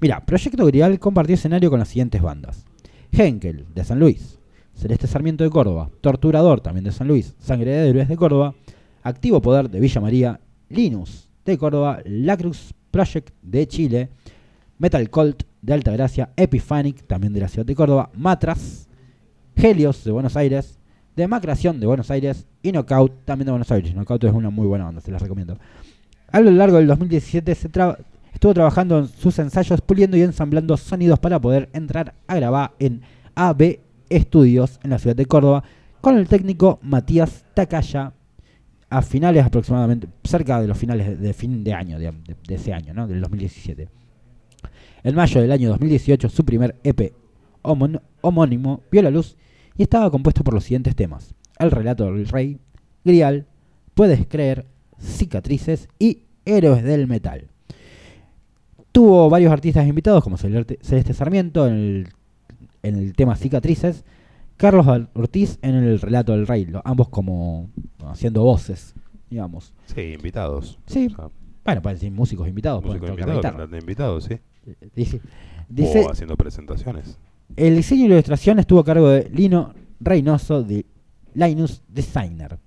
Mira, 0.00 0.26
Proyecto 0.26 0.66
Grial 0.66 0.98
compartió 0.98 1.34
escenario 1.34 1.70
con 1.70 1.78
las 1.78 1.88
siguientes 1.88 2.20
bandas. 2.20 2.66
Henkel, 3.10 3.64
de 3.74 3.84
San 3.84 3.98
Luis. 3.98 4.38
Celeste 4.74 5.06
Sarmiento 5.06 5.44
de 5.44 5.50
Córdoba. 5.50 5.88
Torturador, 6.02 6.60
también 6.60 6.84
de 6.84 6.92
San 6.92 7.08
Luis. 7.08 7.34
Sangre 7.38 7.70
de 7.70 7.88
Héroes 7.88 8.08
de 8.08 8.16
Córdoba. 8.16 8.54
Activo 9.02 9.40
Poder 9.40 9.70
de 9.70 9.80
Villa 9.80 10.02
María. 10.02 10.40
Linus 10.68 11.30
de 11.46 11.56
Córdoba. 11.56 12.02
Lacrux 12.04 12.74
Project 12.90 13.30
de 13.40 13.66
Chile. 13.66 14.10
Metal 14.76 15.08
Cult 15.08 15.44
de 15.62 15.72
Altagracia. 15.72 16.34
Epiphanic, 16.36 17.06
también 17.06 17.32
de 17.32 17.40
la 17.40 17.48
ciudad 17.48 17.64
de 17.64 17.74
Córdoba. 17.74 18.10
Matras. 18.12 18.88
Helios 19.56 20.04
de 20.04 20.12
Buenos 20.12 20.36
Aires. 20.36 20.78
Demacración 21.16 21.80
de 21.80 21.86
Buenos 21.86 22.10
Aires. 22.10 22.46
Y 22.62 22.72
Knockout, 22.72 23.24
también 23.24 23.46
de 23.46 23.52
Buenos 23.52 23.70
Aires. 23.70 23.94
Knockout 23.94 24.24
es 24.24 24.32
una 24.32 24.50
muy 24.50 24.66
buena 24.66 24.84
banda, 24.84 25.00
se 25.00 25.10
las 25.10 25.22
recomiendo. 25.22 25.58
A 26.30 26.40
lo 26.40 26.50
largo 26.50 26.78
del 26.78 26.86
2017 26.86 27.54
se 27.54 27.68
estuvo 27.68 28.54
trabajando 28.54 28.98
en 28.98 29.08
sus 29.08 29.38
ensayos, 29.38 29.80
puliendo 29.80 30.16
y 30.16 30.22
ensamblando 30.22 30.76
sonidos 30.76 31.18
para 31.18 31.40
poder 31.40 31.68
entrar 31.72 32.14
a 32.26 32.34
grabar 32.36 32.72
en 32.78 33.02
AB 33.34 33.78
Studios 34.10 34.80
en 34.82 34.90
la 34.90 34.98
ciudad 34.98 35.16
de 35.16 35.26
Córdoba 35.26 35.64
con 36.00 36.18
el 36.18 36.28
técnico 36.28 36.78
Matías 36.82 37.44
Takaya 37.54 38.12
a 38.90 39.02
finales 39.02 39.44
aproximadamente, 39.44 40.08
cerca 40.22 40.60
de 40.60 40.68
los 40.68 40.76
finales 40.76 41.20
de, 41.20 41.32
fin 41.32 41.64
de 41.64 41.72
año, 41.72 41.98
de, 41.98 42.12
ese 42.48 42.72
año, 42.72 42.92
¿no? 42.94 43.08
del 43.08 43.20
2017. 43.20 43.88
En 45.02 45.14
mayo 45.14 45.40
del 45.40 45.50
año 45.50 45.70
2018 45.70 46.28
su 46.28 46.44
primer 46.44 46.76
EP 46.84 47.12
homónimo 47.62 48.82
vio 48.90 49.02
la 49.02 49.10
luz 49.10 49.36
y 49.76 49.82
estaba 49.82 50.10
compuesto 50.10 50.44
por 50.44 50.54
los 50.54 50.64
siguientes 50.64 50.94
temas. 50.96 51.34
El 51.58 51.70
relato 51.70 52.04
del 52.04 52.28
rey, 52.28 52.58
Grial, 53.04 53.46
Puedes 53.94 54.26
creer, 54.26 54.66
Cicatrices 55.00 55.88
y 56.00 56.24
Héroes 56.44 56.82
del 56.82 57.06
Metal. 57.06 57.48
Tuvo 58.90 59.30
varios 59.30 59.52
artistas 59.52 59.86
invitados 59.86 60.22
como 60.22 60.36
Celeste 60.36 61.14
Sarmiento 61.14 61.66
en 61.66 61.74
el, 61.74 62.08
en 62.82 62.96
el 62.96 63.14
tema 63.14 63.36
Cicatrices, 63.36 64.04
Carlos 64.56 64.86
Ortiz 65.14 65.58
en 65.62 65.76
el 65.76 66.00
relato 66.00 66.32
del 66.32 66.46
rey, 66.46 66.70
ambos 66.84 67.08
como 67.08 67.70
haciendo 68.04 68.42
voces, 68.42 68.94
digamos. 69.30 69.72
Sí, 69.86 70.00
invitados. 70.14 70.78
Sí, 70.86 71.08
O 71.12 71.16
sea, 71.16 71.30
bueno, 71.64 71.82
pueden 71.82 71.96
decir 71.96 72.12
músicos 72.12 72.48
invitados, 72.48 72.84
músicos 72.84 73.10
invitados, 73.10 74.24
sí. 74.24 74.38
Dice, 74.94 75.20
dice, 75.68 76.04
o 76.04 76.10
haciendo 76.10 76.36
presentaciones. 76.36 77.18
El 77.56 77.76
diseño 77.76 78.06
y 78.06 78.08
la 78.08 78.14
ilustración 78.14 78.58
estuvo 78.58 78.80
a 78.80 78.84
cargo 78.84 79.08
de 79.08 79.28
Lino 79.30 79.74
Reynoso 80.00 80.62
de 80.62 80.86
Linus 81.34 81.82
Designer. 81.88 82.58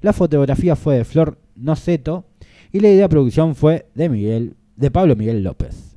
La 0.00 0.12
fotografía 0.12 0.76
fue 0.76 0.96
de 0.96 1.04
Flor 1.04 1.38
Noceto 1.56 2.26
y 2.72 2.80
la 2.80 2.88
idea 2.88 3.02
de 3.02 3.08
producción 3.08 3.54
fue 3.54 3.86
de 3.94 4.08
Miguel, 4.08 4.56
de 4.76 4.90
Pablo 4.90 5.16
Miguel 5.16 5.42
López. 5.42 5.96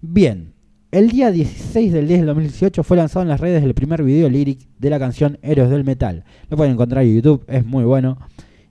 Bien, 0.00 0.52
el 0.90 1.08
día 1.10 1.30
16 1.30 1.92
del 1.92 2.08
10 2.08 2.20
del 2.20 2.26
2018 2.26 2.82
fue 2.82 2.96
lanzado 2.96 3.22
en 3.22 3.28
las 3.28 3.40
redes 3.40 3.62
el 3.64 3.74
primer 3.74 4.02
video 4.02 4.28
lyric 4.28 4.68
de 4.78 4.90
la 4.90 4.98
canción 4.98 5.38
Héroes 5.42 5.70
del 5.70 5.84
Metal. 5.84 6.24
Lo 6.48 6.56
pueden 6.56 6.74
encontrar 6.74 7.04
en 7.04 7.14
YouTube, 7.14 7.44
es 7.48 7.64
muy 7.64 7.84
bueno. 7.84 8.18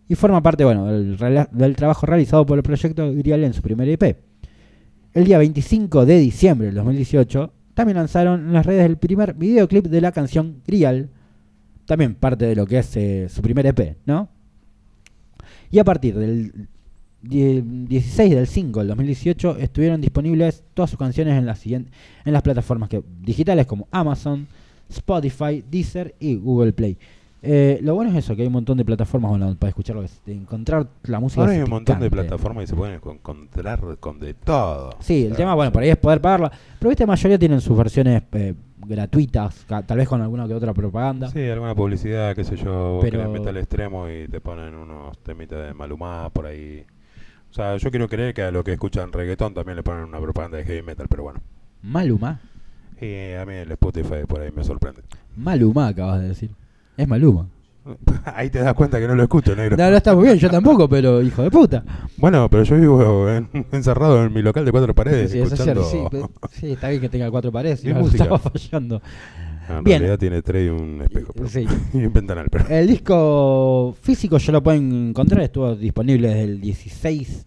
Y 0.07 0.15
forma 0.15 0.43
parte 0.43 0.65
bueno, 0.65 0.85
del, 0.88 1.76
trabajo 1.76 2.06
realizado 2.06 2.45
por 2.45 2.57
el 2.57 2.64
proyecto 2.64 3.11
Grial 3.14 3.43
en 3.43 3.53
su 3.53 3.61
primer 3.61 3.88
EP. 3.89 4.18
El 5.14 5.26
día 5.26 5.38
25 5.38 6.06
de 6.06 6.19
diciembre 6.19 6.68
del 6.68 6.76
2018 6.76 7.53
también 7.73 7.98
lanzaron 7.98 8.48
en 8.48 8.53
las 8.53 8.65
redes 8.65 8.85
el 8.85 8.98
primer 8.98 9.34
videoclip 9.34 9.88
de 9.88 10.02
la 10.02 10.11
canción 10.11 10.61
Grial, 10.68 11.10
también 11.85 12.15
parte 12.15 12.45
de 12.45 12.56
lo 12.56 12.65
que 12.65 12.80
es 12.80 12.95
eh, 12.98 13.27
su 13.30 13.41
primer 13.41 13.65
EP, 13.65 13.98
¿no? 14.06 14.30
Y 15.69 15.80
a 15.80 15.84
partir 15.84 16.15
del 16.18 16.68
die- 17.22 17.61
16 17.64 18.35
del 18.35 18.48
5 18.48 18.80
del 18.80 18.88
2018 18.89 19.57
estuvieron 19.57 20.02
disponibles 20.02 20.64
todas 20.73 20.89
sus 20.89 20.99
canciones 20.99 21.38
en 21.38 21.45
las, 21.45 21.60
siguientes, 21.60 21.93
en 22.26 22.34
las 22.34 22.41
plataformas 22.41 22.89
digitales 23.22 23.65
como 23.65 23.88
Amazon, 23.91 24.48
Spotify, 24.89 25.64
Deezer 25.69 26.15
y 26.19 26.35
Google 26.35 26.73
Play. 26.73 26.98
Eh, 27.43 27.80
lo 27.81 27.95
bueno 27.95 28.11
es 28.11 28.18
eso, 28.18 28.35
que 28.35 28.43
hay 28.43 28.47
un 28.47 28.53
montón 28.53 28.77
de 28.77 28.85
plataformas 28.85 29.31
online 29.31 29.55
para 29.55 29.69
escucharlo, 29.69 30.03
de 30.03 30.34
encontrar 30.34 30.88
la 31.05 31.19
música. 31.19 31.41
Ahora 31.41 31.53
hay 31.53 31.61
un 31.61 31.69
montón 31.72 31.99
de 31.99 32.09
plataformas 32.11 32.65
y 32.65 32.68
se 32.68 32.76
pueden 32.76 32.99
con- 32.99 33.15
encontrar 33.15 33.80
con 33.99 34.19
de 34.19 34.35
todo. 34.35 34.91
Sí, 34.99 35.23
el 35.23 35.30
sea, 35.30 35.38
tema, 35.38 35.55
bueno, 35.55 35.72
por 35.72 35.81
ahí 35.81 35.89
es 35.89 35.97
poder 35.97 36.22
pagarla. 36.22 36.51
Pero 36.77 36.89
viste, 36.89 37.03
la 37.03 37.07
mayoría 37.07 37.39
tienen 37.39 37.59
sus 37.59 37.76
versiones 37.76 38.22
eh, 38.34 38.53
gratuitas, 38.85 39.65
tal 39.68 39.97
vez 39.97 40.07
con 40.07 40.22
alguna 40.22 40.47
que 40.47 40.53
otra 40.53 40.72
propaganda. 40.73 41.30
Sí, 41.31 41.47
alguna 41.49 41.73
publicidad, 41.73 42.35
qué 42.35 42.43
sé 42.43 42.57
yo, 42.57 42.99
Pero- 43.01 43.22
que 43.23 43.39
metal 43.39 43.57
extremo 43.57 44.07
y 44.07 44.27
te 44.27 44.39
ponen 44.39 44.76
unos 44.76 45.18
temitas 45.19 45.65
de 45.68 45.73
Malumá 45.73 46.30
por 46.30 46.45
ahí. 46.45 46.85
O 47.49 47.53
sea, 47.53 47.76
yo 47.77 47.89
quiero 47.89 48.07
creer 48.07 48.34
que 48.35 48.43
a 48.43 48.51
los 48.51 48.63
que 48.63 48.73
escuchan 48.73 49.11
reggaetón 49.11 49.53
también 49.55 49.76
le 49.77 49.84
ponen 49.84 50.03
una 50.05 50.19
propaganda 50.19 50.57
de 50.57 50.63
heavy 50.65 50.84
metal, 50.84 51.07
pero 51.09 51.23
bueno. 51.23 51.41
Maluma. 51.81 52.39
Y 53.01 53.34
a 53.34 53.43
mí 53.47 53.55
el 53.55 53.72
Spotify 53.72 54.26
por 54.27 54.41
ahí 54.41 54.51
me 54.55 54.63
sorprende. 54.63 55.01
Maluma, 55.35 55.88
acabas 55.88 56.22
de 56.22 56.27
decir. 56.27 56.51
Es 57.01 57.07
Maluma. 57.07 57.47
Ahí 58.25 58.51
te 58.51 58.59
das 58.59 58.75
cuenta 58.75 58.99
que 58.99 59.07
no 59.07 59.15
lo 59.15 59.23
escucho, 59.23 59.55
negro. 59.55 59.75
No, 59.75 59.89
no 59.89 59.97
está 59.97 60.13
muy 60.13 60.25
bien, 60.25 60.37
yo 60.37 60.49
tampoco, 60.51 60.87
pero 60.87 61.19
hijo 61.21 61.41
de 61.41 61.49
puta. 61.49 61.83
Bueno, 62.17 62.47
pero 62.49 62.63
yo 62.63 62.75
vivo 62.77 63.27
en- 63.29 63.49
encerrado 63.71 64.23
en 64.23 64.31
mi 64.31 64.43
local 64.43 64.63
de 64.65 64.71
cuatro 64.71 64.93
paredes, 64.93 65.31
Sí, 65.31 65.39
es 65.39 65.51
escuchando... 65.51 65.83
cierto, 65.83 66.31
sí, 66.51 66.71
está 66.73 66.89
bien 66.89 67.01
que 67.01 67.09
tenga 67.09 67.31
cuatro 67.31 67.51
paredes, 67.51 67.83
no 67.85 68.01
estaba 68.07 68.37
fallando. 68.37 69.01
En 69.67 69.83
Bien. 69.83 69.99
realidad 69.99 70.19
tiene 70.19 70.41
tres 70.43 70.67
y 70.67 70.69
un 70.69 71.01
espejo. 71.01 71.33
y 71.93 72.05
un 72.05 72.13
ventanal, 72.13 72.47
pero... 72.51 72.67
El 72.69 72.87
disco 72.87 73.95
físico 74.01 74.37
ya 74.37 74.51
lo 74.51 74.61
pueden 74.61 75.09
encontrar, 75.09 75.41
estuvo 75.41 75.75
disponible 75.75 76.27
desde 76.27 76.43
el 76.43 76.61
16 76.61 77.45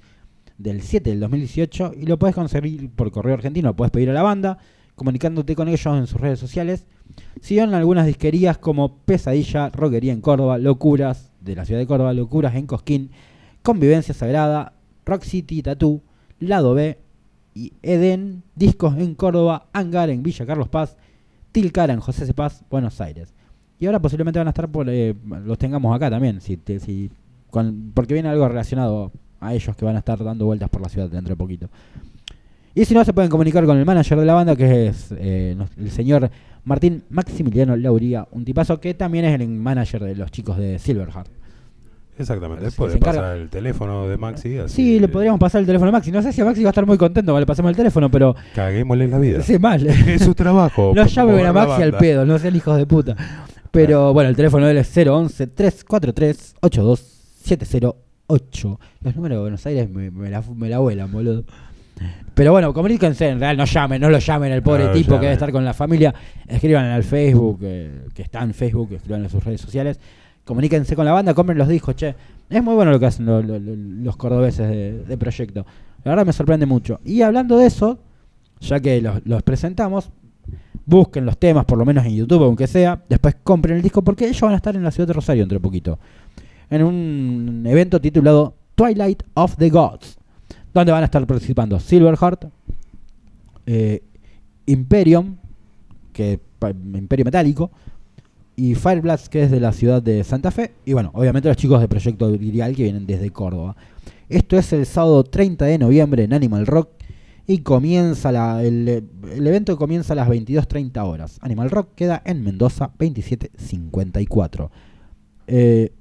del 0.58 0.82
7 0.82 1.10
del 1.10 1.20
2018 1.20 1.92
y 2.00 2.06
lo 2.06 2.18
puedes 2.18 2.34
conseguir 2.34 2.90
por 2.90 3.10
correo 3.12 3.34
argentino, 3.34 3.68
lo 3.68 3.76
puedes 3.76 3.90
pedir 3.92 4.10
a 4.10 4.14
la 4.14 4.22
banda, 4.22 4.58
comunicándote 4.96 5.54
con 5.54 5.68
ellos 5.68 5.86
en 5.86 6.06
sus 6.08 6.20
redes 6.20 6.38
sociales. 6.40 6.86
Siguieron 7.40 7.74
algunas 7.74 8.06
disquerías 8.06 8.58
como 8.58 8.96
Pesadilla, 8.98 9.68
Rockería 9.70 10.12
en 10.12 10.20
Córdoba, 10.20 10.58
Locuras 10.58 11.30
de 11.40 11.54
la 11.54 11.64
ciudad 11.64 11.80
de 11.80 11.86
Córdoba, 11.86 12.12
Locuras 12.14 12.54
en 12.54 12.66
Cosquín, 12.66 13.10
Convivencia 13.62 14.14
Sagrada, 14.14 14.72
Rock 15.04 15.22
City 15.22 15.62
Tattoo, 15.62 16.02
Lado 16.40 16.74
B 16.74 16.98
y 17.54 17.72
Eden, 17.82 18.42
Discos 18.56 18.96
en 18.98 19.14
Córdoba, 19.14 19.66
Hangar 19.72 20.10
en 20.10 20.22
Villa 20.22 20.46
Carlos 20.46 20.68
Paz, 20.68 20.96
Tilcara 21.52 21.92
en 21.92 22.00
José 22.00 22.26
C. 22.26 22.34
Paz, 22.34 22.64
Buenos 22.70 23.00
Aires. 23.00 23.32
Y 23.78 23.86
ahora 23.86 24.00
posiblemente 24.00 24.38
van 24.38 24.48
a 24.48 24.50
estar 24.50 24.68
por, 24.68 24.88
eh, 24.88 25.14
los 25.44 25.58
tengamos 25.58 25.94
acá 25.94 26.10
también, 26.10 26.40
si, 26.40 26.58
porque 27.94 28.14
viene 28.14 28.28
algo 28.28 28.48
relacionado 28.48 29.12
a 29.40 29.54
ellos 29.54 29.76
que 29.76 29.84
van 29.84 29.96
a 29.96 30.00
estar 30.00 30.22
dando 30.24 30.46
vueltas 30.46 30.68
por 30.70 30.80
la 30.80 30.88
ciudad 30.88 31.08
dentro 31.08 31.34
de 31.34 31.36
poquito. 31.36 31.68
Y 32.74 32.84
si 32.84 32.94
no, 32.94 33.04
se 33.04 33.12
pueden 33.12 33.30
comunicar 33.30 33.64
con 33.66 33.78
el 33.78 33.84
manager 33.84 34.18
de 34.18 34.24
la 34.26 34.34
banda, 34.34 34.56
que 34.56 34.88
es 34.88 35.12
eh, 35.16 35.56
el 35.78 35.90
señor 35.90 36.30
Martín 36.64 37.04
Maximiliano 37.10 37.76
Lauría, 37.76 38.26
un 38.32 38.44
tipazo 38.44 38.80
que 38.80 38.94
también 38.94 39.24
es 39.26 39.38
el 39.40 39.46
manager 39.48 40.02
de 40.02 40.16
los 40.16 40.30
chicos 40.30 40.56
de 40.58 40.78
Silverheart. 40.78 41.28
Exactamente, 42.16 42.70
se 42.70 42.80
encarga- 42.82 43.00
pasar 43.00 43.36
el 43.38 43.48
teléfono 43.48 44.06
de 44.08 44.16
Maxi. 44.16 44.58
Así 44.58 44.74
Sí, 44.74 45.00
le 45.00 45.08
podríamos 45.08 45.40
pasar 45.40 45.60
el 45.60 45.66
teléfono 45.66 45.88
a 45.88 45.92
Maxi. 45.92 46.12
No 46.12 46.22
sé 46.22 46.32
si 46.32 46.40
a 46.40 46.44
Maxi 46.44 46.62
va 46.62 46.68
a 46.68 46.70
estar 46.70 46.86
muy 46.86 46.96
contento 46.96 47.32
cuando 47.32 47.40
le 47.40 47.46
pasemos 47.46 47.70
el 47.70 47.76
teléfono, 47.76 48.08
pero 48.10 48.36
Caguémosle 48.54 49.08
la 49.08 49.18
vida. 49.18 49.42
sí, 49.42 49.58
mal. 49.58 49.84
Es 49.86 50.22
su 50.22 50.34
trabajo. 50.34 50.92
No 50.96 51.06
llamen 51.06 51.44
a 51.46 51.52
Maxi 51.52 51.82
al 51.82 51.96
pedo, 51.96 52.24
no 52.24 52.38
sean 52.38 52.54
hijos 52.54 52.76
de 52.76 52.86
puta. 52.86 53.16
Pero 53.72 54.12
bueno, 54.12 54.30
el 54.30 54.36
teléfono 54.36 54.66
de 54.66 54.72
él 54.72 54.78
es 54.78 54.96
011 54.96 55.48
343 55.48 56.54
82708. 56.60 58.80
Los 59.02 59.16
números 59.16 59.36
de 59.36 59.40
Buenos 59.42 59.66
Aires 59.66 59.90
me, 59.90 60.12
me 60.12 60.30
la, 60.30 60.40
me 60.54 60.68
la 60.68 60.78
vuelan, 60.78 61.10
boludo. 61.10 61.44
Pero 62.34 62.50
bueno, 62.52 62.74
comuníquense, 62.74 63.28
en 63.28 63.38
real, 63.40 63.56
no 63.56 63.64
llamen, 63.64 64.00
no 64.00 64.10
lo 64.10 64.18
llamen 64.18 64.52
al 64.52 64.62
pobre 64.62 64.84
No 64.86 64.92
tipo 64.92 65.14
que 65.16 65.20
debe 65.26 65.32
estar 65.34 65.52
con 65.52 65.64
la 65.64 65.72
familia. 65.72 66.12
Escriban 66.48 66.84
al 66.86 67.04
Facebook, 67.04 67.60
eh, 67.62 68.06
que 68.12 68.22
está 68.22 68.42
en 68.42 68.52
Facebook, 68.54 68.92
escriban 68.94 69.22
en 69.22 69.30
sus 69.30 69.42
redes 69.44 69.60
sociales. 69.60 70.00
Comuníquense 70.44 70.96
con 70.96 71.04
la 71.04 71.12
banda, 71.12 71.32
compren 71.32 71.56
los 71.56 71.68
discos, 71.68 71.94
che. 71.96 72.14
Es 72.50 72.62
muy 72.62 72.74
bueno 72.74 72.90
lo 72.90 72.98
que 73.00 73.06
hacen 73.06 73.24
lo- 73.24 73.40
lo- 73.42 73.58
lo- 73.58 73.76
los 73.76 74.16
cordobeses 74.16 74.68
de, 74.68 75.04
de 75.04 75.16
proyecto. 75.16 75.64
La 76.04 76.10
verdad 76.10 76.26
me 76.26 76.32
sorprende 76.32 76.66
mucho. 76.66 77.00
Y 77.04 77.22
hablando 77.22 77.56
de 77.56 77.66
eso, 77.66 77.98
ya 78.60 78.80
que 78.80 79.00
los, 79.00 79.24
los 79.24 79.42
presentamos, 79.42 80.10
busquen 80.86 81.24
los 81.24 81.38
temas, 81.38 81.64
por 81.64 81.78
lo 81.78 81.84
menos 81.84 82.04
en 82.04 82.14
YouTube, 82.16 82.42
aunque 82.42 82.66
sea. 82.66 83.00
Después 83.08 83.36
compren 83.42 83.76
el 83.76 83.82
disco, 83.82 84.02
porque 84.02 84.26
ellos 84.26 84.40
van 84.42 84.52
a 84.52 84.56
estar 84.56 84.74
en 84.76 84.82
la 84.82 84.90
ciudad 84.90 85.06
de 85.06 85.14
Rosario 85.14 85.42
entre 85.44 85.60
poquito. 85.60 85.98
En 86.68 86.82
un 86.82 87.62
evento 87.66 88.00
titulado 88.00 88.54
Twilight 88.74 89.22
of 89.34 89.56
the 89.56 89.70
Gods, 89.70 90.18
donde 90.74 90.92
van 90.92 91.02
a 91.02 91.06
estar 91.06 91.24
participando 91.26 91.78
Silverheart, 91.78 92.46
eh, 93.66 94.02
Imperium, 94.66 95.36
que 96.12 96.40
Imperio 96.94 97.24
Metálico, 97.24 97.70
y 98.56 98.74
Fireblast, 98.74 99.28
que 99.28 99.44
es 99.44 99.50
de 99.50 99.60
la 99.60 99.72
ciudad 99.72 100.02
de 100.02 100.22
Santa 100.24 100.50
Fe, 100.50 100.72
y 100.84 100.92
bueno, 100.92 101.10
obviamente 101.14 101.48
los 101.48 101.56
chicos 101.56 101.80
de 101.80 101.88
Proyecto 101.88 102.30
Grial 102.30 102.74
que 102.76 102.84
vienen 102.84 103.06
desde 103.06 103.30
Córdoba. 103.30 103.76
Esto 104.28 104.56
es 104.56 104.72
el 104.72 104.86
sábado 104.86 105.24
30 105.24 105.64
de 105.64 105.78
noviembre 105.78 106.24
en 106.24 106.32
Animal 106.32 106.66
Rock 106.66 106.90
y 107.46 107.58
comienza 107.58 108.32
la, 108.32 108.62
el, 108.62 108.88
el 108.88 109.46
evento 109.46 109.76
comienza 109.76 110.14
a 110.14 110.16
las 110.16 110.28
22.30 110.28 111.04
horas. 111.04 111.38
Animal 111.42 111.70
Rock 111.70 111.90
queda 111.94 112.22
en 112.24 112.42
Mendoza 112.42 112.90
2754. 112.98 114.70
Eh, 115.46 115.92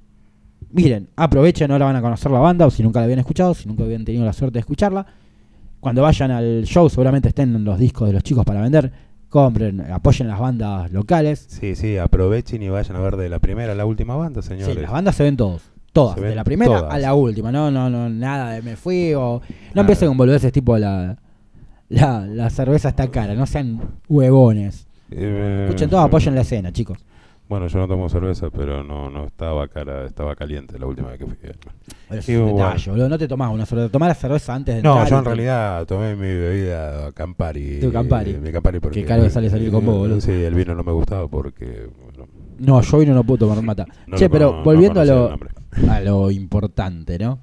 miren, 0.72 1.10
aprovechen, 1.16 1.72
ahora 1.72 1.86
van 1.86 1.96
a 1.96 2.02
conocer 2.02 2.32
la 2.32 2.40
banda, 2.40 2.66
o 2.66 2.72
si 2.72 2.84
nunca 2.84 3.00
la 3.00 3.06
habían 3.06 3.20
escuchado, 3.20 3.54
si 3.54 3.68
nunca 3.68 3.84
habían 3.84 4.06
tenido 4.06 4.26
la 4.26 4.34
suerte 4.34 4.54
de 4.56 4.60
escucharla. 4.62 5.06
Cuando 5.80 6.02
vayan 6.02 6.32
al 6.32 6.64
show 6.66 6.90
seguramente 6.90 7.28
estén 7.30 7.64
los 7.64 7.78
discos 7.78 8.08
de 8.08 8.14
los 8.14 8.24
chicos 8.24 8.46
para 8.46 8.62
vender. 8.62 8.92
Compren, 9.30 9.82
apoyen 9.92 10.28
las 10.28 10.40
bandas 10.40 10.92
locales. 10.92 11.46
Sí, 11.50 11.76
sí, 11.76 11.98
aprovechen 11.98 12.62
y 12.62 12.70
vayan 12.70 12.96
a 12.96 13.00
ver 13.02 13.18
de 13.18 13.30
la 13.30 13.40
primera 13.40 13.72
a 13.72 13.76
la 13.76 13.86
última 13.86 14.16
banda, 14.16 14.42
señores. 14.42 14.76
Sí, 14.76 14.82
las 14.82 14.92
bandas 14.92 15.16
se 15.16 15.24
ven 15.24 15.36
todos. 15.36 15.64
Todas, 15.92 16.16
de 16.20 16.34
la 16.36 16.44
primera 16.44 16.80
todas. 16.80 16.94
a 16.94 16.98
la 17.00 17.14
última. 17.14 17.52
No, 17.52 17.70
no, 17.70 17.90
no, 17.90 18.10
nada 18.10 18.52
de 18.52 18.62
me 18.62 18.76
fui 18.76 19.14
o. 19.14 19.40
No 19.40 19.42
Nada. 19.70 19.82
empiecen 19.82 20.08
con 20.08 20.18
boludeces 20.18 20.52
tipo 20.52 20.78
la, 20.78 21.18
la, 21.90 22.26
la 22.26 22.50
cerveza 22.50 22.90
está 22.90 23.10
cara, 23.10 23.34
no 23.36 23.46
sean 23.46 23.80
huevones. 24.08 24.88
Eh, 25.12 25.66
Escuchen 25.68 25.90
todo, 25.90 26.00
apoyen 26.02 26.34
la 26.36 26.42
escena, 26.42 26.72
chicos. 26.72 26.98
Bueno, 27.54 27.68
yo 27.68 27.78
no 27.78 27.88
tomo 27.88 28.10
cerveza, 28.10 28.50
pero 28.50 28.84
no, 28.84 29.12
no 29.12 29.26
estaba 29.26 29.68
cara, 29.68 30.06
estaba 30.08 30.36
caliente 30.36 30.80
la 30.80 30.88
última 30.88 31.10
vez 31.10 31.20
que 31.20 31.26
fui. 31.28 31.36
Pero 31.40 32.20
es 32.20 32.28
un 32.30 32.48
detalle, 32.56 32.90
boludo. 32.90 33.10
No 33.10 33.18
te 33.20 33.28
tomás 33.28 33.54
una 33.54 33.64
cerveza. 33.68 33.92
Tomá 33.92 34.08
la 34.08 34.16
cerveza 34.16 34.56
antes 34.56 34.76
de 34.78 34.82
No, 34.82 34.94
entrar 34.94 35.08
yo 35.10 35.16
y 35.16 35.18
en 35.20 35.24
te- 35.24 35.30
realidad 35.30 35.86
tomé 35.86 36.16
mi 36.16 36.34
bebida 36.34 37.12
Campari. 37.12 37.80
Tu 37.80 37.92
Campari. 37.92 38.34
Mi 38.40 38.52
Campari 38.52 38.80
porque... 38.80 39.02
Qué 39.02 39.06
caro 39.08 39.30
sale 39.30 39.52
salir 39.52 39.70
con 39.70 39.86
vos, 39.86 39.96
boludo. 40.00 40.20
Sí, 40.20 40.32
el 40.32 40.56
vino 40.56 40.74
no 40.74 40.84
me 40.84 40.92
gustaba 40.94 41.28
porque... 41.28 41.88
bueno, 42.04 42.28
No, 42.58 42.82
yo 42.82 42.98
hoy 42.98 43.06
no 43.06 43.14
lo 43.14 43.24
puedo 43.24 43.46
tomar 43.46 43.62
mata. 43.64 43.86
no 44.08 44.18
che, 44.18 44.26
lo- 44.26 44.32
pero 44.32 44.52
no 44.56 44.64
volviendo 44.64 45.00
a, 45.00 45.06
conocía 45.06 45.14
lo, 45.16 45.24
el 45.26 45.30
nombre. 45.30 45.50
a 45.92 46.00
lo 46.02 46.32
importante, 46.32 47.20
¿no? 47.20 47.38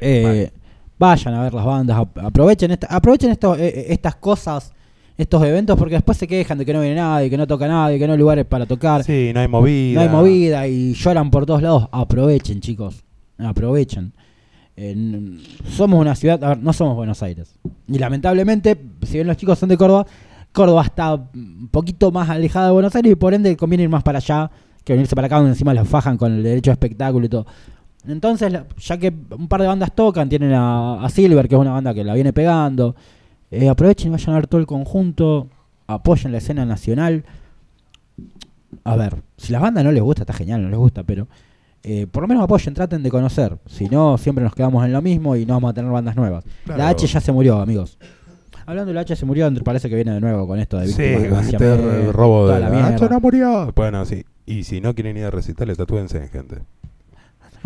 Eh, 0.00 0.52
Vayan 0.96 1.34
a 1.34 1.42
ver 1.42 1.54
las 1.54 1.64
bandas, 1.64 1.96
ap- 1.98 2.18
aprovechen, 2.18 2.70
esta- 2.70 2.86
aprovechen 2.86 3.32
esto- 3.32 3.56
eh, 3.56 3.66
eh, 3.68 3.86
estas 3.90 4.14
cosas, 4.14 4.72
estos 5.18 5.42
eventos, 5.44 5.76
porque 5.76 5.96
después 5.96 6.16
se 6.16 6.26
quejan 6.26 6.56
de 6.56 6.64
que 6.64 6.72
no 6.72 6.80
viene 6.80 6.94
nadie, 6.96 7.28
que 7.28 7.36
no 7.36 7.46
toca 7.46 7.66
nadie, 7.68 7.98
que 7.98 8.06
no 8.06 8.12
hay 8.14 8.18
lugares 8.18 8.46
para 8.46 8.64
tocar. 8.64 9.02
Sí, 9.04 9.32
no 9.34 9.40
hay 9.40 9.48
movida. 9.48 9.94
No 9.96 10.00
hay 10.00 10.08
movida 10.08 10.66
y 10.68 10.94
lloran 10.94 11.30
por 11.30 11.44
todos 11.44 11.60
lados. 11.60 11.88
Aprovechen, 11.92 12.60
chicos. 12.60 13.02
Aprovechen. 13.36 14.12
Eh, 14.76 15.38
somos 15.68 16.00
una 16.00 16.14
ciudad, 16.14 16.42
a 16.44 16.48
ver, 16.50 16.58
no 16.62 16.72
somos 16.72 16.94
Buenos 16.94 17.20
Aires. 17.22 17.52
Y 17.88 17.98
lamentablemente, 17.98 18.78
si 19.02 19.14
bien 19.14 19.26
los 19.26 19.36
chicos 19.36 19.58
son 19.58 19.68
de 19.68 19.76
Córdoba, 19.76 20.06
Córdoba 20.52 20.82
está 20.84 21.14
un 21.14 21.68
poquito 21.70 22.10
más 22.12 22.30
alejada 22.30 22.66
de 22.66 22.72
Buenos 22.72 22.94
Aires 22.94 23.12
y 23.12 23.16
por 23.16 23.34
ende 23.34 23.56
conviene 23.56 23.82
ir 23.84 23.88
más 23.90 24.02
para 24.04 24.18
allá 24.18 24.50
que 24.84 24.92
venirse 24.92 25.14
para 25.16 25.26
acá 25.26 25.36
donde 25.36 25.50
encima 25.50 25.74
los 25.74 25.86
fajan 25.88 26.16
con 26.16 26.32
el 26.32 26.42
derecho 26.42 26.70
de 26.70 26.74
espectáculo 26.74 27.26
y 27.26 27.28
todo. 27.28 27.46
Entonces, 28.06 28.52
la- 28.52 28.66
ya 28.78 28.96
que 28.96 29.12
un 29.36 29.48
par 29.48 29.60
de 29.60 29.66
bandas 29.66 29.92
tocan, 29.94 30.28
tienen 30.28 30.52
a, 30.52 31.04
a 31.04 31.08
Silver, 31.10 31.48
que 31.48 31.56
es 31.56 31.60
una 31.60 31.72
banda 31.72 31.92
que 31.92 32.04
la 32.04 32.14
viene 32.14 32.32
pegando, 32.32 32.94
eh, 33.50 33.68
aprovechen 33.68 34.08
y 34.08 34.10
vayan 34.12 34.30
a 34.30 34.34
ver 34.34 34.46
todo 34.46 34.60
el 34.60 34.66
conjunto, 34.66 35.48
apoyen 35.86 36.32
la 36.32 36.38
escena 36.38 36.64
nacional. 36.64 37.24
A 38.84 38.96
ver, 38.96 39.22
si 39.36 39.52
las 39.52 39.62
bandas 39.62 39.84
no 39.84 39.92
les 39.92 40.02
gusta, 40.02 40.22
está 40.22 40.32
genial, 40.32 40.62
no 40.62 40.68
les 40.68 40.78
gusta, 40.78 41.02
pero 41.04 41.26
eh, 41.82 42.06
por 42.10 42.22
lo 42.22 42.28
menos 42.28 42.44
apoyen, 42.44 42.74
traten 42.74 43.02
de 43.02 43.10
conocer. 43.10 43.56
Si 43.66 43.86
no, 43.86 44.18
siempre 44.18 44.44
nos 44.44 44.54
quedamos 44.54 44.84
en 44.84 44.92
lo 44.92 45.00
mismo 45.00 45.36
y 45.36 45.46
no 45.46 45.54
vamos 45.54 45.70
a 45.70 45.74
tener 45.74 45.90
bandas 45.90 46.16
nuevas. 46.16 46.44
Claro. 46.64 46.78
La 46.78 46.88
H 46.88 47.06
ya 47.06 47.20
se 47.20 47.32
murió, 47.32 47.60
amigos. 47.60 47.98
Hablando 48.66 48.88
de 48.90 48.94
la 48.94 49.00
H 49.00 49.16
se 49.16 49.24
murió, 49.24 49.50
parece 49.64 49.88
que 49.88 49.94
viene 49.94 50.12
de 50.12 50.20
nuevo 50.20 50.46
con 50.46 50.58
esto 50.58 50.78
de 50.78 50.88
Sí, 50.88 51.02
víctimas 51.02 51.46
de 51.46 51.52
este 51.52 52.12
robo 52.12 52.48
de 52.48 52.60
la 52.60 52.68
la. 52.68 52.90
Nacho 52.90 53.08
no 53.08 53.20
murió. 53.20 53.72
Bueno, 53.74 54.04
sí. 54.04 54.24
Y 54.44 54.64
si 54.64 54.80
no 54.80 54.94
quieren 54.94 55.16
ir 55.16 55.24
a 55.24 55.30
recitales, 55.30 55.78
tatúense 55.78 56.18
en 56.18 56.28
gente. 56.28 56.56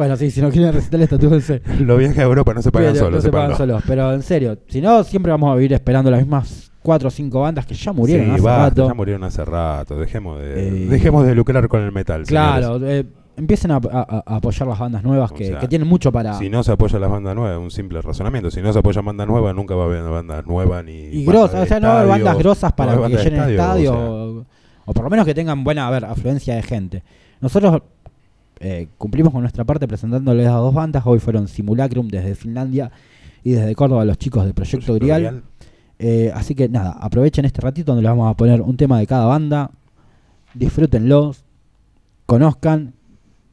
Bueno, 0.02 0.16
sí, 0.16 0.30
si 0.32 0.40
no 0.40 0.50
quieren 0.50 0.72
recitar 0.72 1.06
tatúense. 1.06 1.62
Los 1.80 1.96
viajes 1.98 2.18
a 2.18 2.22
Europa 2.22 2.52
no 2.54 2.60
se 2.62 2.72
pagan 2.72 2.96
solos. 2.96 3.12
no 3.12 3.20
se 3.20 3.30
pagan 3.30 3.56
solos, 3.56 3.82
pero 3.86 4.12
en 4.12 4.22
serio, 4.22 4.58
si 4.66 4.80
no, 4.80 5.04
siempre 5.04 5.30
vamos 5.30 5.52
a 5.52 5.54
vivir 5.54 5.72
esperando 5.74 6.10
las 6.10 6.18
mismas 6.20 6.72
cuatro 6.82 7.06
o 7.06 7.10
cinco 7.12 7.40
bandas 7.42 7.64
que 7.66 7.74
ya 7.74 7.92
murieron 7.92 8.26
sí, 8.26 8.32
hace 8.32 8.42
basta, 8.42 8.68
rato. 8.70 8.88
ya 8.88 8.94
murieron 8.94 9.22
hace 9.22 9.44
rato. 9.44 9.96
Dejemos 9.96 10.40
de, 10.40 10.68
Eh, 10.68 10.70
dejemos 10.88 11.24
de 11.24 11.36
lucrar 11.36 11.68
con 11.68 11.82
el 11.82 11.92
metal. 11.92 12.24
Claro, 12.24 12.80
eh, 12.84 13.04
empiecen 13.36 13.70
a, 13.70 13.76
a- 13.76 14.22
a 14.26 14.36
apoyar 14.36 14.66
las 14.68 14.78
bandas 14.80 15.04
nuevas 15.04 15.30
O 15.30 15.34
que, 15.36 15.46
sea, 15.46 15.60
que 15.60 15.68
tienen 15.68 15.86
mucho 15.86 16.10
para... 16.10 16.34
Si 16.34 16.50
no 16.50 16.64
se 16.64 16.72
apoya 16.72 16.98
las 16.98 17.08
bandas 17.10 17.36
nuevas, 17.36 17.58
un 17.58 17.70
simple 17.70 18.02
razonamiento. 18.02 18.50
Si 18.50 18.60
no 18.60 18.72
se 18.72 18.80
apoya 18.80 19.00
a 19.00 19.04
bandas 19.04 19.28
nuevas, 19.28 19.54
nunca 19.54 19.76
va 19.76 19.84
a 19.84 19.86
haber 19.86 20.02
bandas 20.02 20.44
nuevas 20.46 20.84
ni. 20.84 20.92
y 20.92 21.24
grosas, 21.24 21.62
o 21.62 21.66
sea, 21.66 21.78
no 21.78 21.86
va 21.86 21.92
a 21.94 21.96
haber 22.00 22.08
estadio, 22.08 22.24
bandas 22.24 22.42
grosas 22.42 22.70
no 22.72 22.76
para 22.76 22.92
haber 22.94 23.10
que 23.12 23.16
llenen 23.22 23.40
estadio, 23.40 23.54
estadios, 23.60 23.94
o 23.94 23.96
sea, 23.96 24.04
o, 24.10 24.46
o 24.86 24.92
por 24.92 25.04
lo 25.04 25.10
menos 25.10 25.24
que 25.26 25.34
tengan 25.34 25.62
buena, 25.62 25.86
a 25.86 25.90
ver, 25.92 26.04
afluencia 26.04 26.56
de 26.56 26.62
gente. 26.62 27.02
Nosotros 27.40 27.80
eh, 28.64 28.86
cumplimos 28.96 29.32
con 29.32 29.42
nuestra 29.42 29.64
parte 29.64 29.88
presentándoles 29.88 30.46
a 30.46 30.52
dos 30.52 30.72
bandas, 30.72 31.02
hoy 31.04 31.18
fueron 31.18 31.48
Simulacrum 31.48 32.06
desde 32.06 32.36
Finlandia 32.36 32.92
y 33.42 33.50
desde 33.50 33.74
Córdoba 33.74 34.04
los 34.04 34.18
chicos 34.18 34.46
de 34.46 34.54
Proyecto 34.54 34.86
Proyecto 34.86 35.04
Grial. 35.04 35.42
Eh, 35.98 36.30
así 36.32 36.54
que 36.54 36.68
nada, 36.68 36.92
aprovechen 36.92 37.44
este 37.44 37.60
ratito 37.60 37.90
donde 37.90 38.02
les 38.02 38.10
vamos 38.10 38.30
a 38.30 38.36
poner 38.36 38.60
un 38.60 38.76
tema 38.76 39.00
de 39.00 39.06
cada 39.08 39.26
banda, 39.26 39.72
disfrútenlos, 40.54 41.44
conozcan. 42.26 42.94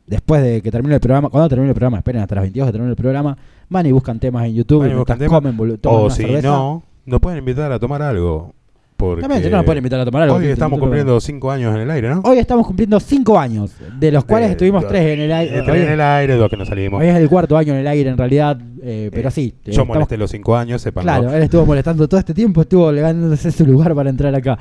Después 0.06 0.44
de 0.44 0.61
que 0.61 0.72
termine 0.72 0.95
el 0.95 1.02
programa, 1.02 1.30
cuando 1.30 1.49
termine 1.49 1.69
el 1.69 1.76
programa, 1.76 1.98
esperen 1.98 2.22
hasta 2.22 2.36
las 2.36 2.44
22 2.44 2.68
que 2.68 2.72
termine 2.72 2.91
el 2.91 2.95
programa, 2.95 3.38
van 3.68 3.86
y 3.86 3.91
buscan 3.91 4.19
temas 4.19 4.45
en 4.45 4.53
YouTube, 4.56 4.91
y 4.91 4.94
buscan 4.94 5.18
temas. 5.18 5.41
comen, 5.41 5.77
toman 5.80 6.02
O 6.02 6.10
si 6.10 6.23
cerveza. 6.23 6.48
no, 6.48 6.84
nos 7.06 7.19
pueden 7.19 7.40
invitar 7.40 7.72
a 7.72 7.80
tomar 7.80 8.02
algo. 8.03 8.53
Porque 8.99 9.21
También, 9.21 9.49
no 9.49 9.57
nos 9.57 9.65
pueden 9.65 9.77
invitar 9.77 9.99
a 10.01 10.05
tomar 10.05 10.23
algo. 10.23 10.35
hoy 10.35 10.47
estamos 10.47 10.71
nosotros- 10.71 10.88
cumpliendo 10.89 11.21
cinco 11.21 11.51
años 11.51 11.73
en 11.73 11.81
el 11.84 11.89
aire, 11.91 12.09
¿no? 12.09 12.21
Hoy 12.26 12.38
estamos 12.38 12.67
cumpliendo 12.67 12.99
5 12.99 13.39
años, 13.39 13.71
de 13.97 14.11
los 14.11 14.26
cuales 14.26 14.51
estuvimos 14.51 14.81
dos- 14.84 14.91
3 14.91 15.05
en 15.13 15.19
el 15.21 15.31
aire. 15.31 15.61
tres 15.61 15.69
Hoy, 15.69 15.80
en 15.88 15.89
el 15.93 16.01
aire, 16.01 16.35
dos 16.35 16.49
que 16.49 16.57
no 16.57 16.65
salimos. 16.65 16.99
hoy 17.01 17.07
es 17.07 17.15
el 17.15 17.30
cuarto 17.30 17.55
año 17.57 17.73
en 17.73 17.80
el 17.80 17.88
aire 17.88 18.09
en 18.09 18.17
realidad, 18.17 18.59
eh, 18.84 19.09
pero 19.13 19.30
Eh, 19.30 19.31
sí. 19.31 19.53
eh, 19.55 19.61
Yo 19.67 19.71
estamos- 19.71 19.88
molesté 19.95 20.17
los 20.17 20.30
cinco 20.30 20.55
años, 20.57 20.81
sepan. 20.81 21.03
Claro, 21.03 21.34
él 21.34 21.41
estuvo 21.43 21.65
molestando 21.65 22.07
todo 22.09 22.19
este 22.19 22.34
tiempo, 22.34 22.61
estuvo 22.61 22.88
ganándose 22.91 23.51
su 23.53 23.65
lugar 23.65 23.95
para 23.95 24.09
entrar 24.09 24.35
acá. 24.35 24.57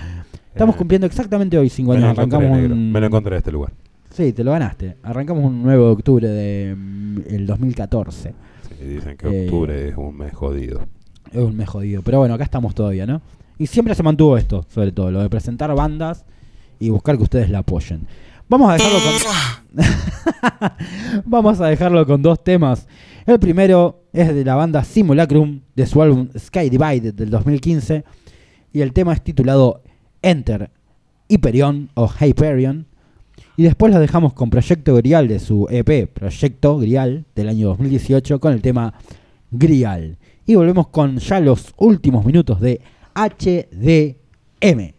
Estamos 0.53 0.77
Eh, 0.77 0.79
cumpliendo 0.79 1.07
exactamente 1.09 1.59
hoy 1.59 1.69
5 1.69 1.93
me, 1.95 1.99
lo 1.99 2.07
años. 2.07 2.19
encontré, 2.19 2.37
Arrancamos 2.39 2.59
negro. 2.63 2.75
un... 2.77 2.93
me 2.93 3.01
lo 3.01 3.07
encontré 3.07 3.35
en 3.35 3.39
este 3.39 3.51
lugar. 3.53 3.73
Sí, 4.11 4.33
te 4.33 4.45
lo 4.45 4.53
ganaste. 4.53 4.97
Arrancamos 5.03 5.45
un 5.45 5.63
9 5.65 5.83
de 5.83 5.89
octubre 5.91 6.29
de 6.29 6.75
mm, 6.77 7.17
el 7.29 7.45
2014. 7.47 8.35
Sí, 8.79 8.85
dicen 8.87 9.17
que 9.17 9.27
Eh, 9.27 9.45
octubre 9.47 9.89
es 9.89 9.97
un 9.97 10.17
mes 10.17 10.33
jodido. 10.33 10.81
Es 11.33 11.39
un 11.43 11.57
mes 11.57 11.69
jodido. 11.69 12.03
Pero 12.03 12.19
bueno, 12.19 12.35
acá 12.35 12.45
estamos 12.45 12.75
todavía, 12.75 13.05
¿no? 13.07 13.21
Y 13.59 13.67
siempre 13.67 13.95
se 13.95 14.03
mantuvo 14.03 14.37
esto, 14.37 14.65
sobre 14.73 14.93
todo, 14.93 15.11
lo 15.11 15.21
de 15.21 15.29
presentar 15.29 15.75
bandas 15.75 16.25
y 16.79 16.91
buscar 16.91 17.17
que 17.17 17.25
ustedes 17.25 17.51
la 17.51 17.59
apoyen. 17.59 18.07
Vamos 18.49 18.71
a 18.71 18.75
dejarlo 18.75 18.99
con. 19.01 19.85
Vamos 21.27 21.61
a 21.61 21.67
dejarlo 21.67 22.07
con 22.07 22.23
dos 22.23 22.43
temas. 22.43 22.87
El 23.27 23.39
primero 23.39 24.05
es 24.13 24.35
de 24.35 24.45
la 24.45 24.55
banda 24.55 24.85
Simulacrum, 24.85 25.61
de 25.75 25.87
su 25.87 26.01
álbum 26.01 26.29
Sky 26.39 26.71
Divided 26.71 27.13
del 27.13 27.31
2015. 27.31 28.05
Y 28.73 28.81
el 28.81 28.93
tema 28.93 29.13
es 29.13 29.23
titulado 29.23 29.83
Enter 30.23 30.71
Hyperion 31.29 31.91
o 31.95 32.09
Hyperion. 32.09 32.87
Y 33.57 33.65
después 33.65 33.93
lo 33.93 34.01
dejamos 34.01 34.33
con 34.33 34.51
Proyecto 34.51 34.95
Grial 34.95 35.29
de 35.29 35.41
su 35.41 35.67
EP 35.69 36.09
Proyecto 36.09 36.79
Grial 36.79 37.27
del 37.35 37.49
año 37.49 37.69
2018 37.69 38.41
con 38.41 38.53
el 38.53 38.63
tema 38.63 38.95
Grial. 39.51 40.17
Y 40.47 40.55
volvemos 40.55 40.89
con 40.89 41.19
ya 41.19 41.41
los 41.41 41.75
últimos 41.77 42.25
minutos 42.25 42.61
de 42.61 42.81
HDM. 43.19 44.95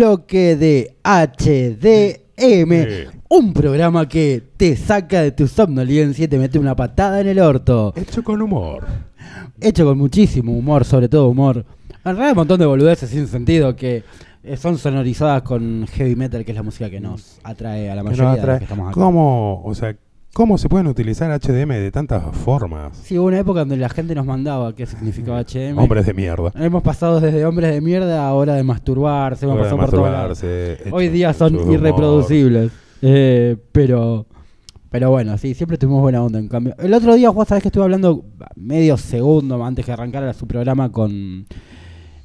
bloque 0.00 0.56
de 0.56 0.96
HDM. 1.04 2.72
Un 3.28 3.52
programa 3.52 4.08
que 4.08 4.42
te 4.56 4.74
saca 4.74 5.20
de 5.20 5.32
tu 5.32 5.46
somnolencia 5.46 6.24
y 6.24 6.28
te 6.28 6.38
mete 6.38 6.58
una 6.58 6.74
patada 6.74 7.20
en 7.20 7.28
el 7.28 7.38
orto. 7.38 7.92
Hecho 7.94 8.24
con 8.24 8.40
humor. 8.40 8.86
Hecho 9.60 9.84
con 9.84 9.98
muchísimo 9.98 10.52
humor, 10.56 10.86
sobre 10.86 11.10
todo 11.10 11.28
humor. 11.28 11.66
En 12.02 12.16
realidad, 12.16 12.30
un 12.30 12.36
montón 12.36 12.60
de 12.60 12.64
boludeces 12.64 13.10
sin 13.10 13.26
sentido 13.26 13.76
que 13.76 14.02
eh, 14.42 14.56
son 14.56 14.78
sonorizadas 14.78 15.42
con 15.42 15.86
heavy 15.88 16.16
metal, 16.16 16.46
que 16.46 16.52
es 16.52 16.56
la 16.56 16.62
música 16.62 16.88
que 16.88 16.98
nos 16.98 17.38
atrae 17.44 17.90
a 17.90 17.94
la 17.94 18.02
mayoría 18.02 18.32
atrae. 18.32 18.40
de 18.40 18.46
los 18.52 18.58
que 18.58 18.64
estamos 18.64 18.86
acá. 18.86 18.94
¿Cómo? 18.94 19.62
O 19.62 19.74
sea, 19.74 19.94
¿Cómo 20.32 20.58
se 20.58 20.68
pueden 20.68 20.86
utilizar 20.86 21.28
HDM 21.40 21.70
de 21.70 21.90
tantas 21.90 22.22
formas? 22.36 22.96
Sí, 23.02 23.18
hubo 23.18 23.26
una 23.26 23.40
época 23.40 23.60
donde 23.60 23.76
la 23.76 23.88
gente 23.88 24.14
nos 24.14 24.24
mandaba 24.24 24.74
qué 24.76 24.86
significaba 24.86 25.40
HM. 25.44 25.76
Hombres 25.76 26.06
de 26.06 26.14
mierda. 26.14 26.52
Hemos 26.54 26.82
pasado 26.84 27.20
desde 27.20 27.44
hombres 27.44 27.72
de 27.72 27.80
mierda 27.80 28.28
a 28.28 28.32
hora 28.34 28.54
de 28.54 28.62
masturbarse, 28.62 29.44
hemos 29.44 29.58
pasado 29.58 29.76
por 29.90 30.92
Hoy 30.92 31.08
día 31.08 31.32
son 31.32 31.72
irreproducibles. 31.72 32.70
Eh, 33.02 33.56
pero 33.72 34.26
pero 34.90 35.10
bueno, 35.10 35.38
sí, 35.38 35.54
siempre 35.54 35.78
tuvimos 35.78 36.02
buena 36.02 36.22
onda 36.22 36.38
en 36.38 36.48
cambio. 36.48 36.74
El 36.78 36.92
otro 36.94 37.14
día, 37.14 37.30
vos 37.30 37.48
sabés 37.48 37.62
que 37.62 37.68
estuve 37.68 37.84
hablando 37.84 38.24
medio 38.56 38.96
segundo 38.96 39.64
antes 39.64 39.84
que 39.84 39.92
arrancara 39.92 40.32
su 40.32 40.46
programa 40.46 40.90
con 40.90 41.46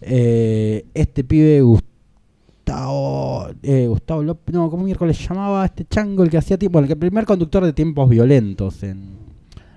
eh, 0.01 0.85
este 0.93 1.23
pibe 1.23 1.61
Gustavo 1.61 1.94
eh, 3.63 3.85
Gustavo 3.87 4.23
López, 4.23 4.53
no, 4.53 4.69
¿cómo 4.69 4.83
miércoles 4.83 5.17
llamaba 5.27 5.65
este 5.65 5.85
chango 5.85 6.23
el 6.23 6.29
que 6.29 6.37
hacía 6.37 6.57
tiempo, 6.57 6.79
el 6.79 6.87
que- 6.87 6.93
el 6.93 6.99
primer 6.99 7.25
conductor 7.25 7.63
de 7.63 7.73
tiempos 7.73 8.09
violentos 8.09 8.81
en 8.83 9.09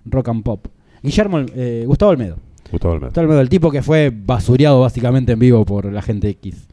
rock 0.06 0.28
and 0.28 0.42
pop? 0.42 0.66
Guillermo 1.02 1.40
eh, 1.54 1.84
Gustavo 1.86 2.12
Olmedo. 2.12 2.36
Gustavo. 2.70 2.98
Gustavo 3.00 3.24
Olmedo, 3.26 3.40
el 3.40 3.48
tipo 3.48 3.70
que 3.70 3.82
fue 3.82 4.10
basureado 4.14 4.80
básicamente 4.80 5.32
en 5.32 5.38
vivo 5.38 5.64
por 5.64 5.90
la 5.92 6.02
gente 6.02 6.28
X. 6.30 6.66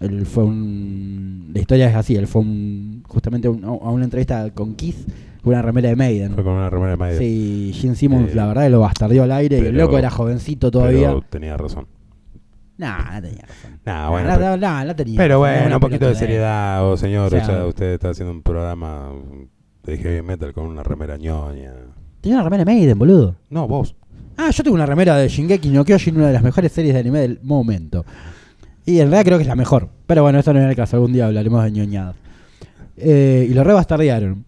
Él 0.00 0.26
fue 0.26 0.44
un. 0.44 1.50
La 1.54 1.60
historia 1.60 1.88
es 1.88 1.96
así: 1.96 2.16
él 2.16 2.26
fue 2.26 2.42
un, 2.42 3.02
justamente 3.08 3.48
un- 3.48 3.64
a 3.64 3.70
una 3.70 4.04
entrevista 4.04 4.50
con 4.52 4.74
Kiss 4.74 5.06
con 5.42 5.52
una 5.54 5.62
remera 5.62 5.88
de 5.88 5.96
Maiden. 5.96 6.34
Fue 6.34 6.44
con 6.44 6.52
una 6.52 6.68
remera 6.68 6.90
de 6.92 6.96
Maiden. 6.98 7.18
Sí, 7.18 7.70
Gene 7.74 7.94
Simmons, 7.94 8.32
Eh, 8.32 8.34
la 8.34 8.46
verdad, 8.46 8.68
lo 8.68 8.80
bastardeó 8.80 9.22
al 9.22 9.32
aire 9.32 9.56
y 9.56 9.60
el 9.60 9.66
pero- 9.66 9.78
loco 9.84 9.96
era 9.96 10.10
jovencito 10.10 10.70
todavía. 10.70 11.08
Pero 11.08 11.22
tenía 11.22 11.56
razón. 11.56 11.86
Nah, 12.78 13.14
no 13.14 13.22
tenía 13.22 13.42
razón. 13.42 13.80
Nah, 13.84 14.10
bueno, 14.10 14.28
Nah, 14.28 14.34
pero- 14.36 14.84
no 14.84 14.96
tenía 14.96 15.16
Pero 15.18 15.38
bueno, 15.38 15.76
un 15.76 15.80
poquito 15.80 16.06
de 16.08 16.14
seriedad, 16.14 16.86
oh, 16.86 16.96
señor. 16.96 17.24
O 17.24 17.26
O 17.26 17.30
sea- 17.30 17.44
sea, 17.46 17.66
usted 17.66 17.94
está 17.94 18.10
haciendo 18.10 18.32
un 18.32 18.42
programa 18.42 19.10
de 19.84 19.96
heavy 19.98 20.22
metal 20.22 20.52
con 20.52 20.66
una 20.66 20.82
remera 20.82 21.16
ñoña. 21.16 21.72
Tenía 22.20 22.36
una 22.38 22.44
remera 22.44 22.64
de 22.64 22.72
Maiden, 22.74 22.98
boludo. 22.98 23.36
No, 23.50 23.66
vos. 23.68 23.94
Ah, 24.36 24.50
yo 24.50 24.62
tengo 24.62 24.74
una 24.74 24.84
remera 24.84 25.16
de 25.16 25.28
Shingeki 25.28 25.70
no 25.70 25.84
Kyojin, 25.84 26.16
una 26.16 26.26
de 26.26 26.32
las 26.34 26.42
mejores 26.42 26.70
series 26.72 26.92
de 26.92 27.00
anime 27.00 27.20
del 27.20 27.40
momento. 27.42 28.04
Y 28.84 28.96
en 29.00 29.06
realidad 29.10 29.24
creo 29.24 29.38
que 29.38 29.42
es 29.42 29.48
la 29.48 29.56
mejor. 29.56 29.88
Pero 30.06 30.22
bueno, 30.22 30.38
eso 30.38 30.52
no 30.52 30.60
es 30.60 30.68
el 30.68 30.76
caso. 30.76 30.96
Algún 30.96 31.12
día 31.12 31.26
hablaremos 31.26 31.64
de 31.64 31.70
ñoñadas. 31.72 32.16
Eh, 32.98 33.46
y 33.50 33.54
lo 33.54 33.64
rebastardearon. 33.64 34.44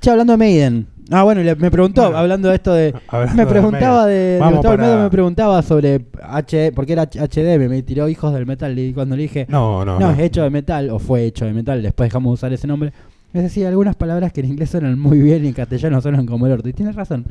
Che, 0.00 0.10
hablando 0.10 0.32
de 0.32 0.36
Maiden. 0.38 0.86
Ah, 1.10 1.24
bueno, 1.24 1.42
le- 1.42 1.56
me 1.56 1.70
preguntó, 1.70 2.02
Bueno, 2.02 2.18
hablando 2.18 2.48
de 2.48 2.54
esto 2.54 2.72
de... 2.72 2.94
Me 3.34 3.46
preguntaba 3.46 4.06
de... 4.06 4.38
Gustavo 4.40 4.62
para- 4.62 5.02
me 5.02 5.10
preguntaba 5.10 5.62
sobre 5.62 6.04
H... 6.22 6.72
Porque 6.72 6.92
era 6.92 7.04
HDM, 7.06 7.68
me 7.68 7.82
tiró 7.82 8.08
Hijos 8.08 8.32
del 8.32 8.46
Metal. 8.46 8.78
Y 8.78 8.92
cuando 8.94 9.16
le 9.16 9.22
dije... 9.22 9.46
No, 9.48 9.84
no, 9.84 9.98
No, 9.98 10.06
no. 10.06 10.10
es 10.12 10.18
hecho 10.20 10.42
de 10.42 10.50
metal, 10.50 10.88
o 10.90 10.98
fue 10.98 11.24
hecho 11.24 11.44
de 11.46 11.52
metal, 11.52 11.82
después 11.82 12.08
dejamos 12.08 12.30
de 12.30 12.34
usar 12.34 12.52
ese 12.52 12.66
nombre. 12.66 12.92
Es 13.32 13.42
decir, 13.42 13.66
algunas 13.66 13.96
palabras 13.96 14.32
que 14.32 14.40
en 14.40 14.46
inglés 14.46 14.70
suenan 14.70 14.98
muy 14.98 15.20
bien 15.20 15.44
y 15.44 15.48
en 15.48 15.54
castellano 15.54 16.00
suenan 16.00 16.26
como 16.26 16.46
el 16.46 16.52
orto. 16.52 16.68
Y 16.68 16.72
tienes 16.72 16.94
razón. 16.96 17.24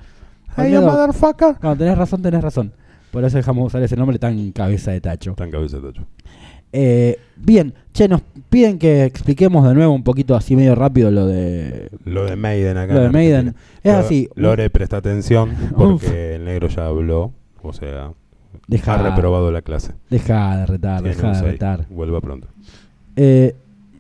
Motherfucker. 0.58 1.56
cuando 1.60 1.78
tenés 1.84 1.98
razón, 1.98 2.22
tenés 2.22 2.42
razón. 2.42 2.72
Por 3.12 3.24
eso 3.24 3.38
dejamos 3.38 3.64
de 3.64 3.68
usar 3.68 3.84
ese 3.84 3.96
nombre 3.96 4.20
tan 4.20 4.52
cabeza 4.52 4.92
de 4.92 5.02
tacho. 5.02 5.34
Tan 5.34 5.50
cabeza 5.52 5.78
de 5.80 5.92
tacho. 5.92 6.04
Eh, 6.72 7.18
bien, 7.38 7.74
che, 7.94 8.08
nos 8.08 8.22
piden 8.50 8.78
que 8.80 9.04
expliquemos 9.06 9.68
de 9.68 9.74
nuevo 9.74 9.94
un 9.94 10.04
poquito 10.04 10.36
así 10.36 10.56
medio 10.56 10.76
rápido 10.76 11.10
lo 11.12 11.26
de... 11.28 11.90
Lo 12.06 12.26
de 12.26 12.36
Maiden 12.36 12.78
acá. 12.78 12.94
Lo 12.94 13.00
de 13.02 13.06
en 13.08 13.12
Maiden. 13.12 13.56
Es 13.84 13.94
Lo- 13.94 14.00
así. 14.00 14.30
Lore, 14.36 14.70
presta 14.70 14.98
atención 14.98 15.52
porque 15.78 16.36
el 16.36 16.46
negro 16.46 16.68
ya 16.68 16.86
habló. 16.88 17.32
O 17.62 17.74
sea, 17.74 18.12
Deja, 18.68 18.94
ha 18.96 19.10
reprobado 19.10 19.52
la 19.52 19.62
clase. 19.62 19.94
deja 20.10 20.58
de 20.58 20.66
retar, 20.66 21.02
Tiene 21.02 21.16
deja 21.16 21.28
un 21.28 21.34
de 21.34 21.40
seis. 21.40 21.52
retar. 21.54 21.86
Vuelva 21.90 22.22
pronto. 22.22 22.48
Eh, 23.16 23.56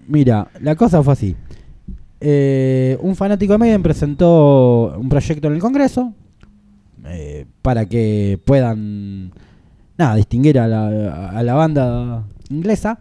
mira, 0.08 0.48
la 0.62 0.76
cosa 0.76 1.02
fue 1.04 1.14
así. 1.14 1.36
Eh, 2.22 2.98
un 3.02 3.16
fanático 3.16 3.54
de 3.54 3.60
Maiden 3.60 3.82
presentó 3.82 4.96
un 4.98 5.08
proyecto 5.10 5.48
en 5.48 5.54
el 5.54 5.60
Congreso 5.60 6.14
eh, 7.06 7.46
para 7.62 7.86
que 7.86 8.38
puedan 8.44 9.32
nada, 9.98 10.16
distinguir 10.16 10.60
a 10.60 10.68
la, 10.68 11.30
a 11.30 11.44
la 11.44 11.54
banda 11.54 12.24
inglesa 12.50 13.00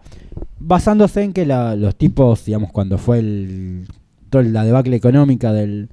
basándose 0.60 1.22
en 1.22 1.32
que 1.32 1.46
la- 1.46 1.76
los 1.76 1.96
tipos, 1.96 2.44
digamos, 2.44 2.70
cuando 2.72 2.98
fue 2.98 3.18
el, 3.20 3.86
toda 4.30 4.44
la 4.44 4.64
debacle 4.64 4.96
económica 4.96 5.52
del, 5.52 5.88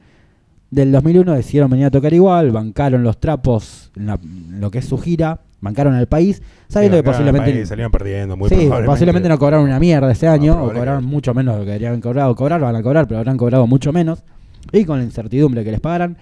del 0.72 0.92
2001 0.92 1.34
decidieron 1.34 1.70
venir 1.70 1.86
a 1.86 1.92
tocar 1.92 2.14
igual, 2.14 2.52
bancaron 2.52 3.04
los 3.04 3.20
trapos 3.20 3.92
en, 3.96 4.08
la- 4.08 4.20
en 4.22 4.60
lo 4.60 4.72
que 4.72 4.80
es 4.80 4.86
su 4.86 4.98
gira, 4.98 5.40
bancaron 5.62 5.94
al 5.96 6.08
país, 6.08 6.42
sabiendo 6.68 6.98
que 6.98 7.04
posiblemente... 7.04 7.52
país 7.52 7.68
salieron 7.70 7.92
perdiendo. 7.92 8.36
Muy 8.38 8.50
sí, 8.50 8.56
probablemente. 8.56 8.86
posiblemente 8.92 9.30
no 9.30 9.40
cobraron 9.40 9.66
una 9.66 9.80
mierda 9.80 10.12
ese 10.12 10.28
año, 10.28 10.64
o 10.64 10.72
cobraron 10.74 11.06
mucho 11.06 11.34
menos 11.34 11.54
de 11.56 11.60
lo 11.60 11.66
que 11.66 11.72
deberían 11.72 12.02
cobrado. 12.02 12.36
Cobrar 12.36 12.60
van 12.62 12.76
a 12.76 12.84
cobrar, 12.84 13.08
pero 13.08 13.20
habrán 13.20 13.38
cobrado 13.38 13.66
mucho 13.68 13.92
menos. 13.94 14.24
Y 14.72 14.84
con 14.86 14.98
la 15.00 15.04
incertidumbre 15.06 15.64
que 15.64 15.72
les 15.72 15.80
pagaran. 15.80 16.18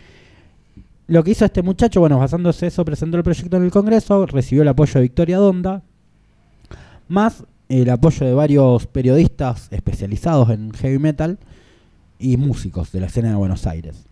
Lo 1.08 1.24
que 1.24 1.32
hizo 1.32 1.44
este 1.46 1.62
muchacho, 1.62 2.00
bueno, 2.00 2.18
basándose 2.20 2.68
eso, 2.68 2.86
presentó 2.86 3.18
el 3.18 3.24
proyecto 3.24 3.58
en 3.58 3.64
el 3.64 3.72
Congreso, 3.72 4.26
recibió 4.26 4.62
el 4.62 4.70
apoyo 4.70 4.94
de 4.96 5.02
Victoria 5.02 5.38
Donda, 5.38 5.82
más 7.14 7.45
el 7.69 7.90
apoyo 7.90 8.26
de 8.26 8.34
varios 8.34 8.88
periodistas 8.88 9.68
especializados 9.72 10.49
en 10.49 10.72
heavy 10.73 10.99
metal 10.99 11.38
y 12.19 12.38
músicos 12.38 12.91
de 12.91 12.99
la 12.99 13.06
escena 13.07 13.30
de 13.30 13.35
Buenos 13.35 13.65
Aires. 13.68 14.06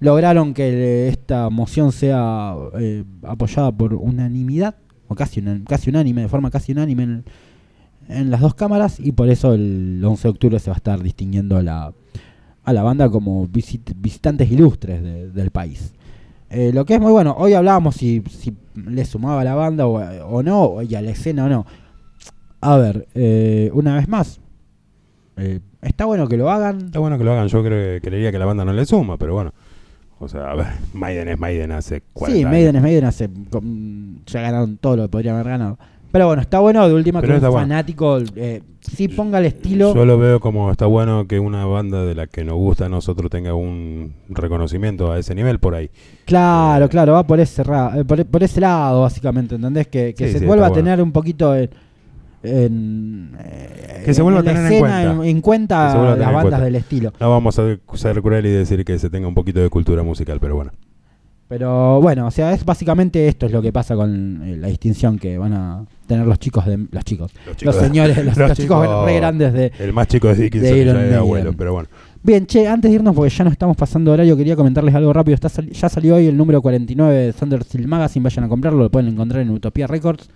Lograron 0.00 0.52
que 0.52 1.08
esta 1.08 1.48
moción 1.48 1.90
sea 1.92 2.54
eh, 2.78 3.04
apoyada 3.22 3.72
por 3.72 3.94
unanimidad, 3.94 4.74
o 5.08 5.14
casi, 5.14 5.40
una- 5.40 5.62
casi 5.66 5.88
unánime, 5.90 6.22
de 6.22 6.28
forma 6.28 6.50
casi 6.50 6.72
unánime 6.72 7.22
en, 8.08 8.30
las 8.30 8.40
dos 8.40 8.54
cámaras, 8.54 9.00
y 9.00 9.12
por 9.12 9.28
eso 9.30 9.54
el 9.54 10.02
11 10.04 10.22
de 10.22 10.30
octubre 10.30 10.58
se 10.58 10.70
va 10.70 10.74
a 10.74 10.78
estar 10.78 11.02
distinguiendo 11.02 11.56
a 11.56 11.62
la, 11.62 11.92
a 12.64 12.72
la 12.72 12.82
banda 12.82 13.08
como 13.08 13.48
visit- 13.48 13.94
visitantes 13.96 14.50
ilustres 14.50 15.02
de- 15.02 15.30
del 15.30 15.50
país. 15.50 15.92
Eh, 16.50 16.70
lo 16.74 16.84
que 16.84 16.94
es 16.94 17.00
muy 17.00 17.10
bueno, 17.12 17.34
hoy 17.38 17.54
hablábamos 17.54 17.96
si, 17.96 18.22
si 18.30 18.54
le 18.74 19.04
sumaba 19.04 19.40
a 19.40 19.44
la 19.44 19.54
banda 19.54 19.86
o, 19.86 19.94
o 20.28 20.42
no, 20.42 20.82
y 20.82 20.94
a 20.94 21.00
la 21.02 21.10
escena 21.10 21.46
o 21.46 21.48
no. 21.48 21.66
A 22.66 22.76
ver, 22.78 23.06
eh, 23.14 23.70
una 23.74 23.94
vez 23.96 24.08
más, 24.08 24.40
eh, 25.36 25.60
está 25.82 26.04
bueno 26.04 26.26
que 26.28 26.36
lo 26.36 26.50
hagan. 26.50 26.86
Está 26.86 26.98
bueno 26.98 27.16
que 27.18 27.24
lo 27.24 27.32
hagan. 27.32 27.48
Yo 27.48 27.62
creo 27.62 28.00
que 28.00 28.08
creería 28.08 28.32
que 28.32 28.38
la 28.38 28.46
banda 28.46 28.64
no 28.64 28.72
le 28.72 28.84
suma, 28.86 29.16
pero 29.16 29.34
bueno. 29.34 29.52
O 30.18 30.28
sea, 30.28 30.50
a 30.50 30.54
ver, 30.54 30.66
Maiden 30.94 31.28
es 31.28 31.38
Maiden 31.38 31.72
hace 31.72 32.02
40 32.12 32.34
Sí, 32.34 32.42
años. 32.42 32.50
Maiden 32.52 32.76
es 32.76 32.82
Maiden, 32.82 33.04
hace, 33.04 33.28
ya 34.26 34.40
ganaron 34.40 34.78
todo 34.78 34.96
lo 34.96 35.02
que 35.04 35.08
podrían 35.10 35.34
haber 35.36 35.48
ganado. 35.48 35.78
Pero 36.12 36.28
bueno, 36.28 36.40
está 36.40 36.60
bueno 36.60 36.88
de 36.88 36.94
última 36.94 37.20
Pero 37.20 37.34
que 37.34 37.44
un 37.44 37.50
bueno. 37.52 37.66
fanático 37.66 38.18
eh, 38.36 38.62
sí 38.80 39.08
ponga 39.08 39.38
el 39.38 39.44
estilo. 39.46 39.92
Yo 39.94 40.06
lo 40.06 40.16
veo 40.16 40.40
como 40.40 40.70
está 40.70 40.86
bueno 40.86 41.26
que 41.26 41.38
una 41.38 41.66
banda 41.66 42.04
de 42.06 42.14
la 42.14 42.26
que 42.26 42.42
nos 42.42 42.54
gusta 42.56 42.86
a 42.86 42.88
nosotros 42.88 43.30
tenga 43.30 43.52
un 43.52 44.14
reconocimiento 44.30 45.12
a 45.12 45.18
ese 45.18 45.34
nivel 45.34 45.58
por 45.58 45.74
ahí. 45.74 45.90
Claro, 46.24 46.88
claro, 46.88 47.12
va 47.12 47.26
por 47.26 47.38
ese, 47.38 47.62
ra- 47.64 47.92
por, 48.06 48.24
por 48.24 48.42
ese 48.42 48.60
lado, 48.62 49.02
básicamente, 49.02 49.56
¿entendés? 49.56 49.88
Que, 49.88 50.14
que 50.16 50.28
Sí, 50.28 50.32
se 50.34 50.38
sí, 50.38 50.46
vuelva 50.46 50.66
a 50.66 50.68
bueno. 50.70 50.82
tener 50.84 51.02
un 51.02 51.12
poquito 51.12 51.54
en. 51.54 51.68
En, 52.42 53.32
eh, 53.40 54.02
Que 54.04 54.14
se 54.14 54.22
vuelva 54.22 54.40
a 54.40 54.42
la 54.42 54.52
tener 54.52 54.72
en 54.72 54.78
cuenta. 54.78 55.02
En, 55.02 55.20
en 56.12 56.18
las 56.18 56.32
bandas 56.32 56.42
cuenta. 56.42 56.60
del 56.60 56.76
estilo. 56.76 57.12
No 57.20 57.30
vamos 57.30 57.58
a 57.58 57.76
ser 57.94 58.22
cruel 58.22 58.46
y 58.46 58.50
decir 58.50 58.84
que 58.84 58.98
se 58.98 59.10
tenga 59.10 59.26
un 59.28 59.34
poquito 59.34 59.60
de 59.60 59.68
cultura 59.70 60.02
musical, 60.02 60.38
pero 60.40 60.56
bueno. 60.56 60.72
Pero 61.48 62.00
bueno, 62.00 62.26
o 62.26 62.30
sea, 62.32 62.52
es 62.52 62.64
básicamente 62.64 63.28
esto 63.28 63.46
es 63.46 63.52
lo 63.52 63.62
que 63.62 63.72
pasa 63.72 63.94
con 63.94 64.42
eh, 64.42 64.56
la 64.56 64.66
distinción 64.66 65.16
que 65.16 65.38
van 65.38 65.52
a 65.52 65.84
tener 66.08 66.26
los 66.26 66.40
chicos 66.40 66.66
de 66.66 66.86
los 66.90 67.04
chicos, 67.04 67.32
los, 67.62 67.76
señores, 67.76 68.16
los, 68.16 68.26
los 68.36 68.48
los 68.48 68.58
chicos, 68.58 68.82
chicos- 68.84 69.04
re 69.06 69.14
grandes 69.16 69.52
de, 69.52 69.70
El 69.78 69.92
más 69.92 70.08
chico 70.08 70.28
es 70.28 70.38
Dickinson 70.38 70.70
De 70.72 70.76
ya 70.76 70.82
Iron 70.82 70.96
Maiden. 70.96 71.14
abuelo, 71.18 71.52
pero 71.56 71.72
bueno. 71.72 71.88
Bien, 72.24 72.44
che, 72.46 72.66
antes 72.66 72.90
de 72.90 72.96
irnos, 72.96 73.14
porque 73.14 73.30
ya 73.30 73.44
nos 73.44 73.52
estamos 73.52 73.76
pasando 73.76 74.10
horario, 74.10 74.36
quería 74.36 74.56
comentarles 74.56 74.92
algo 74.96 75.12
rápido. 75.12 75.36
Está 75.36 75.48
sali- 75.48 75.70
ya 75.70 75.88
salió 75.88 76.16
hoy 76.16 76.26
el 76.26 76.36
número 76.36 76.60
49 76.60 77.14
de 77.14 77.32
Thunder 77.32 77.62
Steel 77.62 77.86
Magazine, 77.86 78.24
vayan 78.24 78.44
a 78.44 78.48
comprarlo, 78.48 78.80
lo 78.82 78.90
pueden 78.90 79.12
encontrar 79.12 79.40
en 79.42 79.50
Utopia 79.50 79.86
Records. 79.86 80.28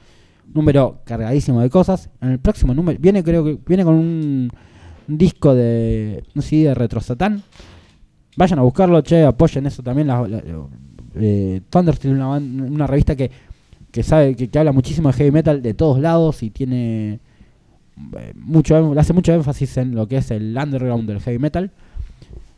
Número 0.53 1.01
cargadísimo 1.05 1.61
de 1.61 1.71
cosas. 1.71 2.11
En 2.21 2.31
el 2.31 2.39
próximo 2.39 2.75
número, 2.75 2.99
viene 3.01 3.23
creo 3.23 3.45
que 3.45 3.59
viene 3.67 3.85
con 3.85 3.95
un, 3.95 4.51
disco 5.07 5.55
de 5.55 6.23
un 6.35 6.43
CD 6.43 6.65
de 6.69 6.75
Retro 6.75 7.01
Satán. 7.01 7.43
Vayan 8.37 8.59
a 8.59 8.63
buscarlo, 8.63 9.01
che, 9.03 9.25
apoyen 9.25 9.67
eso 9.67 9.83
también. 9.83 10.07
La, 10.09 10.27
la- 10.27 10.43
eh, 11.17 11.61
una, 12.05 12.29
una 12.31 12.87
revista 12.87 13.17
que, 13.17 13.31
que 13.91 14.03
sabe 14.03 14.37
que, 14.37 14.49
que 14.49 14.59
habla 14.59 14.73
muchísimo 14.73 15.09
de 15.09 15.15
heavy 15.15 15.31
metal 15.33 15.63
de 15.63 15.75
todos 15.75 15.99
lados 15.99 16.43
y 16.43 16.51
tiene 16.51 17.19
eh, 18.17 18.33
mucho 18.37 18.95
hace 18.99 19.13
mucho 19.13 19.33
énfasis 19.33 19.77
en 19.79 19.95
lo 19.95 20.07
que 20.07 20.19
es 20.19 20.31
el 20.31 20.57
underground 20.57 21.09
del 21.09 21.21
heavy 21.21 21.39
metal. 21.39 21.71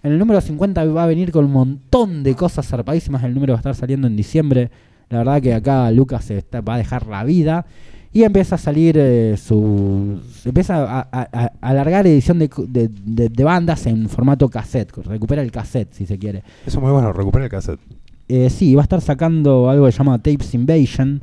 En 0.02 0.12
el 0.12 0.18
número 0.18 0.40
50 0.40 0.84
va 0.86 1.04
a 1.04 1.06
venir 1.06 1.30
con 1.30 1.44
un 1.44 1.52
montón 1.52 2.22
de 2.22 2.34
cosas 2.34 2.66
zarpadísimas. 2.66 3.22
El 3.24 3.34
número 3.34 3.52
va 3.52 3.58
a 3.58 3.60
estar 3.60 3.74
saliendo 3.74 4.06
en 4.06 4.16
diciembre. 4.16 4.70
La 5.12 5.18
verdad 5.18 5.40
que 5.42 5.54
acá 5.54 5.90
Lucas 5.90 6.24
se 6.24 6.38
está- 6.38 6.60
va 6.60 6.74
a 6.74 6.78
dejar 6.78 7.06
la 7.06 7.22
vida. 7.24 7.66
Y 8.14 8.24
empieza 8.24 8.56
a 8.56 8.58
salir 8.58 8.96
eh, 8.98 9.36
su. 9.38 10.20
Empieza 10.44 10.82
a, 10.84 11.00
a- 11.00 11.28
a- 11.32 11.44
a 11.44 11.52
alargar 11.60 12.06
edición 12.06 12.38
de, 12.38 12.50
de- 12.68 12.90
de- 13.04 13.28
de 13.30 13.44
bandas 13.44 13.86
en 13.86 14.08
formato 14.08 14.48
cassette. 14.50 14.92
Recupera 15.06 15.40
el 15.42 15.50
cassette 15.50 15.92
si 15.94 16.04
se 16.06 16.18
quiere. 16.18 16.40
Eso 16.66 16.78
es 16.78 16.82
muy 16.82 16.92
bueno, 16.92 17.12
recupera 17.12 17.44
el 17.44 17.50
cassette. 17.50 17.80
Eh, 18.28 18.50
sí, 18.50 18.74
va 18.74 18.82
a 18.82 18.84
estar 18.84 19.00
sacando 19.00 19.70
algo 19.70 19.86
que 19.86 19.92
se 19.92 19.98
llama 19.98 20.18
Tapes 20.18 20.52
Invasion. 20.54 21.22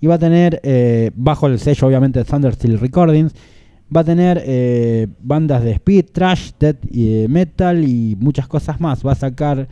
Y 0.00 0.06
va 0.06 0.14
a 0.14 0.18
tener, 0.18 0.60
eh, 0.62 1.10
bajo 1.14 1.46
el 1.46 1.58
sello 1.58 1.86
obviamente 1.86 2.18
de 2.20 2.24
Thundersteel 2.24 2.78
Recordings, 2.80 3.34
va 3.94 4.00
a 4.00 4.04
tener 4.04 4.42
eh, 4.46 5.08
bandas 5.22 5.62
de 5.62 5.72
speed, 5.72 6.06
trash, 6.12 6.52
death 6.58 6.78
y 6.90 7.26
metal 7.28 7.86
y 7.86 8.16
muchas 8.18 8.48
cosas 8.48 8.80
más. 8.80 9.04
Va 9.06 9.12
a 9.12 9.16
sacar 9.16 9.68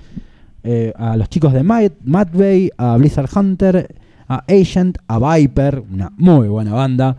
eh, 0.62 0.92
a 0.96 1.16
los 1.16 1.28
chicos 1.28 1.52
de 1.52 1.62
Mad, 1.62 1.92
Madway, 2.04 2.70
a 2.76 2.96
Blizzard 2.96 3.28
Hunter, 3.34 3.94
a 4.28 4.44
Agent, 4.48 4.98
a 5.06 5.18
Viper, 5.18 5.82
una 5.90 6.12
muy 6.16 6.48
buena 6.48 6.74
banda, 6.74 7.16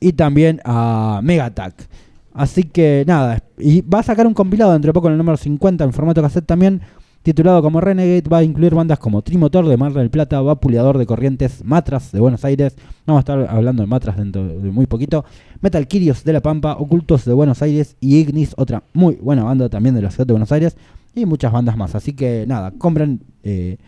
y 0.00 0.12
también 0.12 0.60
a 0.64 1.20
Mega 1.22 1.46
Attack. 1.46 1.88
Así 2.34 2.64
que 2.64 3.04
nada, 3.06 3.42
y 3.58 3.80
va 3.80 4.00
a 4.00 4.02
sacar 4.02 4.26
un 4.26 4.34
compilado 4.34 4.72
dentro 4.72 4.90
de 4.90 4.92
poco 4.92 5.06
en 5.06 5.12
el 5.12 5.18
número 5.18 5.38
50 5.38 5.84
en 5.84 5.92
formato 5.92 6.20
cassette 6.20 6.44
también, 6.44 6.82
titulado 7.22 7.62
como 7.62 7.80
Renegade, 7.80 8.28
va 8.30 8.38
a 8.38 8.42
incluir 8.42 8.74
bandas 8.74 8.98
como 8.98 9.22
Trimotor 9.22 9.66
de 9.66 9.76
Mar 9.78 9.94
del 9.94 10.10
Plata, 10.10 10.40
Vapuleador 10.42 10.98
de 10.98 11.06
Corrientes, 11.06 11.64
Matras 11.64 12.12
de 12.12 12.20
Buenos 12.20 12.44
Aires, 12.44 12.76
vamos 13.06 13.20
a 13.20 13.22
estar 13.22 13.48
hablando 13.48 13.82
de 13.82 13.86
Matras 13.86 14.18
dentro 14.18 14.46
de 14.46 14.70
muy 14.70 14.86
poquito, 14.86 15.24
Metal 15.62 15.88
Kyrios 15.88 16.24
de 16.24 16.34
La 16.34 16.42
Pampa, 16.42 16.76
Ocultos 16.78 17.24
de 17.24 17.32
Buenos 17.32 17.62
Aires 17.62 17.96
y 18.00 18.18
Ignis, 18.18 18.52
otra 18.58 18.82
muy 18.92 19.14
buena 19.14 19.42
banda 19.42 19.70
también 19.70 19.94
de 19.94 20.02
la 20.02 20.10
ciudad 20.10 20.26
de 20.26 20.34
Buenos 20.34 20.52
Aires, 20.52 20.76
y 21.16 21.26
muchas 21.26 21.50
bandas 21.50 21.76
más. 21.76 21.94
Así 21.96 22.12
que 22.12 22.44
nada, 22.46 22.70
compren, 22.78 23.20
eh, 23.42 23.78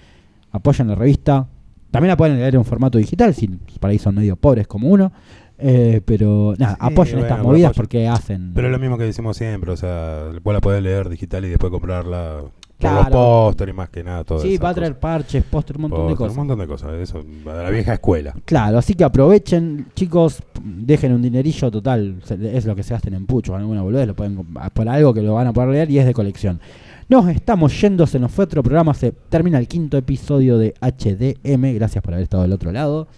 apoyen 0.51 0.89
la 0.89 0.95
revista. 0.97 1.47
También 1.91 2.09
la 2.09 2.17
pueden 2.17 2.37
leer 2.39 2.55
en 2.57 2.65
formato 2.65 2.99
digital, 2.99 3.35
si 3.35 3.47
por 3.49 3.89
ahí 3.91 3.99
son 3.99 4.15
medio 4.17 4.35
pobres 4.37 4.67
como 4.67 4.89
uno. 4.89 5.13
eh, 5.61 6.01
pero 6.05 6.55
nada, 6.59 6.75
Sí, 6.75 6.79
apoyen 6.81 7.15
bueno, 7.19 7.27
estas 7.27 7.43
movidas 7.45 7.73
porque 7.75 8.07
hacen. 8.09 8.53
Pero 8.55 8.69
es 8.69 8.73
lo 8.73 8.79
mismo 8.79 8.97
que 8.97 9.05
decimos 9.05 9.37
siempre, 9.37 9.73
o 9.73 9.77
sea, 9.77 10.27
vos 10.43 10.55
la 10.55 10.61
podés 10.61 10.83
leer 10.83 11.09
digital 11.09 11.45
y 11.45 11.49
después 11.49 11.71
comprarla 11.73 12.43
por 12.43 12.53
Claro. 12.79 12.99
los 13.03 13.09
póster 13.11 13.69
y 13.71 13.73
más 13.73 13.89
que 13.91 14.05
nada 14.05 14.23
todo 14.23 14.39
sí, 14.39 14.57
va 14.57 14.69
a 14.69 14.75
traer 14.75 14.93
cosas. 14.93 15.01
parches, 15.01 15.43
póster, 15.43 15.75
un 15.79 15.83
montón 15.83 16.07
de 16.07 16.15
cosas. 16.15 16.31
Un 16.35 16.39
montón 16.47 16.59
de 16.61 16.67
cosas, 16.69 16.93
eso, 17.01 17.25
de 17.25 17.45
la 17.45 17.71
vieja 17.71 17.95
escuela. 17.95 18.35
Claro, 18.45 18.79
así 18.79 18.95
que 18.95 19.03
aprovechen, 19.03 19.87
chicos, 19.97 20.41
dejen 20.63 21.13
un 21.13 21.23
dinerillo 21.23 21.73
total, 21.73 22.21
es 22.41 22.65
lo 22.65 22.77
que 22.77 22.85
se 22.85 22.95
gasten 22.95 23.15
en 23.15 23.27
pucho, 23.27 23.57
alguna 23.57 23.83
boludez, 23.83 24.07
lo 24.07 24.15
pueden 24.15 24.45
por 24.73 24.89
algo 24.89 25.13
que 25.13 25.23
lo 25.23 25.35
van 25.35 25.49
a 25.49 25.53
poder 25.53 25.71
leer 25.71 25.91
y 25.91 25.99
es 25.99 26.07
de 26.07 26.15
colección. 26.15 26.61
Nos 27.09 27.27
estamos 27.29 27.81
yendo, 27.81 28.07
se 28.07 28.19
nos 28.19 28.31
fue 28.31 28.45
otro 28.45 28.63
programa, 28.63 28.93
se 28.93 29.13
termina 29.13 29.59
el 29.59 29.67
quinto 29.67 29.97
episodio 29.97 30.59
de 30.59 30.75
HDM, 30.81 31.75
gracias 31.75 32.03
por 32.03 32.13
haber 32.13 32.25
estado 32.25 32.43
del 32.43 32.53
otro 32.53 32.71
lado, 32.71 33.09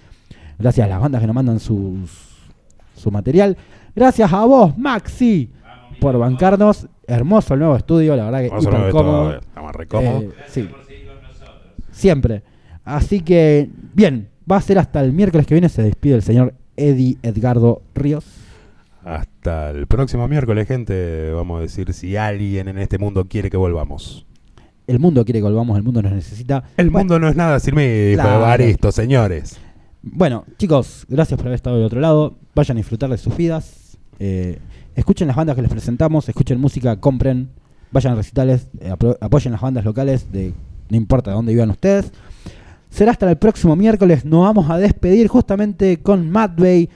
gracias 0.61 0.87
a 0.87 0.89
las 0.89 1.01
bandas 1.01 1.21
que 1.21 1.27
nos 1.27 1.35
mandan 1.35 1.59
sus, 1.59 2.09
su 2.95 3.11
material, 3.11 3.57
gracias 3.97 4.33
a 4.33 4.45
vos, 4.45 4.79
Maxi, 4.79 5.51
por 6.01 6.17
bancarnos, 6.19 6.87
hermoso 7.05 7.55
el 7.55 7.61
nuevo 7.61 7.77
estudio, 7.77 8.15
la 8.15 8.27
verdad 8.27 8.43
que 8.43 8.49
Vamos 8.51 8.65
hiper 8.65 8.91
cómodo. 8.93 9.39
estamos 9.39 9.73
re 9.75 9.87
cómodos. 9.87 10.23
Eh, 10.23 10.33
sí. 10.47 10.69
Siempre. 11.91 12.43
Así 12.85 13.21
que, 13.21 13.69
bien, 13.93 14.29
va 14.51 14.57
a 14.57 14.61
ser 14.61 14.79
hasta 14.79 15.01
el 15.03 15.12
miércoles 15.12 15.47
que 15.47 15.55
viene. 15.55 15.69
Se 15.69 15.83
despide 15.83 16.15
el 16.15 16.23
señor 16.23 16.55
Eddie 16.77 17.19
Edgardo 17.23 17.83
Ríos. 17.95 18.25
Hasta 19.05 19.70
el 19.70 19.86
próximo 19.86 20.28
miércoles, 20.28 20.68
gente. 20.68 21.31
Vamos 21.32 21.59
a 21.59 21.62
decir 21.62 21.93
si 21.93 22.16
alguien 22.16 22.68
en 22.68 22.78
este 22.78 22.98
mundo 22.98 23.24
quiere 23.27 23.51
que 23.51 23.56
volvamos. 23.56 24.27
El 24.86 24.98
mundo 24.98 25.24
quiere 25.24 25.39
que 25.40 25.44
volvamos, 25.44 25.77
el 25.77 25.82
mundo 25.85 26.02
nos 26.02 26.12
necesita. 26.12 26.64
El 26.77 26.90
Bueno, 26.90 27.05
mundo 27.05 27.18
no 27.20 27.28
es 27.28 27.36
nada 27.36 27.60
sin 27.60 27.77
mí, 27.77 27.86
dijo 27.86 28.22
Claro. 28.22 28.39
Evaristo, 28.40 28.90
señores. 28.93 29.59
Bueno, 30.02 30.44
chicos, 30.59 31.06
gracias 31.09 31.36
por 31.39 31.47
haber 31.47 31.56
estado 31.56 31.77
del 31.77 31.86
otro 31.86 32.01
lado. 32.01 32.36
Vayan 32.55 32.77
a 32.77 32.81
disfrutar 32.81 33.09
de 33.10 33.18
sus 33.18 33.36
vidas. 33.36 33.97
Eh, 34.18 34.59
escuchen 34.97 35.28
las 35.28 35.36
bandas 35.36 35.55
que 35.56 35.62
les 35.62 35.70
presentamos, 35.70 36.28
escuchen 36.28 36.60
música, 36.60 36.97
compren, 36.98 37.51
vayan 37.93 38.14
a 38.14 38.16
recitales, 38.16 38.66
eh, 38.81 38.93
apoyen 39.20 39.52
las 39.52 39.60
bandas 39.60 39.85
locales, 39.85 40.32
de 40.32 40.52
no 40.89 40.97
importa 40.97 41.31
de 41.31 41.36
dónde 41.36 41.52
vivan 41.52 41.70
ustedes. 41.70 42.12
Será 42.90 43.12
hasta 43.12 43.31
el 43.31 43.36
próximo 43.39 43.77
miércoles. 43.77 44.24
Nos 44.24 44.43
vamos 44.43 44.68
a 44.70 44.77
despedir 44.78 45.28
justamente 45.28 45.98
con 46.02 46.28
Matt 46.31 46.59
Bay 46.59 46.89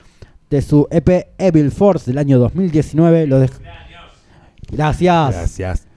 de 0.49 0.61
su 0.61 0.87
EP 0.91 1.27
Evil 1.37 1.71
Force 1.71 2.11
del 2.11 2.17
año 2.17 2.37
2019. 2.39 3.27
Lo 3.27 3.39
Gracias. 4.71 5.35
Gracias. 5.35 5.87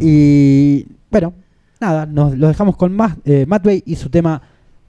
Y 0.00 0.86
bueno, 1.10 1.34
nada, 1.80 2.06
nos 2.06 2.36
lo 2.36 2.48
dejamos 2.48 2.76
con 2.76 2.92
más, 2.92 3.16
eh, 3.24 3.46
Matt 3.46 3.64
Bay 3.64 3.82
y 3.84 3.94
su 3.96 4.10
tema 4.10 4.42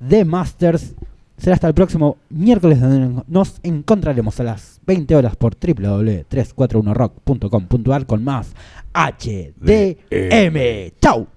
The 0.08 0.24
Masters. 0.26 0.94
Será 1.38 1.54
hasta 1.54 1.68
el 1.68 1.76
próximo 1.76 2.18
miércoles 2.30 2.82
donde 2.82 3.24
nos 3.28 3.60
encontraremos 3.62 4.40
a 4.40 4.44
las 4.44 4.82
20 4.88 5.16
horas 5.16 5.36
por 5.36 5.56
www.341rock.com.ar 5.56 8.08
con 8.08 8.24
más 8.24 8.56
HDM. 8.94 10.94
¡Chau! 11.00 11.28